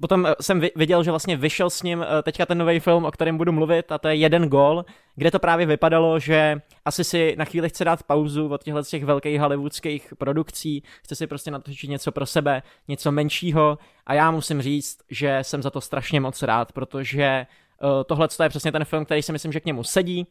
potom 0.00 0.28
jsem 0.40 0.60
viděl, 0.76 1.04
že 1.04 1.10
vlastně 1.10 1.36
vyšel 1.36 1.70
s 1.70 1.82
ním 1.82 2.04
teďka 2.22 2.46
ten 2.46 2.58
nový 2.58 2.80
film, 2.80 3.04
o 3.04 3.10
kterém 3.10 3.38
budu 3.38 3.52
mluvit, 3.52 3.92
a 3.92 3.98
to 3.98 4.08
je 4.08 4.14
Jeden 4.14 4.48
gol, 4.48 4.84
kde 5.16 5.30
to 5.30 5.38
právě 5.38 5.66
vypadalo, 5.66 6.18
že 6.18 6.60
asi 6.84 7.04
si 7.04 7.34
na 7.38 7.44
chvíli 7.44 7.68
chce 7.68 7.84
dát 7.84 8.02
pauzu 8.02 8.48
od 8.48 8.62
těchto 8.62 8.82
těch 8.82 9.04
velkých 9.04 9.40
hollywoodských 9.40 10.14
produkcí, 10.18 10.82
chce 11.02 11.14
si 11.14 11.26
prostě 11.26 11.50
natočit 11.50 11.90
něco 11.90 12.12
pro 12.12 12.26
sebe, 12.26 12.62
něco 12.88 13.12
menšího 13.12 13.78
a 14.06 14.14
já 14.14 14.30
musím 14.30 14.62
říct, 14.62 14.98
že 15.10 15.38
jsem 15.42 15.62
za 15.62 15.70
to 15.70 15.80
strašně 15.80 16.20
moc 16.20 16.42
rád, 16.42 16.72
protože 16.72 17.46
tohle 18.06 18.28
je 18.42 18.48
přesně 18.48 18.72
ten 18.72 18.84
film, 18.84 19.04
který 19.04 19.22
si 19.22 19.32
myslím, 19.32 19.52
že 19.52 19.60
k 19.60 19.64
němu 19.64 19.84
sedí, 19.84 20.26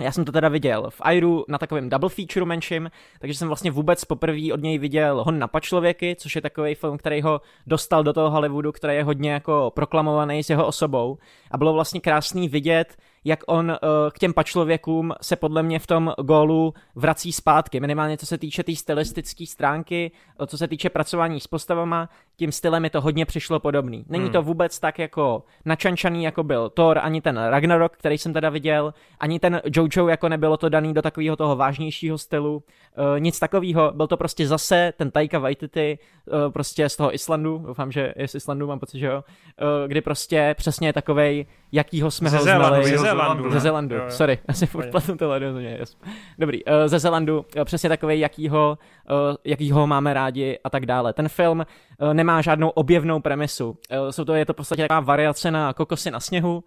já 0.00 0.12
jsem 0.12 0.24
to 0.24 0.32
teda 0.32 0.48
viděl 0.48 0.90
v 0.90 1.00
Airu 1.00 1.44
na 1.48 1.58
takovém 1.58 1.88
double 1.88 2.08
feature 2.08 2.46
menším, 2.46 2.90
takže 3.18 3.38
jsem 3.38 3.48
vlastně 3.48 3.70
vůbec 3.70 4.04
poprvé 4.04 4.52
od 4.52 4.60
něj 4.60 4.78
viděl 4.78 5.24
Hon 5.24 5.38
na 5.38 5.48
pačlověky, 5.48 6.16
což 6.18 6.34
je 6.34 6.40
takový 6.40 6.74
film, 6.74 6.98
který 6.98 7.22
ho 7.22 7.40
dostal 7.66 8.04
do 8.04 8.12
toho 8.12 8.30
Hollywoodu, 8.30 8.72
který 8.72 8.94
je 8.94 9.04
hodně 9.04 9.32
jako 9.32 9.72
proklamovaný 9.74 10.42
s 10.42 10.50
jeho 10.50 10.66
osobou. 10.66 11.18
A 11.50 11.58
bylo 11.58 11.72
vlastně 11.72 12.00
krásný 12.00 12.48
vidět, 12.48 12.96
jak 13.26 13.40
on 13.46 13.70
uh, 13.70 13.76
k 14.12 14.18
těm 14.18 14.32
pačlověkům 14.32 15.12
se 15.22 15.36
podle 15.36 15.62
mě 15.62 15.78
v 15.78 15.86
tom 15.86 16.14
gólu 16.18 16.74
vrací 16.94 17.32
zpátky, 17.32 17.80
minimálně 17.80 18.16
co 18.18 18.26
se 18.26 18.38
týče 18.38 18.62
té 18.62 18.66
tý 18.66 18.76
stylistické 18.76 19.46
stránky, 19.46 20.10
uh, 20.40 20.46
co 20.46 20.58
se 20.58 20.68
týče 20.68 20.90
pracování 20.90 21.40
s 21.40 21.46
postavama, 21.46 22.08
tím 22.36 22.52
stylem 22.52 22.82
mi 22.82 22.90
to 22.90 23.00
hodně 23.00 23.26
přišlo 23.26 23.60
podobný. 23.60 24.04
Není 24.08 24.24
hmm. 24.24 24.32
to 24.32 24.42
vůbec 24.42 24.80
tak 24.80 24.98
jako 24.98 25.44
načančaný, 25.64 26.24
jako 26.24 26.42
byl 26.42 26.70
Thor, 26.70 26.98
ani 27.02 27.20
ten 27.20 27.38
Ragnarok, 27.38 27.96
který 27.96 28.18
jsem 28.18 28.32
teda 28.32 28.50
viděl, 28.50 28.94
ani 29.20 29.40
ten 29.40 29.60
Jojo, 29.64 30.08
jako 30.08 30.28
nebylo 30.28 30.56
to 30.56 30.68
daný 30.68 30.94
do 30.94 31.02
takového 31.02 31.36
toho 31.36 31.56
vážnějšího 31.56 32.18
stylu, 32.18 32.56
uh, 32.56 33.20
nic 33.20 33.38
takového, 33.38 33.92
byl 33.94 34.06
to 34.06 34.16
prostě 34.16 34.46
zase 34.46 34.92
ten 34.96 35.10
Taika 35.10 35.38
Waititi, 35.38 35.98
uh, 36.26 36.52
prostě 36.52 36.88
z 36.88 36.96
toho 36.96 37.14
Islandu, 37.14 37.62
doufám, 37.66 37.92
že 37.92 38.12
je 38.16 38.28
z 38.28 38.34
Islandu, 38.34 38.66
mám 38.66 38.78
pocit, 38.78 38.98
že 38.98 39.06
jo, 39.06 39.24
uh, 39.62 39.88
kdy 39.88 40.00
prostě 40.00 40.54
přesně 40.58 40.92
takovej, 40.92 41.46
jakýho 41.72 42.10
jsme 42.10 42.30
ze 42.30 42.36
ho 42.36 42.42
znali. 42.42 42.98
Ze 42.98 43.15
Zelandu. 43.16 43.50
Ze 43.50 43.60
Zelandu, 43.60 43.94
jo, 43.94 44.02
jo. 44.02 44.10
sorry, 44.10 44.38
asi 44.48 44.66
furt 44.66 44.90
platu 44.90 45.16
to 45.16 45.34
yes. 45.58 45.96
Dobrý, 46.38 46.64
uh, 46.64 46.72
ze 46.86 46.98
Zelandu, 46.98 47.44
uh, 47.56 47.64
přesně 47.64 47.88
takový, 47.88 48.20
jakýho, 48.20 48.78
uh, 49.10 49.36
jakýho 49.44 49.86
máme 49.86 50.14
rádi 50.14 50.58
a 50.64 50.70
tak 50.70 50.86
dále. 50.86 51.12
Ten 51.12 51.28
film 51.28 51.58
uh, 51.58 52.14
nemá 52.14 52.40
žádnou 52.40 52.68
objevnou 52.68 53.20
premisu. 53.20 53.68
Uh, 53.68 54.08
jsou 54.10 54.24
to, 54.24 54.34
je 54.34 54.46
to 54.46 54.52
v 54.52 54.56
podstatě 54.56 54.82
taková 54.82 55.00
variace 55.00 55.50
na 55.50 55.72
kokosy 55.72 56.10
na 56.10 56.20
sněhu, 56.20 56.54
uh, 56.54 56.62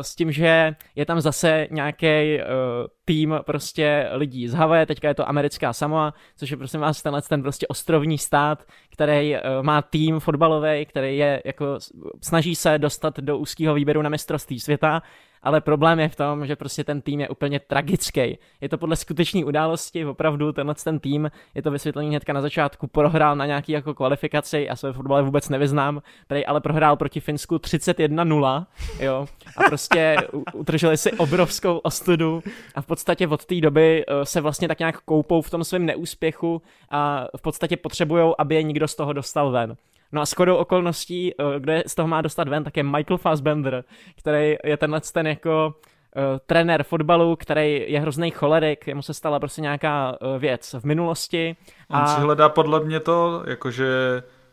s 0.00 0.14
tím, 0.14 0.32
že 0.32 0.74
je 0.94 1.06
tam 1.06 1.20
zase 1.20 1.68
nějaký 1.70 2.38
uh, 2.38 2.86
tým 3.04 3.40
prostě 3.46 4.08
lidí 4.12 4.48
z 4.48 4.54
Havaje, 4.54 4.86
teďka 4.86 5.08
je 5.08 5.14
to 5.14 5.28
americká 5.28 5.72
Samoa, 5.72 6.14
což 6.36 6.50
je 6.50 6.56
prosím 6.56 6.80
vás 6.80 7.02
tenhle 7.02 7.22
ten 7.22 7.42
prostě 7.42 7.66
ostrovní 7.66 8.18
stát, 8.18 8.64
který 8.92 9.34
uh, 9.34 9.40
má 9.62 9.82
tým 9.82 10.20
fotbalový, 10.20 10.86
který 10.86 11.18
je 11.18 11.42
jako 11.44 11.78
snaží 12.22 12.54
se 12.56 12.78
dostat 12.78 13.18
do 13.18 13.38
úzkého 13.38 13.74
výběru 13.74 14.02
na 14.02 14.08
mistrovství 14.08 14.60
světa 14.60 15.02
ale 15.46 15.60
problém 15.60 16.00
je 16.00 16.08
v 16.08 16.16
tom, 16.16 16.46
že 16.46 16.56
prostě 16.56 16.84
ten 16.84 17.00
tým 17.00 17.20
je 17.20 17.28
úplně 17.28 17.60
tragický. 17.60 18.38
Je 18.60 18.68
to 18.68 18.78
podle 18.78 18.96
skutečné 18.96 19.44
události, 19.44 20.06
opravdu 20.06 20.52
tenhle 20.52 20.74
ten 20.84 20.98
tým, 20.98 21.30
je 21.54 21.62
to 21.62 21.70
vysvětlení 21.70 22.08
hnedka 22.08 22.32
na 22.32 22.40
začátku, 22.40 22.86
prohrál 22.86 23.36
na 23.36 23.46
nějaký 23.46 23.72
jako 23.72 23.94
kvalifikaci, 23.94 24.66
já 24.68 24.76
se 24.76 24.86
ve 24.86 24.92
fotbale 24.92 25.22
vůbec 25.22 25.48
nevyznám, 25.48 26.02
tady 26.26 26.46
ale 26.46 26.60
prohrál 26.60 26.96
proti 26.96 27.20
Finsku 27.20 27.56
31-0, 27.56 28.66
jo, 29.00 29.26
a 29.56 29.62
prostě 29.62 30.16
utrželi 30.52 30.96
si 30.96 31.12
obrovskou 31.12 31.78
ostudu 31.78 32.42
a 32.74 32.80
v 32.80 32.86
podstatě 32.86 33.28
od 33.28 33.44
té 33.44 33.60
doby 33.60 34.04
eh, 34.08 34.24
se 34.24 34.40
vlastně 34.40 34.68
tak 34.68 34.78
nějak 34.78 35.00
koupou 35.00 35.42
v 35.42 35.50
tom 35.50 35.64
svém 35.64 35.86
neúspěchu 35.86 36.62
a 36.90 37.26
v 37.36 37.42
podstatě 37.42 37.76
potřebují, 37.76 38.32
aby 38.38 38.54
je 38.54 38.62
někdo 38.62 38.88
z 38.88 38.94
toho 38.94 39.12
dostal 39.12 39.50
ven. 39.50 39.76
No 40.12 40.20
a 40.20 40.24
shodou 40.24 40.56
okolností, 40.56 41.32
eh, 41.32 41.60
kde 41.60 41.82
z 41.86 41.94
toho 41.94 42.08
má 42.08 42.22
dostat 42.22 42.48
ven, 42.48 42.64
tak 42.64 42.76
je 42.76 42.82
Michael 42.82 43.18
Fassbender, 43.18 43.84
který 44.18 44.56
je 44.64 44.76
tenhle 44.76 45.00
ten 45.12 45.26
jako 45.26 45.74
uh, 46.16 46.22
trenér 46.46 46.82
fotbalu, 46.82 47.36
který 47.36 47.84
je 47.92 48.00
hrozný 48.00 48.30
cholerik, 48.30 48.86
jemu 48.86 49.02
se 49.02 49.14
stala 49.14 49.40
prostě 49.40 49.60
nějaká 49.60 50.16
uh, 50.20 50.38
věc 50.38 50.74
v 50.80 50.84
minulosti. 50.84 51.56
A... 51.90 52.00
On 52.00 52.06
si 52.06 52.20
hledá 52.20 52.48
podle 52.48 52.80
mě 52.80 53.00
to, 53.00 53.42
jakože 53.46 53.86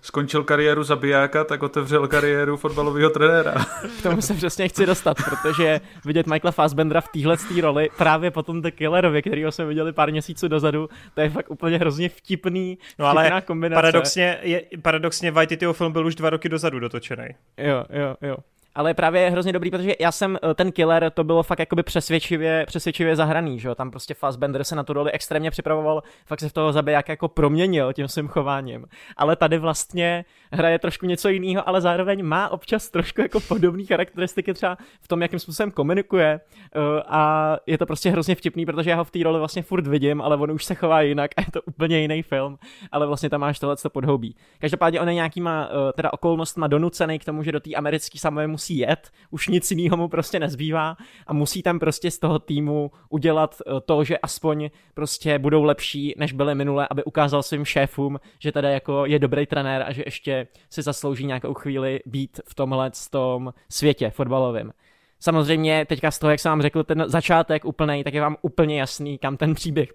skončil 0.04 0.44
kariéru 0.44 0.84
zabijáka, 0.84 1.44
tak 1.44 1.64
otevřel 1.64 2.08
kariéru 2.08 2.58
fotbalového 2.58 3.10
trenéra. 3.10 3.54
K 4.00 4.04
tomu 4.04 4.22
se 4.22 4.34
přesně 4.34 4.68
chci 4.68 4.86
dostat, 4.86 5.18
protože 5.30 5.82
vidět 6.06 6.28
Michaela 6.28 6.52
Fassbendera 6.52 7.02
v 7.02 7.08
téhle 7.08 7.38
roli 7.62 7.90
právě 7.98 8.32
potom 8.32 8.62
The 8.62 8.72
Killerovi, 8.72 9.22
kterýho 9.22 9.52
jsme 9.52 9.66
viděli 9.66 9.94
pár 9.94 10.12
měsíců 10.12 10.48
dozadu, 10.48 10.90
to 11.14 11.22
je 11.22 11.30
fakt 11.30 11.52
úplně 11.52 11.78
hrozně 11.78 12.10
vtipný, 12.10 12.78
no 13.00 13.06
ale 13.06 13.42
kombinace. 13.42 13.78
Paradoxně, 13.78 14.38
je, 14.42 14.62
paradoxně 14.82 15.32
Waititiho 15.32 15.74
film 15.74 15.94
byl 15.94 16.06
už 16.06 16.16
dva 16.16 16.30
roky 16.30 16.50
dozadu 16.50 16.80
dotočený. 16.80 17.26
Jo, 17.58 17.86
jo, 17.90 18.16
jo 18.22 18.36
ale 18.76 18.94
právě 18.94 19.22
je 19.22 19.30
hrozně 19.30 19.54
dobrý, 19.54 19.72
protože 19.72 19.94
já 20.00 20.12
jsem 20.12 20.38
eh, 20.44 20.54
ten 20.54 20.72
killer, 20.72 21.12
to 21.12 21.24
bylo 21.24 21.44
fakt 21.44 21.60
jakoby 21.60 21.84
přesvědčivě, 21.84 22.66
přesvědčivě 22.68 23.16
zahraný, 23.16 23.60
že 23.60 23.68
jo? 23.68 23.76
tam 23.76 23.92
prostě 23.92 24.14
Fassbender 24.14 24.64
se 24.64 24.76
na 24.76 24.84
tu 24.84 24.94
roli 24.94 25.12
extrémně 25.12 25.52
připravoval, 25.52 26.04
fakt 26.26 26.40
se 26.40 26.50
v 26.50 26.54
toho 26.54 26.74
zabiják 26.74 27.10
jako 27.10 27.28
proměnil 27.28 27.94
tím 27.94 28.08
svým 28.08 28.28
chováním, 28.28 28.86
ale 29.18 29.36
tady 29.36 29.58
vlastně 29.58 30.26
hraje 30.52 30.80
trošku 30.80 31.06
něco 31.06 31.30
jiného, 31.30 31.70
ale 31.70 31.82
zároveň 31.82 32.26
má 32.26 32.50
občas 32.50 32.90
trošku 32.90 33.22
jako 33.22 33.40
podobné 33.40 33.86
charakteristiky 33.86 34.54
třeba 34.54 34.78
v 35.02 35.08
tom, 35.08 35.22
jakým 35.22 35.40
způsobem 35.40 35.72
komunikuje 35.72 36.40
uh, 36.76 36.82
a 37.08 37.56
je 37.66 37.78
to 37.78 37.86
prostě 37.86 38.10
hrozně 38.10 38.36
vtipný, 38.36 38.66
protože 38.66 38.90
já 38.90 38.96
ho 38.96 39.04
v 39.04 39.12
té 39.12 39.24
roli 39.24 39.40
vlastně 39.40 39.64
furt 39.64 39.88
vidím, 39.88 40.22
ale 40.22 40.38
on 40.38 40.52
už 40.52 40.66
se 40.66 40.76
chová 40.76 41.02
jinak 41.02 41.32
a 41.38 41.42
je 41.42 41.48
to 41.54 41.62
úplně 41.62 42.00
jiný 42.00 42.22
film, 42.22 42.58
ale 42.92 43.08
vlastně 43.08 43.30
tam 43.30 43.42
máš 43.42 43.60
tohle 43.60 43.76
podhoubí. 43.90 44.36
Každopádně 44.60 45.02
on 45.02 45.08
je 45.08 45.14
nějakýma 45.14 45.70
uh, 45.70 45.92
teda 45.92 46.14
okolnostma 46.14 46.68
donucený 46.68 47.20
k 47.20 47.26
tomu, 47.26 47.44
že 47.44 47.52
do 47.52 47.60
té 47.60 47.74
americké 47.74 48.20
samé 48.20 48.48
musí 48.64 48.78
jet, 48.78 49.12
už 49.32 49.48
nic 49.48 49.72
jiného 49.72 49.98
mu 49.98 50.08
prostě 50.08 50.40
nezbývá 50.40 50.98
a 51.28 51.34
musí 51.34 51.64
tam 51.64 51.80
prostě 51.80 52.12
z 52.12 52.20
toho 52.20 52.40
týmu 52.40 52.92
udělat 53.10 53.56
uh, 53.66 53.80
to, 53.86 54.04
že 54.04 54.18
aspoň 54.18 54.70
prostě 54.94 55.40
budou 55.40 55.64
lepší, 55.64 56.14
než 56.18 56.34
byly 56.34 56.56
minule, 56.56 56.88
aby 56.92 57.04
ukázal 57.04 57.44
svým 57.44 57.66
šéfům, 57.66 58.20
že 58.40 58.52
teda 58.52 58.70
jako 58.70 59.06
je 59.06 59.20
dobrý 59.20 59.46
trenér 59.46 59.84
a 59.88 59.92
že 59.92 60.04
ještě 60.06 60.48
si 60.70 60.82
zaslouží 60.82 61.26
nějakou 61.26 61.54
chvíli 61.54 62.00
být 62.06 62.40
v 62.48 62.56
tomhle 62.56 62.92
tom 63.10 63.54
světě 63.70 64.10
fotbalovém. 64.10 64.72
Samozřejmě 65.20 65.86
teďka 65.86 66.12
z 66.12 66.20
toho, 66.20 66.32
jak 66.32 66.40
jsem 66.40 66.50
vám 66.50 66.62
řekl, 66.62 66.84
ten 66.84 67.04
začátek 67.08 67.66
úplný, 67.66 68.04
tak 68.04 68.14
je 68.14 68.22
vám 68.22 68.38
úplně 68.42 68.80
jasný, 68.80 69.18
kam 69.18 69.38
ten 69.38 69.54
příběh 69.54 69.90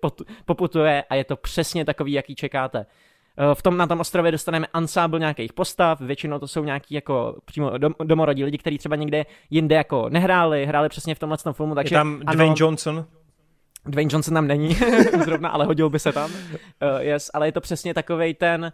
poputuje 0.45 1.05
a 1.11 1.15
je 1.15 1.25
to 1.25 1.37
přesně 1.37 1.85
takový, 1.85 2.13
jaký 2.13 2.35
čekáte. 2.35 2.87
V 3.55 3.63
tom, 3.63 3.77
na 3.77 3.87
tom 3.87 4.01
ostrově 4.01 4.33
dostaneme 4.33 4.67
ansábl 4.73 5.19
nějakých 5.19 5.53
postav, 5.53 6.01
většinou 6.01 6.39
to 6.39 6.49
jsou 6.49 6.65
nějaký 6.65 6.95
jako 6.95 7.37
přímo 7.45 7.79
dom, 7.79 7.95
domorodí 8.05 8.45
lidi, 8.45 8.59
kteří 8.59 8.79
třeba 8.79 8.97
někde 8.97 9.27
jinde 9.51 9.75
jako 9.75 10.09
nehráli, 10.09 10.67
hráli 10.67 10.89
přesně 10.89 11.15
v 11.15 11.19
tomhle 11.19 11.39
filmu. 11.53 11.75
Takže, 11.75 11.95
Je 11.95 11.99
tam 11.99 12.21
Dwayne 12.21 12.45
ano, 12.45 12.55
Johnson. 12.59 13.05
Dwayne 13.87 14.11
Johnson 14.13 14.35
tam 14.35 14.47
není 14.47 14.77
zrovna, 15.25 15.49
ale 15.49 15.65
hodil 15.65 15.91
by 15.91 15.99
se 15.99 16.13
tam. 16.13 16.31
Uh, 16.31 16.99
yes, 17.01 17.31
ale 17.35 17.49
je 17.49 17.53
to 17.53 17.61
přesně 17.61 17.95
takovej 17.95 18.35
ten, 18.35 18.65
Uh, 18.65 18.73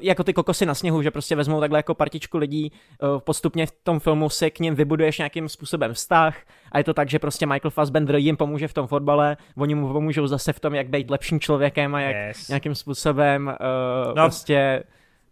jako 0.00 0.24
ty 0.24 0.32
kokosy 0.32 0.66
na 0.66 0.74
sněhu, 0.74 1.02
že 1.02 1.10
prostě 1.10 1.36
vezmou 1.36 1.60
takhle 1.60 1.78
jako 1.78 1.94
partičku 1.94 2.38
lidí, 2.38 2.72
uh, 3.02 3.18
postupně 3.18 3.66
v 3.66 3.72
tom 3.82 4.00
filmu 4.00 4.28
si 4.28 4.50
k 4.50 4.60
ním 4.60 4.74
vybuduješ 4.74 5.18
nějakým 5.18 5.48
způsobem 5.48 5.94
vztah 5.94 6.36
a 6.72 6.78
je 6.78 6.84
to 6.84 6.94
tak, 6.94 7.08
že 7.08 7.18
prostě 7.18 7.46
Michael 7.46 7.70
Fassbender 7.70 8.16
jim 8.16 8.36
pomůže 8.36 8.68
v 8.68 8.74
tom 8.74 8.86
fotbale, 8.86 9.36
oni 9.56 9.74
mu 9.74 9.92
pomůžou 9.92 10.26
zase 10.26 10.52
v 10.52 10.60
tom, 10.60 10.74
jak 10.74 10.88
být 10.88 11.10
lepším 11.10 11.40
člověkem 11.40 11.94
a 11.94 12.00
jak 12.00 12.16
yes. 12.16 12.48
nějakým 12.48 12.74
způsobem 12.74 13.46
uh, 13.46 14.14
no, 14.14 14.24
prostě... 14.24 14.82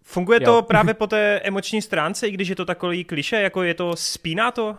Funguje 0.02 0.38
jo. 0.42 0.52
to 0.52 0.62
právě 0.62 0.94
po 0.94 1.06
té 1.06 1.40
emoční 1.44 1.82
stránce, 1.82 2.28
i 2.28 2.30
když 2.30 2.48
je 2.48 2.56
to 2.56 2.64
takový 2.64 3.04
kliše, 3.04 3.36
jako 3.36 3.62
je 3.62 3.74
to, 3.74 3.96
spíná 3.96 4.50
to? 4.50 4.76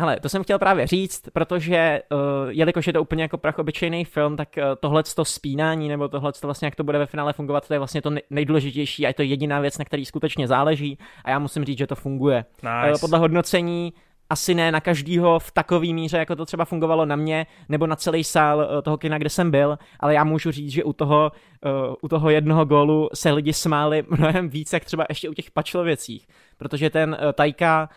Hele, 0.00 0.20
to 0.20 0.28
jsem 0.28 0.42
chtěl 0.42 0.58
právě 0.58 0.86
říct, 0.86 1.22
protože 1.32 2.02
uh, 2.12 2.18
jelikož 2.48 2.86
je 2.86 2.92
to 2.92 3.02
úplně 3.02 3.22
jako 3.22 3.38
prach 3.38 3.58
obyčejný 3.58 4.04
film, 4.04 4.36
tak 4.36 4.48
uh, 4.56 4.64
tohle 4.80 5.02
to 5.02 5.24
spínání 5.24 5.88
nebo 5.88 6.08
tohle 6.08 6.32
to 6.32 6.46
vlastně, 6.46 6.66
jak 6.66 6.74
to 6.74 6.84
bude 6.84 6.98
ve 6.98 7.06
finále 7.06 7.32
fungovat, 7.32 7.68
to 7.68 7.74
je 7.74 7.78
vlastně 7.78 8.02
to 8.02 8.10
nejdůležitější 8.30 9.04
a 9.04 9.08
je 9.08 9.14
to 9.14 9.22
jediná 9.22 9.60
věc, 9.60 9.78
na 9.78 9.84
který 9.84 10.04
skutečně 10.04 10.48
záleží 10.48 10.98
a 11.24 11.30
já 11.30 11.38
musím 11.38 11.64
říct, 11.64 11.78
že 11.78 11.86
to 11.86 11.94
funguje. 11.94 12.44
Nice. 12.62 12.92
Uh, 12.92 13.00
podle 13.00 13.18
hodnocení 13.18 13.92
asi 14.30 14.54
ne 14.54 14.72
na 14.72 14.80
každýho 14.80 15.38
v 15.38 15.50
takový 15.50 15.94
míře, 15.94 16.18
jako 16.18 16.36
to 16.36 16.46
třeba 16.46 16.64
fungovalo 16.64 17.06
na 17.06 17.16
mě, 17.16 17.46
nebo 17.68 17.86
na 17.86 17.96
celý 17.96 18.24
sál 18.24 18.82
toho 18.82 18.98
kina, 18.98 19.18
kde 19.18 19.30
jsem 19.30 19.50
byl, 19.50 19.78
ale 20.00 20.14
já 20.14 20.24
můžu 20.24 20.50
říct, 20.50 20.72
že 20.72 20.84
u 20.84 20.92
toho, 20.92 21.32
uh, 21.64 21.94
u 22.02 22.08
toho 22.08 22.30
jednoho 22.30 22.64
gólu 22.64 23.08
se 23.14 23.32
lidi 23.32 23.52
smáli 23.52 24.04
mnohem 24.08 24.48
víc, 24.48 24.72
jak 24.72 24.84
třeba 24.84 25.06
ještě 25.08 25.28
u 25.28 25.34
těch 25.34 25.50
pačlověcích, 25.50 26.28
protože 26.58 26.90
ten 26.90 27.16
uh, 27.20 27.32
Tajka 27.32 27.88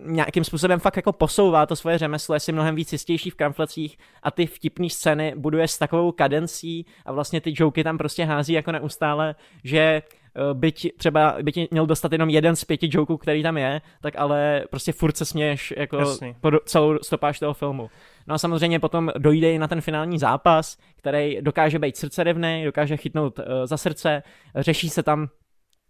nějakým 0.00 0.44
způsobem 0.44 0.80
fakt 0.80 0.96
jako 0.96 1.12
posouvá 1.12 1.66
to 1.66 1.76
svoje 1.76 1.98
řemeslo, 1.98 2.34
je 2.34 2.40
si 2.40 2.52
mnohem 2.52 2.74
víc 2.74 2.92
jistější 2.92 3.30
v 3.30 3.34
kramflecích 3.34 3.98
a 4.22 4.30
ty 4.30 4.46
vtipné 4.46 4.90
scény 4.90 5.34
buduje 5.36 5.68
s 5.68 5.78
takovou 5.78 6.12
kadencí 6.12 6.86
a 7.06 7.12
vlastně 7.12 7.40
ty 7.40 7.54
joky 7.56 7.84
tam 7.84 7.98
prostě 7.98 8.24
hází 8.24 8.52
jako 8.52 8.72
neustále, 8.72 9.34
že 9.64 9.78
eh, 9.80 10.54
byť 10.54 10.96
třeba 10.96 11.36
byť 11.42 11.70
měl 11.70 11.86
dostat 11.86 12.12
jenom 12.12 12.30
jeden 12.30 12.56
z 12.56 12.64
pěti 12.64 12.88
joků, 12.92 13.16
který 13.16 13.42
tam 13.42 13.56
je, 13.56 13.80
tak 14.00 14.14
ale 14.16 14.64
prostě 14.70 14.92
furt 14.92 15.16
se 15.16 15.24
směješ 15.24 15.74
jako 15.76 15.98
Jasný. 15.98 16.34
po 16.40 16.50
celou 16.64 16.98
stopáž 17.02 17.38
toho 17.38 17.54
filmu. 17.54 17.90
No 18.26 18.34
a 18.34 18.38
samozřejmě 18.38 18.80
potom 18.80 19.10
dojde 19.18 19.52
i 19.52 19.58
na 19.58 19.68
ten 19.68 19.80
finální 19.80 20.18
zápas, 20.18 20.78
který 20.96 21.38
dokáže 21.40 21.78
být 21.78 21.96
srdcerivný, 21.96 22.62
dokáže 22.64 22.96
chytnout 22.96 23.38
uh, 23.38 23.44
za 23.64 23.76
srdce, 23.76 24.22
řeší 24.56 24.88
se 24.88 25.02
tam 25.02 25.28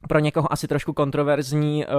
pro 0.08 0.18
někoho 0.18 0.52
asi 0.52 0.68
trošku 0.68 0.92
kontroverzní 0.92 1.86
uh, 1.86 1.92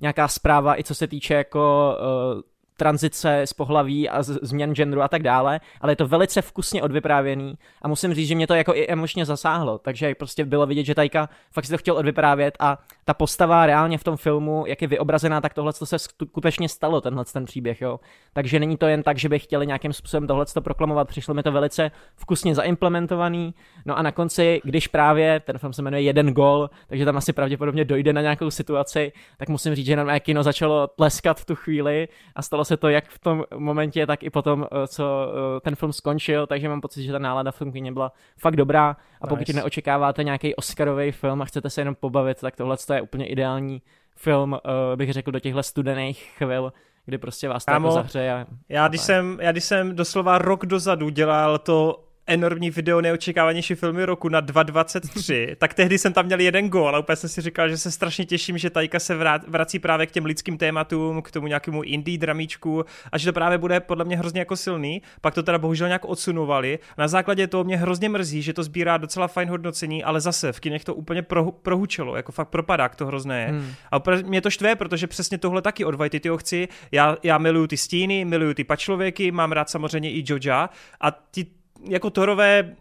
nějaká 0.00 0.28
zpráva, 0.28 0.78
i 0.78 0.84
co 0.84 0.94
se 0.94 1.06
týče 1.06 1.34
jako 1.34 1.94
uh, 2.34 2.42
tranzice 2.76 3.42
z 3.44 3.52
pohlaví 3.52 4.08
a 4.08 4.22
z, 4.22 4.38
změn 4.42 4.74
genderu 4.74 5.02
a 5.02 5.08
tak 5.08 5.22
dále, 5.22 5.60
ale 5.80 5.92
je 5.92 5.96
to 5.96 6.08
velice 6.08 6.42
vkusně 6.42 6.82
odvyprávěný 6.82 7.54
a 7.82 7.88
musím 7.88 8.14
říct, 8.14 8.28
že 8.28 8.34
mě 8.34 8.46
to 8.46 8.54
jako 8.54 8.74
i 8.74 8.86
emočně 8.88 9.24
zasáhlo, 9.24 9.78
takže 9.78 10.14
prostě 10.14 10.44
bylo 10.44 10.66
vidět, 10.66 10.84
že 10.84 10.94
Tajka 10.94 11.28
fakt 11.52 11.64
si 11.64 11.70
to 11.70 11.78
chtěl 11.78 11.96
odvyprávět 11.96 12.56
a 12.60 12.78
ta 13.04 13.14
postava 13.14 13.66
reálně 13.66 13.98
v 13.98 14.04
tom 14.04 14.16
filmu, 14.16 14.64
jak 14.66 14.82
je 14.82 14.88
vyobrazená, 14.88 15.40
tak 15.40 15.54
tohle 15.54 15.72
se 15.72 15.98
skutečně 15.98 16.68
stalo, 16.68 17.00
tenhle 17.00 17.24
ten 17.24 17.44
příběh, 17.44 17.80
jo. 17.80 18.00
Takže 18.32 18.60
není 18.60 18.76
to 18.76 18.86
jen 18.86 19.02
tak, 19.02 19.18
že 19.18 19.28
by 19.28 19.38
chtěli 19.38 19.66
nějakým 19.66 19.92
způsobem 19.92 20.26
tohle 20.26 20.46
to 20.46 20.60
proklamovat, 20.60 21.08
přišlo 21.08 21.34
mi 21.34 21.42
to 21.42 21.52
velice 21.52 21.90
vkusně 22.16 22.54
zaimplementovaný. 22.54 23.54
No 23.86 23.98
a 23.98 24.02
na 24.02 24.12
konci, 24.12 24.60
když 24.64 24.88
právě 24.88 25.40
ten 25.40 25.58
film 25.58 25.72
se 25.72 25.82
jmenuje 25.82 26.02
Jeden 26.02 26.32
gol, 26.32 26.70
takže 26.88 27.04
tam 27.04 27.16
asi 27.16 27.32
pravděpodobně 27.32 27.84
dojde 27.84 28.12
na 28.12 28.20
nějakou 28.20 28.50
situaci, 28.50 29.12
tak 29.38 29.48
musím 29.48 29.74
říct, 29.74 29.86
že 29.86 29.96
na 29.96 30.20
kino 30.20 30.42
začalo 30.42 30.86
tleskat 30.86 31.40
v 31.40 31.44
tu 31.44 31.54
chvíli 31.54 32.08
a 32.34 32.42
stalo 32.42 32.63
se 32.64 32.76
to 32.76 32.88
jak 32.88 33.08
v 33.08 33.18
tom 33.18 33.44
momentě, 33.56 34.06
tak 34.06 34.22
i 34.22 34.30
potom, 34.30 34.66
eh, 34.72 34.86
co 34.86 35.32
eh, 35.56 35.60
ten 35.60 35.76
film 35.76 35.92
skončil, 35.92 36.46
takže 36.46 36.68
mám 36.68 36.80
pocit, 36.80 37.02
že 37.02 37.12
ta 37.12 37.18
nálada 37.18 37.50
v 37.50 37.58
tom 37.58 37.72
kině 37.72 37.92
byla 37.92 38.12
fakt 38.38 38.56
dobrá 38.56 38.96
a 39.20 39.26
pokud 39.26 39.48
nice. 39.48 39.52
neočekáváte 39.52 40.24
nějaký 40.24 40.54
Oscarový 40.54 41.12
film 41.12 41.42
a 41.42 41.44
chcete 41.44 41.70
se 41.70 41.80
jenom 41.80 41.94
pobavit, 41.94 42.40
tak 42.40 42.56
tohle 42.56 42.76
je 42.94 43.02
úplně 43.02 43.26
ideální 43.26 43.82
film, 44.16 44.52
uh, 44.52 44.58
bych 44.96 45.12
řekl, 45.12 45.30
do 45.30 45.40
těchto 45.40 45.62
studených 45.62 46.30
chvil, 46.36 46.72
kdy 47.06 47.18
prostě 47.18 47.48
vás 47.48 47.64
to 47.64 47.72
jako 47.72 47.90
zahřeje. 47.90 48.32
A... 48.32 48.46
Já, 48.68 48.88
když 48.88 49.00
jsem, 49.00 49.38
já 49.40 49.52
když 49.52 49.64
jsem 49.64 49.96
doslova 49.96 50.38
rok 50.38 50.66
dozadu 50.66 51.08
dělal 51.08 51.58
to 51.58 52.04
enormní 52.26 52.70
video 52.70 53.00
neočekávanější 53.00 53.74
filmy 53.74 54.04
roku 54.04 54.28
na 54.28 54.42
2.23, 54.42 55.56
tak 55.58 55.74
tehdy 55.74 55.98
jsem 55.98 56.12
tam 56.12 56.26
měl 56.26 56.40
jeden 56.40 56.68
gól 56.68 56.96
a 56.96 56.98
úplně 56.98 57.16
jsem 57.16 57.30
si 57.30 57.40
říkal, 57.40 57.68
že 57.68 57.76
se 57.76 57.90
strašně 57.90 58.24
těším, 58.24 58.58
že 58.58 58.70
Tajka 58.70 59.00
se 59.00 59.18
vrací 59.48 59.78
právě 59.78 60.06
k 60.06 60.10
těm 60.10 60.24
lidským 60.24 60.58
tématům, 60.58 61.22
k 61.22 61.30
tomu 61.30 61.46
nějakému 61.46 61.82
indie 61.82 62.18
dramíčku 62.18 62.84
a 63.12 63.18
že 63.18 63.26
to 63.26 63.32
právě 63.32 63.58
bude 63.58 63.80
podle 63.80 64.04
mě 64.04 64.16
hrozně 64.16 64.38
jako 64.38 64.56
silný. 64.56 65.02
Pak 65.20 65.34
to 65.34 65.42
teda 65.42 65.58
bohužel 65.58 65.88
nějak 65.88 66.04
odsunovali. 66.04 66.78
Na 66.98 67.08
základě 67.08 67.46
toho 67.46 67.64
mě 67.64 67.76
hrozně 67.76 68.08
mrzí, 68.08 68.42
že 68.42 68.52
to 68.52 68.62
sbírá 68.62 68.96
docela 68.96 69.28
fajn 69.28 69.48
hodnocení, 69.48 70.04
ale 70.04 70.20
zase 70.20 70.52
v 70.52 70.60
kinech 70.60 70.84
to 70.84 70.94
úplně 70.94 71.22
pro, 71.22 71.52
prohučelo, 71.52 72.16
jako 72.16 72.32
fakt 72.32 72.48
propadák 72.48 72.96
to 72.96 73.06
hrozné 73.06 73.42
je. 73.42 73.48
Hmm. 73.48 73.72
A 73.92 74.02
mě 74.26 74.40
to 74.40 74.50
štve, 74.50 74.76
protože 74.76 75.06
přesně 75.06 75.38
tohle 75.38 75.62
taky 75.62 75.84
od 75.84 75.94
Whitey 75.94 76.20
ty 76.20 76.30
chci. 76.36 76.68
Já, 76.92 77.16
já 77.22 77.38
miluju 77.38 77.66
ty 77.66 77.76
stíny, 77.76 78.24
miluju 78.24 78.54
ty 78.54 78.64
pačlověky, 78.64 79.30
mám 79.30 79.52
rád 79.52 79.70
samozřejmě 79.70 80.12
i 80.12 80.24
Joja 80.26 80.70
a 81.00 81.10
ty 81.10 81.46
jako 81.88 82.10
Torové 82.10 82.76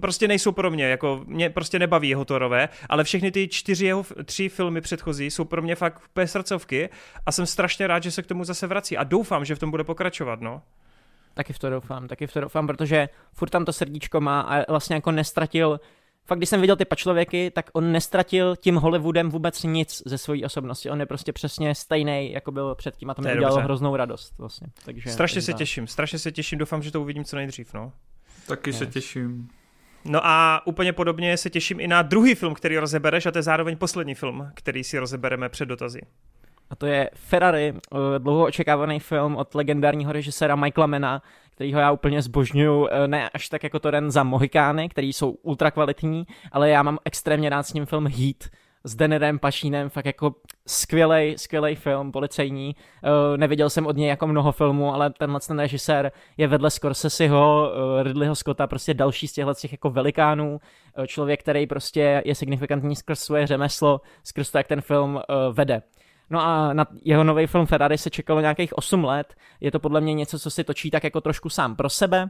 prostě 0.00 0.28
nejsou 0.28 0.52
pro 0.52 0.70
mě, 0.70 0.84
jako 0.84 1.22
mě 1.26 1.50
prostě 1.50 1.78
nebaví 1.78 2.08
jeho 2.08 2.24
Torové, 2.24 2.68
ale 2.88 3.04
všechny 3.04 3.30
ty 3.30 3.48
čtyři 3.48 3.86
jeho 3.86 4.04
tři 4.24 4.48
filmy 4.48 4.80
předchozí 4.80 5.30
jsou 5.30 5.44
pro 5.44 5.62
mě 5.62 5.74
fakt 5.74 6.02
úplně 6.10 6.26
srdcovky 6.26 6.88
a 7.26 7.32
jsem 7.32 7.46
strašně 7.46 7.86
rád, 7.86 8.02
že 8.02 8.10
se 8.10 8.22
k 8.22 8.26
tomu 8.26 8.44
zase 8.44 8.66
vrací 8.66 8.96
a 8.96 9.04
doufám, 9.04 9.44
že 9.44 9.54
v 9.54 9.58
tom 9.58 9.70
bude 9.70 9.84
pokračovat, 9.84 10.40
no. 10.40 10.62
Taky 11.34 11.52
v 11.52 11.58
to 11.58 11.70
doufám, 11.70 12.08
taky 12.08 12.26
v 12.26 12.32
to 12.32 12.40
doufám, 12.40 12.66
protože 12.66 13.08
furt 13.32 13.50
tam 13.50 13.64
to 13.64 13.72
srdíčko 13.72 14.20
má 14.20 14.40
a 14.40 14.72
vlastně 14.72 14.94
jako 14.94 15.10
nestratil 15.10 15.80
fakt, 16.26 16.38
když 16.38 16.48
jsem 16.48 16.60
viděl 16.60 16.76
ty 16.76 16.84
pačlověky, 16.84 17.50
tak 17.50 17.70
on 17.72 17.92
nestratil 17.92 18.56
tím 18.56 18.76
Hollywoodem 18.76 19.30
vůbec 19.30 19.62
nic 19.62 20.02
ze 20.06 20.18
své 20.18 20.36
osobnosti. 20.44 20.90
On 20.90 21.00
je 21.00 21.06
prostě 21.06 21.32
přesně 21.32 21.74
stejný, 21.74 22.32
jako 22.32 22.52
byl 22.52 22.74
předtím 22.74 23.10
a 23.10 23.14
to 23.14 23.22
mi 23.22 23.32
udělalo 23.36 23.60
hroznou 23.60 23.96
radost. 23.96 24.34
Vlastně. 24.38 24.66
Takže, 24.84 25.10
strašně 25.10 25.42
se 25.42 25.52
těším, 25.52 25.86
strašně 25.86 26.18
se 26.18 26.32
těším, 26.32 26.58
doufám, 26.58 26.82
že 26.82 26.90
to 26.90 27.00
uvidím 27.00 27.24
co 27.24 27.36
nejdřív. 27.36 27.74
No. 27.74 27.92
Taky 28.46 28.70
yes. 28.70 28.78
se 28.78 28.86
těším. 28.86 29.48
No 30.04 30.26
a 30.26 30.62
úplně 30.66 30.92
podobně 30.92 31.36
se 31.36 31.50
těším 31.50 31.80
i 31.80 31.88
na 31.88 32.02
druhý 32.02 32.34
film, 32.34 32.54
který 32.54 32.78
rozebereš 32.78 33.26
a 33.26 33.30
to 33.30 33.38
je 33.38 33.42
zároveň 33.42 33.76
poslední 33.76 34.14
film, 34.14 34.50
který 34.54 34.84
si 34.84 34.98
rozebereme 34.98 35.48
před 35.48 35.66
dotazy. 35.66 36.00
A 36.70 36.76
to 36.76 36.86
je 36.86 37.10
Ferrari, 37.14 37.74
eh, 37.76 38.18
dlouho 38.18 38.44
očekávaný 38.44 39.00
film 39.00 39.36
od 39.36 39.54
legendárního 39.54 40.12
režiséra 40.12 40.56
Michaela 40.56 40.86
Mena, 40.86 41.22
kterýho 41.50 41.80
já 41.80 41.92
úplně 41.92 42.22
zbožňuju, 42.22 42.88
eh, 42.90 43.08
ne 43.08 43.30
až 43.30 43.48
tak 43.48 43.62
jako 43.62 43.78
to 43.78 43.90
den 43.90 44.10
za 44.10 44.22
Mohikány, 44.22 44.88
který 44.88 45.12
jsou 45.12 45.30
ultra 45.30 45.70
kvalitní, 45.70 46.26
ale 46.52 46.70
já 46.70 46.82
mám 46.82 46.98
extrémně 47.04 47.50
rád 47.50 47.62
s 47.62 47.72
ním 47.72 47.86
film 47.86 48.06
Heat, 48.06 48.50
s 48.84 48.94
Denerem 48.94 49.38
Pašínem, 49.38 49.88
fakt 49.88 50.06
jako 50.06 50.34
skvělej, 50.66 51.34
skvělej 51.38 51.74
film, 51.74 52.12
policejní. 52.12 52.76
Uh, 53.02 53.36
neviděl 53.36 53.70
jsem 53.70 53.86
od 53.86 53.96
něj 53.96 54.08
jako 54.08 54.26
mnoho 54.26 54.52
filmů, 54.52 54.94
ale 54.94 55.10
tenhle 55.10 55.40
ten 55.40 55.58
režisér 55.58 56.12
je 56.36 56.46
vedle 56.46 56.70
Scorseseho, 56.70 57.70
uh, 57.70 58.02
Ridleyho 58.02 58.34
Scotta, 58.34 58.66
prostě 58.66 58.94
další 58.94 59.28
z 59.28 59.32
těchto 59.32 59.54
těch 59.54 59.72
jako 59.72 59.90
velikánů. 59.90 60.60
Uh, 60.98 61.04
člověk, 61.06 61.40
který 61.40 61.66
prostě 61.66 62.22
je 62.24 62.34
signifikantní 62.34 62.96
skrz 62.96 63.20
svoje 63.20 63.46
řemeslo, 63.46 64.00
skrz 64.24 64.50
to, 64.50 64.58
jak 64.58 64.66
ten 64.66 64.80
film 64.80 65.14
uh, 65.14 65.20
vede. 65.54 65.82
No 66.30 66.40
a 66.40 66.72
na 66.72 66.86
jeho 67.04 67.24
nový 67.24 67.46
film 67.46 67.66
Ferrari 67.66 67.98
se 67.98 68.10
čekalo 68.10 68.40
nějakých 68.40 68.78
8 68.78 69.04
let. 69.04 69.34
Je 69.60 69.70
to 69.70 69.80
podle 69.80 70.00
mě 70.00 70.14
něco, 70.14 70.38
co 70.38 70.50
si 70.50 70.64
točí 70.64 70.90
tak 70.90 71.04
jako 71.04 71.20
trošku 71.20 71.48
sám 71.48 71.76
pro 71.76 71.90
sebe. 71.90 72.22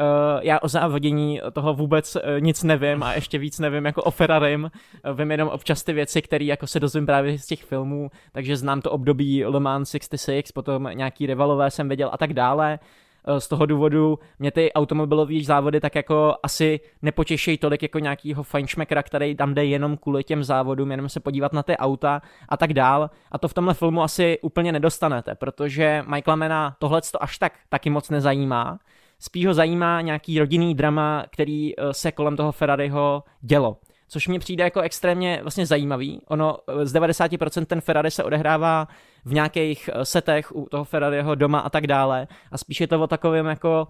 Uh, 0.00 0.06
já 0.42 0.58
o 0.58 0.68
závodění 0.68 1.40
toho 1.52 1.74
vůbec 1.74 2.16
uh, 2.16 2.22
nic 2.40 2.62
nevím 2.62 3.02
a 3.02 3.14
ještě 3.14 3.38
víc 3.38 3.58
nevím 3.58 3.86
jako 3.86 4.02
o 4.02 4.10
Ferrarim. 4.10 4.70
Uh, 5.10 5.18
vím 5.18 5.30
jenom 5.30 5.48
občas 5.48 5.82
ty 5.82 5.92
věci, 5.92 6.22
které 6.22 6.44
jako 6.44 6.66
se 6.66 6.80
dozvím 6.80 7.06
právě 7.06 7.38
z 7.38 7.46
těch 7.46 7.64
filmů, 7.64 8.10
takže 8.32 8.56
znám 8.56 8.80
to 8.80 8.90
období 8.90 9.44
Le 9.44 9.60
Mans 9.60 9.90
66, 9.90 10.52
potom 10.52 10.88
nějaký 10.92 11.26
rivalové 11.26 11.70
jsem 11.70 11.88
viděl 11.88 12.10
a 12.12 12.18
tak 12.18 12.32
dále. 12.32 12.78
Eh, 12.82 13.09
z 13.38 13.48
toho 13.48 13.66
důvodu 13.66 14.18
mě 14.38 14.50
ty 14.50 14.72
automobilové 14.72 15.34
závody 15.42 15.80
tak 15.80 15.94
jako 15.94 16.34
asi 16.42 16.80
nepotěšejí 17.02 17.58
tolik 17.58 17.82
jako 17.82 17.98
nějakýho 17.98 18.42
fajnšmekra, 18.42 19.02
který 19.02 19.34
tam 19.34 19.54
jde 19.54 19.64
jenom 19.64 19.96
kvůli 19.96 20.24
těm 20.24 20.44
závodům, 20.44 20.90
jenom 20.90 21.08
se 21.08 21.20
podívat 21.20 21.52
na 21.52 21.62
ty 21.62 21.76
auta 21.76 22.22
a 22.48 22.56
tak 22.56 22.74
dál. 22.74 23.10
A 23.32 23.38
to 23.38 23.48
v 23.48 23.54
tomhle 23.54 23.74
filmu 23.74 24.02
asi 24.02 24.38
úplně 24.42 24.72
nedostanete, 24.72 25.34
protože 25.34 26.04
Michaela 26.06 26.36
Mana 26.36 26.76
tohle 26.78 27.02
to 27.12 27.22
až 27.22 27.38
tak 27.38 27.52
taky 27.68 27.90
moc 27.90 28.10
nezajímá. 28.10 28.78
Spíš 29.18 29.46
ho 29.46 29.54
zajímá 29.54 30.00
nějaký 30.00 30.38
rodinný 30.38 30.74
drama, 30.74 31.24
který 31.30 31.78
eh, 31.78 31.94
se 31.94 32.12
kolem 32.12 32.36
toho 32.36 32.52
Ferrariho 32.52 33.24
dělo 33.40 33.76
což 34.10 34.28
mě 34.28 34.38
přijde 34.38 34.64
jako 34.64 34.80
extrémně 34.80 35.38
vlastně 35.42 35.66
zajímavý. 35.66 36.20
Ono 36.28 36.58
eh, 36.68 36.86
z 36.86 36.94
90% 36.94 37.64
ten 37.64 37.80
Ferrari 37.80 38.10
se 38.10 38.24
odehrává 38.24 38.88
v 39.24 39.34
nějakých 39.34 39.90
eh, 39.92 40.04
setech 40.04 40.56
u 40.56 40.68
toho 40.70 40.84
Ferrariho 40.84 41.34
doma 41.34 41.60
a 41.60 41.70
tak 41.70 41.86
dále. 41.86 42.28
A 42.52 42.58
spíš 42.58 42.80
je 42.80 42.86
to 42.86 43.00
o 43.00 43.06
takovém 43.06 43.46
jako 43.46 43.88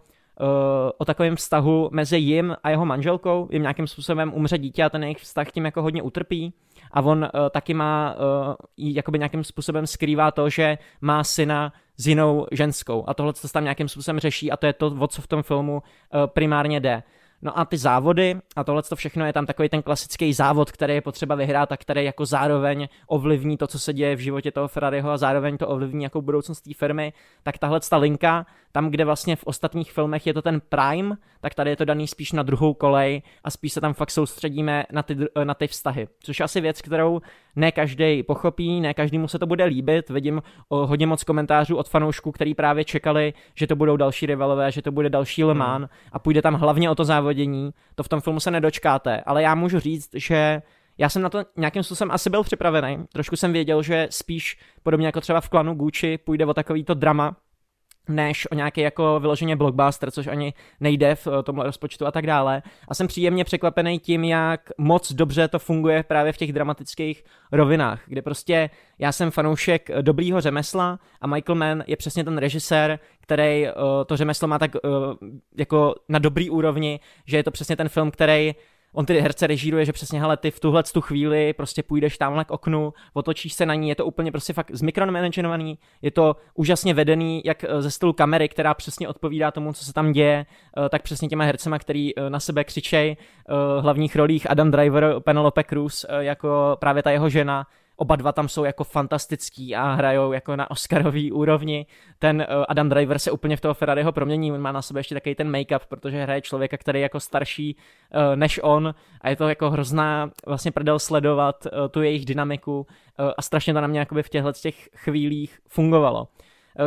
o 0.99 1.05
takovém 1.05 1.37
vztahu 1.37 1.89
mezi 1.93 2.19
jim 2.19 2.57
a 2.63 2.71
jeho 2.71 2.87
manželkou, 2.87 3.49
jim 3.53 3.63
nějakým 3.63 3.87
způsobem 3.87 4.33
umře 4.35 4.59
dítě 4.59 4.85
a 4.85 4.89
ten 4.89 5.03
jejich 5.03 5.19
vztah 5.19 5.51
tím 5.51 5.65
jako 5.65 5.83
hodně 5.83 6.03
utrpí. 6.03 6.55
A 6.93 7.03
on 7.03 7.19
uh, 7.19 7.49
taky 7.51 7.75
má, 7.75 8.15
uh, 8.15 8.55
jakoby 8.77 9.19
nějakým 9.19 9.45
způsobem 9.45 9.87
skrývá 9.87 10.31
to, 10.31 10.49
že 10.49 10.79
má 11.01 11.25
syna 11.25 11.73
s 11.97 12.07
jinou 12.07 12.47
ženskou. 12.53 13.05
A 13.07 13.15
tohle 13.15 13.35
se 13.35 13.53
tam 13.53 13.65
nějakým 13.65 13.89
způsobem 13.89 14.21
řeší 14.21 14.51
a 14.51 14.57
to 14.57 14.67
je 14.67 14.73
to, 14.73 14.87
o 14.99 15.07
co 15.07 15.23
v 15.23 15.27
tom 15.27 15.43
filmu 15.43 15.75
uh, 15.75 16.27
primárně 16.27 16.81
jde. 16.81 17.03
No 17.43 17.59
a 17.59 17.65
ty 17.65 17.79
závody 17.79 18.37
a 18.57 18.65
tohle 18.65 18.83
to 18.83 18.97
všechno 18.97 19.27
je 19.27 19.33
tam 19.33 19.47
takový 19.47 19.69
ten 19.69 19.83
klasický 19.83 20.33
závod, 20.33 20.71
který 20.73 20.95
je 20.95 21.01
potřeba 21.01 21.35
vyhrát 21.35 21.73
a 21.73 21.77
který 21.77 22.05
jako 22.05 22.27
zároveň 22.27 22.89
ovlivní 23.07 23.57
to, 23.57 23.67
co 23.67 23.79
se 23.79 23.93
děje 23.93 24.17
v 24.17 24.21
životě 24.21 24.51
toho 24.53 24.69
Ferrariho 24.69 25.11
a 25.11 25.17
zároveň 25.17 25.57
to 25.59 25.69
ovlivní 25.69 26.05
jako 26.05 26.23
budoucnost 26.23 26.61
té 26.61 26.75
firmy, 26.75 27.13
tak 27.43 27.59
tahle 27.59 27.81
ta 27.91 27.97
linka, 27.97 28.47
tam, 28.73 28.91
kde 28.91 29.05
vlastně 29.05 29.37
v 29.37 29.45
ostatních 29.45 29.93
filmech 29.93 30.27
je 30.27 30.35
to 30.35 30.43
ten 30.43 30.61
prime, 30.69 31.17
tak 31.41 31.55
tady 31.55 31.71
je 31.71 31.77
to 31.77 31.85
daný 31.85 32.09
spíš 32.09 32.33
na 32.33 32.43
druhou 32.43 32.75
kolej 32.75 33.23
a 33.45 33.51
spíš 33.51 33.73
se 33.73 33.81
tam 33.81 33.95
fakt 33.95 34.11
soustředíme 34.11 34.85
na 34.93 35.03
ty, 35.03 35.17
na 35.45 35.55
ty 35.55 35.67
vztahy, 35.67 36.09
což 36.23 36.39
je 36.39 36.45
asi 36.45 36.61
věc, 36.61 36.83
kterou 36.83 37.21
ne 37.57 37.73
každý 37.73 38.23
pochopí, 38.23 38.81
ne 38.81 38.95
každému 38.95 39.29
se 39.29 39.39
to 39.39 39.47
bude 39.47 39.65
líbit. 39.65 40.11
Vidím 40.11 40.43
o, 40.69 40.87
hodně 40.87 41.07
moc 41.07 41.25
komentářů 41.25 41.77
od 41.77 41.89
fanoušků, 41.89 42.33
který 42.33 42.55
právě 42.55 42.85
čekali, 42.85 43.33
že 43.55 43.67
to 43.67 43.77
budou 43.77 43.97
další 43.97 44.27
rivalové, 44.27 44.73
že 44.73 44.83
to 44.83 44.93
bude 44.93 45.11
další 45.11 45.45
Le 45.45 45.55
Mans 45.55 45.81
hmm. 45.81 45.89
a 46.13 46.19
půjde 46.19 46.43
tam 46.43 46.55
hlavně 46.55 46.91
o 46.91 46.95
to 46.95 47.05
závodění. 47.05 47.71
To 47.95 48.03
v 48.03 48.09
tom 48.09 48.21
filmu 48.21 48.41
se 48.41 48.51
nedočkáte, 48.51 49.21
ale 49.27 49.43
já 49.43 49.55
můžu 49.55 49.81
říct, 49.81 50.11
že 50.15 50.63
já 50.99 51.09
jsem 51.09 51.23
na 51.23 51.29
to 51.29 51.45
nějakým 51.57 51.83
způsobem 51.83 52.11
asi 52.11 52.31
byl 52.31 52.43
připravený. 52.43 53.05
Trošku 53.13 53.37
jsem 53.37 53.53
věděl, 53.53 53.83
že 53.83 54.09
spíš 54.11 54.59
podobně 54.83 55.07
jako 55.07 55.21
třeba 55.21 55.41
v 55.41 55.49
klanu 55.49 55.75
Gucci 55.75 56.19
půjde 56.19 56.47
o 56.47 56.55
takovýto 56.55 56.95
drama, 56.95 57.37
než 58.09 58.51
o 58.51 58.55
nějaký 58.55 58.81
jako 58.81 59.21
vyloženě 59.21 59.57
blockbuster, 59.57 60.11
což 60.11 60.27
ani 60.27 60.55
nejde 60.81 61.15
v 61.15 61.27
eh, 61.27 61.43
tomhle 61.43 61.65
rozpočtu 61.65 62.07
a 62.07 62.11
tak 62.11 62.27
dále. 62.27 62.63
A 62.89 62.95
jsem 62.95 63.07
příjemně 63.07 63.45
překvapený 63.45 63.99
tím, 63.99 64.25
jak 64.25 64.71
moc 64.79 65.13
dobře 65.13 65.49
to 65.49 65.59
funguje 65.59 66.03
právě 66.03 66.33
v 66.33 66.37
těch 66.37 66.53
dramatických 66.53 67.25
rovinách, 67.53 68.03
kde 68.07 68.23
prostě 68.23 68.71
já 68.99 69.13
jsem 69.13 69.31
fanoušek 69.31 69.91
dobrýho 70.01 70.41
řemesla 70.41 70.99
a 71.21 71.27
Michael 71.27 71.57
Mann 71.57 71.85
je 71.87 71.97
přesně 71.97 72.25
ten 72.25 72.39
režisér, 72.39 72.99
který 73.21 73.67
uh, 73.67 73.73
to 74.07 74.17
řemeslo 74.17 74.49
má 74.49 74.59
tak 74.59 74.71
uh, 74.75 74.91
jako 75.57 75.95
na 76.09 76.19
dobrý 76.19 76.51
úrovni, 76.51 77.01
že 77.27 77.37
je 77.37 77.43
to 77.43 77.51
přesně 77.51 77.77
ten 77.77 77.89
film, 77.89 78.11
který 78.11 78.55
on 78.95 79.07
ty 79.07 79.21
herce 79.21 79.47
režíruje, 79.47 79.85
že 79.85 79.93
přesně, 79.93 80.21
hele, 80.21 80.37
ty 80.37 80.51
v 80.51 80.61
tuhle 80.61 80.83
tu 80.83 81.01
chvíli 81.01 81.53
prostě 81.53 81.83
půjdeš 81.83 82.19
tamhle 82.19 82.45
k 82.45 82.51
oknu, 82.51 82.93
otočíš 83.13 83.53
se 83.53 83.67
na 83.67 83.75
ní, 83.75 83.89
je 83.89 83.95
to 83.95 84.07
úplně 84.07 84.33
prostě 84.33 84.53
fakt 84.53 84.71
zmikromanagovaný, 84.75 85.79
je 86.03 86.11
to 86.11 86.37
úžasně 86.55 86.95
vedený, 86.95 87.43
jak 87.45 87.65
eh, 87.65 87.83
ze 87.83 87.91
stylu 87.91 88.13
kamery, 88.13 88.49
která 88.49 88.75
přesně 88.75 89.09
odpovídá 89.09 89.51
tomu, 89.51 89.73
co 89.73 89.85
se 89.85 89.93
tam 89.93 90.13
děje, 90.13 90.47
eh, 90.47 90.89
tak 90.89 91.03
přesně 91.03 91.29
těma 91.29 91.45
hercema, 91.45 91.79
který 91.79 92.19
eh, 92.19 92.31
na 92.31 92.41
sebe 92.41 92.65
křičej, 92.65 93.17
hlavních 93.81 94.17
rolích 94.17 94.51
Adam 94.51 94.71
Driver, 94.71 95.15
Penelope 95.21 95.65
Cruz, 95.65 96.07
jako 96.19 96.77
právě 96.81 97.03
ta 97.03 97.11
jeho 97.11 97.29
žena, 97.29 97.67
Oba 98.03 98.17
dva 98.17 98.33
tam 98.33 98.49
jsou 98.49 98.65
jako 98.65 98.85
fantastický 98.85 99.77
a 99.77 99.93
hrajou 99.93 100.33
jako 100.33 100.57
na 100.57 100.71
Oscarový 100.71 101.33
úrovni. 101.33 101.87
Ten 102.19 102.37
uh, 102.37 102.65
Adam 102.69 102.89
Driver 102.89 103.19
se 103.19 103.31
úplně 103.31 103.57
v 103.57 103.61
toho 103.61 103.75
Ferrariho 103.75 104.13
promění, 104.13 104.53
on 104.53 104.61
má 104.61 104.73
na 104.73 104.83
sobě 104.83 105.01
ještě 105.01 105.15
takový 105.15 105.35
ten 105.35 105.51
make-up, 105.51 105.81
protože 105.89 106.23
hraje 106.23 106.41
člověka, 106.41 106.77
který 106.77 106.99
je 106.99 107.03
jako 107.03 107.21
starší 107.21 107.77
uh, 107.77 108.37
než 108.37 108.61
on 108.63 108.95
a 109.21 109.29
je 109.29 109.37
to 109.37 109.49
jako 109.49 109.71
hrozná 109.71 110.31
vlastně 110.47 110.73
prdel 110.73 110.99
sledovat 110.99 111.67
uh, 111.67 111.89
tu 111.89 112.03
jejich 112.03 112.25
dynamiku 112.25 112.87
a 113.37 113.43
strašně 113.43 113.75
to 113.75 113.81
na 113.81 113.87
mě 113.87 113.99
jakoby 113.99 114.23
v 114.23 114.29
těchto 114.29 114.53
těch 114.53 114.89
chvílích 114.97 115.59
fungovalo. 115.69 116.29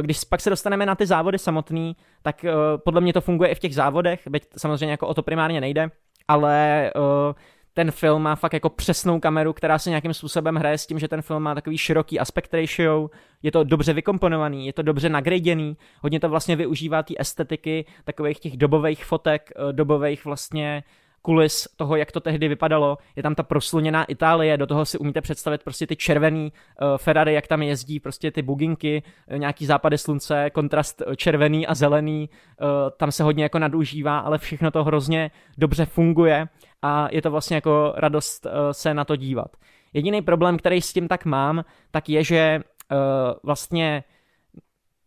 Když 0.01 0.23
pak 0.23 0.41
se 0.41 0.49
dostaneme 0.49 0.85
na 0.85 0.95
ty 0.95 1.05
závody 1.05 1.39
samotný, 1.39 1.95
tak 2.21 2.45
podle 2.83 3.01
mě 3.01 3.13
to 3.13 3.21
funguje 3.21 3.49
i 3.49 3.55
v 3.55 3.59
těch 3.59 3.75
závodech, 3.75 4.27
byť 4.29 4.47
samozřejmě 4.57 4.91
jako 4.91 5.07
o 5.07 5.13
to 5.13 5.23
primárně 5.23 5.61
nejde, 5.61 5.89
ale 6.27 6.91
uh, 6.95 7.33
ten 7.73 7.91
film 7.91 8.21
má 8.21 8.35
fakt 8.35 8.53
jako 8.53 8.69
přesnou 8.69 9.19
kameru, 9.19 9.53
která 9.53 9.79
se 9.79 9.89
nějakým 9.89 10.13
způsobem 10.13 10.55
hraje 10.55 10.77
s 10.77 10.87
tím, 10.87 10.99
že 10.99 11.07
ten 11.07 11.21
film 11.21 11.43
má 11.43 11.55
takový 11.55 11.77
široký 11.77 12.19
aspect 12.19 12.53
ratio, 12.53 13.09
je 13.43 13.51
to 13.51 13.63
dobře 13.63 13.93
vykomponovaný, 13.93 14.65
je 14.65 14.73
to 14.73 14.81
dobře 14.81 15.09
nagraděný, 15.09 15.77
hodně 16.01 16.19
to 16.19 16.29
vlastně 16.29 16.55
využívá 16.55 17.03
té 17.03 17.13
estetiky, 17.17 17.85
takových 18.03 18.39
těch 18.39 18.57
dobových 18.57 19.05
fotek, 19.05 19.51
eh, 19.55 19.73
dobových 19.73 20.25
vlastně 20.25 20.83
kulis 21.23 21.67
toho, 21.75 21.95
jak 21.95 22.11
to 22.11 22.19
tehdy 22.19 22.47
vypadalo. 22.47 22.97
Je 23.15 23.23
tam 23.23 23.35
ta 23.35 23.43
prosluněná 23.43 24.03
Itálie, 24.03 24.57
do 24.57 24.67
toho 24.67 24.85
si 24.85 24.97
umíte 24.97 25.21
představit 25.21 25.63
prostě 25.63 25.87
ty 25.87 25.95
červený 25.95 26.51
uh, 26.51 26.97
Ferrari, 26.97 27.33
jak 27.33 27.47
tam 27.47 27.61
jezdí, 27.61 27.99
prostě 27.99 28.31
ty 28.31 28.41
buginky, 28.41 29.03
uh, 29.31 29.37
nějaký 29.37 29.65
západy 29.65 29.97
slunce, 29.97 30.49
kontrast 30.49 31.01
červený 31.15 31.67
a 31.67 31.73
zelený, 31.73 32.29
uh, 32.61 32.67
tam 32.97 33.11
se 33.11 33.23
hodně 33.23 33.43
jako 33.43 33.59
nadužívá, 33.59 34.19
ale 34.19 34.37
všechno 34.37 34.71
to 34.71 34.83
hrozně 34.83 35.31
dobře 35.57 35.85
funguje 35.85 36.47
a 36.81 37.07
je 37.11 37.21
to 37.21 37.31
vlastně 37.31 37.55
jako 37.55 37.93
radost 37.97 38.45
uh, 38.45 38.51
se 38.71 38.93
na 38.93 39.05
to 39.05 39.15
dívat. 39.15 39.55
Jediný 39.93 40.21
problém, 40.21 40.57
který 40.57 40.81
s 40.81 40.93
tím 40.93 41.07
tak 41.07 41.25
mám, 41.25 41.65
tak 41.91 42.09
je, 42.09 42.23
že 42.23 42.59
uh, 42.91 42.97
vlastně 43.43 44.03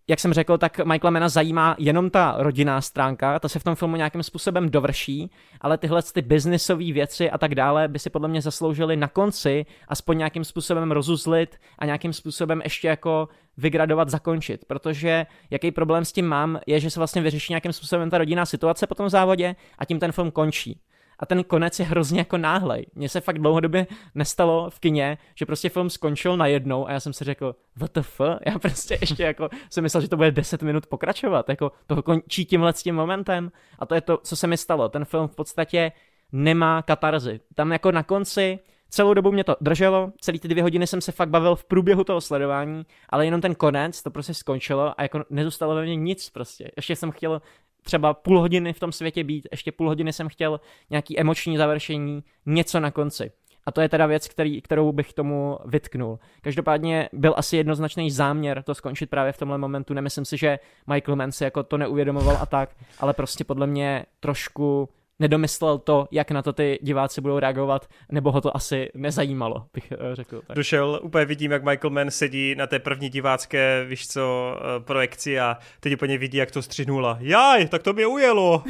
jak 0.09 0.21
jsem 0.21 0.33
řekl, 0.33 0.59
tak 0.59 0.79
Michaela 0.79 1.11
Mena 1.11 1.29
zajímá 1.29 1.77
jenom 1.79 2.11
ta 2.11 2.35
rodinná 2.39 2.81
stránka, 2.81 3.39
ta 3.39 3.49
se 3.49 3.59
v 3.59 3.65
tom 3.65 3.75
filmu 3.75 3.97
nějakým 3.97 4.23
způsobem 4.23 4.71
dovrší, 4.71 5.31
ale 5.61 5.79
tyhle 5.79 6.03
ty 6.03 6.23
biznisové 6.23 6.93
věci 6.93 7.31
a 7.31 7.39
tak 7.39 7.55
dále 7.55 7.89
by 7.89 7.99
si 7.99 8.11
podle 8.11 8.29
mě 8.29 8.43
zasloužily 8.43 8.97
na 8.97 9.09
konci 9.09 9.67
aspoň 9.89 10.19
nějakým 10.19 10.45
způsobem 10.45 10.93
rozuzlit 10.93 11.57
a 11.79 11.87
nějakým 11.87 12.13
způsobem 12.13 12.61
ještě 12.65 12.89
jako 12.89 13.29
vygradovat, 13.57 14.09
zakončit, 14.09 14.65
protože 14.65 15.27
jaký 15.51 15.71
problém 15.71 16.05
s 16.05 16.13
tím 16.13 16.27
mám, 16.27 16.61
je, 16.67 16.81
že 16.81 16.91
se 16.91 17.01
vlastně 17.01 17.23
vyřeší 17.23 17.53
nějakým 17.53 17.73
způsobem 17.73 18.11
ta 18.11 18.19
rodinná 18.19 18.47
situace 18.47 18.87
po 18.87 18.95
tom 18.95 19.09
závodě 19.09 19.57
a 19.79 19.85
tím 19.85 20.01
ten 20.01 20.13
film 20.13 20.31
končí 20.31 20.81
a 21.19 21.27
ten 21.27 21.45
konec 21.45 21.79
je 21.79 21.85
hrozně 21.85 22.19
jako 22.19 22.37
náhlej. 22.37 22.87
Mně 22.95 23.09
se 23.09 23.21
fakt 23.21 23.39
dlouhodobě 23.39 23.87
nestalo 24.15 24.71
v 24.71 24.81
kině, 24.81 25.19
že 25.35 25.47
prostě 25.47 25.69
film 25.69 25.91
skončil 25.91 26.37
najednou 26.37 26.89
a 26.89 26.93
já 26.93 27.01
jsem 27.01 27.13
si 27.13 27.25
řekl, 27.25 27.57
WTF? 27.77 28.21
Já 28.47 28.59
prostě 28.59 28.99
ještě 29.01 29.23
jako 29.23 29.49
jsem 29.71 29.83
myslel, 29.83 30.01
že 30.01 30.09
to 30.09 30.17
bude 30.17 30.31
10 30.31 30.63
minut 30.63 30.87
pokračovat, 30.87 31.49
jako 31.49 31.73
to 31.87 32.03
končí 32.03 32.45
tímhle 32.45 32.73
s 32.73 32.83
tím 32.83 32.95
momentem 32.95 33.53
a 33.79 33.87
to 33.87 33.95
je 33.95 34.01
to, 34.01 34.19
co 34.23 34.37
se 34.37 34.47
mi 34.47 34.57
stalo. 34.57 34.89
Ten 34.89 35.05
film 35.05 35.29
v 35.29 35.35
podstatě 35.35 35.93
nemá 36.33 36.83
katarzy. 36.83 37.41
Tam 37.55 37.73
jako 37.73 37.93
na 37.93 38.03
konci 38.03 38.59
celou 38.89 39.15
dobu 39.15 39.33
mě 39.33 39.45
to 39.45 39.57
drželo, 39.61 40.13
celý 40.21 40.41
ty 40.41 40.49
dvě 40.49 40.63
hodiny 40.63 40.87
jsem 40.87 41.01
se 41.01 41.13
fakt 41.13 41.29
bavil 41.29 41.57
v 41.57 41.65
průběhu 41.65 42.05
toho 42.05 42.21
sledování, 42.21 42.87
ale 43.09 43.25
jenom 43.25 43.41
ten 43.41 43.55
konec, 43.55 44.03
to 44.03 44.11
prostě 44.11 44.35
skončilo 44.35 45.01
a 45.01 45.03
jako 45.03 45.25
nezůstalo 45.31 45.75
ve 45.75 45.83
mně 45.83 45.97
nic 45.97 46.31
prostě. 46.31 46.71
Ještě 46.77 46.97
jsem 46.97 47.11
chtěl 47.11 47.43
třeba 47.87 48.15
půl 48.15 48.41
hodiny 48.41 48.73
v 48.73 48.81
tom 48.81 48.93
světě 48.93 49.25
být, 49.25 49.49
ještě 49.51 49.73
půl 49.73 49.89
hodiny 49.89 50.13
jsem 50.13 50.29
chtěl 50.29 50.61
nějaký 50.91 51.21
emoční 51.21 51.57
završení, 51.57 52.25
něco 52.47 52.81
na 52.81 52.91
konci. 52.91 53.33
A 53.67 53.73
to 53.73 53.81
je 53.81 53.89
teda 53.89 54.07
věc, 54.07 54.29
který, 54.29 54.63
kterou 54.63 54.93
bych 54.93 55.13
tomu 55.13 55.59
vytknul. 55.65 56.19
Každopádně 56.41 57.09
byl 57.13 57.35
asi 57.37 57.57
jednoznačný 57.57 58.11
záměr 58.11 58.63
to 58.63 58.75
skončit 58.75 59.11
právě 59.11 59.33
v 59.33 59.39
tomhle 59.39 59.59
momentu. 59.59 59.95
Nemyslím 59.95 60.25
si, 60.25 60.37
že 60.37 60.59
Michael 60.87 61.17
Mann 61.17 61.33
si 61.33 61.45
jako 61.45 61.63
to 61.63 61.79
neuvědomoval 61.79 62.37
a 62.41 62.47
tak, 62.47 62.71
ale 63.01 63.15
prostě 63.15 63.45
podle 63.45 63.67
mě 63.67 64.07
trošku 64.21 64.89
nedomyslel 65.19 65.79
to, 65.79 66.09
jak 66.11 66.31
na 66.31 66.43
to 66.43 66.53
ty 66.53 66.79
diváci 66.83 67.21
budou 67.21 67.39
reagovat, 67.39 67.89
nebo 68.11 68.33
ho 68.33 68.41
to 68.41 68.57
asi 68.57 68.91
nezajímalo, 68.95 69.67
bych 69.75 69.93
eh, 69.93 69.97
řekl. 70.15 70.43
Tak. 70.47 70.57
Došel, 70.57 71.01
úplně 71.03 71.25
vidím, 71.25 71.53
jak 71.53 71.65
Michael 71.65 71.91
Mann 71.91 72.11
sedí 72.11 72.55
na 72.55 72.67
té 72.67 72.79
první 72.79 73.09
divácké, 73.09 73.85
víš 73.89 74.09
co, 74.09 74.57
eh, 74.57 74.81
projekci 74.81 75.41
a 75.41 75.59
teď 75.81 75.95
úplně 75.95 76.19
vidí, 76.19 76.39
jak 76.39 76.51
to 76.51 76.63
střihnula. 76.63 77.19
Jaj, 77.21 77.69
tak 77.69 77.83
to 77.83 77.93
mě 77.93 78.07
ujelo. 78.07 78.65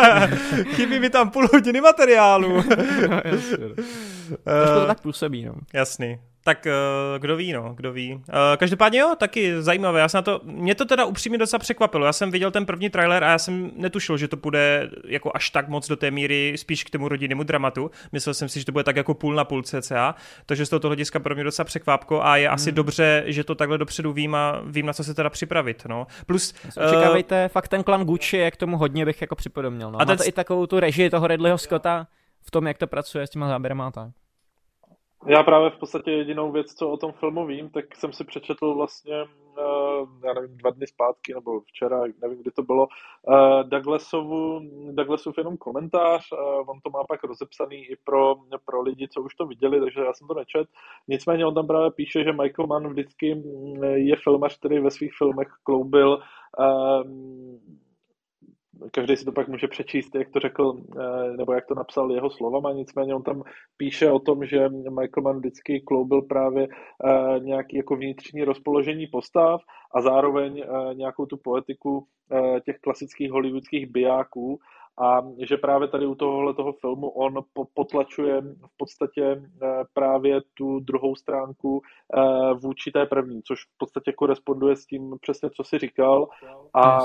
Chybí 0.74 0.98
mi 1.00 1.10
tam 1.10 1.30
půl 1.30 1.48
hodiny 1.52 1.80
materiálu. 1.80 2.62
no, 3.08 3.20
jasně. 3.24 3.56
to 4.80 4.86
tak 4.86 5.00
působí, 5.00 5.44
no. 5.44 5.54
Jasný. 5.74 6.18
Tak 6.44 6.66
uh, 6.66 7.18
kdo 7.18 7.36
ví, 7.36 7.52
no, 7.52 7.74
kdo 7.74 7.92
ví. 7.92 8.14
Uh, 8.14 8.22
každopádně 8.56 8.98
jo, 8.98 9.14
taky 9.18 9.62
zajímavé. 9.62 10.00
Já 10.00 10.08
jsem 10.08 10.18
na 10.18 10.22
to, 10.22 10.40
mě 10.44 10.74
to 10.74 10.84
teda 10.84 11.04
upřímně 11.04 11.38
docela 11.38 11.58
překvapilo. 11.58 12.06
Já 12.06 12.12
jsem 12.12 12.30
viděl 12.30 12.50
ten 12.50 12.66
první 12.66 12.90
trailer 12.90 13.24
a 13.24 13.30
já 13.30 13.38
jsem 13.38 13.70
netušil, 13.76 14.16
že 14.16 14.28
to 14.28 14.36
půjde 14.36 14.90
jako 15.04 15.30
až 15.34 15.50
tak 15.50 15.68
moc 15.68 15.88
do 15.88 15.96
té 15.96 16.10
míry 16.10 16.54
spíš 16.56 16.84
k 16.84 16.90
tomu 16.90 17.08
rodinnému 17.08 17.42
dramatu. 17.42 17.90
Myslel 18.12 18.34
jsem 18.34 18.48
si, 18.48 18.58
že 18.58 18.66
to 18.66 18.72
bude 18.72 18.84
tak 18.84 18.96
jako 18.96 19.14
půl 19.14 19.34
na 19.34 19.44
půl 19.44 19.62
cca. 19.62 20.14
Takže 20.46 20.66
z 20.66 20.68
toho 20.68 20.80
hlediska 20.86 21.20
pro 21.20 21.34
mě 21.34 21.44
docela 21.44 21.64
překvapko 21.64 22.24
a 22.24 22.36
je 22.36 22.48
hmm. 22.48 22.54
asi 22.54 22.72
dobře, 22.72 23.24
že 23.26 23.44
to 23.44 23.54
takhle 23.54 23.78
dopředu 23.78 24.12
vím 24.12 24.34
a 24.34 24.60
vím, 24.64 24.86
na 24.86 24.92
co 24.92 25.04
se 25.04 25.14
teda 25.14 25.30
připravit. 25.30 25.82
No. 25.88 26.06
Plus, 26.26 26.54
Očekávejte, 26.68 27.44
uh, 27.44 27.48
fakt 27.48 27.68
ten 27.68 27.82
klan 27.82 28.04
Gucci, 28.04 28.36
jak 28.36 28.56
tomu 28.56 28.76
hodně 28.76 29.04
bych 29.04 29.20
jako 29.20 29.34
připodobnil. 29.34 29.90
No. 29.90 29.98
A 29.98 30.04
Má 30.04 30.06
ten... 30.06 30.16
to 30.16 30.26
i 30.26 30.32
takovou 30.32 30.66
tu 30.66 30.80
režii 30.80 31.10
toho 31.10 31.26
Ridleyho 31.26 31.58
Scotta 31.58 32.06
v 32.42 32.50
tom, 32.50 32.66
jak 32.66 32.78
to 32.78 32.86
pracuje 32.86 33.26
s 33.26 33.30
těma 33.30 33.48
záběrama 33.48 33.90
tak. 33.90 34.08
Já 35.26 35.42
právě 35.42 35.70
v 35.70 35.78
podstatě 35.78 36.10
jedinou 36.10 36.52
věc, 36.52 36.74
co 36.74 36.90
o 36.90 36.96
tom 36.96 37.12
filmu 37.12 37.46
vím, 37.46 37.70
tak 37.70 37.96
jsem 37.96 38.12
si 38.12 38.24
přečetl 38.24 38.74
vlastně, 38.74 39.22
uh, 39.22 40.08
já 40.24 40.34
nevím, 40.34 40.56
dva 40.56 40.70
dny 40.70 40.86
zpátky, 40.86 41.34
nebo 41.34 41.60
včera, 41.60 42.00
nevím, 42.22 42.42
kdy 42.42 42.50
to 42.50 42.62
bylo, 42.62 42.86
uh, 42.86 43.62
Douglasovu, 43.68 44.60
Douglasův 44.90 45.38
jenom 45.38 45.56
komentář, 45.56 46.32
uh, 46.32 46.70
on 46.70 46.80
to 46.84 46.90
má 46.90 47.04
pak 47.08 47.24
rozepsaný 47.24 47.76
i 47.76 47.96
pro, 48.04 48.34
pro 48.64 48.82
lidi, 48.82 49.08
co 49.08 49.22
už 49.22 49.34
to 49.34 49.46
viděli, 49.46 49.80
takže 49.80 50.00
já 50.00 50.12
jsem 50.12 50.28
to 50.28 50.34
nečet. 50.34 50.68
Nicméně 51.08 51.46
on 51.46 51.54
tam 51.54 51.66
právě 51.66 51.90
píše, 51.90 52.24
že 52.24 52.32
Michael 52.32 52.66
Mann 52.66 52.88
vždycky 52.88 53.34
mm, 53.34 53.84
je 53.84 54.16
filmař, 54.24 54.58
který 54.58 54.78
ve 54.80 54.90
svých 54.90 55.12
filmech 55.18 55.48
kloubil 55.62 56.18
každý 58.92 59.16
si 59.16 59.24
to 59.24 59.32
pak 59.32 59.48
může 59.48 59.68
přečíst, 59.68 60.14
jak 60.14 60.30
to 60.30 60.40
řekl, 60.40 60.72
nebo 61.36 61.52
jak 61.52 61.66
to 61.66 61.74
napsal 61.74 62.12
jeho 62.12 62.30
slovama, 62.30 62.72
nicméně 62.72 63.14
on 63.14 63.22
tam 63.22 63.42
píše 63.76 64.10
o 64.10 64.18
tom, 64.18 64.44
že 64.44 64.68
Michael 64.68 65.22
Mann 65.22 65.38
vždycky 65.38 65.80
kloubil 65.80 66.22
právě 66.22 66.68
nějaký 67.38 67.76
jako 67.76 67.96
vnitřní 67.96 68.44
rozpoložení 68.44 69.06
postav 69.06 69.60
a 69.94 70.00
zároveň 70.00 70.64
nějakou 70.92 71.26
tu 71.26 71.36
poetiku 71.36 72.06
těch 72.64 72.78
klasických 72.78 73.30
hollywoodských 73.30 73.86
bijáků 73.86 74.58
a 75.00 75.22
že 75.48 75.56
právě 75.56 75.88
tady 75.88 76.06
u 76.06 76.14
tohohle 76.14 76.54
toho 76.54 76.72
filmu 76.72 77.08
on 77.08 77.34
potlačuje 77.74 78.40
v 78.40 78.76
podstatě 78.76 79.22
eh, 79.22 79.84
právě 79.94 80.40
tu 80.54 80.80
druhou 80.80 81.16
stránku 81.16 81.80
eh, 81.82 82.54
vůči 82.54 82.90
té 82.90 83.06
první, 83.06 83.42
což 83.42 83.64
v 83.64 83.78
podstatě 83.78 84.12
koresponduje 84.12 84.76
s 84.76 84.86
tím 84.86 85.16
přesně, 85.20 85.50
co 85.50 85.64
si 85.64 85.78
říkal. 85.78 86.28
A 86.74 86.98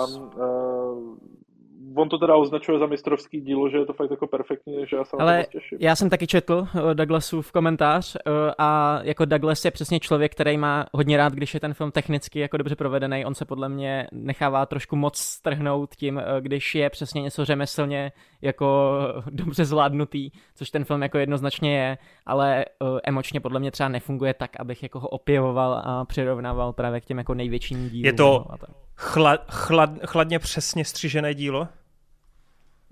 on 1.95 2.09
to 2.09 2.17
teda 2.17 2.35
označuje 2.35 2.79
za 2.79 2.85
mistrovský 2.85 3.41
dílo, 3.41 3.69
že 3.69 3.77
je 3.77 3.85
to 3.85 3.93
fakt 3.93 4.11
jako 4.11 4.27
perfektní, 4.27 4.85
že 4.89 4.95
já 4.95 5.05
se 5.05 5.17
Ale 5.19 5.37
na 5.37 5.43
to 5.43 5.49
těším. 5.51 5.77
já 5.81 5.95
jsem 5.95 6.09
taky 6.09 6.27
četl 6.27 6.67
eh, 6.75 6.95
Douglasův 6.95 7.51
komentář 7.51 8.15
eh, 8.15 8.31
a 8.57 8.99
jako 9.03 9.25
Douglas 9.25 9.65
je 9.65 9.71
přesně 9.71 9.99
člověk, 9.99 10.31
který 10.31 10.57
má 10.57 10.85
hodně 10.93 11.17
rád, 11.17 11.33
když 11.33 11.53
je 11.53 11.59
ten 11.59 11.73
film 11.73 11.91
technicky 11.91 12.39
jako 12.39 12.57
dobře 12.57 12.75
provedený. 12.75 13.25
On 13.25 13.35
se 13.35 13.45
podle 13.45 13.69
mě 13.69 14.07
nechává 14.11 14.65
trošku 14.65 14.95
moc 14.95 15.17
strhnout 15.17 15.95
tím, 15.95 16.19
eh, 16.19 16.41
když 16.41 16.75
je 16.75 16.89
přesně 16.89 17.21
něco 17.21 17.45
řemeslně 17.45 18.11
jako 18.41 18.97
dobře 19.31 19.65
zvládnutý, 19.65 20.31
což 20.55 20.69
ten 20.69 20.85
film 20.85 21.01
jako 21.01 21.17
jednoznačně 21.17 21.77
je, 21.77 21.97
ale 22.25 22.65
emočně 23.03 23.39
podle 23.39 23.59
mě 23.59 23.71
třeba 23.71 23.89
nefunguje 23.89 24.33
tak, 24.33 24.59
abych 24.59 24.83
jako 24.83 24.99
ho 24.99 25.07
opěvoval 25.07 25.81
a 25.85 26.05
přirovnával 26.05 26.73
právě 26.73 27.01
k 27.01 27.05
těm 27.05 27.17
jako 27.17 27.33
největším 27.33 27.89
dílům. 27.89 28.05
Je 28.05 28.13
to 28.13 28.45
chlad, 28.95 29.45
chlad, 29.51 29.89
chladně 30.05 30.39
přesně 30.39 30.85
střížené 30.85 31.33
dílo? 31.33 31.67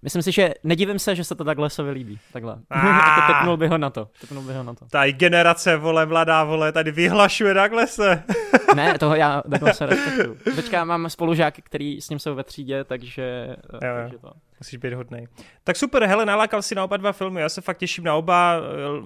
Myslím 0.03 0.21
si, 0.21 0.31
že 0.31 0.53
nedivím 0.63 0.99
se, 0.99 1.15
že 1.15 1.23
se 1.23 1.35
to 1.35 1.43
takhle 1.43 1.69
se 1.69 1.81
líbí. 1.81 2.19
Takhle. 2.33 2.57
Ah. 2.69 3.27
Tepnul 3.33 3.57
by 3.57 3.67
ho 3.67 3.77
na 3.77 3.89
to. 3.89 4.07
Tepnul 4.21 4.43
by 4.43 4.53
ho 4.53 4.63
na 4.63 4.73
to. 4.73 4.85
Tady 4.85 5.13
generace, 5.13 5.77
vole, 5.77 6.05
mladá, 6.05 6.43
vole, 6.43 6.71
tady 6.71 6.91
vyhlašuje 6.91 7.55
se. 7.85 8.23
ne, 8.75 8.99
toho 8.99 9.15
já 9.15 9.43
se 9.71 9.85
respektuju. 9.85 10.37
Teďka 10.55 10.85
mám 10.85 11.09
spolužáky, 11.09 11.61
který 11.61 12.01
s 12.01 12.09
ním 12.09 12.19
jsou 12.19 12.35
ve 12.35 12.43
třídě, 12.43 12.83
takže, 12.83 13.55
jo, 13.73 13.79
takže 14.01 14.17
to. 14.17 14.31
Musíš 14.59 14.77
být 14.79 14.93
hodnej. 14.93 15.27
Tak 15.63 15.75
super, 15.75 16.03
hele, 16.03 16.25
nalákal 16.25 16.61
si 16.61 16.75
na 16.75 16.83
oba 16.83 16.97
dva 16.97 17.11
filmy, 17.11 17.41
já 17.41 17.49
se 17.49 17.61
fakt 17.61 17.77
těším 17.77 18.03
na 18.03 18.15
oba. 18.15 18.61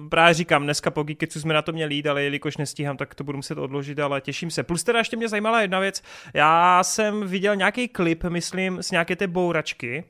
Právě 0.08 0.34
říkám, 0.34 0.62
dneska 0.62 0.90
po 0.90 1.02
Geeketsu 1.02 1.40
jsme 1.40 1.54
na 1.54 1.62
to 1.62 1.72
měli 1.72 1.94
jít, 1.94 2.06
ale 2.06 2.22
jelikož 2.22 2.56
nestíhám, 2.56 2.96
tak 2.96 3.14
to 3.14 3.24
budu 3.24 3.38
muset 3.38 3.58
odložit, 3.58 3.98
ale 3.98 4.20
těším 4.20 4.50
se. 4.50 4.62
Plus 4.62 4.84
teda 4.84 4.98
ještě 4.98 5.16
mě 5.16 5.28
zajímala 5.28 5.60
jedna 5.60 5.80
věc. 5.80 6.02
Já 6.34 6.82
jsem 6.82 7.26
viděl 7.26 7.56
nějaký 7.56 7.88
klip, 7.88 8.24
myslím, 8.24 8.82
z 8.82 8.90
nějaké 8.90 9.16
té 9.16 9.26
bouračky, 9.26 10.04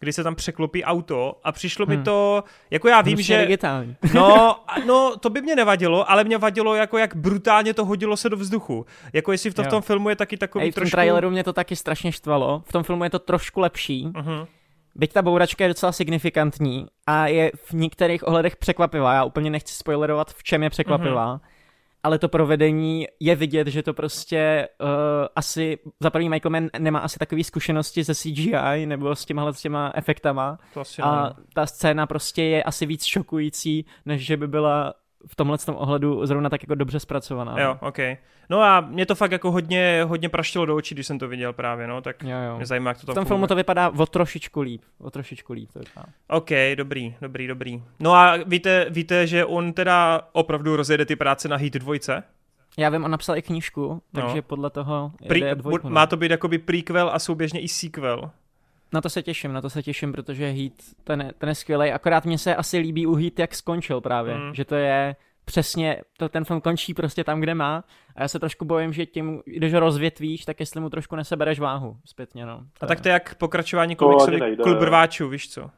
kdy 0.00 0.12
se 0.12 0.24
tam 0.24 0.34
překlopí 0.34 0.84
auto 0.84 1.34
a 1.44 1.52
přišlo 1.52 1.86
hmm. 1.86 1.98
mi 1.98 2.04
to, 2.04 2.44
jako 2.70 2.88
já 2.88 3.00
vím, 3.00 3.22
že... 3.22 3.38
digitální. 3.38 3.96
No, 4.14 4.56
no, 4.86 5.16
to 5.16 5.30
by 5.30 5.42
mě 5.42 5.56
nevadilo, 5.56 6.10
ale 6.10 6.24
mě 6.24 6.38
vadilo, 6.38 6.74
jako 6.74 6.98
jak 6.98 7.16
brutálně 7.16 7.74
to 7.74 7.84
hodilo 7.84 8.16
se 8.16 8.28
do 8.28 8.36
vzduchu. 8.36 8.86
Jako 9.12 9.32
jestli 9.32 9.50
v, 9.50 9.54
to, 9.54 9.62
v 9.62 9.66
tom 9.66 9.82
filmu 9.82 10.08
je 10.08 10.16
taky 10.16 10.36
takový 10.36 10.64
Ej, 10.64 10.70
v 10.70 10.74
trošku... 10.74 10.90
traileru 10.90 11.30
mě 11.30 11.44
to 11.44 11.52
taky 11.52 11.76
strašně 11.76 12.12
štvalo. 12.12 12.62
V 12.66 12.72
tom 12.72 12.82
filmu 12.82 13.04
je 13.04 13.10
to 13.10 13.18
trošku 13.18 13.60
lepší. 13.60 14.06
Uh-huh. 14.06 14.46
Byť 14.94 15.12
ta 15.12 15.22
bouračka 15.22 15.64
je 15.64 15.68
docela 15.68 15.92
signifikantní 15.92 16.86
a 17.06 17.26
je 17.26 17.52
v 17.54 17.72
některých 17.72 18.28
ohledech 18.28 18.56
překvapivá. 18.56 19.14
Já 19.14 19.24
úplně 19.24 19.50
nechci 19.50 19.74
spoilerovat, 19.74 20.32
v 20.32 20.42
čem 20.42 20.62
je 20.62 20.70
překvapivá. 20.70 21.36
Uh-huh 21.36 21.49
ale 22.02 22.18
to 22.18 22.28
provedení 22.28 23.06
je 23.20 23.36
vidět, 23.36 23.66
že 23.66 23.82
to 23.82 23.94
prostě 23.94 24.68
uh, 24.80 24.88
asi, 25.36 25.78
za 26.00 26.10
první 26.10 26.28
Michael 26.28 26.50
Mann 26.50 26.68
nemá 26.78 26.98
asi 26.98 27.18
takové 27.18 27.44
zkušenosti 27.44 28.04
se 28.04 28.14
CGI 28.14 28.86
nebo 28.86 29.16
s 29.16 29.24
těma, 29.24 29.52
s 29.52 29.60
těma 29.60 29.92
efektama 29.94 30.58
to 30.74 30.80
asi 30.80 31.02
a 31.02 31.24
ne. 31.24 31.34
ta 31.54 31.66
scéna 31.66 32.06
prostě 32.06 32.42
je 32.42 32.62
asi 32.62 32.86
víc 32.86 33.04
šokující, 33.04 33.86
než 34.06 34.26
že 34.26 34.36
by 34.36 34.48
byla 34.48 34.94
v 35.26 35.36
tomhle 35.36 35.58
tom 35.58 35.76
ohledu 35.78 36.26
zrovna 36.26 36.50
tak 36.50 36.62
jako 36.62 36.74
dobře 36.74 37.00
zpracovaná. 37.00 37.60
Jo, 37.60 37.78
ok. 37.80 37.98
No 38.50 38.62
a 38.62 38.80
mě 38.80 39.06
to 39.06 39.14
fakt 39.14 39.32
jako 39.32 39.50
hodně, 39.50 40.04
hodně 40.08 40.28
praštilo 40.28 40.66
do 40.66 40.76
očí, 40.76 40.94
když 40.94 41.06
jsem 41.06 41.18
to 41.18 41.28
viděl 41.28 41.52
právě, 41.52 41.86
no, 41.86 42.00
tak 42.00 42.22
jo, 42.22 42.36
jo. 42.48 42.56
mě 42.56 42.66
zajímá, 42.66 42.90
jak 42.90 43.00
to 43.00 43.06
tam 43.06 43.12
V 43.12 43.14
tom 43.14 43.24
filmu 43.24 43.46
to 43.46 43.54
vypadá 43.54 43.88
o 43.88 44.06
trošičku 44.06 44.60
líp, 44.60 44.82
o 44.98 45.10
trošičku 45.10 45.52
líp 45.52 45.70
to 45.72 45.78
vypadá. 45.78 46.06
Ok, 46.28 46.50
dobrý, 46.74 47.14
dobrý, 47.20 47.46
dobrý. 47.46 47.82
No 48.00 48.12
a 48.14 48.36
víte, 48.36 48.86
víte, 48.90 49.26
že 49.26 49.44
on 49.44 49.72
teda 49.72 50.20
opravdu 50.32 50.76
rozjede 50.76 51.06
ty 51.06 51.16
práce 51.16 51.48
na 51.48 51.56
Heat 51.56 51.72
dvojce? 51.72 52.22
Já 52.78 52.88
vím, 52.88 53.04
on 53.04 53.10
napsal 53.10 53.36
i 53.36 53.42
knížku, 53.42 54.02
takže 54.12 54.36
no. 54.36 54.42
podle 54.42 54.70
toho 54.70 55.12
Pre- 55.28 55.54
dvojku, 55.54 55.88
no. 55.88 55.94
Má 55.94 56.06
to 56.06 56.16
být 56.16 56.30
jakoby 56.30 56.58
prequel 56.58 57.10
a 57.12 57.18
souběžně 57.18 57.60
i 57.60 57.68
sequel. 57.68 58.30
Na 58.92 59.00
to 59.00 59.10
se 59.10 59.22
těším, 59.22 59.52
na 59.52 59.60
to 59.60 59.70
se 59.70 59.82
těším, 59.82 60.12
protože 60.12 60.50
Heat, 60.50 60.72
ten, 61.04 61.32
ten 61.38 61.48
je 61.48 61.54
skvělý. 61.54 61.90
Akorát 61.92 62.24
mně 62.24 62.38
se 62.38 62.56
asi 62.56 62.78
líbí 62.78 63.06
u 63.06 63.14
Heat, 63.14 63.38
jak 63.38 63.54
skončil 63.54 64.00
právě. 64.00 64.34
Mm. 64.34 64.54
Že 64.54 64.64
to 64.64 64.74
je 64.74 65.16
přesně, 65.44 66.02
to 66.18 66.28
ten 66.28 66.44
film 66.44 66.60
končí 66.60 66.94
prostě 66.94 67.24
tam, 67.24 67.40
kde 67.40 67.54
má. 67.54 67.84
A 68.16 68.22
já 68.22 68.28
se 68.28 68.38
trošku 68.38 68.64
bojím, 68.64 68.92
že 68.92 69.06
tím, 69.06 69.42
když 69.46 69.74
ho 69.74 69.80
rozvětvíš, 69.80 70.44
tak 70.44 70.60
jestli 70.60 70.80
mu 70.80 70.90
trošku 70.90 71.16
nesebereš 71.16 71.58
váhu 71.58 71.96
zpětně, 72.04 72.46
no. 72.46 72.58
To 72.78 72.84
a 72.84 72.86
tak 72.86 73.00
to 73.00 73.08
je 73.08 73.12
jak 73.12 73.34
pokračování 73.34 73.96
komiksu 73.96 74.30
Klub 74.62 74.78
brváčů, 74.78 75.28
víš 75.28 75.50
co? 75.50 75.70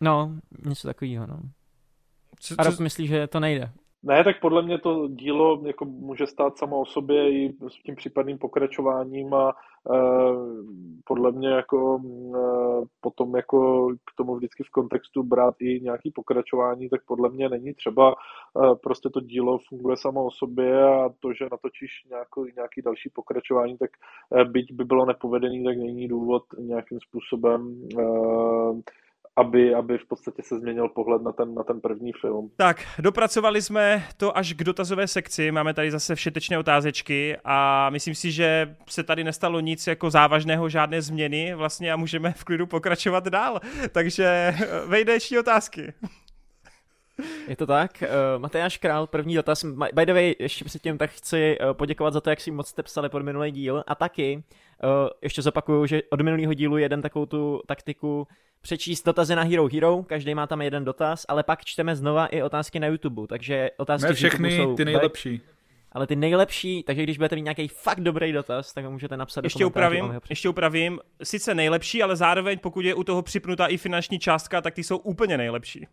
No, 0.00 0.32
něco 0.64 0.88
takového, 0.88 1.26
no. 1.26 1.40
Co, 2.40 2.54
co... 2.54 2.60
A 2.60 2.64
Rob 2.64 2.78
myslí, 2.78 3.06
že 3.06 3.26
to 3.26 3.40
nejde. 3.40 3.70
Ne, 4.04 4.24
tak 4.24 4.40
podle 4.40 4.62
mě 4.62 4.78
to 4.78 5.08
dílo 5.08 5.62
jako 5.66 5.84
může 5.84 6.26
stát 6.26 6.58
samo 6.58 6.80
o 6.80 6.86
sobě 6.86 7.30
i 7.32 7.52
s 7.68 7.82
tím 7.82 7.94
případným 7.94 8.38
pokračováním 8.38 9.34
a 9.34 9.50
e, 9.50 9.54
podle 11.04 11.32
mě 11.32 11.48
jako 11.48 12.00
e, 12.36 12.38
potom 13.00 13.36
jako 13.36 13.88
k 13.94 14.16
tomu 14.16 14.36
vždycky 14.36 14.64
v 14.64 14.70
kontextu 14.70 15.22
brát 15.22 15.54
i 15.60 15.80
nějaký 15.80 16.10
pokračování, 16.10 16.88
tak 16.88 17.00
podle 17.06 17.30
mě 17.30 17.48
není 17.48 17.74
třeba 17.74 18.10
e, 18.10 18.14
prostě 18.82 19.08
to 19.10 19.20
dílo 19.20 19.58
funguje 19.68 19.96
samo 19.96 20.24
o 20.24 20.30
sobě 20.30 20.84
a 20.84 21.08
to, 21.20 21.32
že 21.32 21.44
natočíš 21.52 21.90
nějaký, 22.10 22.54
nějaký 22.56 22.82
další 22.82 23.10
pokračování, 23.14 23.78
tak 23.78 23.90
e, 24.40 24.44
byť 24.44 24.72
by 24.72 24.84
bylo 24.84 25.06
nepovedený, 25.06 25.64
tak 25.64 25.76
není 25.76 26.08
důvod 26.08 26.42
nějakým 26.58 26.98
způsobem 27.00 27.88
e, 27.98 28.02
aby, 29.36 29.74
aby 29.74 29.98
v 29.98 30.06
podstatě 30.08 30.42
se 30.42 30.58
změnil 30.58 30.88
pohled 30.88 31.22
na 31.22 31.32
ten, 31.32 31.54
na 31.54 31.62
ten 31.62 31.80
první 31.80 32.12
film. 32.20 32.50
Tak, 32.56 32.84
dopracovali 32.98 33.62
jsme 33.62 34.04
to 34.16 34.36
až 34.36 34.52
k 34.52 34.64
dotazové 34.64 35.08
sekci, 35.08 35.50
máme 35.50 35.74
tady 35.74 35.90
zase 35.90 36.14
všetečné 36.14 36.58
otázečky 36.58 37.36
a 37.44 37.90
myslím 37.90 38.14
si, 38.14 38.32
že 38.32 38.76
se 38.88 39.02
tady 39.02 39.24
nestalo 39.24 39.60
nic 39.60 39.86
jako 39.86 40.10
závažného, 40.10 40.68
žádné 40.68 41.02
změny 41.02 41.54
vlastně 41.54 41.92
a 41.92 41.96
můžeme 41.96 42.32
v 42.32 42.44
klidu 42.44 42.66
pokračovat 42.66 43.28
dál. 43.28 43.60
Takže 43.92 44.24
eh, 44.24 44.86
vejdeční 44.86 45.38
otázky. 45.38 45.92
Je 47.48 47.56
to 47.56 47.66
tak. 47.66 48.02
Uh, 48.02 48.42
Matyáš 48.42 48.78
Král, 48.78 49.06
první 49.06 49.34
dotaz. 49.34 49.64
By 49.94 50.06
the 50.06 50.12
way, 50.12 50.34
ještě 50.38 50.64
předtím 50.64 50.98
tak 50.98 51.10
chci 51.10 51.58
uh, 51.60 51.72
poděkovat 51.72 52.12
za 52.12 52.20
to, 52.20 52.30
jak 52.30 52.40
si 52.40 52.50
moc 52.50 52.68
jste 52.68 52.82
psali 52.82 53.08
pod 53.08 53.22
minulý 53.22 53.50
díl. 53.50 53.84
A 53.86 53.94
taky 53.94 54.36
uh, 54.36 54.90
ještě 55.22 55.42
zopakuju, 55.42 55.86
že 55.86 56.02
od 56.10 56.20
minulého 56.20 56.54
dílu 56.54 56.78
jeden 56.78 57.02
takovou 57.02 57.26
tu 57.26 57.60
taktiku 57.66 58.26
přečíst 58.62 59.06
dotazy 59.06 59.36
na 59.36 59.42
Hero 59.42 59.68
Hero, 59.72 60.02
každý 60.02 60.34
má 60.34 60.46
tam 60.46 60.62
jeden 60.62 60.84
dotaz, 60.84 61.26
ale 61.28 61.42
pak 61.42 61.64
čteme 61.64 61.96
znova 61.96 62.26
i 62.26 62.42
otázky 62.42 62.80
na 62.80 62.86
YouTube, 62.86 63.26
takže 63.26 63.70
otázky 63.76 64.08
ne 64.08 64.14
všechny, 64.14 64.56
jsou 64.56 64.76
ty 64.76 64.84
nejlepší. 64.84 65.40
ale 65.92 66.06
ty 66.06 66.16
nejlepší, 66.16 66.82
takže 66.82 67.02
když 67.02 67.16
budete 67.18 67.36
mít 67.36 67.42
nějaký 67.42 67.68
fakt 67.68 68.00
dobrý 68.00 68.32
dotaz, 68.32 68.72
tak 68.72 68.84
ho 68.84 68.90
můžete 68.90 69.16
napsat 69.16 69.44
ještě 69.44 69.64
do 69.64 69.66
upravím, 69.66 70.20
ještě 70.30 70.48
upravím, 70.48 70.98
sice 71.22 71.54
nejlepší, 71.54 72.02
ale 72.02 72.16
zároveň 72.16 72.58
pokud 72.58 72.84
je 72.84 72.94
u 72.94 73.04
toho 73.04 73.22
připnutá 73.22 73.66
i 73.66 73.76
finanční 73.76 74.18
částka, 74.18 74.60
tak 74.60 74.74
ty 74.74 74.84
jsou 74.84 74.96
úplně 74.96 75.38
nejlepší. 75.38 75.86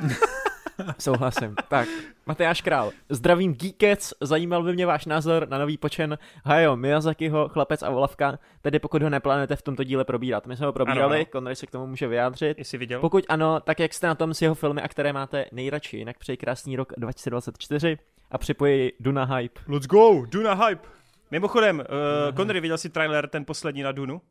Souhlasím. 0.98 1.54
Tak, 1.68 1.88
Matyáš 2.26 2.60
Král. 2.62 2.92
Zdravím 3.08 3.54
Geekec, 3.54 4.14
zajímal 4.20 4.62
by 4.62 4.72
mě 4.72 4.86
váš 4.86 5.06
názor 5.06 5.48
na 5.48 5.58
nový 5.58 5.78
počen 5.78 6.18
Hayao 6.44 6.76
Miyazakiho, 6.76 7.48
Chlapec 7.48 7.82
a 7.82 7.90
Volavka, 7.90 8.38
tedy 8.62 8.78
pokud 8.78 9.02
ho 9.02 9.10
neplánujete 9.10 9.56
v 9.56 9.62
tomto 9.62 9.84
díle 9.84 10.04
probírat. 10.04 10.46
My 10.46 10.56
jsme 10.56 10.66
ho 10.66 10.72
probírali, 10.72 11.24
Konrad 11.24 11.58
se 11.58 11.66
k 11.66 11.70
tomu 11.70 11.86
může 11.86 12.08
vyjádřit. 12.08 12.58
Jsi 12.58 12.78
viděl? 12.78 13.00
Pokud 13.00 13.24
ano, 13.28 13.60
tak 13.60 13.80
jak 13.80 13.94
jste 13.94 14.06
na 14.06 14.14
tom 14.14 14.34
s 14.34 14.42
jeho 14.42 14.54
filmy 14.54 14.82
a 14.82 14.88
které 14.88 15.12
máte 15.12 15.46
nejradši, 15.52 15.96
jinak 15.96 16.18
přeji 16.18 16.36
krásný 16.36 16.76
rok 16.76 16.92
2024 16.96 17.98
a 18.30 18.38
připojí 18.38 18.92
Duna 19.00 19.24
Hype. 19.24 19.60
Let's 19.68 19.86
go, 19.86 20.26
Duna 20.26 20.54
Hype. 20.54 20.88
Mimochodem, 21.30 21.78
uh, 21.78 22.36
Connery, 22.36 22.60
viděl 22.60 22.78
jsi 22.78 22.88
trailer 22.88 23.28
ten 23.28 23.44
poslední 23.44 23.82
na 23.82 23.92
Dunu? 23.92 24.22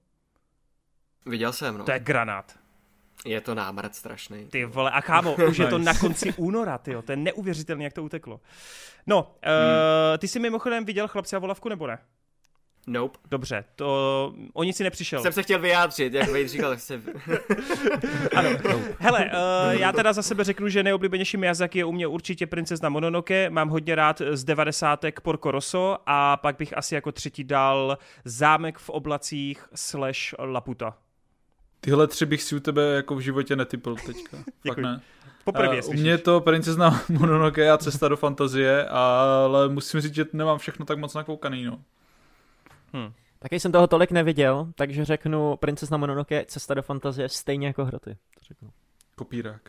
Viděl 1.26 1.54
jsem, 1.54 1.78
no. 1.78 1.84
To 1.84 1.92
je 1.92 2.00
granát. 2.00 2.60
Je 3.26 3.42
to 3.42 3.56
námrt 3.56 3.96
strašný. 3.96 4.46
Ty 4.46 4.66
vole, 4.66 4.92
a 4.92 5.02
kámo, 5.02 5.36
už 5.50 5.58
je 5.58 5.68
to 5.68 5.78
na 5.78 5.94
konci 5.94 6.34
února, 6.38 6.78
ty 6.78 6.96
to 7.06 7.12
je 7.12 7.16
neuvěřitelné, 7.16 7.84
jak 7.84 7.94
to 7.94 8.04
uteklo. 8.04 8.40
No, 9.08 9.22
uh, 9.22 10.18
ty 10.18 10.28
jsi 10.28 10.40
mimochodem 10.40 10.86
viděl 10.86 11.08
Chlapci 11.08 11.36
a 11.36 11.40
volavku, 11.40 11.70
nebo 11.70 11.88
ne? 11.88 11.98
Nope. 12.88 13.20
Dobře, 13.32 13.64
to 13.76 14.34
o 14.54 14.64
nic 14.64 14.78
si 14.78 14.84
nepřišel. 14.84 15.22
Jsem 15.22 15.34
se 15.34 15.44
chtěl 15.44 15.60
vyjádřit, 15.60 16.14
jak 16.14 16.30
Vejt 16.30 16.50
říkal, 16.50 16.70
tak 16.70 16.80
se... 16.80 16.94
ano. 18.36 18.50
Nope. 18.52 18.96
Hele, 19.00 19.26
uh, 19.26 19.72
já 19.72 19.92
teda 19.92 20.14
za 20.14 20.22
sebe 20.22 20.44
řeknu, 20.44 20.70
že 20.70 20.84
nejoblíbenější 20.84 21.38
Miyazaki 21.38 21.78
je 21.78 21.86
u 21.86 21.92
mě 21.92 22.08
určitě 22.08 22.48
Princezna 22.48 22.90
Mononoke, 22.90 23.50
mám 23.50 23.70
hodně 23.70 23.96
rád 23.96 24.22
z 24.32 24.44
devadesátek 24.44 25.22
Porco 25.22 25.52
Rosso 25.52 25.98
a 26.06 26.38
pak 26.38 26.58
bych 26.58 26.78
asi 26.78 26.96
jako 26.96 27.12
třetí 27.12 27.44
dal 27.44 27.98
Zámek 28.26 28.78
v 28.78 28.90
oblacích 28.90 29.66
slash 29.76 30.34
Laputa. 30.40 30.98
Tyhle 31.82 32.08
tři 32.08 32.26
bych 32.26 32.44
si 32.44 32.56
u 32.56 32.60
tebe 32.60 32.84
jako 32.96 33.16
v 33.16 33.20
životě 33.20 33.56
netypl 33.56 33.96
teďka. 33.96 34.38
Fakt 34.68 34.78
ne. 34.78 35.02
Poprvé, 35.44 35.82
u 35.84 35.94
mě 35.94 36.10
je 36.10 36.18
to 36.18 36.42
Princezna 36.42 37.02
Mononoke 37.10 37.72
a 37.72 37.78
Cesta 37.78 38.08
do 38.08 38.18
fantazie, 38.18 38.86
ale 38.86 39.70
musím 39.70 40.02
říct, 40.02 40.16
že 40.16 40.26
nemám 40.34 40.58
všechno 40.58 40.86
tak 40.86 40.98
moc 40.98 41.14
nakoukaný, 41.14 41.64
no. 41.64 41.82
Hmm. 42.94 43.14
Taky 43.40 43.60
jsem 43.60 43.72
toho 43.72 43.88
tolik 43.88 44.12
neviděl, 44.12 44.68
takže 44.76 45.06
řeknu 45.06 45.58
Princezna 45.58 45.98
Mononoke, 45.98 46.46
Cesta 46.48 46.74
do 46.74 46.82
fantazie 46.82 47.30
stejně 47.30 47.68
jako 47.68 47.86
hroty. 47.86 48.18
To 48.36 48.46
řeknu. 48.48 48.70
Kopírák. 49.16 49.62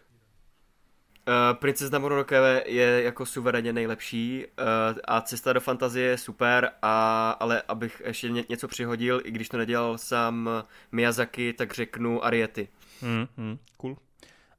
Uh, 1.30 1.58
Princezna 1.58 1.98
Mononoke 1.98 2.62
je 2.66 3.02
jako 3.02 3.26
suverénně 3.26 3.72
nejlepší 3.72 4.44
uh, 4.46 4.98
a 5.04 5.20
Cesta 5.20 5.52
do 5.52 5.60
fantazie 5.60 6.06
je 6.06 6.18
super, 6.18 6.70
a, 6.82 7.30
ale 7.40 7.62
abych 7.68 8.02
ještě 8.06 8.28
ně, 8.28 8.44
něco 8.48 8.68
přihodil, 8.68 9.20
i 9.24 9.30
když 9.30 9.48
to 9.48 9.56
nedělal 9.56 9.98
sám 9.98 10.50
Miyazaki, 10.92 11.52
tak 11.52 11.74
řeknu 11.74 12.24
Ariety. 12.24 12.68
Hmm, 13.00 13.26
hmm, 13.36 13.58
cool. 13.76 13.96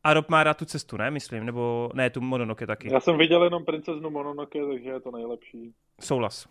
A 0.04 0.14
Rob 0.14 0.30
má 0.30 0.44
rád 0.44 0.58
tu 0.58 0.66
cestu, 0.66 0.98
ne, 0.98 1.12
myslím, 1.12 1.46
nebo 1.46 1.92
ne, 1.94 2.10
tu 2.10 2.22
Mononoke 2.22 2.68
taky. 2.68 2.94
Já 2.94 3.00
jsem 3.00 3.18
viděl 3.18 3.44
jenom 3.44 3.66
princeznu 3.66 4.10
Mononoke, 4.10 4.60
takže 4.72 4.90
je 4.90 5.00
to 5.00 5.12
nejlepší. 5.12 5.74
Souhlas. 6.00 6.48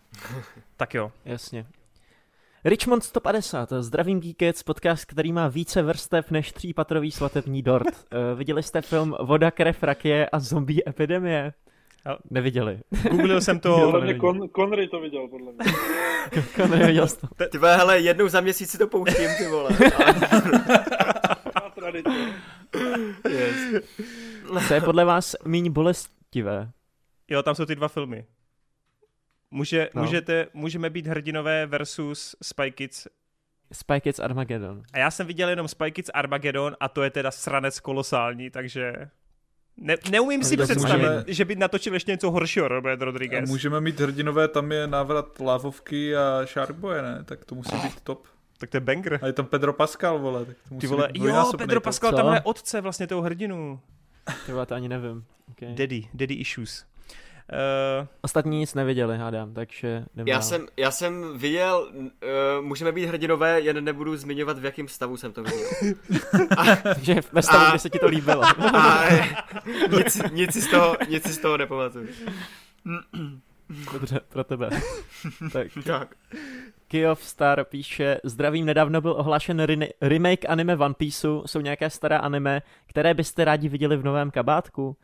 tak 0.77 0.93
jo. 0.93 1.11
Jasně. 1.25 1.65
Richmond 2.65 3.03
150, 3.03 3.73
zdravím 3.79 4.19
Geekets, 4.19 4.63
podcast, 4.63 5.05
který 5.05 5.33
má 5.33 5.47
více 5.47 5.81
vrstev 5.81 6.31
než 6.31 6.51
třípatrový 6.51 7.11
svatební 7.11 7.61
dort. 7.61 7.87
Uh, 7.87 7.93
viděli 8.37 8.63
jste 8.63 8.81
film 8.81 9.15
Voda, 9.23 9.51
krev, 9.51 9.83
rakie 9.83 10.29
a 10.29 10.39
zombie 10.39 10.81
epidemie? 10.87 11.53
Neviděli. 12.29 12.79
Googlil 13.09 13.41
jsem 13.41 13.59
to. 13.59 13.79
Podle 13.91 14.01
mě 14.05 14.13
Con- 14.13 14.49
Conry 14.55 14.87
to 14.87 14.99
viděl, 14.99 15.27
podle 15.27 15.51
mě. 15.51 15.73
Conry 16.55 16.85
viděl 16.85 17.07
to. 17.07 17.45
Ty 17.49 17.57
vole, 17.57 17.77
hele, 17.77 17.99
jednou 17.99 18.27
za 18.27 18.41
měsíc 18.41 18.69
si 18.71 18.77
to 18.77 18.87
pouštím, 18.87 19.29
ty 19.37 19.47
vole. 19.47 19.69
yes. 23.29 23.83
Co 24.67 24.73
je 24.73 24.81
podle 24.81 25.05
vás 25.05 25.35
míň 25.45 25.71
bolestivé? 25.71 26.71
Jo, 27.29 27.43
tam 27.43 27.55
jsou 27.55 27.65
ty 27.65 27.75
dva 27.75 27.87
filmy. 27.87 28.25
Může, 29.51 29.89
no. 29.95 30.01
můžete, 30.01 30.47
můžeme 30.53 30.89
být 30.89 31.07
hrdinové 31.07 31.65
versus 31.65 32.35
Spy 32.41 32.71
Kids. 32.71 33.07
Spy 33.73 34.01
Kids 34.01 34.19
Armageddon. 34.19 34.83
A 34.93 34.97
já 34.97 35.11
jsem 35.11 35.27
viděl 35.27 35.49
jenom 35.49 35.67
Spy 35.67 35.91
Kids 35.91 36.09
Armageddon 36.13 36.75
a 36.79 36.89
to 36.89 37.03
je 37.03 37.09
teda 37.09 37.31
sranec 37.31 37.79
kolosální, 37.79 38.49
takže 38.49 38.93
ne, 39.77 39.95
neumím 40.11 40.43
si 40.43 40.57
představit, 40.57 41.01
můžeme... 41.01 41.23
že 41.27 41.45
by 41.45 41.55
natočil 41.55 41.93
ještě 41.93 42.11
něco 42.11 42.31
horšího 42.31 42.67
Robert 42.67 43.01
Rodriguez. 43.01 43.49
A 43.49 43.51
můžeme 43.51 43.81
mít 43.81 43.99
hrdinové, 43.99 44.47
tam 44.47 44.71
je 44.71 44.87
návrat 44.87 45.39
Lávovky 45.39 46.15
a 46.15 46.45
Sharkboye, 46.45 47.01
ne? 47.01 47.23
Tak 47.25 47.45
to 47.45 47.55
musí 47.55 47.75
být 47.75 48.01
top. 48.01 48.27
Tak 48.57 48.69
to 48.69 48.77
je 48.77 48.81
banger. 48.81 49.19
A 49.21 49.27
je 49.27 49.33
tam 49.33 49.45
Pedro 49.45 49.73
Pascal, 49.73 50.19
vole. 50.19 50.45
Tak 50.45 50.57
to 50.69 50.73
musí 50.75 50.81
Ty 50.81 50.87
vole, 50.87 51.09
být 51.11 51.23
jo, 51.23 51.51
Pedro 51.57 51.81
Pascal 51.81 52.11
tam 52.11 52.33
je 52.33 52.41
otce 52.41 52.81
vlastně 52.81 53.07
toho 53.07 53.21
hrdinu. 53.21 53.79
Ty 54.45 54.51
vole, 54.51 54.65
to 54.65 54.75
ani 54.75 54.89
nevím. 54.89 55.25
Okay. 55.51 55.75
Daddy, 55.75 56.07
daddy 56.13 56.33
issues. 56.33 56.85
Uh, 57.51 58.07
Ostatní 58.21 58.59
nic 58.59 58.73
neviděli, 58.73 59.17
hádám, 59.17 59.53
takže 59.53 60.05
já 60.25 60.41
jsem, 60.41 60.67
já 60.77 60.91
jsem 60.91 61.37
viděl, 61.37 61.91
uh, 61.93 62.65
můžeme 62.65 62.91
být 62.91 63.05
hrdinové, 63.05 63.61
jen 63.61 63.83
nebudu 63.83 64.15
zmiňovat, 64.15 64.59
v 64.59 64.65
jakém 64.65 64.87
stavu 64.87 65.17
jsem 65.17 65.33
to 65.33 65.43
viděl. 65.43 65.67
takže 66.83 67.15
ve 67.31 67.41
stavu, 67.41 67.69
kde 67.69 67.79
se 67.79 67.89
ti 67.89 67.99
to 67.99 68.07
líbilo. 68.07 68.43
a, 68.75 69.03
nic, 69.97 70.21
nic, 70.31 70.53
si 70.53 70.61
z 70.61 70.67
toho, 70.67 70.97
nic 71.09 71.27
z 71.27 71.37
toho 71.37 71.57
nepamatuju. 71.57 72.07
Dobře, 73.93 74.19
pro 74.29 74.43
tebe. 74.43 74.69
tak. 75.51 75.67
tak. 75.85 76.15
Kiof 76.87 77.23
Star 77.23 77.65
píše, 77.65 78.17
zdravím, 78.23 78.65
nedávno 78.65 79.01
byl 79.01 79.11
ohlášen 79.11 79.67
remake 80.01 80.49
anime 80.49 80.75
One 80.75 80.93
Pieceu, 80.93 81.43
jsou 81.45 81.61
nějaké 81.61 81.89
staré 81.89 82.17
anime, 82.17 82.61
které 82.85 83.13
byste 83.13 83.45
rádi 83.45 83.69
viděli 83.69 83.97
v 83.97 84.03
novém 84.03 84.31
kabátku? 84.31 84.97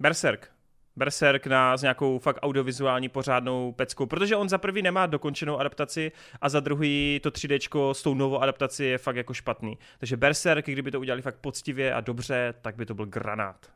Berserk. 0.00 0.55
Berserk 0.96 1.46
na 1.46 1.76
s 1.76 1.82
nějakou 1.82 2.18
fakt 2.18 2.38
audiovizuální 2.42 3.08
pořádnou 3.08 3.72
peckou, 3.72 4.06
protože 4.06 4.36
on 4.36 4.48
za 4.48 4.58
prvý 4.58 4.82
nemá 4.82 5.06
dokončenou 5.06 5.58
adaptaci 5.58 6.12
a 6.40 6.48
za 6.48 6.60
druhý 6.60 7.20
to 7.22 7.30
3D 7.30 7.92
s 7.92 8.02
tou 8.02 8.14
novou 8.14 8.38
adaptací 8.38 8.84
je 8.84 8.98
fakt 8.98 9.16
jako 9.16 9.34
špatný. 9.34 9.78
Takže 9.98 10.16
Berserk, 10.16 10.66
kdyby 10.66 10.90
to 10.90 11.00
udělali 11.00 11.22
fakt 11.22 11.36
poctivě 11.40 11.94
a 11.94 12.00
dobře, 12.00 12.54
tak 12.62 12.76
by 12.76 12.86
to 12.86 12.94
byl 12.94 13.06
granát. 13.06 13.70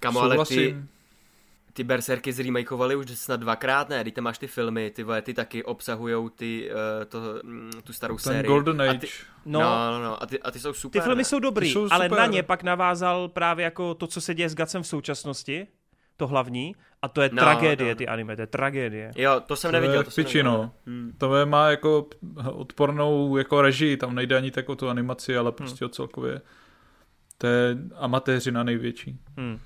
Kamo, 0.00 0.20
ale 0.20 0.46
ty, 0.46 0.76
ty 1.72 1.84
Berserky 1.84 2.32
zremakeovali 2.32 2.96
už 2.96 3.10
snad 3.10 3.40
dvakrát, 3.40 3.88
ne? 3.88 4.02
Když 4.02 4.14
máš 4.20 4.38
ty 4.38 4.46
filmy, 4.46 4.90
ty 4.90 5.02
vole, 5.02 5.22
ty 5.22 5.34
taky 5.34 5.64
obsahujou 5.64 6.28
ty, 6.28 6.70
uh, 6.70 7.04
to, 7.04 7.18
mm, 7.42 7.70
tu 7.84 7.92
starou 7.92 8.16
Ten 8.16 8.32
sérii. 8.32 8.48
Golden 8.48 8.82
Age. 8.82 8.90
A 8.90 9.00
ty, 9.00 9.06
no, 9.46 9.60
no, 9.60 9.90
no, 9.92 10.04
no 10.04 10.22
a, 10.22 10.26
ty, 10.26 10.40
a 10.40 10.50
ty 10.50 10.60
jsou 10.60 10.72
super. 10.72 11.02
Ty 11.02 11.04
filmy 11.04 11.20
ne? 11.20 11.24
jsou 11.24 11.38
dobrý, 11.38 11.72
jsou 11.72 11.88
ale 11.90 12.04
super. 12.04 12.18
na 12.18 12.26
ně 12.26 12.42
pak 12.42 12.62
navázal 12.62 13.28
právě 13.28 13.64
jako 13.64 13.94
to, 13.94 14.06
co 14.06 14.20
se 14.20 14.34
děje 14.34 14.48
s 14.48 14.54
Gacem 14.54 14.82
v 14.82 14.86
současnosti, 14.86 15.66
to 16.16 16.26
hlavní, 16.26 16.74
a 17.02 17.08
to 17.08 17.22
je 17.22 17.30
no, 17.32 17.42
tragédie, 17.42 17.94
no. 17.94 17.98
ty 17.98 18.08
anime, 18.08 18.36
to 18.36 18.42
je 18.42 18.46
tragédie. 18.46 19.10
Jo, 19.16 19.40
to 19.46 19.56
jsem 19.56 19.68
to 19.68 19.72
neviděl. 19.72 19.96
Je 19.96 20.04
to 20.04 20.10
piči, 20.10 20.42
no. 20.42 20.72
Hmm. 20.86 21.12
To 21.18 21.36
je, 21.36 21.46
má 21.46 21.70
jako 21.70 22.08
odpornou 22.52 23.36
jako 23.36 23.62
režii, 23.62 23.96
tam 23.96 24.14
nejde 24.14 24.36
ani 24.36 24.50
tak 24.50 24.68
o 24.68 24.76
tu 24.76 24.88
animaci, 24.88 25.36
ale 25.36 25.52
prostě 25.52 25.84
hmm. 25.84 25.86
o 25.86 25.94
celkově. 25.94 26.40
To 27.38 27.46
je 27.46 27.76
amatéřina 27.94 28.62
největší. 28.62 29.18
Hmm. 29.36 29.58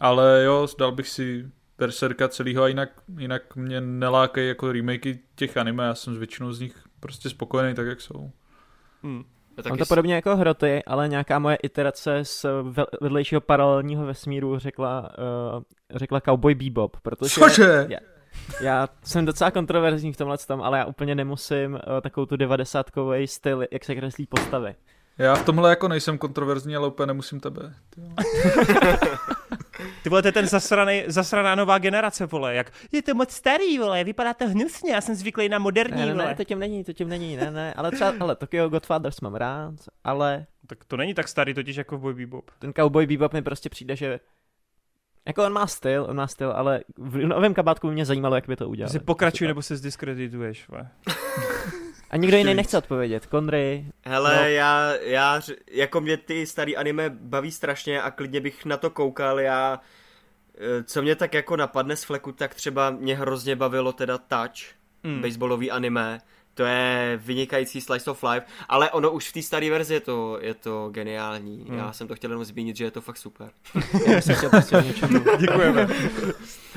Ale 0.00 0.42
jo, 0.44 0.66
dal 0.78 0.92
bych 0.92 1.08
si 1.08 1.50
Berserka 1.78 2.28
celýho 2.28 2.62
a 2.62 2.68
jinak, 2.68 2.90
jinak 3.18 3.56
mě 3.56 3.80
nelákají 3.80 4.48
jako 4.48 4.72
remakey 4.72 5.18
těch 5.34 5.56
anime, 5.56 5.84
já 5.84 5.94
jsem 5.94 6.14
s 6.14 6.18
většinou 6.18 6.52
z 6.52 6.60
nich 6.60 6.76
prostě 7.00 7.30
spokojený 7.30 7.74
tak, 7.74 7.86
jak 7.86 8.00
jsou. 8.00 8.32
Hmm. 9.02 9.24
Mám 9.68 9.78
to 9.78 9.86
podobně 9.86 10.14
jako 10.14 10.36
hroty, 10.36 10.82
ale 10.86 11.08
nějaká 11.08 11.38
moje 11.38 11.56
iterace 11.56 12.24
z 12.24 12.46
vedlejšího 13.00 13.40
paralelního 13.40 14.06
vesmíru 14.06 14.58
řekla, 14.58 15.10
uh, 15.56 15.62
řekla 15.94 16.20
Cowboy 16.20 16.54
Bebop, 16.54 16.96
protože... 17.02 17.34
Cože? 17.34 17.86
Já, 17.88 17.98
já 18.60 18.88
jsem 19.04 19.24
docela 19.24 19.50
kontroverzní 19.50 20.12
v 20.12 20.16
tomhle 20.16 20.38
tom, 20.38 20.62
ale 20.62 20.78
já 20.78 20.84
úplně 20.84 21.14
nemusím 21.14 21.72
uh, 21.72 21.80
takovou 22.00 22.26
tu 22.26 22.36
90 22.36 22.86
styl, 23.24 23.64
jak 23.70 23.84
se 23.84 23.94
kreslí 23.94 24.26
postavy. 24.26 24.74
Já 25.18 25.34
v 25.34 25.44
tomhle 25.44 25.70
jako 25.70 25.88
nejsem 25.88 26.18
kontroverzní, 26.18 26.76
ale 26.76 26.88
úplně 26.88 27.06
nemusím 27.06 27.40
tebe. 27.40 27.74
Ty 30.02 30.08
vole, 30.08 30.22
to 30.22 30.28
je 30.28 30.32
ten 30.32 30.46
zasraný, 30.46 31.02
zasraná 31.06 31.54
nová 31.54 31.78
generace, 31.78 32.26
vole, 32.26 32.54
jak 32.54 32.72
je 32.92 33.02
to 33.02 33.14
moc 33.14 33.30
starý, 33.30 33.78
vole, 33.78 34.04
vypadá 34.04 34.34
to 34.34 34.48
hnusně, 34.48 34.92
já 34.92 35.00
jsem 35.00 35.14
zvyklý 35.14 35.48
na 35.48 35.58
moderní, 35.58 36.00
ne, 36.00 36.06
ne, 36.06 36.12
vole. 36.12 36.26
Ne, 36.26 36.34
to 36.34 36.44
tím 36.44 36.58
není, 36.58 36.84
to 36.84 36.92
tím 36.92 37.08
není, 37.08 37.36
ne, 37.36 37.50
ne, 37.50 37.74
ale 37.74 37.90
třeba, 37.90 38.12
ale 38.20 38.36
Tokyo 38.36 38.68
Godfathers 38.68 39.20
mám 39.20 39.34
rád, 39.34 39.74
ale... 40.04 40.46
Tak 40.66 40.84
to 40.84 40.96
není 40.96 41.14
tak 41.14 41.28
starý 41.28 41.54
totiž 41.54 41.76
jako 41.76 41.96
v 41.96 42.00
Boy 42.00 42.14
Bebop. 42.14 42.50
Ten 42.58 42.72
Cowboy 42.72 43.06
Bebop 43.06 43.32
mi 43.32 43.42
prostě 43.42 43.68
přijde, 43.68 43.96
že 43.96 44.20
jako 45.26 45.44
on 45.44 45.52
má 45.52 45.66
styl, 45.66 46.06
on 46.08 46.16
má 46.16 46.26
styl, 46.26 46.52
ale 46.52 46.80
v 46.98 47.16
novém 47.16 47.54
kabátku 47.54 47.90
mě 47.90 48.04
zajímalo, 48.04 48.34
jak 48.34 48.48
by 48.48 48.56
to 48.56 48.68
udělal. 48.68 48.90
Si 48.90 48.98
pokračuj, 48.98 49.46
nebo 49.46 49.62
se 49.62 49.76
zdiskredituješ, 49.76 50.68
vole. 50.68 50.88
A 52.14 52.16
nikdo 52.16 52.36
jiný 52.36 52.54
nechce 52.54 52.78
odpovědět. 52.78 53.26
Konry. 53.26 53.86
Hele, 54.04 54.36
no. 54.36 54.48
já, 54.48 54.94
já, 54.94 55.40
jako 55.70 56.00
mě 56.00 56.16
ty 56.16 56.46
starý 56.46 56.76
anime 56.76 57.10
baví 57.10 57.50
strašně 57.50 58.02
a 58.02 58.10
klidně 58.10 58.40
bych 58.40 58.64
na 58.64 58.76
to 58.76 58.90
koukal, 58.90 59.40
já, 59.40 59.80
eh, 60.54 60.82
co 60.84 61.02
mě 61.02 61.16
tak 61.16 61.34
jako 61.34 61.56
napadne 61.56 61.96
z 61.96 62.04
fleku, 62.04 62.32
tak 62.32 62.54
třeba 62.54 62.90
mě 62.90 63.16
hrozně 63.16 63.56
bavilo 63.56 63.92
teda 63.92 64.18
Touch, 64.18 64.74
mm. 65.02 65.22
baseballový 65.22 65.70
anime, 65.70 66.20
to 66.54 66.64
je 66.64 67.20
vynikající 67.22 67.80
slice 67.80 68.10
of 68.10 68.22
life, 68.22 68.46
ale 68.68 68.90
ono 68.90 69.10
už 69.10 69.28
v 69.28 69.32
té 69.32 69.42
staré 69.42 69.70
verzi 69.70 69.94
je 69.94 70.00
to, 70.00 70.38
je 70.40 70.54
to 70.54 70.88
geniální. 70.92 71.64
Hmm. 71.68 71.78
Já 71.78 71.92
jsem 71.92 72.08
to 72.08 72.14
chtěl 72.14 72.30
jenom 72.30 72.44
zmínit, 72.44 72.76
že 72.76 72.84
je 72.84 72.90
to 72.90 73.00
fakt 73.00 73.16
super. 73.16 73.50
Děkujeme. 75.38 75.86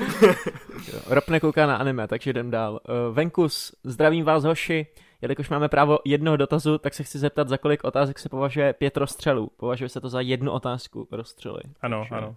Rob 1.06 1.28
nekouká 1.28 1.66
na 1.66 1.76
anime, 1.76 2.08
takže 2.08 2.30
jdem 2.30 2.50
dál. 2.50 2.72
Uh, 2.72 3.14
Venkus, 3.14 3.72
zdravím 3.84 4.24
vás 4.24 4.44
hoši. 4.44 4.86
Jelikož 5.22 5.48
máme 5.48 5.68
právo 5.68 5.98
jednoho 6.04 6.36
dotazu, 6.36 6.78
tak 6.78 6.94
se 6.94 7.02
chci 7.02 7.18
zeptat, 7.18 7.48
za 7.48 7.58
kolik 7.58 7.84
otázek 7.84 8.18
se 8.18 8.28
považuje 8.28 8.72
pět 8.72 8.96
rozstřelů. 8.96 9.50
Považuje 9.56 9.88
se 9.88 10.00
to 10.00 10.08
za 10.08 10.20
jednu 10.20 10.52
otázku 10.52 11.08
rozstřely. 11.12 11.60
Ano, 11.80 11.98
takže... 12.00 12.14
ano. 12.14 12.36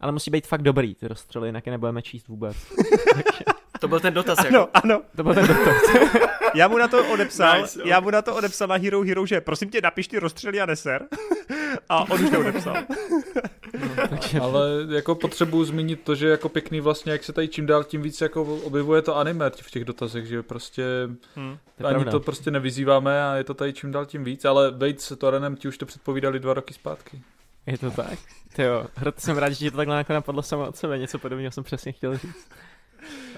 Ale 0.00 0.12
musí 0.12 0.30
být 0.30 0.46
fakt 0.46 0.62
dobrý 0.62 0.94
ty 0.94 1.08
rozstřely, 1.08 1.48
jinak 1.48 1.66
je 1.66 1.72
nebudeme 1.72 2.02
číst 2.02 2.28
vůbec. 2.28 2.56
To 3.80 3.88
byl 3.88 4.00
ten 4.00 4.14
dotaz, 4.14 4.38
ano, 4.38 4.58
jako. 4.58 4.70
Ano, 4.74 5.02
To 5.16 5.22
byl 5.22 5.34
ten 5.34 5.46
dotaz. 5.46 5.74
já 6.54 6.68
mu 6.68 6.78
na 6.78 6.88
to 6.88 7.12
odepsal, 7.12 7.60
nice, 7.60 7.80
já 7.84 8.00
mu 8.00 8.10
na 8.10 8.22
to 8.22 8.36
odepsal 8.36 8.68
na 8.68 8.74
Hero 8.74 9.02
Hero, 9.02 9.26
že 9.26 9.40
prosím 9.40 9.70
tě 9.70 9.80
napiš 9.80 10.08
ty 10.08 10.18
rozstřely 10.18 10.60
a 10.60 10.66
neser. 10.66 11.06
A 11.88 12.10
on 12.10 12.24
už 12.24 12.30
to 12.30 12.40
odepsal. 12.40 12.76
no, 14.34 14.42
Ale 14.42 14.68
jako 14.88 15.14
potřebuji 15.14 15.64
zmínit 15.64 16.00
to, 16.04 16.14
že 16.14 16.28
jako 16.28 16.48
pěkný 16.48 16.80
vlastně, 16.80 17.12
jak 17.12 17.24
se 17.24 17.32
tady 17.32 17.48
čím 17.48 17.66
dál 17.66 17.84
tím 17.84 18.02
víc 18.02 18.20
jako 18.20 18.42
objevuje 18.42 19.02
to 19.02 19.16
anime 19.16 19.50
v 19.50 19.70
těch 19.70 19.84
dotazech, 19.84 20.26
že 20.26 20.42
prostě 20.42 20.84
hmm, 21.36 21.58
to 21.78 21.86
ani 21.86 21.94
pravda. 21.94 22.10
to 22.10 22.20
prostě 22.20 22.50
nevyzýváme 22.50 23.24
a 23.24 23.34
je 23.34 23.44
to 23.44 23.54
tady 23.54 23.72
čím 23.72 23.92
dál 23.92 24.06
tím 24.06 24.24
víc, 24.24 24.44
ale 24.44 24.70
Vejc 24.70 25.02
s 25.02 25.16
Torenem 25.16 25.56
ti 25.56 25.68
už 25.68 25.78
to 25.78 25.86
předpovídali 25.86 26.40
dva 26.40 26.54
roky 26.54 26.74
zpátky. 26.74 27.22
Je 27.66 27.78
to 27.78 27.90
tak? 27.90 28.18
Jo, 28.58 28.86
hrot 28.94 29.20
jsem 29.20 29.38
rád, 29.38 29.48
že 29.48 29.56
ti 29.56 29.70
to 29.70 29.76
takhle 29.76 30.04
napadlo 30.08 30.42
samo 30.42 30.68
od 30.68 30.76
sebe, 30.76 30.98
něco 30.98 31.18
podobného 31.18 31.50
jsem 31.50 31.64
přesně 31.64 31.92
chtěl 31.92 32.18
říct. 32.18 32.48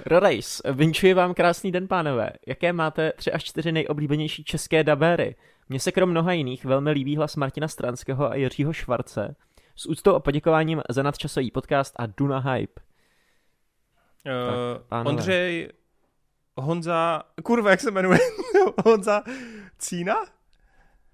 Rorejs, 0.07 0.63
vinčuji 0.73 1.15
vám 1.15 1.35
krásný 1.35 1.73
den, 1.73 1.89
pánové. 1.89 2.31
Jaké 2.47 2.73
máte 2.73 3.13
tři 3.17 3.33
až 3.33 3.45
čtyři 3.45 3.73
nejoblíbenější 3.73 4.45
české 4.45 4.85
dabéry? 4.85 5.35
Mně 5.69 5.81
se 5.81 5.93
krom 5.93 6.11
mnoha 6.11 6.33
jiných 6.33 6.65
velmi 6.65 6.91
líbí 6.91 7.17
hlas 7.17 7.37
Martina 7.37 7.69
Stranského 7.69 8.31
a 8.31 8.35
Jiřího 8.35 8.73
Švarce. 8.73 9.37
S 9.77 9.87
úctou 9.87 10.15
a 10.15 10.21
poděkováním 10.21 10.83
za 10.89 11.03
nadčasový 11.03 11.51
podcast 11.51 11.95
a 11.97 12.07
Duna 12.07 12.39
Hype. 12.39 12.81
Uh, 14.27 14.83
tak, 14.89 15.07
Ondřej 15.07 15.69
Honza, 16.57 17.23
kurva, 17.43 17.71
jak 17.71 17.81
se 17.81 17.91
jmenuje? 17.91 18.19
Honza 18.85 19.23
Cína? 19.79 20.15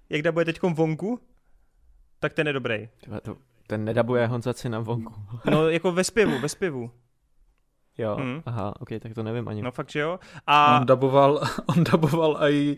Jak 0.09 0.21
dabuje 0.21 0.45
teďkom 0.45 0.73
vonku? 0.73 1.19
Tak 2.19 2.33
ten 2.33 2.47
je 2.47 2.53
dobrý. 2.53 2.89
Ten 3.67 3.85
nedabuje 3.85 4.27
Honza 4.27 4.53
Cína 4.53 4.79
vonku. 4.79 5.13
no, 5.51 5.69
jako 5.69 5.91
ve 5.91 6.03
zpěvu, 6.03 6.39
ve 6.39 6.49
zpěvu. 6.49 6.91
Jo, 7.97 8.15
hmm. 8.15 8.41
aha, 8.45 8.73
ok, 8.79 8.89
tak 8.99 9.13
to 9.13 9.23
nevím 9.23 9.47
ani. 9.47 9.61
No 9.61 9.71
fakt, 9.71 9.91
že 9.91 9.99
jo. 9.99 10.19
A... 10.47 10.79
On 10.79 10.85
daboval, 10.85 11.41
on 11.65 11.83
daboval 11.83 12.37
i 12.41 12.77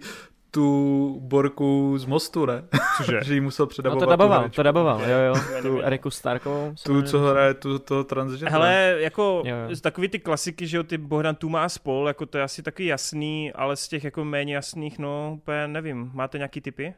tu 0.56 1.19
Borku 1.22 1.98
z 1.98 2.06
mostu, 2.06 2.45
ne? 2.45 2.64
Cože? 2.98 3.19
že 3.23 3.34
jí 3.34 3.40
musel 3.40 3.65
předabovat. 3.65 4.02
No 4.02 4.06
to 4.06 4.10
daboval, 4.10 4.49
to 4.49 4.64
daboval, 4.64 5.02
jo, 5.02 5.18
jo. 5.18 5.61
tu 5.61 5.82
Eriku 5.82 6.10
Starkovou. 6.10 6.73
Tu, 6.84 7.02
co 7.02 7.19
hraje 7.19 7.53
tu, 7.53 7.80
to 7.80 8.03
transgender. 8.03 8.52
Hele, 8.52 8.95
jako 8.98 9.44
jo, 9.45 9.56
jo. 9.69 9.76
takový 9.82 10.07
ty 10.07 10.19
klasiky, 10.19 10.68
že 10.68 10.77
jo, 10.77 10.84
ty 10.84 10.98
Bohdan 10.98 11.36
tu 11.36 11.49
má 11.49 11.69
spol, 11.69 12.07
jako 12.07 12.26
to 12.26 12.38
je 12.38 12.44
asi 12.44 12.64
taky 12.64 12.86
jasný, 12.86 13.53
ale 13.53 13.76
z 13.76 13.88
těch 13.88 14.03
jako 14.03 14.26
méně 14.26 14.56
jasných, 14.56 14.99
no, 14.99 15.32
úplně 15.38 15.68
nevím. 15.68 16.11
Máte 16.14 16.38
nějaký 16.38 16.61
typy? 16.61 16.94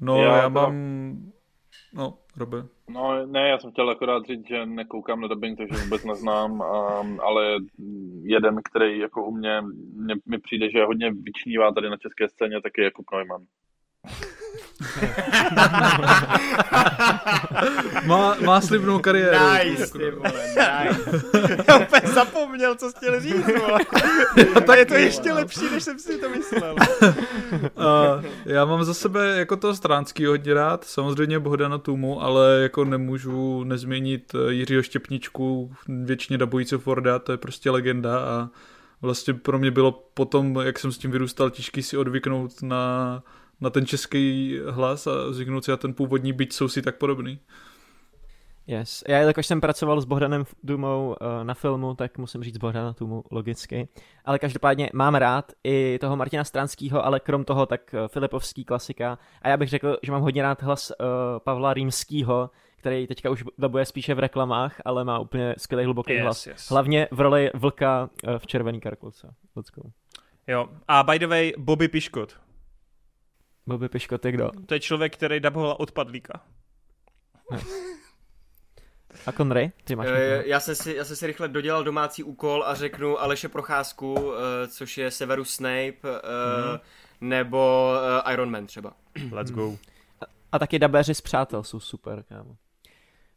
No, 0.00 0.22
já, 0.22 0.36
já 0.36 0.42
to... 0.42 0.50
mám 0.50 1.16
No, 1.94 2.18
Robe. 2.36 2.62
No, 2.88 3.26
ne, 3.26 3.48
já 3.48 3.58
jsem 3.58 3.70
chtěl 3.70 3.90
akorát 3.90 4.26
říct, 4.26 4.48
že 4.48 4.66
nekoukám 4.66 5.20
na 5.20 5.28
dubbing, 5.28 5.58
takže 5.58 5.84
vůbec 5.84 6.04
neznám, 6.04 6.52
um, 6.52 7.20
ale 7.20 7.56
jeden, 8.22 8.60
který 8.64 8.98
jako 8.98 9.24
u 9.24 9.30
mě, 9.30 9.62
mě, 9.94 10.14
mi 10.26 10.38
přijde, 10.38 10.70
že 10.70 10.84
hodně 10.84 11.10
vyčnívá 11.12 11.72
tady 11.72 11.90
na 11.90 11.96
české 11.96 12.28
scéně, 12.28 12.60
tak 12.60 12.72
je 12.78 12.84
jako 12.84 13.02
Neumann. 13.12 13.46
má, 18.04 18.36
má 18.44 18.60
slibnou 18.60 18.98
kariéru. 18.98 19.38
Nice, 19.38 19.98
ty 19.98 20.10
vole, 20.10 20.32
nice. 20.48 21.22
Já 21.68 21.78
úplně 21.78 22.12
zapomněl, 22.12 22.74
co 22.74 22.90
jsi 22.90 22.96
chtěl 22.96 23.20
říct, 23.20 23.46
vole. 23.46 23.80
A 24.56 24.60
tak 24.60 24.78
je 24.78 24.86
to 24.86 24.94
ještě 24.94 25.32
lepší, 25.32 25.70
než 25.70 25.82
jsem 25.82 25.98
si 25.98 26.18
to 26.18 26.30
myslel. 26.30 26.74
uh, 27.02 27.10
já 28.44 28.64
mám 28.64 28.84
za 28.84 28.94
sebe 28.94 29.38
jako 29.38 29.56
to 29.56 29.74
stránský 29.74 30.26
hodně 30.26 30.54
rád, 30.54 30.84
samozřejmě 30.84 31.38
Bohdana 31.38 31.78
Tumu, 31.78 32.22
ale 32.22 32.58
jako 32.62 32.84
nemůžu 32.84 33.64
nezměnit 33.64 34.32
Jiřího 34.48 34.82
Štěpničku, 34.82 35.72
většině 35.88 36.38
dabující 36.38 36.76
Forda, 36.76 37.18
to 37.18 37.32
je 37.32 37.38
prostě 37.38 37.70
legenda 37.70 38.20
a 38.20 38.48
vlastně 39.02 39.34
pro 39.34 39.58
mě 39.58 39.70
bylo 39.70 39.92
potom, 40.14 40.60
jak 40.62 40.78
jsem 40.78 40.92
s 40.92 40.98
tím 40.98 41.10
vyrůstal, 41.10 41.50
těžký 41.50 41.82
si 41.82 41.96
odvyknout 41.96 42.62
na 42.62 43.22
na 43.60 43.70
ten 43.70 43.86
český 43.86 44.58
hlas 44.70 45.06
a 45.06 45.32
zvyknout 45.32 45.64
si 45.64 45.70
na 45.70 45.76
ten 45.76 45.94
původní, 45.94 46.32
byť 46.32 46.52
jsou 46.52 46.68
si 46.68 46.82
tak 46.82 46.96
podobný. 46.96 47.38
Yes. 48.66 49.04
Já 49.08 49.18
jakož 49.18 49.46
jsem 49.46 49.60
pracoval 49.60 50.00
s 50.00 50.04
Bohdanem 50.04 50.44
Dumou 50.62 51.08
uh, 51.08 51.44
na 51.44 51.54
filmu, 51.54 51.94
tak 51.94 52.18
musím 52.18 52.42
říct 52.42 52.56
Bohdana 52.56 52.92
Tumu 52.92 53.24
logicky. 53.30 53.88
Ale 54.24 54.38
každopádně 54.38 54.90
mám 54.92 55.14
rád 55.14 55.52
i 55.64 55.98
toho 56.00 56.16
Martina 56.16 56.44
Stranského, 56.44 57.06
ale 57.06 57.20
krom 57.20 57.44
toho 57.44 57.66
tak 57.66 57.94
uh, 57.94 58.08
Filipovský 58.08 58.64
klasika. 58.64 59.18
A 59.42 59.48
já 59.48 59.56
bych 59.56 59.68
řekl, 59.68 59.98
že 60.02 60.12
mám 60.12 60.22
hodně 60.22 60.42
rád 60.42 60.62
hlas 60.62 60.90
uh, 60.90 61.06
Pavla 61.38 61.74
Rýmského, 61.74 62.50
který 62.76 63.06
teďka 63.06 63.30
už 63.30 63.44
dabuje 63.58 63.84
spíše 63.84 64.14
v 64.14 64.18
reklamách, 64.18 64.80
ale 64.84 65.04
má 65.04 65.18
úplně 65.18 65.54
skvělý 65.58 65.84
hluboký 65.84 66.12
yes, 66.12 66.22
hlas. 66.22 66.46
Yes. 66.46 66.70
Hlavně 66.70 67.08
v 67.10 67.20
roli 67.20 67.50
vlka 67.54 68.10
uh, 68.28 68.38
v 68.38 68.46
červený 68.46 68.80
karkulce. 68.80 69.34
Let's 69.56 69.70
go. 69.70 69.82
Jo. 70.46 70.68
A 70.88 71.02
by 71.02 71.18
the 71.18 71.26
way, 71.26 71.52
Bobby 71.58 71.88
Piškot. 71.88 72.45
Bobby 73.66 73.88
Piškot 73.88 74.24
je 74.24 74.32
kdo? 74.32 74.50
To 74.66 74.74
je 74.74 74.80
člověk, 74.80 75.16
který 75.16 75.40
daboval 75.40 75.76
odpadlíka. 75.78 76.40
A 79.26 79.32
Conry, 79.32 79.72
ty 79.84 79.96
máš 79.96 80.06
e, 80.10 80.42
já, 80.46 80.60
jsem 80.60 80.74
si, 80.74 80.94
já 80.94 81.04
jsem 81.04 81.16
si 81.16 81.26
rychle 81.26 81.48
dodělal 81.48 81.84
domácí 81.84 82.22
úkol 82.22 82.64
a 82.66 82.74
řeknu 82.74 83.20
Aleše 83.20 83.48
Procházku, 83.48 84.14
uh, 84.14 84.34
což 84.68 84.98
je 84.98 85.10
Severus 85.10 85.50
Snape, 85.50 85.94
uh, 86.02 86.10
mm. 86.72 86.78
nebo 87.20 87.92
uh, 88.24 88.32
Iron 88.32 88.50
Man 88.50 88.66
třeba. 88.66 88.92
Let's 89.32 89.52
go. 89.52 89.72
A, 90.20 90.24
a 90.52 90.58
taky 90.58 90.78
dabeři 90.78 91.14
z 91.14 91.20
Přátel 91.20 91.62
jsou 91.62 91.80
super, 91.80 92.24
kámo. 92.28 92.56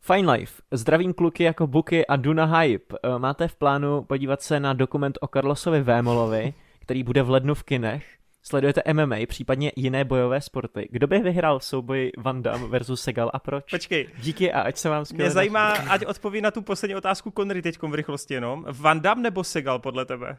Fine 0.01 0.31
Life. 0.31 0.61
Zdravím 0.71 1.13
kluky 1.13 1.43
jako 1.43 1.67
Buky 1.67 2.07
a 2.07 2.15
Duna 2.15 2.59
Hype. 2.59 2.95
Máte 3.17 3.47
v 3.47 3.55
plánu 3.55 4.03
podívat 4.03 4.41
se 4.41 4.59
na 4.59 4.73
dokument 4.73 5.17
o 5.21 5.27
Carlosovi 5.27 5.81
Vémolovi, 5.81 6.53
který 6.79 7.03
bude 7.03 7.23
v 7.23 7.29
lednu 7.29 7.55
v 7.55 7.63
kinech? 7.63 8.18
Sledujete 8.41 8.93
MMA, 8.93 9.15
případně 9.27 9.71
jiné 9.75 10.05
bojové 10.05 10.41
sporty. 10.41 10.87
Kdo 10.91 11.07
by 11.07 11.19
vyhrál 11.19 11.59
souboj 11.59 12.11
Van 12.17 12.43
Damme 12.43 12.67
versus 12.67 13.01
Segal 13.01 13.31
a 13.33 13.39
proč? 13.39 13.71
Počkej. 13.71 14.09
Díky 14.17 14.51
a 14.51 14.61
ať 14.61 14.77
se 14.77 14.89
vám 14.89 15.05
skvěle 15.05 15.23
Mě 15.23 15.31
zajímá, 15.31 15.71
ať 15.71 16.05
odpoví 16.05 16.41
na 16.41 16.51
tu 16.51 16.61
poslední 16.61 16.95
otázku 16.95 17.33
Conry 17.37 17.61
teď 17.61 17.81
v 17.81 17.93
rychlosti 17.93 18.33
jenom. 18.33 18.65
Van 18.69 19.01
Damme 19.01 19.23
nebo 19.23 19.43
Segal 19.43 19.79
podle 19.79 20.05
tebe? 20.05 20.37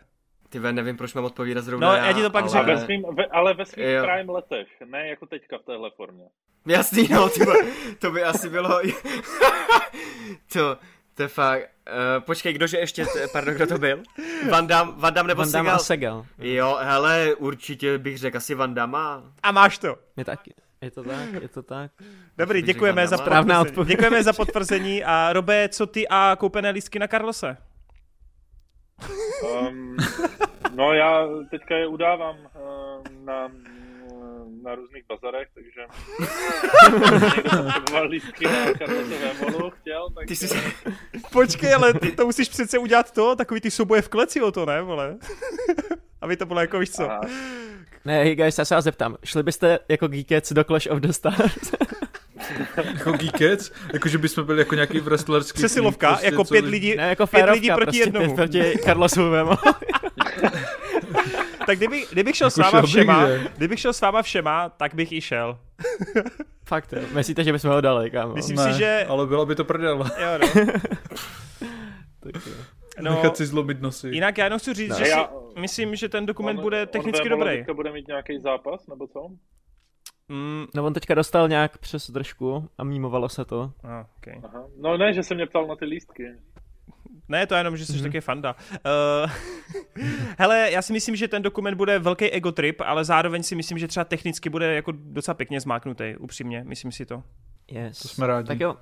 Ty 0.48 0.60
nevím, 0.60 0.96
proč 0.96 1.14
mám 1.14 1.24
odpovídat 1.24 1.64
zrovna 1.64 1.88
No, 1.88 1.94
já 1.94 2.12
ti 2.12 2.22
to 2.22 2.30
pak 2.30 2.44
ale... 2.44 2.50
řeknu. 2.50 2.74
Ve 2.74 2.80
svým, 2.80 3.02
ve, 3.14 3.26
ale 3.26 3.54
ve 3.54 3.66
svých 3.66 3.86
jo. 3.86 4.02
prime 4.02 4.32
letech, 4.32 4.68
ne 4.84 5.08
jako 5.08 5.26
teďka 5.26 5.58
v 5.58 5.62
téhle 5.62 5.90
formě. 5.96 6.24
Jasný, 6.66 7.08
no, 7.08 7.28
ty, 7.28 7.40
to 7.98 8.10
by 8.10 8.22
asi 8.22 8.48
bylo... 8.48 8.80
to, 10.52 10.78
to 11.14 11.22
je 11.22 11.28
fakt... 11.28 11.62
Uh, 11.90 12.24
počkej, 12.24 12.52
kdože 12.52 12.78
ještě, 12.78 13.06
pardon, 13.32 13.54
kdo 13.54 13.66
to 13.66 13.78
byl? 13.78 14.02
Van 14.50 14.66
Damme, 14.66 14.92
Van 14.96 15.14
Damme 15.14 15.28
nebo 15.28 15.42
Van 15.42 15.52
Damme 15.52 15.70
Segal? 15.70 15.76
A 15.76 15.78
Segal. 15.78 16.26
Jo, 16.38 16.78
hele, 16.82 17.34
určitě 17.34 17.98
bych 17.98 18.18
řekl 18.18 18.36
asi 18.36 18.54
Van 18.54 18.74
Damme. 18.74 18.98
A 19.42 19.52
máš 19.52 19.78
to. 19.78 19.98
Je 20.16 20.24
taky. 20.24 20.54
Je 20.82 20.90
to 20.90 21.04
tak, 21.04 21.42
je 21.42 21.48
to 21.48 21.62
tak. 21.62 21.90
Dobrý, 22.38 22.62
děkujeme 22.62 23.08
za, 23.08 23.18
potvrzení. 23.18 23.86
děkujeme 23.86 24.22
za 24.22 24.32
potvrzení. 24.32 25.04
A 25.04 25.32
Robe, 25.32 25.68
co 25.68 25.86
ty 25.86 26.08
a 26.08 26.36
koupené 26.38 26.70
lístky 26.70 26.98
na 26.98 27.08
Karlose? 27.08 27.56
Um, 29.42 29.96
no 30.74 30.92
já 30.92 31.26
teďka 31.50 31.76
je 31.76 31.86
udávám 31.86 32.36
uh, 32.36 33.24
na 33.24 33.48
na 34.62 34.74
různých 34.74 35.04
bazarech, 35.08 35.48
takže 35.54 35.80
někdo 37.36 37.62
potřeboval 37.62 38.08
lístky 38.08 38.44
na 38.44 38.72
Karlosové 38.78 39.50
molu, 39.50 39.70
chtěl, 39.70 40.10
tak... 40.10 40.26
Ty 40.28 40.36
jsi... 40.36 40.48
Počkej, 41.32 41.74
ale 41.74 41.94
ty 41.94 42.12
to 42.12 42.26
musíš 42.26 42.48
přece 42.48 42.78
udělat 42.78 43.10
to, 43.10 43.36
takový 43.36 43.60
ty 43.60 43.70
souboje 43.70 44.02
v 44.02 44.08
kleci 44.08 44.42
o 44.42 44.52
to, 44.52 44.66
ne, 44.66 44.82
vole? 44.82 45.16
Aby 46.20 46.36
to 46.36 46.46
bylo 46.46 46.60
jako, 46.60 46.78
víš 46.78 46.90
co? 46.90 47.10
Aha. 47.10 47.20
Ne, 48.04 48.24
hey 48.24 48.36
guys, 48.36 48.58
já 48.58 48.64
se 48.64 48.74
vás 48.74 48.84
zeptám, 48.84 49.16
šli 49.24 49.42
byste 49.42 49.78
jako 49.88 50.08
Geekets 50.08 50.52
do 50.52 50.64
Clash 50.64 50.86
of 50.90 50.98
the 50.98 51.10
Stars? 51.10 51.72
jako 52.94 53.12
Geekets? 53.12 53.72
Jako, 53.92 54.08
že 54.08 54.18
bychom 54.18 54.44
byli 54.46 54.58
jako 54.58 54.74
nějaký 54.74 55.00
wrestlerský 55.00 55.56
Přesilovka, 55.56 56.08
prostě, 56.08 56.26
jako 56.26 56.44
pět 56.44 56.64
lidí, 56.64 56.96
ne, 56.96 57.08
jako 57.08 57.26
pět 57.26 57.50
lidí 57.50 57.68
proti 57.68 57.84
prostě 57.84 58.00
jednomu. 58.00 58.26
Pět 58.26 58.36
proti 58.36 58.78
Karlosovému 58.84 59.50
tak 61.66 61.78
kdyby, 61.78 62.06
kdybych 62.12 62.36
šel 62.36 62.46
jako 62.46 62.50
s 62.50 62.72
váma 62.72 62.86
všema, 62.86 63.26
kdybych 63.56 63.80
šel 63.80 63.92
s 63.92 64.00
váma 64.00 64.22
všema, 64.22 64.68
tak 64.68 64.94
bych 64.94 65.12
i 65.12 65.20
šel. 65.20 65.58
Fakt, 66.64 66.92
jo. 66.92 67.02
Myslíte, 67.14 67.44
že 67.44 67.52
bychom 67.52 67.70
ho 67.70 67.80
dali, 67.80 68.10
kámo? 68.10 68.34
Myslím 68.34 68.56
ne, 68.56 68.72
si, 68.72 68.78
že... 68.78 69.06
ale 69.08 69.26
bylo 69.26 69.46
by 69.46 69.54
to 69.54 69.64
prdel. 69.64 70.06
Jo, 70.18 70.38
no. 70.40 70.48
tak 72.20 72.46
jo. 72.46 72.52
No, 73.00 73.10
Nechat 73.10 73.36
si 73.36 73.46
zlomit 73.46 73.80
nosy. 73.80 74.08
Jinak 74.08 74.38
já 74.38 74.44
jenom 74.44 74.58
chci 74.58 74.74
říct, 74.74 74.90
no. 74.90 74.98
že 74.98 75.08
já, 75.08 75.26
si 75.26 75.60
myslím, 75.60 75.96
že 75.96 76.08
ten 76.08 76.26
dokument 76.26 76.56
on, 76.58 76.62
bude 76.62 76.86
technicky 76.86 77.22
on 77.22 77.38
dobrý. 77.38 77.64
On 77.68 77.76
bude 77.76 77.92
mít 77.92 78.08
nějaký 78.08 78.38
zápas, 78.38 78.86
nebo 78.86 79.06
co? 79.06 79.28
Mm, 80.28 80.66
no 80.74 80.86
on 80.86 80.94
teďka 80.94 81.14
dostal 81.14 81.48
nějak 81.48 81.78
přes 81.78 82.10
držku 82.10 82.68
a 82.78 82.84
mímovalo 82.84 83.28
se 83.28 83.44
to. 83.44 83.72
Ah, 83.84 84.04
okay. 84.18 84.40
Aha. 84.44 84.64
No 84.80 84.96
ne, 84.96 85.12
že 85.12 85.22
se 85.22 85.34
mě 85.34 85.46
ptal 85.46 85.66
na 85.66 85.76
ty 85.76 85.84
lístky. 85.84 86.24
Ne, 87.30 87.46
to 87.46 87.54
je 87.54 87.60
jenom, 87.60 87.76
že 87.76 87.86
jsi 87.86 87.92
mm-hmm. 87.92 88.02
taky 88.02 88.20
fanda. 88.20 88.56
Uh, 89.24 89.30
hele, 90.38 90.70
já 90.70 90.82
si 90.82 90.92
myslím, 90.92 91.16
že 91.16 91.28
ten 91.28 91.42
dokument 91.42 91.74
bude 91.74 91.98
velký 91.98 92.30
ego 92.30 92.52
trip, 92.52 92.80
ale 92.80 93.04
zároveň 93.04 93.42
si 93.42 93.54
myslím, 93.54 93.78
že 93.78 93.88
třeba 93.88 94.04
technicky 94.04 94.50
bude 94.50 94.74
jako 94.74 94.92
docela 94.94 95.34
pěkně 95.34 95.60
zmáknutý, 95.60 96.16
upřímně, 96.18 96.64
myslím 96.66 96.92
si 96.92 97.06
to. 97.06 97.22
Yes. 97.70 97.98
To 97.98 98.08
jsme 98.08 98.26
rádi. 98.26 98.46
Tak 98.46 98.60
jo, 98.60 98.76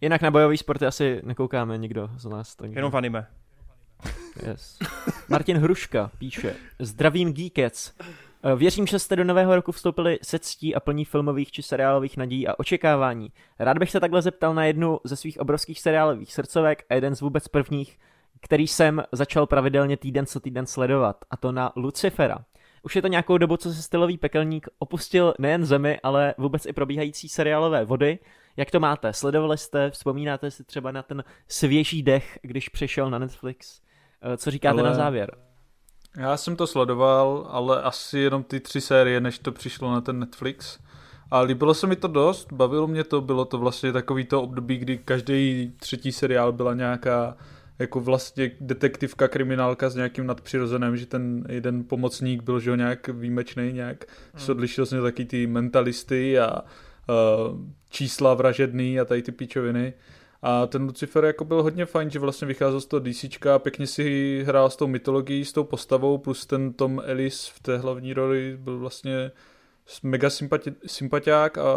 jinak 0.00 0.22
na 0.22 0.30
bojový 0.30 0.56
sporty 0.56 0.86
asi 0.86 1.20
nekoukáme 1.24 1.78
nikdo 1.78 2.10
z 2.16 2.24
nás. 2.24 2.56
Takže... 2.56 2.78
Jenom 2.78 2.90
v 2.90 2.96
anime. 2.96 3.26
Yes. 4.46 4.78
Martin 5.28 5.56
Hruška 5.56 6.10
píše, 6.18 6.56
zdravím 6.78 7.32
Geekets. 7.32 7.92
Eh, 8.42 8.56
věřím, 8.56 8.86
že 8.86 8.98
jste 8.98 9.16
do 9.16 9.24
nového 9.24 9.54
roku 9.54 9.72
vstoupili 9.72 10.18
se 10.22 10.38
ctí 10.38 10.74
a 10.74 10.80
plní 10.80 11.04
filmových 11.04 11.52
či 11.52 11.62
seriálových 11.62 12.16
nadějí 12.16 12.48
a 12.48 12.58
očekávání. 12.58 13.32
Rád 13.58 13.78
bych 13.78 13.90
se 13.90 14.00
takhle 14.00 14.22
zeptal 14.22 14.54
na 14.54 14.64
jednu 14.64 15.00
ze 15.04 15.16
svých 15.16 15.40
obrovských 15.40 15.80
seriálových 15.80 16.32
srdcovek 16.32 16.84
a 16.90 16.94
jeden 16.94 17.14
z 17.14 17.20
vůbec 17.20 17.48
prvních, 17.48 17.98
který 18.40 18.66
jsem 18.66 19.02
začal 19.12 19.46
pravidelně 19.46 19.96
týden 19.96 20.26
co 20.26 20.40
týden 20.40 20.66
sledovat, 20.66 21.24
a 21.30 21.36
to 21.36 21.52
na 21.52 21.72
Lucifera. 21.76 22.38
Už 22.82 22.96
je 22.96 23.02
to 23.02 23.08
nějakou 23.08 23.38
dobu, 23.38 23.56
co 23.56 23.72
se 23.72 23.82
stylový 23.82 24.18
pekelník 24.18 24.68
opustil 24.78 25.34
nejen 25.38 25.64
zemi, 25.64 26.00
ale 26.02 26.34
vůbec 26.38 26.66
i 26.66 26.72
probíhající 26.72 27.28
seriálové 27.28 27.84
vody. 27.84 28.18
Jak 28.56 28.70
to 28.70 28.80
máte? 28.80 29.12
Sledovali 29.12 29.58
jste? 29.58 29.90
Vzpomínáte 29.90 30.50
si 30.50 30.64
třeba 30.64 30.92
na 30.92 31.02
ten 31.02 31.24
svěží 31.48 32.02
dech, 32.02 32.38
když 32.42 32.68
přišel 32.68 33.10
na 33.10 33.18
Netflix? 33.18 33.80
Co 34.36 34.50
říkáte 34.50 34.80
ale... 34.80 34.88
na 34.88 34.94
závěr? 34.94 35.49
Já 36.16 36.36
jsem 36.36 36.56
to 36.56 36.66
sledoval, 36.66 37.46
ale 37.50 37.82
asi 37.82 38.18
jenom 38.18 38.42
ty 38.42 38.60
tři 38.60 38.80
série, 38.80 39.20
než 39.20 39.38
to 39.38 39.52
přišlo 39.52 39.92
na 39.92 40.00
ten 40.00 40.18
Netflix. 40.18 40.78
A 41.30 41.40
líbilo 41.40 41.74
se 41.74 41.86
mi 41.86 41.96
to 41.96 42.08
dost, 42.08 42.52
bavilo 42.52 42.86
mě 42.86 43.04
to, 43.04 43.20
bylo 43.20 43.44
to 43.44 43.58
vlastně 43.58 43.92
takový 43.92 44.24
to 44.24 44.42
období, 44.42 44.78
kdy 44.78 44.98
každý 44.98 45.72
třetí 45.80 46.12
seriál 46.12 46.52
byla 46.52 46.74
nějaká 46.74 47.36
jako 47.78 48.00
vlastně 48.00 48.50
detektivka, 48.60 49.28
kriminálka 49.28 49.90
s 49.90 49.94
nějakým 49.94 50.26
nadpřirozeným, 50.26 50.96
že 50.96 51.06
ten 51.06 51.44
jeden 51.48 51.84
pomocník 51.84 52.42
byl 52.42 52.60
že 52.60 52.70
ho 52.70 52.76
nějak 52.76 53.08
výjimečný, 53.08 53.72
nějak 53.72 54.04
hmm. 54.32 54.44
se 54.44 54.52
odlišil 54.52 54.86
z 54.86 54.92
něj 54.92 55.02
taky 55.02 55.24
ty 55.24 55.46
mentalisty 55.46 56.38
a 56.38 56.60
uh, 56.60 57.58
čísla 57.88 58.34
vražedný 58.34 59.00
a 59.00 59.04
tady 59.04 59.22
ty 59.22 59.32
píčoviny. 59.32 59.92
A 60.42 60.66
ten 60.66 60.82
Lucifer 60.82 61.24
jako 61.24 61.44
byl 61.44 61.62
hodně 61.62 61.86
fajn, 61.86 62.10
že 62.10 62.18
vlastně 62.18 62.46
vycházel 62.46 62.80
z 62.80 62.86
toho 62.86 63.00
DC 63.00 63.46
a 63.54 63.58
pěkně 63.58 63.86
si 63.86 64.42
hrál 64.46 64.70
s 64.70 64.76
tou 64.76 64.86
mytologií, 64.86 65.44
s 65.44 65.52
tou 65.52 65.64
postavou, 65.64 66.18
plus 66.18 66.46
ten 66.46 66.72
Tom 66.72 67.02
Ellis 67.04 67.46
v 67.46 67.60
té 67.60 67.78
hlavní 67.78 68.14
roli 68.14 68.56
byl 68.60 68.78
vlastně 68.78 69.30
mega 70.02 70.28
sympati- 70.28 70.74
sympatiák 70.86 71.58
a 71.58 71.76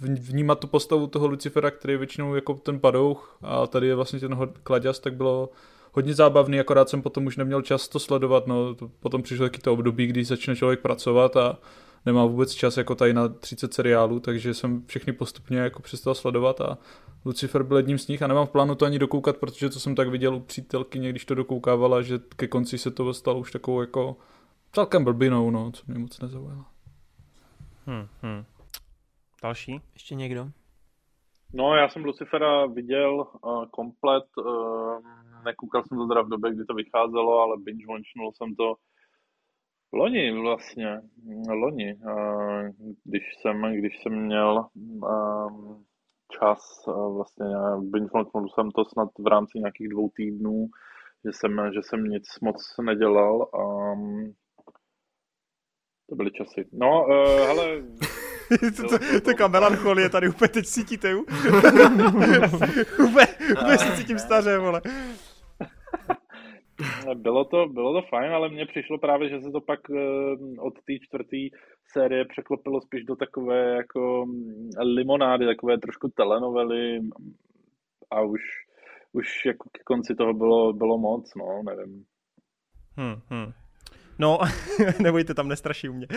vnímat 0.00 0.58
tu 0.58 0.66
postavu 0.66 1.06
toho 1.06 1.26
Lucifera, 1.26 1.70
který 1.70 1.94
je 1.94 1.98
většinou 1.98 2.34
jako 2.34 2.54
ten 2.54 2.80
padouch 2.80 3.38
a 3.42 3.66
tady 3.66 3.86
je 3.86 3.94
vlastně 3.94 4.20
ten 4.20 4.38
kladěz, 4.62 5.00
tak 5.00 5.14
bylo 5.14 5.50
hodně 5.92 6.14
zábavný, 6.14 6.60
akorát 6.60 6.88
jsem 6.88 7.02
potom 7.02 7.26
už 7.26 7.36
neměl 7.36 7.62
čas 7.62 7.88
to 7.88 7.98
sledovat, 7.98 8.46
no, 8.46 8.76
potom 9.00 9.22
přišlo 9.22 9.46
taky 9.46 9.58
to 9.58 9.72
období, 9.72 10.06
kdy 10.06 10.24
začne 10.24 10.56
člověk 10.56 10.80
pracovat 10.80 11.36
a 11.36 11.58
nemá 12.06 12.24
vůbec 12.24 12.52
čas 12.52 12.76
jako 12.76 12.94
tady 12.94 13.12
na 13.12 13.28
30 13.28 13.74
seriálů, 13.74 14.20
takže 14.20 14.54
jsem 14.54 14.82
všechny 14.86 15.12
postupně 15.12 15.58
jako 15.58 15.82
přestal 15.82 16.14
sledovat 16.14 16.60
a 16.60 16.78
Lucifer 17.24 17.62
byl 17.62 17.76
jedním 17.76 17.98
z 17.98 18.08
nich 18.08 18.22
a 18.22 18.26
nemám 18.26 18.46
v 18.46 18.50
plánu 18.50 18.74
to 18.74 18.84
ani 18.84 18.98
dokoukat, 18.98 19.36
protože 19.36 19.68
to 19.68 19.80
jsem 19.80 19.94
tak 19.94 20.08
viděl 20.08 20.34
u 20.34 20.40
přítelky, 20.40 20.98
když 20.98 21.24
to 21.24 21.34
dokoukávala, 21.34 22.02
že 22.02 22.18
ke 22.36 22.48
konci 22.48 22.78
se 22.78 22.90
to 22.90 23.14
stalo 23.14 23.38
už 23.38 23.50
takovou 23.50 23.80
jako 23.80 24.16
celkem 24.72 25.04
blbinou, 25.04 25.50
no, 25.50 25.70
co 25.72 25.82
mě 25.86 25.98
moc 25.98 26.20
nezaujalo. 26.20 26.64
Hmm, 27.86 28.06
hmm. 28.22 28.44
Další? 29.42 29.80
Ještě 29.94 30.14
někdo? 30.14 30.48
No, 31.54 31.74
já 31.76 31.88
jsem 31.88 32.04
Lucifera 32.04 32.66
viděl 32.66 33.26
uh, 33.42 33.64
komplet, 33.70 34.24
uh, 34.38 34.98
nekoukal 35.44 35.82
jsem 35.82 35.98
to 35.98 36.08
teda 36.08 36.22
v 36.22 36.28
době, 36.28 36.54
kdy 36.54 36.64
to 36.64 36.74
vycházelo, 36.74 37.38
ale 37.38 37.56
binge 37.58 37.86
watchnul 37.86 38.32
jsem 38.32 38.54
to 38.54 38.74
loni 39.92 40.40
vlastně, 40.40 41.00
loni, 41.48 41.94
uh, 41.94 42.68
když 43.04 43.22
jsem, 43.40 43.62
když 43.72 43.92
jsem 44.02 44.12
měl 44.26 44.66
uh, 44.74 45.82
čas, 46.38 46.60
uh, 46.86 47.16
vlastně 47.16 47.46
binge 47.78 48.10
jsem 48.54 48.70
to 48.70 48.84
snad 48.84 49.08
v 49.18 49.26
rámci 49.26 49.58
nějakých 49.58 49.88
dvou 49.88 50.10
týdnů, 50.16 50.66
že 51.24 51.30
jsem, 51.32 51.70
že 51.74 51.80
jsem 51.82 52.04
nic 52.04 52.24
moc 52.42 52.74
nedělal. 52.82 53.48
Um, 53.54 54.32
to 56.10 56.16
byly 56.16 56.30
časy. 56.30 56.68
No, 56.72 57.04
uh, 57.04 57.46
hele, 57.46 57.82
to, 58.76 58.82
to, 58.88 58.98
to, 58.98 59.20
taková 59.20 59.48
melancholie 59.48 60.08
tady 60.08 60.28
úplně 60.28 60.48
teď 60.48 60.66
cítíte. 60.66 61.14
úplně, 63.04 63.26
úplně 63.62 63.78
si 63.78 63.96
cítím 63.96 64.18
staře, 64.18 64.58
vole. 64.58 64.80
Bylo 67.14 67.44
to, 67.44 67.66
bylo 67.66 68.00
to 68.00 68.06
fajn, 68.08 68.32
ale 68.32 68.48
mně 68.48 68.66
přišlo 68.66 68.98
právě, 68.98 69.28
že 69.28 69.40
se 69.40 69.50
to 69.50 69.60
pak 69.60 69.80
eh, 69.90 70.00
od 70.60 70.74
té 70.74 70.92
čtvrté 71.00 71.36
série 71.92 72.24
překlopilo 72.24 72.80
spíš 72.80 73.04
do 73.04 73.16
takové 73.16 73.76
jako 73.76 74.26
mm, 74.26 74.68
limonády, 74.78 75.46
takové 75.46 75.78
trošku 75.78 76.08
telenovely 76.08 77.00
a 78.10 78.20
už, 78.20 78.40
už 79.12 79.44
jako 79.46 79.68
ke 79.72 79.82
konci 79.84 80.14
toho 80.14 80.34
bylo, 80.34 80.72
bylo 80.72 80.98
moc, 80.98 81.34
no, 81.34 81.62
nevím. 81.62 82.04
Hmm, 82.96 83.14
hmm. 83.28 83.52
No, 84.18 84.38
nebojte, 84.98 85.34
tam 85.34 85.48
nestraší 85.48 85.88
u 85.88 85.92
mě. 85.92 86.06
Uh, 86.10 86.16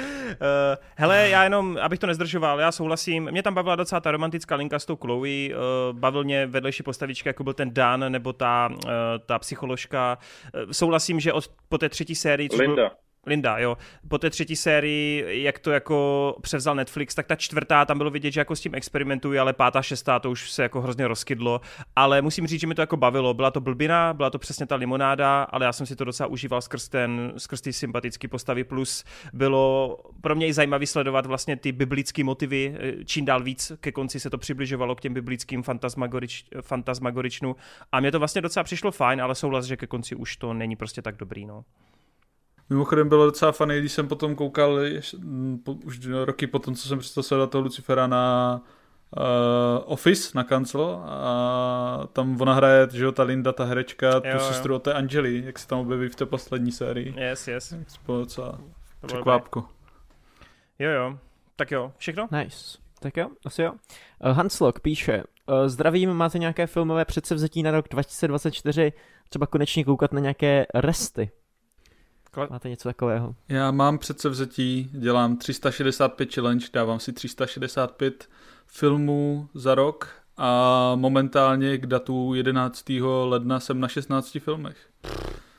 hele, 0.96 1.30
já 1.30 1.44
jenom, 1.44 1.78
abych 1.82 2.00
to 2.00 2.08
nezdržoval, 2.08 2.60
já 2.60 2.72
souhlasím. 2.72 3.32
Mě 3.32 3.44
tam 3.44 3.54
bavila 3.54 3.76
docela 3.76 4.02
ta 4.02 4.12
romantická 4.12 4.56
linka 4.56 4.80
s 4.80 4.86
tou 4.86 4.96
Chloe, 4.96 5.50
uh, 5.50 6.00
bavil 6.00 6.24
mě 6.24 6.46
vedlejší 6.46 6.84
postavička, 6.84 7.30
jako 7.30 7.44
byl 7.44 7.54
ten 7.54 7.74
Dan, 7.74 8.12
nebo 8.12 8.34
ta, 8.34 8.70
uh, 8.72 8.90
ta 9.26 9.40
psycholožka. 9.40 10.18
Uh, 10.66 10.72
souhlasím, 10.72 11.20
že 11.20 11.34
od, 11.34 11.52
po 11.70 11.78
té 11.78 11.90
třetí 11.90 12.16
sérii... 12.16 12.50
Linda. 12.58 12.76
Byl, 12.76 12.92
Linda, 13.26 13.58
jo. 13.58 13.78
Po 14.08 14.18
té 14.18 14.30
třetí 14.30 14.56
sérii, 14.56 15.44
jak 15.44 15.60
to 15.60 15.72
jako 15.72 16.36
převzal 16.42 16.76
Netflix, 16.76 17.16
tak 17.16 17.28
ta 17.28 17.36
čtvrtá, 17.36 17.86
tam 17.86 17.98
bylo 17.98 18.10
vidět, 18.10 18.32
že 18.32 18.40
jako 18.40 18.56
s 18.56 18.62
tím 18.62 18.76
experimentují, 18.76 19.40
ale 19.40 19.54
pátá, 19.54 19.82
šestá, 19.82 20.20
to 20.20 20.32
už 20.32 20.52
se 20.52 20.64
jako 20.64 20.82
hrozně 20.82 21.08
rozkydlo. 21.08 21.62
Ale 21.96 22.22
musím 22.22 22.48
říct, 22.48 22.62
že 22.62 22.68
mi 22.68 22.76
to 22.76 22.82
jako 22.82 22.98
bavilo. 22.98 23.34
Byla 23.34 23.52
to 23.52 23.62
blbina, 23.62 24.14
byla 24.14 24.30
to 24.30 24.40
přesně 24.40 24.66
ta 24.66 24.76
limonáda, 24.76 25.44
ale 25.44 25.66
já 25.66 25.74
jsem 25.74 25.86
si 25.86 25.96
to 25.96 26.04
docela 26.04 26.28
užíval 26.28 26.62
skrz, 26.62 26.90
ten, 26.90 27.34
skrz 27.38 27.62
ty 27.62 27.74
sympatické 27.74 28.28
postavy. 28.28 28.64
Plus 28.64 29.04
bylo 29.34 29.98
pro 30.22 30.36
mě 30.36 30.48
i 30.48 30.54
zajímavý 30.54 30.88
sledovat 30.88 31.26
vlastně 31.26 31.58
ty 31.58 31.72
biblické 31.72 32.24
motivy. 32.24 32.78
Čím 33.06 33.26
dál 33.26 33.44
víc 33.44 33.72
ke 33.80 33.92
konci 33.92 34.20
se 34.20 34.30
to 34.30 34.38
přibližovalo 34.38 34.96
k 34.96 35.02
těm 35.02 35.14
biblickým 35.14 35.64
fantasmagorič, 35.64 36.46
fantasmagoričnu. 36.62 37.56
A 37.92 38.00
mě 38.00 38.12
to 38.12 38.20
vlastně 38.20 38.42
docela 38.42 38.64
přišlo 38.64 38.92
fajn, 38.92 39.22
ale 39.22 39.36
souhlas, 39.36 39.66
že 39.66 39.78
ke 39.78 39.88
konci 39.88 40.16
už 40.16 40.38
to 40.38 40.54
není 40.54 40.76
prostě 40.76 41.02
tak 41.02 41.16
dobrý. 41.16 41.46
No. 41.46 41.64
Mimochodem 42.70 43.10
bylo 43.10 43.26
docela 43.26 43.52
fany, 43.52 43.80
když 43.80 43.92
jsem 43.92 44.08
potom 44.08 44.36
koukal 44.36 44.80
po, 45.64 45.72
už 45.72 46.08
roky 46.24 46.48
potom, 46.48 46.76
co 46.76 46.88
jsem 46.88 47.00
přestal 47.00 47.24
sledovat 47.24 47.52
toho 47.52 47.62
Lucifera 47.62 48.08
na 48.08 48.62
uh, 49.18 49.84
Office 49.86 50.32
na 50.36 50.44
kancel 50.44 51.02
a 51.06 52.08
tam 52.14 52.42
ona 52.42 52.54
hraje, 52.54 52.88
že 52.92 53.04
jo, 53.04 53.12
ta 53.12 53.24
Linda, 53.24 53.52
ta 53.52 53.64
herečka, 53.64 54.08
jo, 54.08 54.22
tu 54.22 54.28
jo. 54.28 54.40
sestru 54.40 54.76
od 54.76 54.84
té 54.84 54.94
Angely, 54.94 55.44
jak 55.46 55.60
se 55.60 55.68
tam 55.68 55.80
objeví 55.80 56.10
v 56.10 56.16
té 56.16 56.26
poslední 56.26 56.72
sérii. 56.72 57.14
Yes, 57.18 57.48
yes. 57.48 57.74
Bylo 58.06 58.20
docela 58.20 58.60
překvápko. 59.06 59.66
Jo, 60.80 60.90
jo. 60.90 61.18
Tak 61.56 61.72
jo, 61.72 61.92
všechno? 61.98 62.28
Nice. 62.32 62.78
Tak 63.00 63.18
jo, 63.18 63.30
asi 63.46 63.62
jo. 63.62 63.72
Uh, 63.72 64.32
Hanslok 64.32 64.80
píše, 64.80 65.24
uh, 65.48 65.68
zdravím, 65.68 66.14
máte 66.14 66.40
nějaké 66.40 66.68
filmové 66.68 67.06
předsevzetí 67.06 67.64
na 67.64 67.72
rok 67.72 67.88
2024, 67.90 68.94
třeba 69.30 69.48
konečně 69.48 69.84
koukat 69.84 70.14
na 70.14 70.20
nějaké 70.20 70.66
resty? 70.74 71.32
Máte 72.50 72.70
něco 72.70 72.90
takového? 72.90 73.36
Já 73.50 73.72
mám 73.72 73.98
předsevzetí, 73.98 74.90
dělám 74.94 75.38
365 75.38 76.34
challenge, 76.34 76.68
dávám 76.74 77.00
si 77.00 77.14
365 77.14 78.30
filmů 78.66 79.50
za 79.54 79.76
rok 79.76 80.10
a 80.38 80.92
momentálně 80.96 81.78
k 81.78 81.86
datu 81.86 82.34
11. 82.34 82.86
ledna 83.24 83.60
jsem 83.60 83.80
na 83.80 83.88
16 83.88 84.38
filmech. 84.40 84.78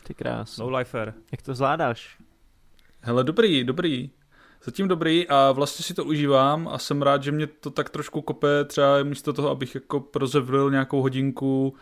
Ty 0.07 0.15
krás. 0.15 0.59
No 0.59 0.71
lifer. 0.71 1.15
Jak 1.33 1.43
to 1.43 1.55
zvládáš? 1.55 2.19
Hele, 3.01 3.25
dobrý, 3.25 3.65
dobrý. 3.65 4.11
Zatím 4.65 4.89
dobrý 4.89 5.29
a 5.29 5.53
vlastně 5.53 5.83
si 5.83 5.95
to 5.95 6.05
užívám 6.05 6.69
a 6.69 6.79
jsem 6.79 7.03
rád, 7.03 7.23
že 7.23 7.33
mě 7.33 7.47
to 7.47 7.71
tak 7.71 7.91
trošku 7.91 8.23
kope 8.23 8.65
třeba 8.65 9.03
místo 9.03 9.33
toho, 9.33 9.51
abych 9.51 9.75
jako 9.75 10.01
prozevlil 10.01 10.71
nějakou 10.71 11.03
hodinku 11.03 11.75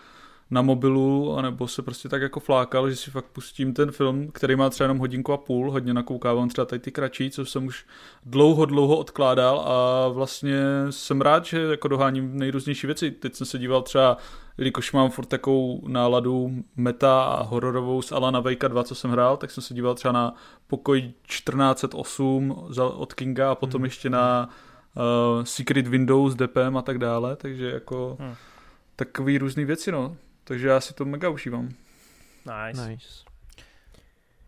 na 0.51 0.63
mobilu, 0.63 1.37
anebo 1.37 1.69
se 1.69 1.83
prostě 1.83 2.09
tak 2.09 2.23
jako 2.23 2.41
flákal, 2.41 2.91
že 2.91 2.97
si 2.97 3.11
fakt 3.11 3.27
pustím 3.33 3.75
ten 3.75 3.93
film, 3.93 4.31
který 4.33 4.57
má 4.57 4.71
třeba 4.71 4.85
jenom 4.85 4.99
hodinku 4.99 5.33
a 5.33 5.37
půl, 5.37 5.71
hodně 5.71 5.95
nakoukávám 5.95 6.49
třeba 6.49 6.65
tady 6.65 6.81
ty 6.81 6.93
kratší, 6.93 7.31
co 7.31 7.47
jsem 7.47 7.67
už 7.67 7.87
dlouho, 8.27 8.65
dlouho 8.65 8.97
odkládal 8.97 9.61
a 9.61 10.09
vlastně 10.09 10.63
jsem 10.91 11.21
rád, 11.21 11.45
že 11.45 11.61
jako 11.61 11.89
doháním 11.89 12.39
nejrůznější 12.39 12.87
věci. 12.87 13.11
Teď 13.11 13.35
jsem 13.35 13.47
se 13.47 13.59
díval 13.59 13.83
třeba, 13.83 14.17
jelikož 14.59 14.93
mám 14.93 15.11
furt 15.11 15.27
takovou 15.27 15.89
náladu 15.89 16.51
meta 16.77 17.23
a 17.23 17.43
hororovou 17.43 18.03
z 18.03 18.13
Alana 18.13 18.41
Vejka 18.41 18.69
2, 18.69 18.85
co 18.85 18.95
jsem 18.95 19.11
hrál, 19.11 19.37
tak 19.37 19.51
jsem 19.51 19.63
se 19.63 19.75
díval 19.75 19.95
třeba 19.95 20.13
na 20.13 20.35
pokoj 20.67 21.13
1408 21.27 22.67
od 22.97 23.15
Kinga 23.15 23.51
a 23.51 23.55
potom 23.55 23.79
hmm. 23.79 23.85
ještě 23.85 24.11
na 24.11 24.49
uh, 24.97 25.45
Secret 25.45 25.87
Windows, 25.87 26.35
DPM 26.35 26.77
a 26.77 26.83
tak 26.83 26.99
dále, 26.99 27.37
takže 27.37 27.71
jako 27.71 28.17
hmm. 28.21 28.35
takový 28.97 29.39
různý 29.39 29.65
věci, 29.65 29.93
no. 29.93 30.17
Takže 30.45 30.69
já 30.69 30.81
si 30.81 30.95
to 30.95 31.05
mega 31.05 31.29
užívám. 31.29 31.69
Nice. 32.47 32.89
nice. 32.89 33.25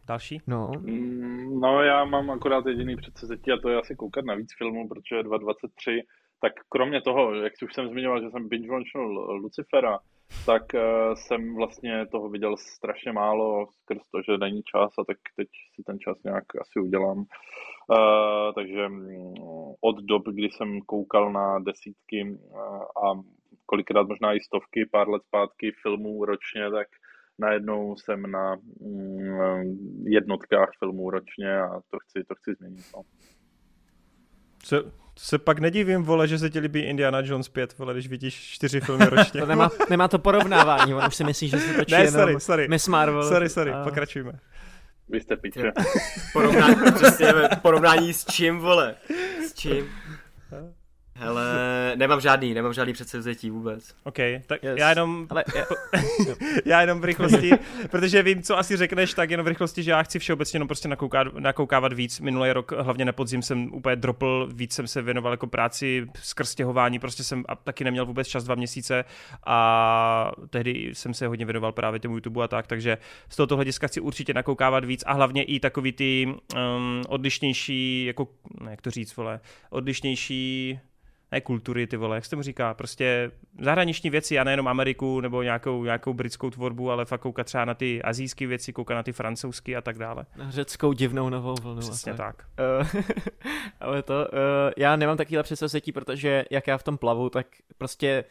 Další? 0.06 0.40
No. 0.47 0.73
Mm, 0.78 1.60
no 1.60 1.82
já 1.82 2.05
mám 2.05 2.31
akorát 2.31 2.66
jediný 2.66 2.97
předsezetí 2.97 3.52
a 3.52 3.56
to 3.62 3.68
je 3.68 3.78
asi 3.78 3.97
koukat 3.97 4.24
na 4.24 4.35
víc 4.35 4.48
filmů, 4.59 4.89
protože 4.89 5.23
2.23, 5.23 6.02
tak 6.40 6.52
kromě 6.68 7.01
toho, 7.01 7.35
jak 7.35 7.52
už 7.62 7.74
jsem 7.74 7.89
zmiňoval, 7.89 8.23
že 8.23 8.31
jsem 8.31 8.48
binge 8.48 8.70
watchnul 8.70 9.32
Lucifera, 9.32 9.98
tak 10.47 10.62
uh, 10.74 11.14
jsem 11.14 11.55
vlastně 11.55 12.06
toho 12.06 12.28
viděl 12.28 12.56
strašně 12.56 13.12
málo 13.12 13.66
skrz 13.66 14.02
to, 14.10 14.23
že 14.23 14.39
není 14.39 14.62
čas 14.62 14.90
a 14.98 15.05
tak 15.05 15.16
teď 15.36 15.48
si 15.74 15.82
ten 15.82 15.98
čas 15.98 16.23
nějak 16.24 16.44
asi 16.60 16.81
udělám. 16.81 17.18
Uh, 17.18 18.52
takže 18.55 18.86
um, 18.86 19.35
od 19.81 19.97
dob, 20.01 20.23
kdy 20.28 20.48
jsem 20.51 20.81
koukal 20.81 21.32
na 21.32 21.59
desítky 21.59 22.24
uh, 22.24 22.59
a 23.05 23.23
kolikrát 23.66 24.08
možná 24.08 24.32
i 24.32 24.40
stovky, 24.40 24.88
pár 24.92 25.08
let 25.08 25.22
zpátky 25.26 25.72
filmů 25.82 26.24
ročně, 26.24 26.70
tak 26.70 26.88
najednou 27.38 27.96
jsem 27.96 28.30
na 28.30 28.56
mm, 28.80 30.06
jednotkách 30.06 30.68
filmů 30.78 31.10
ročně 31.10 31.60
a 31.60 31.80
to 31.90 31.98
chci, 31.98 32.24
to 32.28 32.34
chci 32.34 32.54
změnit. 32.54 32.84
No. 32.96 33.02
Co, 34.62 34.82
To 34.82 34.90
se 35.22 35.38
pak 35.38 35.58
nedivím, 35.58 36.02
vole, 36.02 36.28
že 36.28 36.38
se 36.38 36.50
ti 36.50 36.58
líbí 36.58 36.80
Indiana 36.80 37.20
Jones 37.24 37.48
5, 37.48 37.78
vole, 37.78 37.92
když 37.92 38.08
vidíš 38.08 38.34
čtyři 38.34 38.80
filmy 38.80 39.04
ročně. 39.06 39.40
to 39.40 39.46
nemá, 39.46 39.70
nemá 39.90 40.08
to 40.08 40.18
porovnávání, 40.18 40.94
on 40.94 41.06
už 41.06 41.16
si 41.16 41.24
myslí, 41.24 41.48
že 41.48 41.58
se 41.58 41.74
točí 41.74 41.94
ne, 41.94 42.10
sorry, 42.10 42.40
sorry. 42.40 42.68
Miss 42.68 42.88
Marvel. 42.88 43.28
Sorry, 43.28 43.48
sorry, 43.48 43.70
a... 43.70 43.84
pokračujeme. 43.84 44.32
Vy 45.08 45.20
jste 45.20 45.36
piče. 45.36 45.72
Porovnání, 46.32 46.74
přesně, 46.94 47.32
porovnání 47.62 48.12
s 48.12 48.24
čím, 48.24 48.58
vole? 48.58 48.94
S 49.46 49.54
čím? 49.54 49.88
Hele, 51.18 51.93
nemám 51.97 52.20
žádný, 52.20 52.55
nemám 52.55 52.72
žádný 52.72 52.93
předsevzetí 52.93 53.51
vůbec. 53.51 53.94
OK, 54.05 54.16
tak 54.47 54.62
yes. 54.62 54.78
já 54.78 54.88
jenom, 54.88 55.26
Ale, 55.30 55.44
já 56.64 56.80
jenom 56.80 57.01
v 57.01 57.05
rychlosti, 57.05 57.51
protože 57.90 58.22
vím, 58.22 58.43
co 58.43 58.59
asi 58.59 58.76
řekneš, 58.76 59.14
tak 59.14 59.30
jenom 59.30 59.44
v 59.44 59.48
rychlosti, 59.48 59.82
že 59.82 59.90
já 59.90 60.02
chci 60.02 60.18
všeobecně 60.18 60.56
jenom 60.56 60.68
prostě 60.68 60.88
nakoukat, 60.88 61.34
nakoukávat 61.34 61.93
víc. 61.93 62.20
Minulý 62.20 62.52
rok, 62.52 62.72
hlavně 62.72 63.05
na 63.05 63.12
podzim 63.12 63.43
jsem 63.43 63.74
úplně 63.74 63.97
dropl, 63.97 64.48
víc 64.52 64.72
jsem 64.72 64.86
se 64.86 65.02
věnoval 65.02 65.32
jako 65.32 65.47
práci, 65.47 66.06
skrz 66.22 66.51
stěhování, 66.51 66.98
prostě 66.98 67.24
jsem 67.24 67.44
a 67.48 67.56
taky 67.56 67.84
neměl 67.84 68.06
vůbec 68.06 68.28
čas 68.28 68.44
dva 68.44 68.55
měsíce 68.55 69.05
a 69.47 70.32
tehdy 70.51 70.90
jsem 70.93 71.14
se 71.14 71.26
hodně 71.26 71.44
věnoval 71.44 71.72
právě 71.72 72.01
tomu 72.01 72.14
YouTube 72.14 72.44
a 72.44 72.48
tak, 72.48 72.66
takže 72.66 72.98
z 73.28 73.36
tohoto 73.36 73.56
hlediska 73.56 73.86
chci 73.86 74.01
určitě 74.01 74.34
nakoukávat 74.34 74.84
víc 74.84 75.05
a 75.06 75.12
hlavně 75.12 75.43
i 75.43 75.60
takový 75.60 75.93
ty 75.93 76.26
um, 76.26 77.02
odlišnější, 77.09 78.05
jako, 78.05 78.28
jak 78.70 78.82
to 78.82 78.90
říct, 78.90 79.16
vole, 79.16 79.40
odlišnější 79.70 80.78
ne 81.32 81.40
kultury, 81.40 81.86
ty 81.86 81.97
vole, 81.97 82.16
jak 82.16 82.24
se 82.24 82.31
tomu 82.31 82.43
říká, 82.43 82.74
prostě 82.74 83.31
zahraniční 83.61 84.11
věci 84.11 84.39
a 84.39 84.44
nejenom 84.44 84.69
Ameriku 84.69 85.20
nebo 85.20 85.43
nějakou, 85.43 85.85
nějakou 85.85 86.15
britskou 86.15 86.51
tvorbu, 86.51 86.90
ale 86.90 87.05
fakt 87.05 87.20
koukat 87.20 87.47
třeba 87.47 87.65
na 87.65 87.74
ty 87.74 88.03
azijské 88.03 88.47
věci, 88.47 88.73
koukat 88.73 88.94
na 88.94 89.03
ty 89.03 89.12
francouzské 89.12 89.77
a 89.77 89.81
tak 89.81 89.98
dále. 89.98 90.27
Na 90.36 90.51
řeckou 90.51 90.93
divnou 90.93 91.28
novou 91.28 91.55
vlnu. 91.62 91.81
Přesně 91.81 92.15
tak. 92.15 92.36
tak. 92.36 92.47
Uh, 92.97 93.03
ale 93.81 94.03
to, 94.03 94.15
uh, 94.15 94.73
já 94.77 94.97
nemám 94.97 95.16
takovýhle 95.16 95.43
předsevzetí, 95.43 95.93
protože 95.93 96.44
jak 96.51 96.66
já 96.66 96.78
v 96.78 96.82
tom 96.82 96.98
plavu, 96.98 97.31
tak 97.31 97.47
prostě 97.78 98.24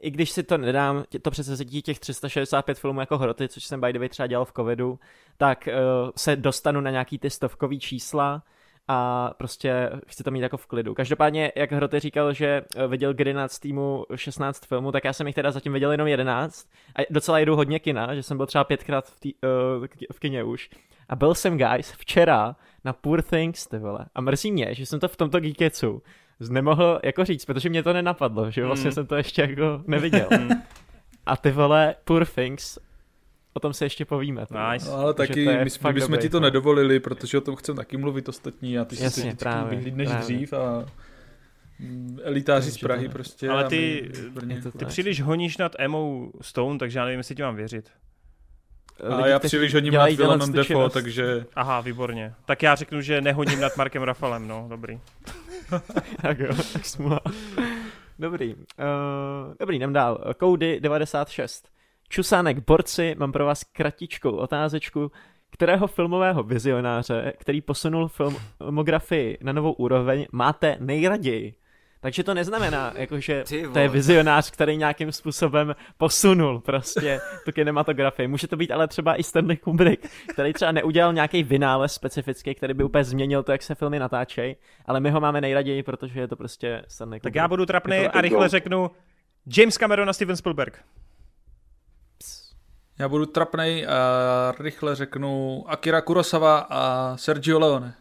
i 0.00 0.10
když 0.10 0.30
si 0.30 0.42
to 0.42 0.58
nedám, 0.58 1.04
to 1.22 1.30
předsevzetí 1.30 1.82
těch 1.82 2.00
365 2.00 2.78
filmů 2.78 3.00
jako 3.00 3.18
hroty, 3.18 3.48
což 3.48 3.64
jsem 3.64 3.80
by 3.80 3.92
the 3.92 3.98
way 3.98 4.08
třeba 4.08 4.26
dělal 4.26 4.44
v 4.44 4.52
covidu, 4.52 4.98
tak 5.36 5.68
uh, 5.68 6.10
se 6.16 6.36
dostanu 6.36 6.80
na 6.80 6.90
nějaký 6.90 7.18
ty 7.18 7.30
stovkový 7.30 7.80
čísla, 7.80 8.42
a 8.92 9.30
prostě 9.36 9.90
chci 10.06 10.22
to 10.22 10.30
mít 10.30 10.40
jako 10.40 10.56
v 10.56 10.66
klidu. 10.66 10.94
Každopádně, 10.94 11.52
jak 11.56 11.72
Hroty 11.72 12.00
říkal, 12.00 12.32
že 12.32 12.62
eh, 12.76 12.86
viděl 12.86 13.14
Grina 13.14 13.48
z 13.48 13.58
týmu 13.58 14.06
16 14.14 14.66
filmů, 14.66 14.92
tak 14.92 15.04
já 15.04 15.12
jsem 15.12 15.26
jich 15.26 15.36
teda 15.36 15.50
zatím 15.50 15.72
viděl 15.72 15.92
jenom 15.92 16.08
11 16.08 16.68
a 16.96 17.02
docela 17.10 17.38
jedu 17.38 17.56
hodně 17.56 17.78
kina, 17.78 18.14
že 18.14 18.22
jsem 18.22 18.36
byl 18.36 18.46
třeba 18.46 18.64
pětkrát 18.64 19.10
v, 19.10 19.20
tý, 19.20 19.34
uh, 19.34 19.86
v 20.12 20.18
kině 20.18 20.44
už. 20.44 20.70
A 21.08 21.16
byl 21.16 21.34
jsem, 21.34 21.58
guys, 21.58 21.92
včera 21.92 22.56
na 22.84 22.92
Poor 22.92 23.22
Things, 23.22 23.66
ty 23.66 23.78
vole. 23.78 24.06
A 24.14 24.20
mrzí 24.20 24.52
mě, 24.52 24.74
že 24.74 24.86
jsem 24.86 25.00
to 25.00 25.08
v 25.08 25.16
tomto 25.16 25.40
Geeketsu 25.40 26.02
nemohl 26.50 27.00
jako 27.02 27.24
říct, 27.24 27.44
protože 27.44 27.68
mě 27.68 27.82
to 27.82 27.92
nenapadlo, 27.92 28.50
že 28.50 28.64
vlastně 28.64 28.88
mm. 28.88 28.92
jsem 28.92 29.06
to 29.06 29.16
ještě 29.16 29.42
jako 29.42 29.82
neviděl. 29.86 30.28
a 31.26 31.36
ty 31.36 31.50
vole, 31.50 31.94
Poor 32.04 32.26
Things, 32.26 32.78
o 33.52 33.60
tom 33.60 33.72
se 33.72 33.84
ještě 33.84 34.04
povíme. 34.04 34.46
Nice. 34.72 34.90
No, 34.90 34.96
ale 34.96 35.14
taky 35.14 35.46
my, 35.46 35.64
my 35.84 35.92
bychom 35.92 36.18
ti 36.18 36.28
to 36.28 36.40
nedovolili, 36.40 37.00
protože 37.00 37.38
o 37.38 37.40
tom 37.40 37.56
chceme 37.56 37.76
taky 37.76 37.96
mluvit 37.96 38.28
ostatní 38.28 38.78
a 38.78 38.84
ty 38.84 39.02
Jasně, 39.02 39.30
si 39.30 39.36
právě, 39.36 39.92
než 39.92 40.08
právě. 40.08 40.24
dřív 40.24 40.52
a 40.52 40.86
elitáři 42.22 42.70
z 42.70 42.78
Prahy 42.78 43.06
to 43.06 43.12
prostě. 43.12 43.48
Ale 43.48 43.64
ty, 43.64 44.10
ty 44.76 44.84
příliš 44.84 45.22
honíš 45.22 45.56
nad 45.56 45.76
Emou 45.78 46.32
Stone, 46.40 46.78
takže 46.78 46.98
já 46.98 47.04
nevím, 47.04 47.18
jestli 47.18 47.34
ti 47.34 47.42
mám 47.42 47.56
věřit. 47.56 47.90
A 49.08 49.26
já 49.26 49.38
příliš 49.38 49.74
hodím 49.74 49.94
nad 49.94 50.12
Willemem 50.12 50.52
Defo, 50.52 50.88
takže... 50.88 51.46
Aha, 51.54 51.80
výborně. 51.80 52.34
Tak 52.44 52.62
já 52.62 52.74
řeknu, 52.74 53.00
že 53.00 53.20
nehodím 53.20 53.60
nad 53.60 53.76
Markem 53.76 54.02
Rafalem, 54.02 54.48
no, 54.48 54.66
dobrý. 54.68 55.00
tak 56.22 56.38
jo, 56.38 56.54
tak 56.72 56.84
smula. 56.84 57.20
Dobrý. 58.18 58.54
Uh, 58.54 58.64
dobrý, 59.60 59.76
jdem 59.76 59.92
dál. 59.92 60.34
Cody 60.40 60.80
96. 60.80 61.68
Čusánek 62.12 62.58
borci, 62.66 63.14
mám 63.18 63.32
pro 63.32 63.46
vás 63.46 63.64
kratičkou 63.64 64.30
otázečku, 64.30 65.12
kterého 65.50 65.86
filmového 65.86 66.42
vizionáře, 66.42 67.32
který 67.38 67.60
posunul 67.60 68.08
filmografii 68.08 69.38
na 69.42 69.52
novou 69.52 69.72
úroveň, 69.72 70.26
máte 70.32 70.76
nejraději? 70.80 71.54
Takže 72.00 72.24
to 72.24 72.34
neznamená, 72.34 72.92
jakože 72.96 73.44
to 73.72 73.78
je 73.78 73.88
vizionář, 73.88 74.50
který 74.50 74.76
nějakým 74.76 75.12
způsobem 75.12 75.74
posunul 75.98 76.60
prostě 76.60 77.20
tu 77.44 77.52
kinematografii. 77.52 78.28
Může 78.28 78.48
to 78.48 78.56
být 78.56 78.70
ale 78.70 78.88
třeba 78.88 79.16
i 79.16 79.22
Stanley 79.22 79.56
Kubrick, 79.56 80.06
který 80.28 80.52
třeba 80.52 80.72
neudělal 80.72 81.12
nějaký 81.12 81.42
vynález 81.42 81.92
specifický, 81.92 82.54
který 82.54 82.74
by 82.74 82.84
úplně 82.84 83.04
změnil 83.04 83.42
to, 83.42 83.52
jak 83.52 83.62
se 83.62 83.74
filmy 83.74 83.98
natáčejí, 83.98 84.56
ale 84.86 85.00
my 85.00 85.10
ho 85.10 85.20
máme 85.20 85.40
nejraději, 85.40 85.82
protože 85.82 86.20
je 86.20 86.28
to 86.28 86.36
prostě 86.36 86.82
Stanley 86.88 87.20
Kubrick. 87.20 87.34
Tak 87.34 87.34
já 87.34 87.48
budu 87.48 87.66
trapný 87.66 87.96
a 87.96 88.20
rychle 88.20 88.48
řeknu 88.48 88.90
James 89.56 89.76
Cameron 89.78 90.08
a 90.08 90.12
Steven 90.12 90.36
Spielberg. 90.36 90.84
Já 93.00 93.08
budu 93.08 93.26
trapnej 93.26 93.86
a 93.86 94.52
rychle 94.60 94.94
řeknu 94.94 95.64
Akira 95.66 96.00
Kurosawa 96.00 96.66
a 96.70 97.16
Sergio 97.16 97.58
Leone. 97.58 97.94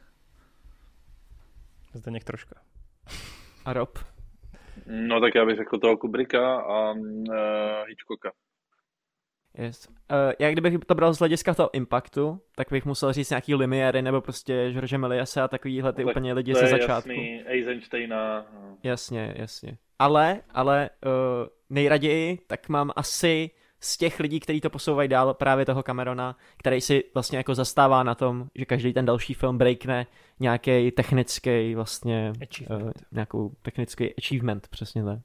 Zdeněk 1.93 2.23
troška. 2.23 2.55
A 3.65 3.73
Rob? 3.73 3.99
No 4.85 5.21
tak 5.21 5.35
já 5.35 5.45
bych 5.45 5.57
řekl 5.57 5.79
toho 5.79 5.97
Kubricka 5.97 6.59
a 6.59 6.91
uh, 6.91 6.97
Hitchcocka. 7.87 8.31
Yes. 9.57 9.87
Uh, 9.87 9.95
já 10.39 10.51
kdybych 10.51 10.77
to 10.85 10.95
bral 10.95 11.13
z 11.13 11.19
hlediska 11.19 11.53
toho 11.53 11.75
impactu, 11.75 12.41
tak 12.55 12.67
bych 12.71 12.85
musel 12.85 13.13
říct 13.13 13.29
nějaký 13.29 13.55
Limiery 13.55 14.01
nebo 14.01 14.21
prostě 14.21 14.71
George 14.71 14.93
Meliasa 14.93 15.43
a 15.43 15.47
takovýhle 15.47 15.93
ty 15.93 16.03
no, 16.03 16.09
úplně 16.09 16.33
lidi 16.33 16.55
ze 16.55 16.67
začátku. 16.67 17.09
Jasný, 17.09 17.43
Eisensteina. 17.47 18.45
No. 18.53 18.77
Jasně, 18.83 19.33
jasně. 19.37 19.77
Ale, 19.99 20.41
ale 20.49 20.89
uh, 21.05 21.11
nejraději 21.69 22.37
tak 22.47 22.69
mám 22.69 22.91
asi 22.95 23.51
z 23.79 23.97
těch 23.97 24.19
lidí, 24.19 24.39
kteří 24.39 24.61
to 24.61 24.69
posouvají 24.69 25.09
dál, 25.09 25.33
právě 25.33 25.65
toho 25.65 25.83
Camerona, 25.83 26.35
který 26.57 26.81
si 26.81 27.03
vlastně 27.13 27.37
jako 27.37 27.55
zastává 27.55 28.03
na 28.03 28.15
tom, 28.15 28.47
že 28.55 28.65
každý 28.65 28.93
ten 28.93 29.05
další 29.05 29.33
film 29.33 29.57
breakne 29.57 30.07
nějaký 30.39 30.91
technický 30.91 31.75
vlastně, 31.75 32.33
uh, 32.69 32.91
nějakou 33.11 33.51
technický 33.61 34.13
achievement, 34.17 34.67
přesně 34.67 35.03
tak. 35.03 35.19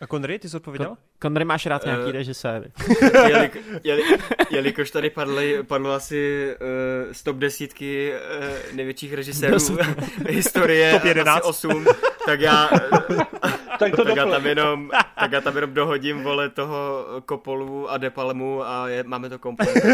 A 0.00 0.06
Connery, 0.06 0.38
ty 0.38 0.48
jsi 0.48 0.56
odpověděl? 0.56 0.96
Connery 1.22 1.44
máš 1.44 1.66
rád 1.66 1.84
nějaký 1.84 2.04
uh, 2.04 2.10
režiséry. 2.10 2.72
Jelik, 3.28 3.56
jeli, 3.84 4.02
jelikož 4.50 4.90
tady 4.90 5.10
padly, 5.10 5.62
padlo 5.62 5.92
asi 5.92 6.48
uh, 6.60 7.12
stop 7.12 7.36
desítky 7.36 8.12
uh, 8.12 8.76
největších 8.76 9.14
režisérů 9.14 9.56
historie, 10.28 10.92
Top 10.92 11.04
11. 11.04 11.36
asi 11.38 11.66
8, 11.66 11.86
tak 12.28 12.40
já, 12.40 12.68
tak, 13.78 13.96
to 13.96 14.04
tak 14.04 14.16
já 14.16 14.26
tam 14.26 14.46
jenom, 14.46 14.90
tak 15.20 15.32
já 15.32 15.40
tam 15.40 15.54
jenom 15.54 15.74
dohodím, 15.74 16.22
vole, 16.22 16.50
toho 16.50 17.06
Kopolu 17.26 17.90
a 17.90 17.98
Depalmu 17.98 18.62
a 18.62 18.88
je, 18.88 19.02
máme 19.02 19.28
to 19.28 19.38
komplet. 19.38 19.76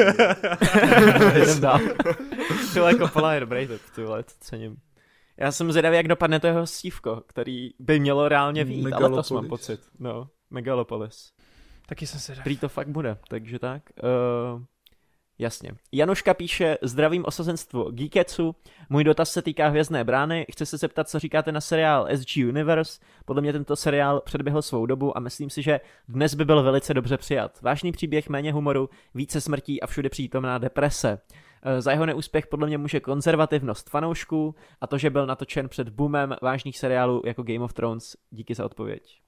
Jdem 1.34 1.60
dál. 1.60 1.80
Tyhle 2.72 2.94
Kopola 2.94 3.34
je 3.34 3.40
dobrý, 3.40 3.68
ty 3.94 4.02
vole, 4.02 4.22
to 4.22 4.32
cením. 4.40 4.76
Já 5.36 5.52
jsem 5.52 5.72
zvědavý, 5.72 5.96
jak 5.96 6.08
dopadne 6.08 6.40
to 6.40 6.46
jeho 6.46 6.66
stívko, 6.66 7.22
který 7.26 7.70
by 7.78 8.00
mělo 8.00 8.28
reálně 8.28 8.64
vít, 8.64 8.92
ale 8.92 9.22
to 9.22 9.34
mám 9.34 9.48
pocit. 9.48 9.80
No, 9.98 10.28
Megalopolis. 10.50 11.32
Taky 11.86 12.06
jsem 12.06 12.20
se 12.20 12.34
Prý 12.42 12.56
to 12.56 12.68
fakt 12.68 12.88
bude, 12.88 13.16
takže 13.28 13.58
tak. 13.58 13.82
Uh, 14.02 14.62
jasně. 15.38 15.70
Januška 15.92 16.34
píše, 16.34 16.78
zdravím 16.82 17.24
osazenstvo 17.26 17.90
Geeketsu, 17.90 18.54
můj 18.88 19.04
dotaz 19.04 19.30
se 19.30 19.42
týká 19.42 19.68
Hvězdné 19.68 20.04
brány, 20.04 20.46
chci 20.52 20.66
se 20.66 20.76
zeptat, 20.76 21.08
co 21.08 21.18
říkáte 21.18 21.52
na 21.52 21.60
seriál 21.60 22.08
SG 22.16 22.36
Universe, 22.48 23.00
podle 23.24 23.42
mě 23.42 23.52
tento 23.52 23.76
seriál 23.76 24.20
předběhl 24.20 24.62
svou 24.62 24.86
dobu 24.86 25.16
a 25.16 25.20
myslím 25.20 25.50
si, 25.50 25.62
že 25.62 25.80
dnes 26.08 26.34
by 26.34 26.44
byl 26.44 26.62
velice 26.62 26.94
dobře 26.94 27.16
přijat. 27.16 27.62
Vážný 27.62 27.92
příběh, 27.92 28.28
méně 28.28 28.52
humoru, 28.52 28.90
více 29.14 29.40
smrtí 29.40 29.80
a 29.80 29.86
všude 29.86 30.08
přítomná 30.08 30.58
deprese. 30.58 31.18
Eh, 31.66 31.80
za 31.80 31.90
jeho 31.90 32.06
neúspěch 32.06 32.46
podle 32.46 32.66
mě 32.66 32.78
může 32.78 33.00
konzervativnost 33.00 33.90
fanoušků 33.90 34.54
a 34.80 34.86
to, 34.86 34.98
že 34.98 35.10
byl 35.10 35.26
natočen 35.26 35.68
před 35.68 35.88
boomem 35.88 36.36
vážných 36.42 36.78
seriálů 36.78 37.22
jako 37.24 37.42
Game 37.42 37.64
of 37.64 37.72
Thrones. 37.72 38.16
Díky 38.30 38.54
za 38.54 38.64
odpověď. 38.64 39.20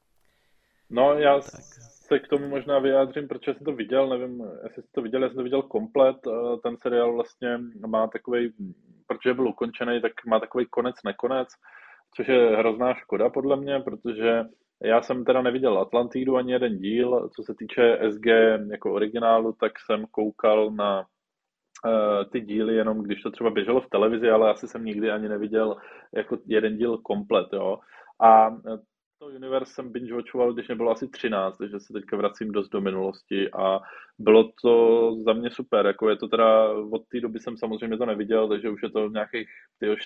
No, 0.90 1.14
já 1.14 1.40
tak. 1.40 1.95
Se 2.08 2.18
k 2.18 2.28
tomu 2.28 2.48
možná 2.48 2.78
vyjádřím, 2.78 3.28
protože 3.28 3.54
jsem 3.54 3.64
to 3.64 3.72
viděl, 3.72 4.08
nevím, 4.08 4.42
jestli 4.64 4.82
jste 4.82 4.92
to 4.94 5.02
viděl, 5.02 5.22
já 5.22 5.28
jsem 5.28 5.36
to 5.36 5.42
viděl 5.42 5.62
komplet. 5.62 6.16
Eh, 6.26 6.56
ten 6.62 6.76
seriál 6.76 7.14
vlastně 7.14 7.58
má 7.86 8.06
takový, 8.06 8.52
protože 9.06 9.34
byl 9.34 9.48
ukončený, 9.48 10.00
tak 10.00 10.12
má 10.26 10.40
takový 10.40 10.66
konec 10.70 10.96
nekonec, 11.04 11.48
což 12.16 12.28
je 12.28 12.56
hrozná 12.56 12.94
škoda 12.94 13.30
podle 13.30 13.56
mě, 13.56 13.80
protože 13.80 14.44
já 14.82 15.02
jsem 15.02 15.24
teda 15.24 15.42
neviděl 15.42 15.78
Atlantidu 15.78 16.36
ani 16.36 16.52
jeden 16.52 16.78
díl. 16.78 17.28
Co 17.36 17.42
se 17.42 17.54
týče 17.58 17.98
SG 18.10 18.26
jako 18.70 18.94
originálu, 18.94 19.52
tak 19.52 19.72
jsem 19.78 20.06
koukal 20.10 20.70
na 20.70 21.06
Eh, 21.86 22.24
ty 22.24 22.40
díly 22.40 22.74
jenom, 22.74 23.02
když 23.02 23.22
to 23.22 23.30
třeba 23.30 23.50
běželo 23.50 23.80
v 23.80 23.90
televizi, 23.90 24.30
ale 24.30 24.50
asi 24.50 24.68
jsem 24.68 24.84
nikdy 24.84 25.10
ani 25.10 25.28
neviděl 25.28 25.76
jako 26.16 26.38
jeden 26.46 26.76
díl 26.76 26.98
komplet, 26.98 27.46
jo. 27.52 27.78
A 28.20 28.48
eh, 28.48 28.78
to 29.18 29.26
Universe 29.26 29.72
jsem 29.72 29.92
binge 29.92 30.14
watchoval, 30.14 30.52
když 30.52 30.68
nebylo 30.68 30.90
asi 30.90 31.08
13, 31.08 31.56
takže 31.56 31.80
se 31.80 31.92
teďka 31.92 32.16
vracím 32.16 32.52
dost 32.52 32.68
do 32.68 32.80
minulosti 32.80 33.50
a 33.52 33.80
bylo 34.18 34.50
to 34.62 35.12
za 35.24 35.32
mě 35.32 35.50
super, 35.50 35.86
jako 35.86 36.10
je 36.10 36.16
to 36.16 36.28
teda, 36.28 36.68
od 36.72 37.02
té 37.08 37.20
doby 37.20 37.38
jsem 37.38 37.56
samozřejmě 37.56 37.98
to 37.98 38.06
neviděl, 38.06 38.48
takže 38.48 38.70
už 38.70 38.82
je 38.82 38.90
to 38.90 39.08
nějakých 39.08 39.48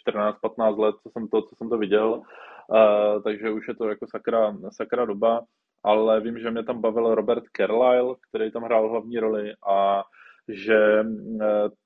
14-15 0.07 0.79
let, 0.79 0.95
co 1.03 1.11
jsem 1.11 1.29
to, 1.29 1.43
co 1.43 1.57
jsem 1.57 1.69
to 1.69 1.79
viděl. 1.79 2.23
Uh, 2.69 3.23
takže 3.23 3.51
už 3.51 3.69
je 3.69 3.75
to 3.75 3.89
jako 3.89 4.07
sakra, 4.11 4.57
sakra 4.73 5.05
doba, 5.05 5.43
ale 5.85 6.21
vím, 6.21 6.39
že 6.39 6.51
mě 6.51 6.63
tam 6.63 6.81
bavil 6.81 7.15
Robert 7.15 7.45
Carlyle, 7.57 8.15
který 8.29 8.51
tam 8.51 8.63
hrál 8.63 8.89
hlavní 8.89 9.19
roli 9.19 9.53
a 9.69 10.03
že 10.49 11.05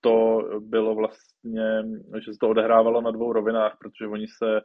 to 0.00 0.48
bylo 0.60 0.94
vlastně, 0.94 1.82
že 2.24 2.32
se 2.32 2.38
to 2.40 2.48
odehrávalo 2.48 3.00
na 3.00 3.10
dvou 3.10 3.32
rovinách, 3.32 3.76
protože 3.78 4.06
oni 4.06 4.26
se 4.28 4.60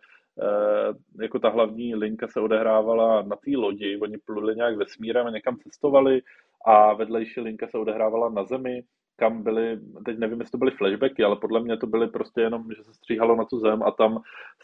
jako 1.22 1.40
ta 1.40 1.50
hlavní 1.50 1.96
linka 1.96 2.28
se 2.28 2.40
odehrávala 2.40 3.22
na 3.22 3.36
té 3.36 3.52
lodi, 3.56 4.00
oni 4.02 4.18
pluli 4.18 4.56
nějak 4.56 4.78
vesmírem 4.78 5.28
a 5.28 5.30
někam 5.30 5.58
cestovali 5.58 6.22
a 6.66 6.94
vedlejší 6.94 7.42
linka 7.42 7.68
se 7.68 7.78
odehrávala 7.78 8.30
na 8.30 8.44
Zemi, 8.44 8.84
kam 9.20 9.44
byly, 9.44 9.80
teď 10.06 10.18
nevím, 10.18 10.40
jestli 10.40 10.52
to 10.52 10.58
byly 10.58 10.72
flashbacky, 10.72 11.24
ale 11.24 11.36
podle 11.36 11.60
mě 11.60 11.78
to 11.78 11.88
byly 11.88 12.08
prostě 12.08 12.42
jenom, 12.42 12.64
že 12.78 12.84
se 12.84 12.94
stříhalo 12.94 13.36
na 13.36 13.46
tu 13.46 13.60
zem 13.60 13.84
a 13.84 13.92
tam 13.92 14.22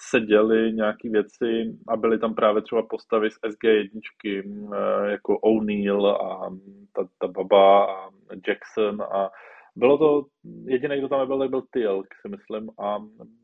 se 0.09 0.19
děly 0.19 0.73
nějaké 0.73 1.09
věci 1.09 1.75
a 1.87 1.97
byly 1.97 2.19
tam 2.19 2.35
právě 2.35 2.61
třeba 2.61 2.83
postavy 2.89 3.31
z 3.31 3.37
SG1, 3.43 4.69
eh, 4.73 5.11
jako 5.11 5.37
O'Neill 5.37 6.07
a 6.07 6.49
ta, 6.93 7.07
ta 7.19 7.27
baba 7.27 7.85
a 7.85 8.09
Jackson 8.47 9.01
a 9.01 9.29
bylo 9.75 9.97
to, 9.97 10.25
jediný, 10.65 10.97
kdo 10.97 11.09
tam 11.09 11.19
nebyl, 11.19 11.39
tak 11.39 11.49
byl 11.49 11.63
Tilk, 11.73 12.07
si 12.21 12.29
myslím, 12.29 12.69
a 12.79 12.97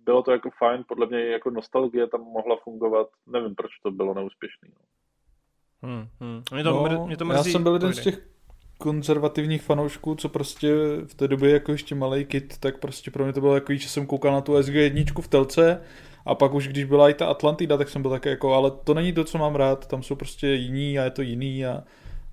bylo 0.06 0.24
to 0.24 0.32
jako 0.32 0.50
fajn, 0.60 0.84
podle 0.88 1.08
mě 1.08 1.20
jako 1.20 1.50
nostalgie 1.50 2.08
tam 2.08 2.22
mohla 2.22 2.58
fungovat, 2.64 3.08
nevím, 3.28 3.56
proč 3.56 3.72
to 3.84 3.92
bylo 3.92 4.14
neúspěšný. 4.14 4.70
No. 4.70 4.86
Hmm, 5.90 6.08
hmm. 6.20 6.42
Mě 6.54 6.64
to, 6.64 6.88
no, 6.90 7.08
mě 7.08 7.18
to 7.18 7.26
mrzí. 7.26 7.38
Já 7.38 7.44
jsem 7.44 7.64
byl 7.64 7.74
jeden 7.74 7.94
z 7.94 8.04
těch 8.04 8.32
konzervativních 8.78 9.62
fanoušků, 9.62 10.16
co 10.16 10.30
prostě 10.30 10.76
v 11.06 11.16
té 11.16 11.28
době 11.28 11.52
jako 11.52 11.72
ještě 11.72 11.96
malý 11.96 12.26
kit, 12.26 12.58
tak 12.58 12.80
prostě 12.80 13.12
pro 13.12 13.24
mě 13.24 13.34
to 13.34 13.42
bylo 13.42 13.56
jako, 13.56 13.74
že 13.74 13.90
jsem 13.90 14.06
koukal 14.06 14.34
na 14.34 14.42
tu 14.42 14.54
SG1 14.54 15.22
v 15.22 15.28
telce 15.28 15.82
a 16.26 16.36
pak 16.36 16.54
už 16.54 16.68
když 16.68 16.84
byla 16.84 17.10
i 17.10 17.14
ta 17.14 17.28
Atlantida, 17.28 17.78
tak 17.78 17.90
jsem 17.90 18.02
byl 18.02 18.12
také 18.12 18.30
jako, 18.30 18.54
ale 18.54 18.72
to 18.72 18.94
není 18.94 19.14
to, 19.14 19.24
co 19.24 19.38
mám 19.38 19.56
rád, 19.56 19.88
tam 19.88 20.04
jsou 20.04 20.16
prostě 20.16 20.48
jiní 20.48 21.00
a 21.00 21.04
je 21.04 21.12
to 21.12 21.22
jiný 21.22 21.66
a 21.66 21.84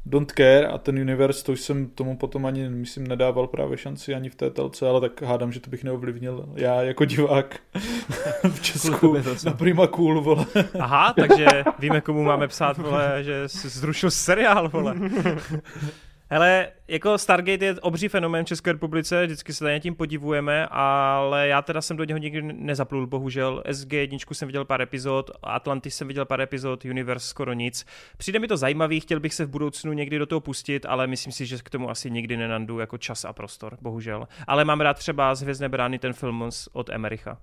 don't 0.09 0.33
care 0.33 0.67
a 0.67 0.79
ten 0.79 0.99
universe, 0.99 1.45
to 1.45 1.53
už 1.53 1.61
jsem 1.61 1.87
tomu 1.87 2.17
potom 2.17 2.47
ani, 2.47 2.69
myslím, 2.69 3.07
nedával 3.07 3.47
právě 3.47 3.77
šanci 3.77 4.15
ani 4.15 4.31
v 4.31 4.35
té 4.35 4.51
telce, 4.51 4.89
ale 4.89 5.01
tak 5.01 5.23
hádám, 5.23 5.53
že 5.53 5.61
to 5.61 5.71
bych 5.71 5.85
neovlivnil 5.85 6.49
já 6.55 6.83
jako 6.83 7.05
divák 7.05 7.57
v 8.51 8.63
Česku 8.63 9.17
na 9.45 9.53
Prima 9.53 9.87
Cool, 9.87 10.21
vole. 10.21 10.47
Aha, 10.81 11.13
takže 11.13 11.47
víme, 11.79 12.01
komu 12.01 12.23
máme 12.23 12.49
psát, 12.49 12.79
vole, 12.79 13.25
že 13.25 13.49
zrušil 13.49 14.11
seriál, 14.11 14.69
vole. 14.69 14.95
Hele, 16.31 16.69
jako 16.89 17.19
Stargate 17.19 17.65
je 17.65 17.75
obří 17.81 18.09
fenomén 18.09 18.45
v 18.45 18.49
České 18.49 18.73
republice, 18.73 19.27
vždycky 19.27 19.53
se 19.53 19.65
tady 19.65 19.81
tím 19.81 19.95
podivujeme, 19.95 20.67
ale 20.67 21.49
já 21.49 21.63
teda 21.63 21.81
jsem 21.81 21.97
do 21.97 22.05
něho 22.05 22.19
nikdy 22.19 22.43
nezaplul, 22.43 23.07
bohužel. 23.07 23.63
SG1 23.67 24.33
jsem 24.33 24.49
viděl 24.49 24.65
pár 24.65 24.83
epizod, 24.83 25.31
Atlantis 25.43 25.97
jsem 25.97 26.09
viděl 26.09 26.25
pár 26.25 26.41
epizod, 26.41 26.85
Universe 26.85 27.27
skoro 27.27 27.53
nic. 27.53 27.87
Přijde 28.17 28.39
mi 28.39 28.49
to 28.49 28.57
zajímavý, 28.57 29.01
chtěl 29.01 29.21
bych 29.21 29.35
se 29.35 29.45
v 29.45 29.51
budoucnu 29.51 29.93
někdy 29.93 30.19
do 30.19 30.27
toho 30.27 30.41
pustit, 30.41 30.87
ale 30.87 31.07
myslím 31.07 31.33
si, 31.33 31.47
že 31.47 31.59
k 31.59 31.71
tomu 31.71 31.91
asi 31.91 32.11
nikdy 32.11 32.37
nenandu 32.37 32.79
jako 32.79 32.99
čas 32.99 33.25
a 33.25 33.33
prostor, 33.33 33.79
bohužel. 33.81 34.29
Ale 34.47 34.65
mám 34.65 34.81
rád 34.81 34.95
třeba 34.95 35.35
z 35.35 35.43
Hvězdné 35.43 35.69
brány 35.69 35.99
ten 35.99 36.13
film 36.13 36.51
od 36.73 36.91
Emericha. 36.91 37.39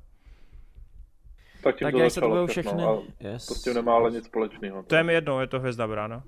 Tak, 1.66 1.76
tak 1.80 1.94
to, 1.94 2.22
to 2.22 2.28
bylo 2.30 2.48
všechny. 2.48 2.82
No, 2.82 3.04
yes. 3.20 3.46
To 3.46 3.56
s 3.56 3.62
tím 3.62 3.74
nemá 3.74 3.96
ale 3.96 4.12
nic 4.12 4.26
společného. 4.26 4.84
To 4.84 4.96
je 4.96 5.04
mi 5.04 5.14
jedno, 5.14 5.42
je 5.42 5.48
to 5.48 5.60
Hvězda 5.60 5.88
brána. 5.88 6.24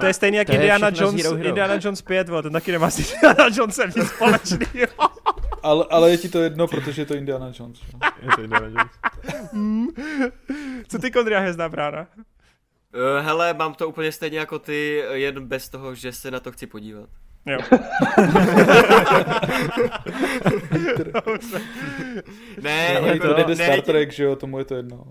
to 0.00 0.06
je 0.06 0.14
stejný 0.14 0.36
jak 0.36 0.48
Indiana 0.48 0.90
Jones. 0.94 1.24
Indiana 1.24 1.74
Jones 1.80 2.02
5, 2.02 2.26
ten 2.42 2.52
taky 2.52 2.72
nemá 2.72 2.90
s 2.90 2.98
Indiana 2.98 3.48
Jonesem 3.56 3.90
nic 3.96 4.08
společného. 4.08 4.92
ale, 5.62 5.86
ale 5.90 6.10
je 6.10 6.18
ti 6.18 6.28
to 6.28 6.42
jedno, 6.42 6.66
protože 6.66 7.02
je 7.02 7.06
to 7.06 7.14
Indiana 7.14 7.52
Jones. 7.58 7.80
je 8.22 8.28
to 8.36 8.42
Indiana 8.42 8.66
Jones. 8.66 8.92
Co 10.88 10.98
ty, 10.98 11.10
Kondria, 11.10 11.40
hvězdná 11.40 11.68
brána? 11.68 12.00
Uh, 12.00 13.24
hele, 13.24 13.54
mám 13.54 13.74
to 13.74 13.88
úplně 13.88 14.12
stejně 14.12 14.38
jako 14.38 14.58
ty, 14.58 15.04
jen 15.12 15.46
bez 15.46 15.68
toho, 15.68 15.94
že 15.94 16.12
se 16.12 16.30
na 16.30 16.40
to 16.40 16.52
chci 16.52 16.66
podívat. 16.66 17.08
Jo. 17.46 17.58
ne, 22.62 23.00
ne, 23.00 23.18
to 23.18 23.34
nejde 23.34 23.56
Star 23.56 23.80
Trek, 23.80 24.12
že 24.12 24.24
jo, 24.24 24.36
tomu 24.36 24.58
je 24.58 24.64
to 24.64 24.74
jedno. 24.74 25.04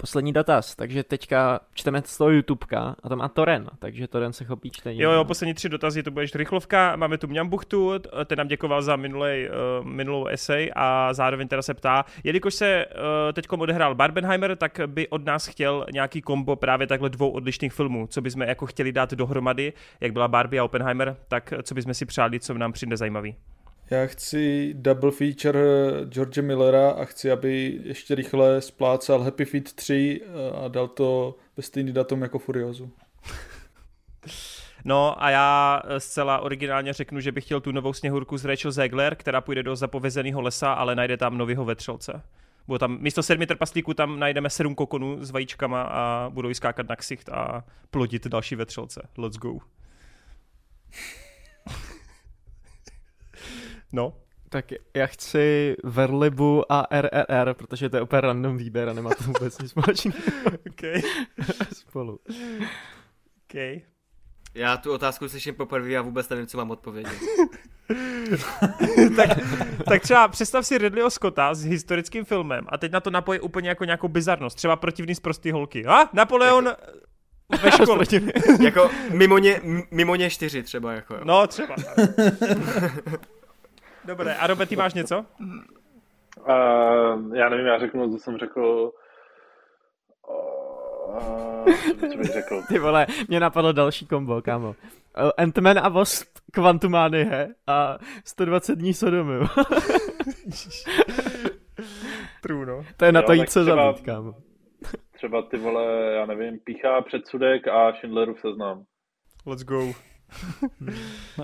Poslední 0.00 0.32
dotaz, 0.32 0.76
takže 0.76 1.04
teďka 1.04 1.60
čteme 1.74 2.02
z 2.04 2.18
toho 2.18 2.30
YouTubeka 2.30 2.96
a 3.02 3.08
to 3.08 3.16
má 3.16 3.28
Toren, 3.28 3.66
takže 3.78 4.08
Toren 4.08 4.32
se 4.32 4.44
chopí 4.44 4.70
čtení. 4.70 5.00
Jo, 5.00 5.10
jo, 5.10 5.24
poslední 5.24 5.54
tři 5.54 5.68
dotazy, 5.68 6.02
to 6.02 6.10
bude 6.10 6.26
rychlovka. 6.34 6.96
Máme 6.96 7.18
tu 7.18 7.26
Mňambuchtu, 7.26 7.92
ten 8.26 8.38
nám 8.38 8.48
děkoval 8.48 8.82
za 8.82 8.96
minulej, 8.96 9.50
uh, 9.50 9.86
minulou 9.86 10.26
esej 10.26 10.70
a 10.76 11.14
zároveň 11.14 11.48
teda 11.48 11.62
se 11.62 11.74
ptá, 11.74 12.04
jelikož 12.24 12.54
se 12.54 12.86
uh, 12.86 13.32
teď 13.32 13.46
odehrál 13.48 13.94
Barbenheimer, 13.94 14.56
tak 14.56 14.80
by 14.86 15.08
od 15.08 15.24
nás 15.24 15.46
chtěl 15.46 15.86
nějaký 15.92 16.22
kombo 16.22 16.56
právě 16.56 16.86
takhle 16.86 17.10
dvou 17.10 17.30
odlišných 17.30 17.72
filmů, 17.72 18.06
co 18.06 18.20
bychom 18.20 18.42
jako 18.42 18.66
chtěli 18.66 18.92
dát 18.92 19.14
dohromady, 19.14 19.72
jak 20.00 20.12
byla 20.12 20.28
Barbie 20.28 20.60
a 20.60 20.64
Oppenheimer, 20.64 21.16
tak 21.28 21.52
co 21.62 21.74
bychom 21.74 21.94
si 21.94 22.06
přáli, 22.06 22.40
co 22.40 22.54
nám 22.54 22.72
přijde 22.72 22.96
zajímavý. 22.96 23.36
Já 23.90 24.06
chci 24.06 24.74
double 24.74 25.10
feature 25.10 25.60
George 26.04 26.38
Millera 26.38 26.90
a 26.90 27.04
chci, 27.04 27.30
aby 27.30 27.80
ještě 27.84 28.14
rychle 28.14 28.60
splácal 28.60 29.22
Happy 29.22 29.44
Feet 29.44 29.72
3 29.72 30.20
a 30.64 30.68
dal 30.68 30.88
to 30.88 31.36
ve 31.56 31.62
stejný 31.62 31.92
datum 31.92 32.22
jako 32.22 32.38
Furiozu. 32.38 32.90
No 34.84 35.22
a 35.22 35.30
já 35.30 35.82
zcela 35.98 36.38
originálně 36.38 36.92
řeknu, 36.92 37.20
že 37.20 37.32
bych 37.32 37.44
chtěl 37.44 37.60
tu 37.60 37.72
novou 37.72 37.92
sněhurku 37.92 38.36
z 38.36 38.44
Rachel 38.44 38.72
Zegler, 38.72 39.14
která 39.14 39.40
půjde 39.40 39.62
do 39.62 39.76
zapovězeného 39.76 40.40
lesa, 40.40 40.72
ale 40.72 40.94
najde 40.94 41.16
tam 41.16 41.38
novýho 41.38 41.64
vetřelce. 41.64 42.22
Bude 42.66 42.78
tam, 42.78 42.98
místo 43.00 43.22
sedmi 43.22 43.46
trpaslíků 43.46 43.94
tam 43.94 44.18
najdeme 44.18 44.50
sedm 44.50 44.74
kokonů 44.74 45.24
s 45.24 45.30
vajíčkama 45.30 45.82
a 45.82 46.30
budou 46.30 46.54
skákat 46.54 46.88
na 46.88 46.96
ksicht 46.96 47.28
a 47.28 47.64
plodit 47.90 48.26
další 48.26 48.56
vetřelce. 48.56 49.08
Let's 49.18 49.36
go. 49.36 49.58
No. 53.92 54.16
Tak 54.48 54.64
já 54.96 55.06
chci 55.06 55.76
Verlibu 55.84 56.72
a 56.72 56.86
RRR, 57.00 57.54
protože 57.54 57.88
to 57.88 57.96
je 57.96 58.02
úplně 58.02 58.20
random 58.20 58.56
výběr 58.56 58.88
a 58.88 58.92
nemá 58.92 59.10
to 59.10 59.24
vůbec 59.24 59.58
nic 59.58 59.70
společného. 59.70 60.18
OK. 60.70 61.04
Spolu. 61.72 62.18
OK. 63.44 63.82
Já 64.54 64.76
tu 64.76 64.92
otázku 64.92 65.28
slyším 65.28 65.54
poprvé 65.54 65.96
a 65.96 66.02
vůbec 66.02 66.28
nevím, 66.28 66.46
co 66.46 66.58
mám 66.58 66.70
odpovědět. 66.70 67.12
tak, 69.16 69.30
tak 69.88 70.02
třeba 70.02 70.28
představ 70.28 70.66
si 70.66 70.78
Ridleyho 70.78 71.10
Scotta 71.10 71.54
s 71.54 71.64
historickým 71.64 72.24
filmem 72.24 72.64
a 72.68 72.78
teď 72.78 72.92
na 72.92 73.00
to 73.00 73.10
napojí 73.10 73.40
úplně 73.40 73.68
jako 73.68 73.84
nějakou 73.84 74.08
bizarnost. 74.08 74.56
Třeba 74.56 74.76
protivný 74.76 75.14
z 75.14 75.20
prostý 75.20 75.50
holky. 75.50 75.86
A? 75.86 76.08
Napoleon 76.12 76.66
jako... 76.66 77.64
ve 77.64 77.70
škole. 77.70 78.04
jako 78.60 78.90
mimo 79.12 79.38
ně, 79.38 79.60
mimo 79.90 80.14
ně 80.14 80.30
čtyři 80.30 80.62
třeba. 80.62 80.92
Jako. 80.92 81.18
No 81.24 81.46
třeba. 81.46 81.74
Dobré, 84.10 84.34
a 84.34 84.46
Robert, 84.46 84.68
ty 84.68 84.76
máš 84.76 84.94
něco? 84.94 85.24
Uh, 85.38 87.34
já 87.34 87.48
nevím, 87.48 87.66
já 87.66 87.78
řeknu, 87.78 88.12
co 88.12 88.18
jsem 88.18 88.38
řekl. 88.38 88.92
Uh, 90.28 91.72
co 92.00 92.18
bych 92.18 92.32
řekl? 92.32 92.62
Ty 92.68 92.78
vole, 92.78 93.06
mě 93.28 93.40
napadlo 93.40 93.72
další 93.72 94.06
kombo, 94.06 94.42
kámo. 94.42 94.68
Uh, 94.68 94.74
Ant-Man 95.38 95.78
a 95.78 95.88
Wasp 95.88 96.28
Quantumania 96.52 97.46
a 97.66 97.98
120 98.24 98.76
dní 98.76 98.94
Sodomy. 98.94 99.34
True, 102.42 102.66
no. 102.66 102.84
To 102.96 103.04
je 103.04 103.12
na 103.12 103.22
to 103.22 103.32
jít 103.32 103.50
se 103.50 103.64
zabít, 103.64 104.00
kámo. 104.00 104.34
Třeba 105.12 105.42
ty 105.42 105.56
vole, 105.56 106.12
já 106.14 106.26
nevím, 106.26 106.58
píchá 106.64 107.00
předsudek 107.02 107.68
a 107.68 107.92
Schindlerův 107.92 108.40
seznam. 108.40 108.84
Let's 109.46 109.64
go. 109.64 109.80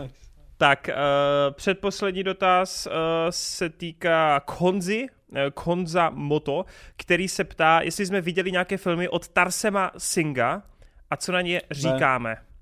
nice. 0.01 0.26
Tak, 0.59 0.89
uh, 0.89 1.55
předposlední 1.55 2.23
dotaz 2.25 2.87
uh, 2.87 2.93
se 3.31 3.69
týká 3.69 4.41
Konzi, 4.41 5.07
uh, 5.29 5.39
Konza 5.55 6.11
Moto, 6.11 6.65
který 6.97 7.29
se 7.29 7.45
ptá, 7.45 7.81
jestli 7.81 8.07
jsme 8.07 8.21
viděli 8.21 8.53
nějaké 8.53 8.77
filmy 8.77 9.09
od 9.09 9.29
Tarsema 9.29 9.91
Singa 9.99 10.63
a 11.11 11.17
co 11.17 11.33
na 11.33 11.41
ně 11.41 11.63
říkáme. 11.71 12.31
Ne. 12.31 12.56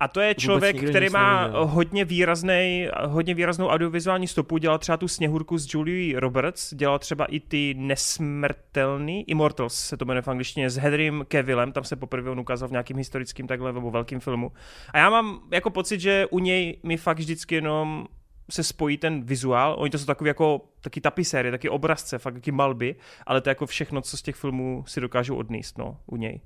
A 0.00 0.08
to 0.08 0.20
je 0.20 0.34
člověk, 0.34 0.90
který 0.90 1.10
má 1.10 1.46
hodně 1.46 2.04
výrazný, 2.04 2.88
hodně 3.06 3.34
výraznou 3.34 3.68
audiovizuální 3.68 4.26
stopu, 4.26 4.58
dělal 4.58 4.78
třeba 4.78 4.96
tu 4.96 5.08
sněhurku 5.08 5.58
s 5.58 5.74
Julie 5.74 6.20
Roberts, 6.20 6.74
dělal 6.74 6.98
třeba 6.98 7.24
i 7.24 7.40
ty 7.40 7.74
nesmrtelný, 7.78 9.30
Immortals 9.30 9.74
se 9.74 9.96
to 9.96 10.04
jmenuje 10.04 10.22
v 10.22 10.28
angličtině, 10.28 10.70
s 10.70 10.76
Henrym 10.76 11.24
Kevillem, 11.28 11.72
tam 11.72 11.84
se 11.84 11.96
poprvé 11.96 12.30
on 12.30 12.40
ukázal 12.40 12.68
v 12.68 12.72
nějakým 12.72 12.96
historickým 12.96 13.46
takhle 13.46 13.72
nebo 13.72 13.90
velkým 13.90 14.20
filmu. 14.20 14.52
A 14.92 14.98
já 14.98 15.10
mám 15.10 15.40
jako 15.50 15.70
pocit, 15.70 16.00
že 16.00 16.26
u 16.30 16.38
něj 16.38 16.76
mi 16.82 16.96
fakt 16.96 17.18
vždycky 17.18 17.54
jenom 17.54 18.06
se 18.50 18.64
spojí 18.64 18.96
ten 18.96 19.22
vizuál, 19.22 19.76
oni 19.78 19.90
to 19.90 19.98
jsou 19.98 20.06
takový 20.06 20.28
jako 20.28 20.60
taky 20.80 21.00
tapiséry, 21.00 21.50
taky 21.50 21.68
obrazce, 21.68 22.18
fakt 22.18 22.34
taky 22.34 22.52
malby, 22.52 22.96
ale 23.26 23.40
to 23.40 23.48
je 23.48 23.50
jako 23.50 23.66
všechno, 23.66 24.00
co 24.00 24.16
z 24.16 24.22
těch 24.22 24.36
filmů 24.36 24.84
si 24.86 25.00
dokážou 25.00 25.36
odníst, 25.36 25.78
no, 25.78 25.96
u 26.06 26.16
něj. 26.16 26.40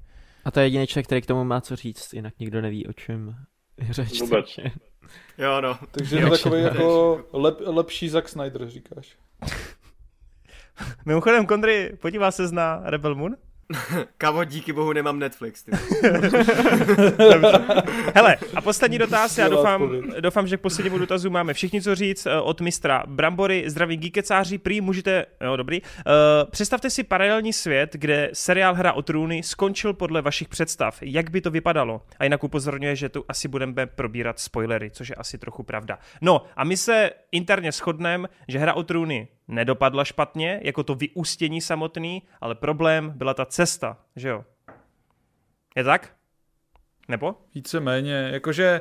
A 0.44 0.50
to 0.50 0.60
je 0.60 0.66
jediný 0.66 0.86
člověk, 0.86 1.06
který 1.06 1.22
k 1.22 1.26
tomu 1.26 1.44
má 1.44 1.60
co 1.60 1.76
říct, 1.76 2.12
jinak 2.12 2.38
nikdo 2.38 2.60
neví, 2.60 2.86
o 2.86 2.92
čem 2.92 3.34
je 3.78 3.92
řeč. 3.92 4.20
Vůbec. 4.20 4.58
Jo, 5.38 5.60
no. 5.60 5.78
Takže 5.90 6.16
je 6.16 6.30
takový 6.30 6.62
jako 6.62 7.20
lep, 7.32 7.56
lepší 7.60 8.08
Zack 8.08 8.28
Snyder, 8.28 8.68
říkáš. 8.68 9.16
Mimochodem, 11.06 11.46
Kondry, 11.46 11.98
podívá 12.00 12.30
se 12.30 12.52
na 12.52 12.80
Rebel 12.84 13.14
Moon? 13.14 13.36
Kavo, 14.18 14.44
díky 14.44 14.72
bohu 14.72 14.92
nemám 14.92 15.18
Netflix. 15.18 15.62
Ty. 15.62 15.72
Hele, 18.14 18.36
a 18.54 18.60
poslední 18.60 18.98
dotaz, 18.98 19.38
já 19.38 19.48
doufám, 19.48 20.02
doufám, 20.20 20.46
že 20.46 20.56
k 20.56 20.60
poslednímu 20.60 20.98
dotazu 20.98 21.30
máme 21.30 21.54
všichni 21.54 21.82
co 21.82 21.94
říct 21.94 22.26
eh, 22.26 22.40
od 22.40 22.60
mistra 22.60 23.04
Brambory, 23.06 23.64
zdraví 23.66 23.96
geekecáři, 23.96 24.58
prý 24.58 24.80
můžete, 24.80 25.26
jo 25.40 25.56
dobrý, 25.56 25.82
uh, 25.82 25.86
představte 26.50 26.90
si 26.90 27.04
paralelní 27.04 27.52
svět, 27.52 27.90
kde 27.92 28.30
seriál 28.32 28.74
Hra 28.74 28.92
o 28.92 29.02
trůny 29.02 29.42
skončil 29.42 29.94
podle 29.94 30.22
vašich 30.22 30.48
představ, 30.48 30.98
jak 31.02 31.30
by 31.30 31.40
to 31.40 31.50
vypadalo? 31.50 32.02
A 32.18 32.24
jinak 32.24 32.44
upozorňuje, 32.44 32.96
že 32.96 33.08
tu 33.08 33.24
asi 33.28 33.48
budeme 33.48 33.86
probírat 33.86 34.40
spoilery, 34.40 34.90
což 34.90 35.08
je 35.08 35.14
asi 35.14 35.38
trochu 35.38 35.62
pravda. 35.62 35.98
No 36.20 36.44
a 36.56 36.64
my 36.64 36.76
se 36.76 37.10
interně 37.32 37.72
shodneme, 37.72 38.28
že 38.48 38.58
Hra 38.58 38.74
o 38.74 38.82
trůny 38.82 39.28
nedopadla 39.48 40.04
špatně, 40.04 40.60
jako 40.62 40.82
to 40.82 40.94
vyústění 40.94 41.60
samotný, 41.60 42.22
ale 42.40 42.54
problém 42.54 43.12
byla 43.16 43.34
ta 43.34 43.44
cesta, 43.44 43.98
že 44.16 44.28
jo? 44.28 44.44
Je 45.76 45.84
tak? 45.84 46.14
Nebo? 47.08 47.34
Víceméně, 47.54 48.30
jakože 48.32 48.80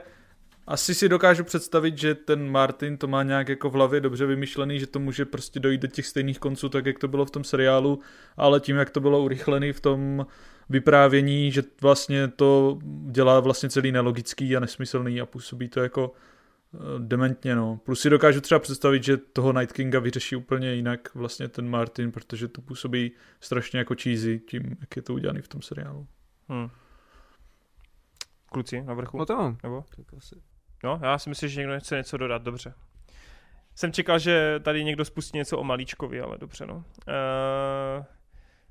asi 0.68 0.96
si 0.96 1.10
dokážu 1.10 1.44
představit, 1.44 1.98
že 1.98 2.16
ten 2.16 2.52
Martin 2.52 2.98
to 2.98 3.08
má 3.08 3.24
nějak 3.24 3.50
jako 3.50 3.70
v 3.70 3.74
hlavě 3.74 4.02
dobře 4.02 4.26
vymyšlený, 4.26 4.80
že 4.80 4.88
to 4.88 5.00
může 5.00 5.26
prostě 5.26 5.60
dojít 5.60 5.82
do 5.82 5.88
těch 5.88 6.08
stejných 6.08 6.40
konců, 6.40 6.70
tak 6.70 6.86
jak 6.86 7.00
to 7.00 7.08
bylo 7.08 7.26
v 7.26 7.32
tom 7.32 7.44
seriálu, 7.44 8.00
ale 8.38 8.60
tím, 8.60 8.76
jak 8.76 8.90
to 8.90 9.00
bylo 9.00 9.24
urychlený 9.24 9.72
v 9.72 9.80
tom 9.80 10.26
vyprávění, 10.70 11.52
že 11.52 11.64
vlastně 11.82 12.28
to 12.28 12.80
dělá 13.12 13.40
vlastně 13.40 13.70
celý 13.70 13.92
nelogický 13.92 14.58
a 14.58 14.60
nesmyslný 14.60 15.22
a 15.22 15.26
působí 15.26 15.68
to 15.68 15.80
jako 15.80 16.12
dementně, 16.98 17.56
no. 17.56 17.78
Plus 17.78 18.02
si 18.02 18.10
dokážu 18.10 18.42
třeba 18.42 18.60
představit, 18.60 19.04
že 19.04 19.18
toho 19.18 19.54
Night 19.54 19.74
Kinga 19.74 20.00
vyřeší 20.00 20.36
úplně 20.36 20.74
jinak 20.74 21.16
vlastně 21.16 21.48
ten 21.48 21.70
Martin, 21.70 22.12
protože 22.12 22.48
to 22.48 22.62
působí 22.62 23.12
strašně 23.40 23.80
jako 23.80 23.96
cheesy 24.02 24.40
tím, 24.40 24.78
jak 24.82 24.96
je 24.96 25.02
to 25.02 25.14
udělané 25.14 25.42
v 25.42 25.48
tom 25.48 25.62
seriálu. 25.62 26.08
Hmm. 26.50 26.70
Kluci 28.46 28.82
na 28.82 28.94
vrchu? 28.94 29.18
No 29.18 29.26
to. 29.26 29.56
Nebo? 29.64 29.86
No, 30.84 31.00
já 31.04 31.18
si 31.18 31.30
myslím, 31.30 31.50
že 31.50 31.60
někdo 31.60 31.80
chce 31.80 31.96
něco 31.96 32.18
dodat, 32.18 32.42
dobře. 32.42 32.74
Jsem 33.76 33.92
čekal, 33.92 34.20
že 34.20 34.60
tady 34.64 34.84
někdo 34.84 35.06
spustí 35.06 35.38
něco 35.38 35.58
o 35.58 35.64
Malíčkovi, 35.64 36.22
ale 36.22 36.38
dobře, 36.38 36.66
no. 36.66 36.76
Uh, 36.76 38.06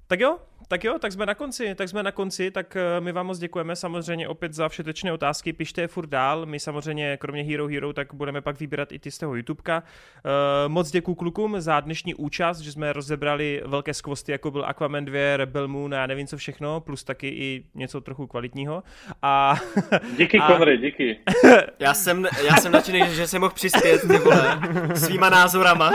tak 0.07 0.21
jo, 0.21 0.39
tak 0.69 0.85
jo, 0.85 0.99
tak 0.99 1.13
jsme 1.13 1.27
na 1.27 1.35
konci, 1.35 1.75
tak 1.75 1.89
jsme 1.89 2.03
na 2.03 2.13
konci, 2.13 2.51
tak 2.51 2.77
eh, 2.77 3.01
my 3.01 3.13
vám 3.13 3.27
moc 3.27 3.39
děkujeme 3.39 3.77
samozřejmě 3.77 4.29
opět 4.29 4.53
za 4.53 4.69
všetečné 4.69 5.13
otázky, 5.13 5.53
pište 5.53 5.81
je 5.81 5.89
furt 5.89 6.07
dál, 6.07 6.47
my 6.47 6.61
samozřejmě 6.61 7.17
kromě 7.17 7.43
Hero 7.43 7.67
Hero, 7.69 7.93
tak 7.93 8.15
budeme 8.15 8.41
pak 8.41 8.61
vybírat 8.61 8.93
i 8.93 8.99
ty 8.99 9.11
z 9.11 9.19
toho 9.19 9.35
YouTubeka. 9.35 9.83
Uh, 9.83 10.73
moc 10.73 10.91
děkuji 10.91 11.15
klukům 11.15 11.61
za 11.61 11.81
dnešní 11.81 12.15
účast, 12.15 12.59
že 12.59 12.73
jsme 12.73 12.93
rozebrali 12.93 13.63
velké 13.67 13.95
skvosty, 13.95 14.33
jako 14.33 14.51
byl 14.51 14.65
Aquaman 14.65 15.05
2, 15.05 15.37
Rebel 15.37 15.69
Moon 15.69 15.95
a 15.95 15.97
já 15.97 16.07
nevím 16.07 16.27
co 16.27 16.37
všechno, 16.37 16.81
plus 16.81 17.05
taky 17.05 17.29
i 17.29 17.65
něco 17.75 18.01
trochu 18.01 18.27
kvalitního. 18.27 18.83
A, 19.23 19.57
díky 20.19 20.39
a... 20.39 20.47
Konry, 20.47 20.79
díky. 20.79 21.19
já 21.79 21.95
jsem, 21.95 22.27
já 22.49 22.57
jsem 22.57 22.73
nadšený, 22.73 23.03
že 23.11 23.27
jsem 23.27 23.41
mohl 23.41 23.55
přispět, 23.55 24.01
ty 24.01 24.19
vole, 24.19 24.61
svýma 24.95 25.31
názorama. 25.31 25.93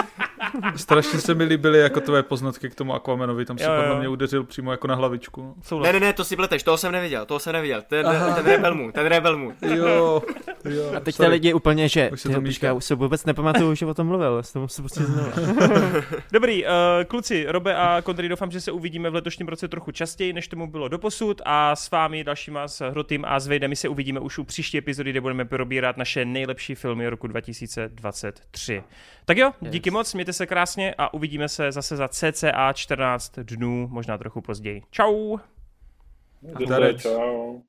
Strašně 0.75 1.19
se 1.19 1.33
mi 1.33 1.43
líbily 1.43 1.79
jako 1.79 2.01
tvé 2.01 2.23
poznatky 2.23 2.69
k 2.69 2.75
tomu 2.75 2.93
Aquamanovi, 2.93 3.45
tam 3.45 3.57
si 3.57 3.65
podle 3.65 3.99
mě 3.99 4.07
udeřil 4.07 4.43
přímo 4.57 4.71
jako 4.71 4.87
na 4.87 4.95
hlavičku. 4.95 5.55
Ne, 5.83 5.93
ne, 5.93 5.99
ne, 5.99 6.13
to 6.13 6.23
si 6.23 6.35
pleteš, 6.35 6.63
toho 6.63 6.77
jsem 6.77 6.91
neviděl, 6.91 7.25
toho 7.25 7.39
jsem 7.39 7.53
neviděl, 7.53 7.83
ten, 7.87 8.05
ten 8.35 8.45
Rebel 8.45 8.75
Moon, 8.75 8.91
ten 8.91 9.05
Rebel 9.05 9.37
Moon. 9.37 9.53
Jo, 9.61 10.21
jo. 10.65 10.91
A 10.95 10.99
teď 10.99 11.17
ty 11.17 11.27
lidi 11.27 11.53
úplně, 11.53 11.89
že, 11.89 12.09
už 12.11 12.21
se 12.21 12.29
to 12.29 12.41
počkej, 12.41 12.73
už 12.73 12.85
se 12.85 12.95
vůbec 12.95 13.25
nepamatuju, 13.25 13.75
že 13.75 13.85
o 13.85 13.93
tom 13.93 14.07
mluvil, 14.07 14.43
s 14.43 14.53
tomu 14.53 14.67
se 14.67 14.81
prostě 14.81 15.03
znovu. 15.03 15.31
Dobrý, 16.31 16.63
uh, 16.63 16.69
kluci, 17.07 17.45
Robe 17.47 17.75
a 17.75 18.01
Kondry, 18.01 18.29
doufám, 18.29 18.51
že 18.51 18.61
se 18.61 18.71
uvidíme 18.71 19.09
v 19.09 19.15
letošním 19.15 19.47
roce 19.47 19.67
trochu 19.67 19.91
častěji, 19.91 20.33
než 20.33 20.47
tomu 20.47 20.67
bylo 20.67 20.87
doposud 20.87 21.41
a 21.45 21.75
s 21.75 21.91
vámi, 21.91 22.23
dalšíma, 22.23 22.67
s 22.67 22.89
Hrotým 22.89 23.25
a 23.27 23.39
s 23.39 23.47
Vejdem, 23.47 23.75
se 23.75 23.89
uvidíme 23.89 24.19
už 24.19 24.37
u 24.37 24.43
příští 24.43 24.77
epizody, 24.77 25.09
kde 25.09 25.21
budeme 25.21 25.45
probírat 25.45 25.97
naše 25.97 26.25
nejlepší 26.25 26.75
filmy 26.75 27.09
roku 27.09 27.27
2023. 27.27 28.83
Tak 29.27 29.37
jo, 29.37 29.51
yes. 29.61 29.71
díky 29.71 29.91
moc, 29.91 30.13
mějte 30.13 30.33
se 30.33 30.45
krásně 30.47 30.95
a 30.97 31.13
uvidíme 31.13 31.49
se 31.49 31.71
zase 31.71 31.95
za 31.95 32.07
cca 32.07 32.73
14 32.73 33.39
dnů, 33.39 33.87
možná 33.91 34.17
trochu 34.17 34.41
později. 34.41 34.83
Čau! 34.91 35.37
Dobré, 36.41 36.93
čau. 36.93 37.59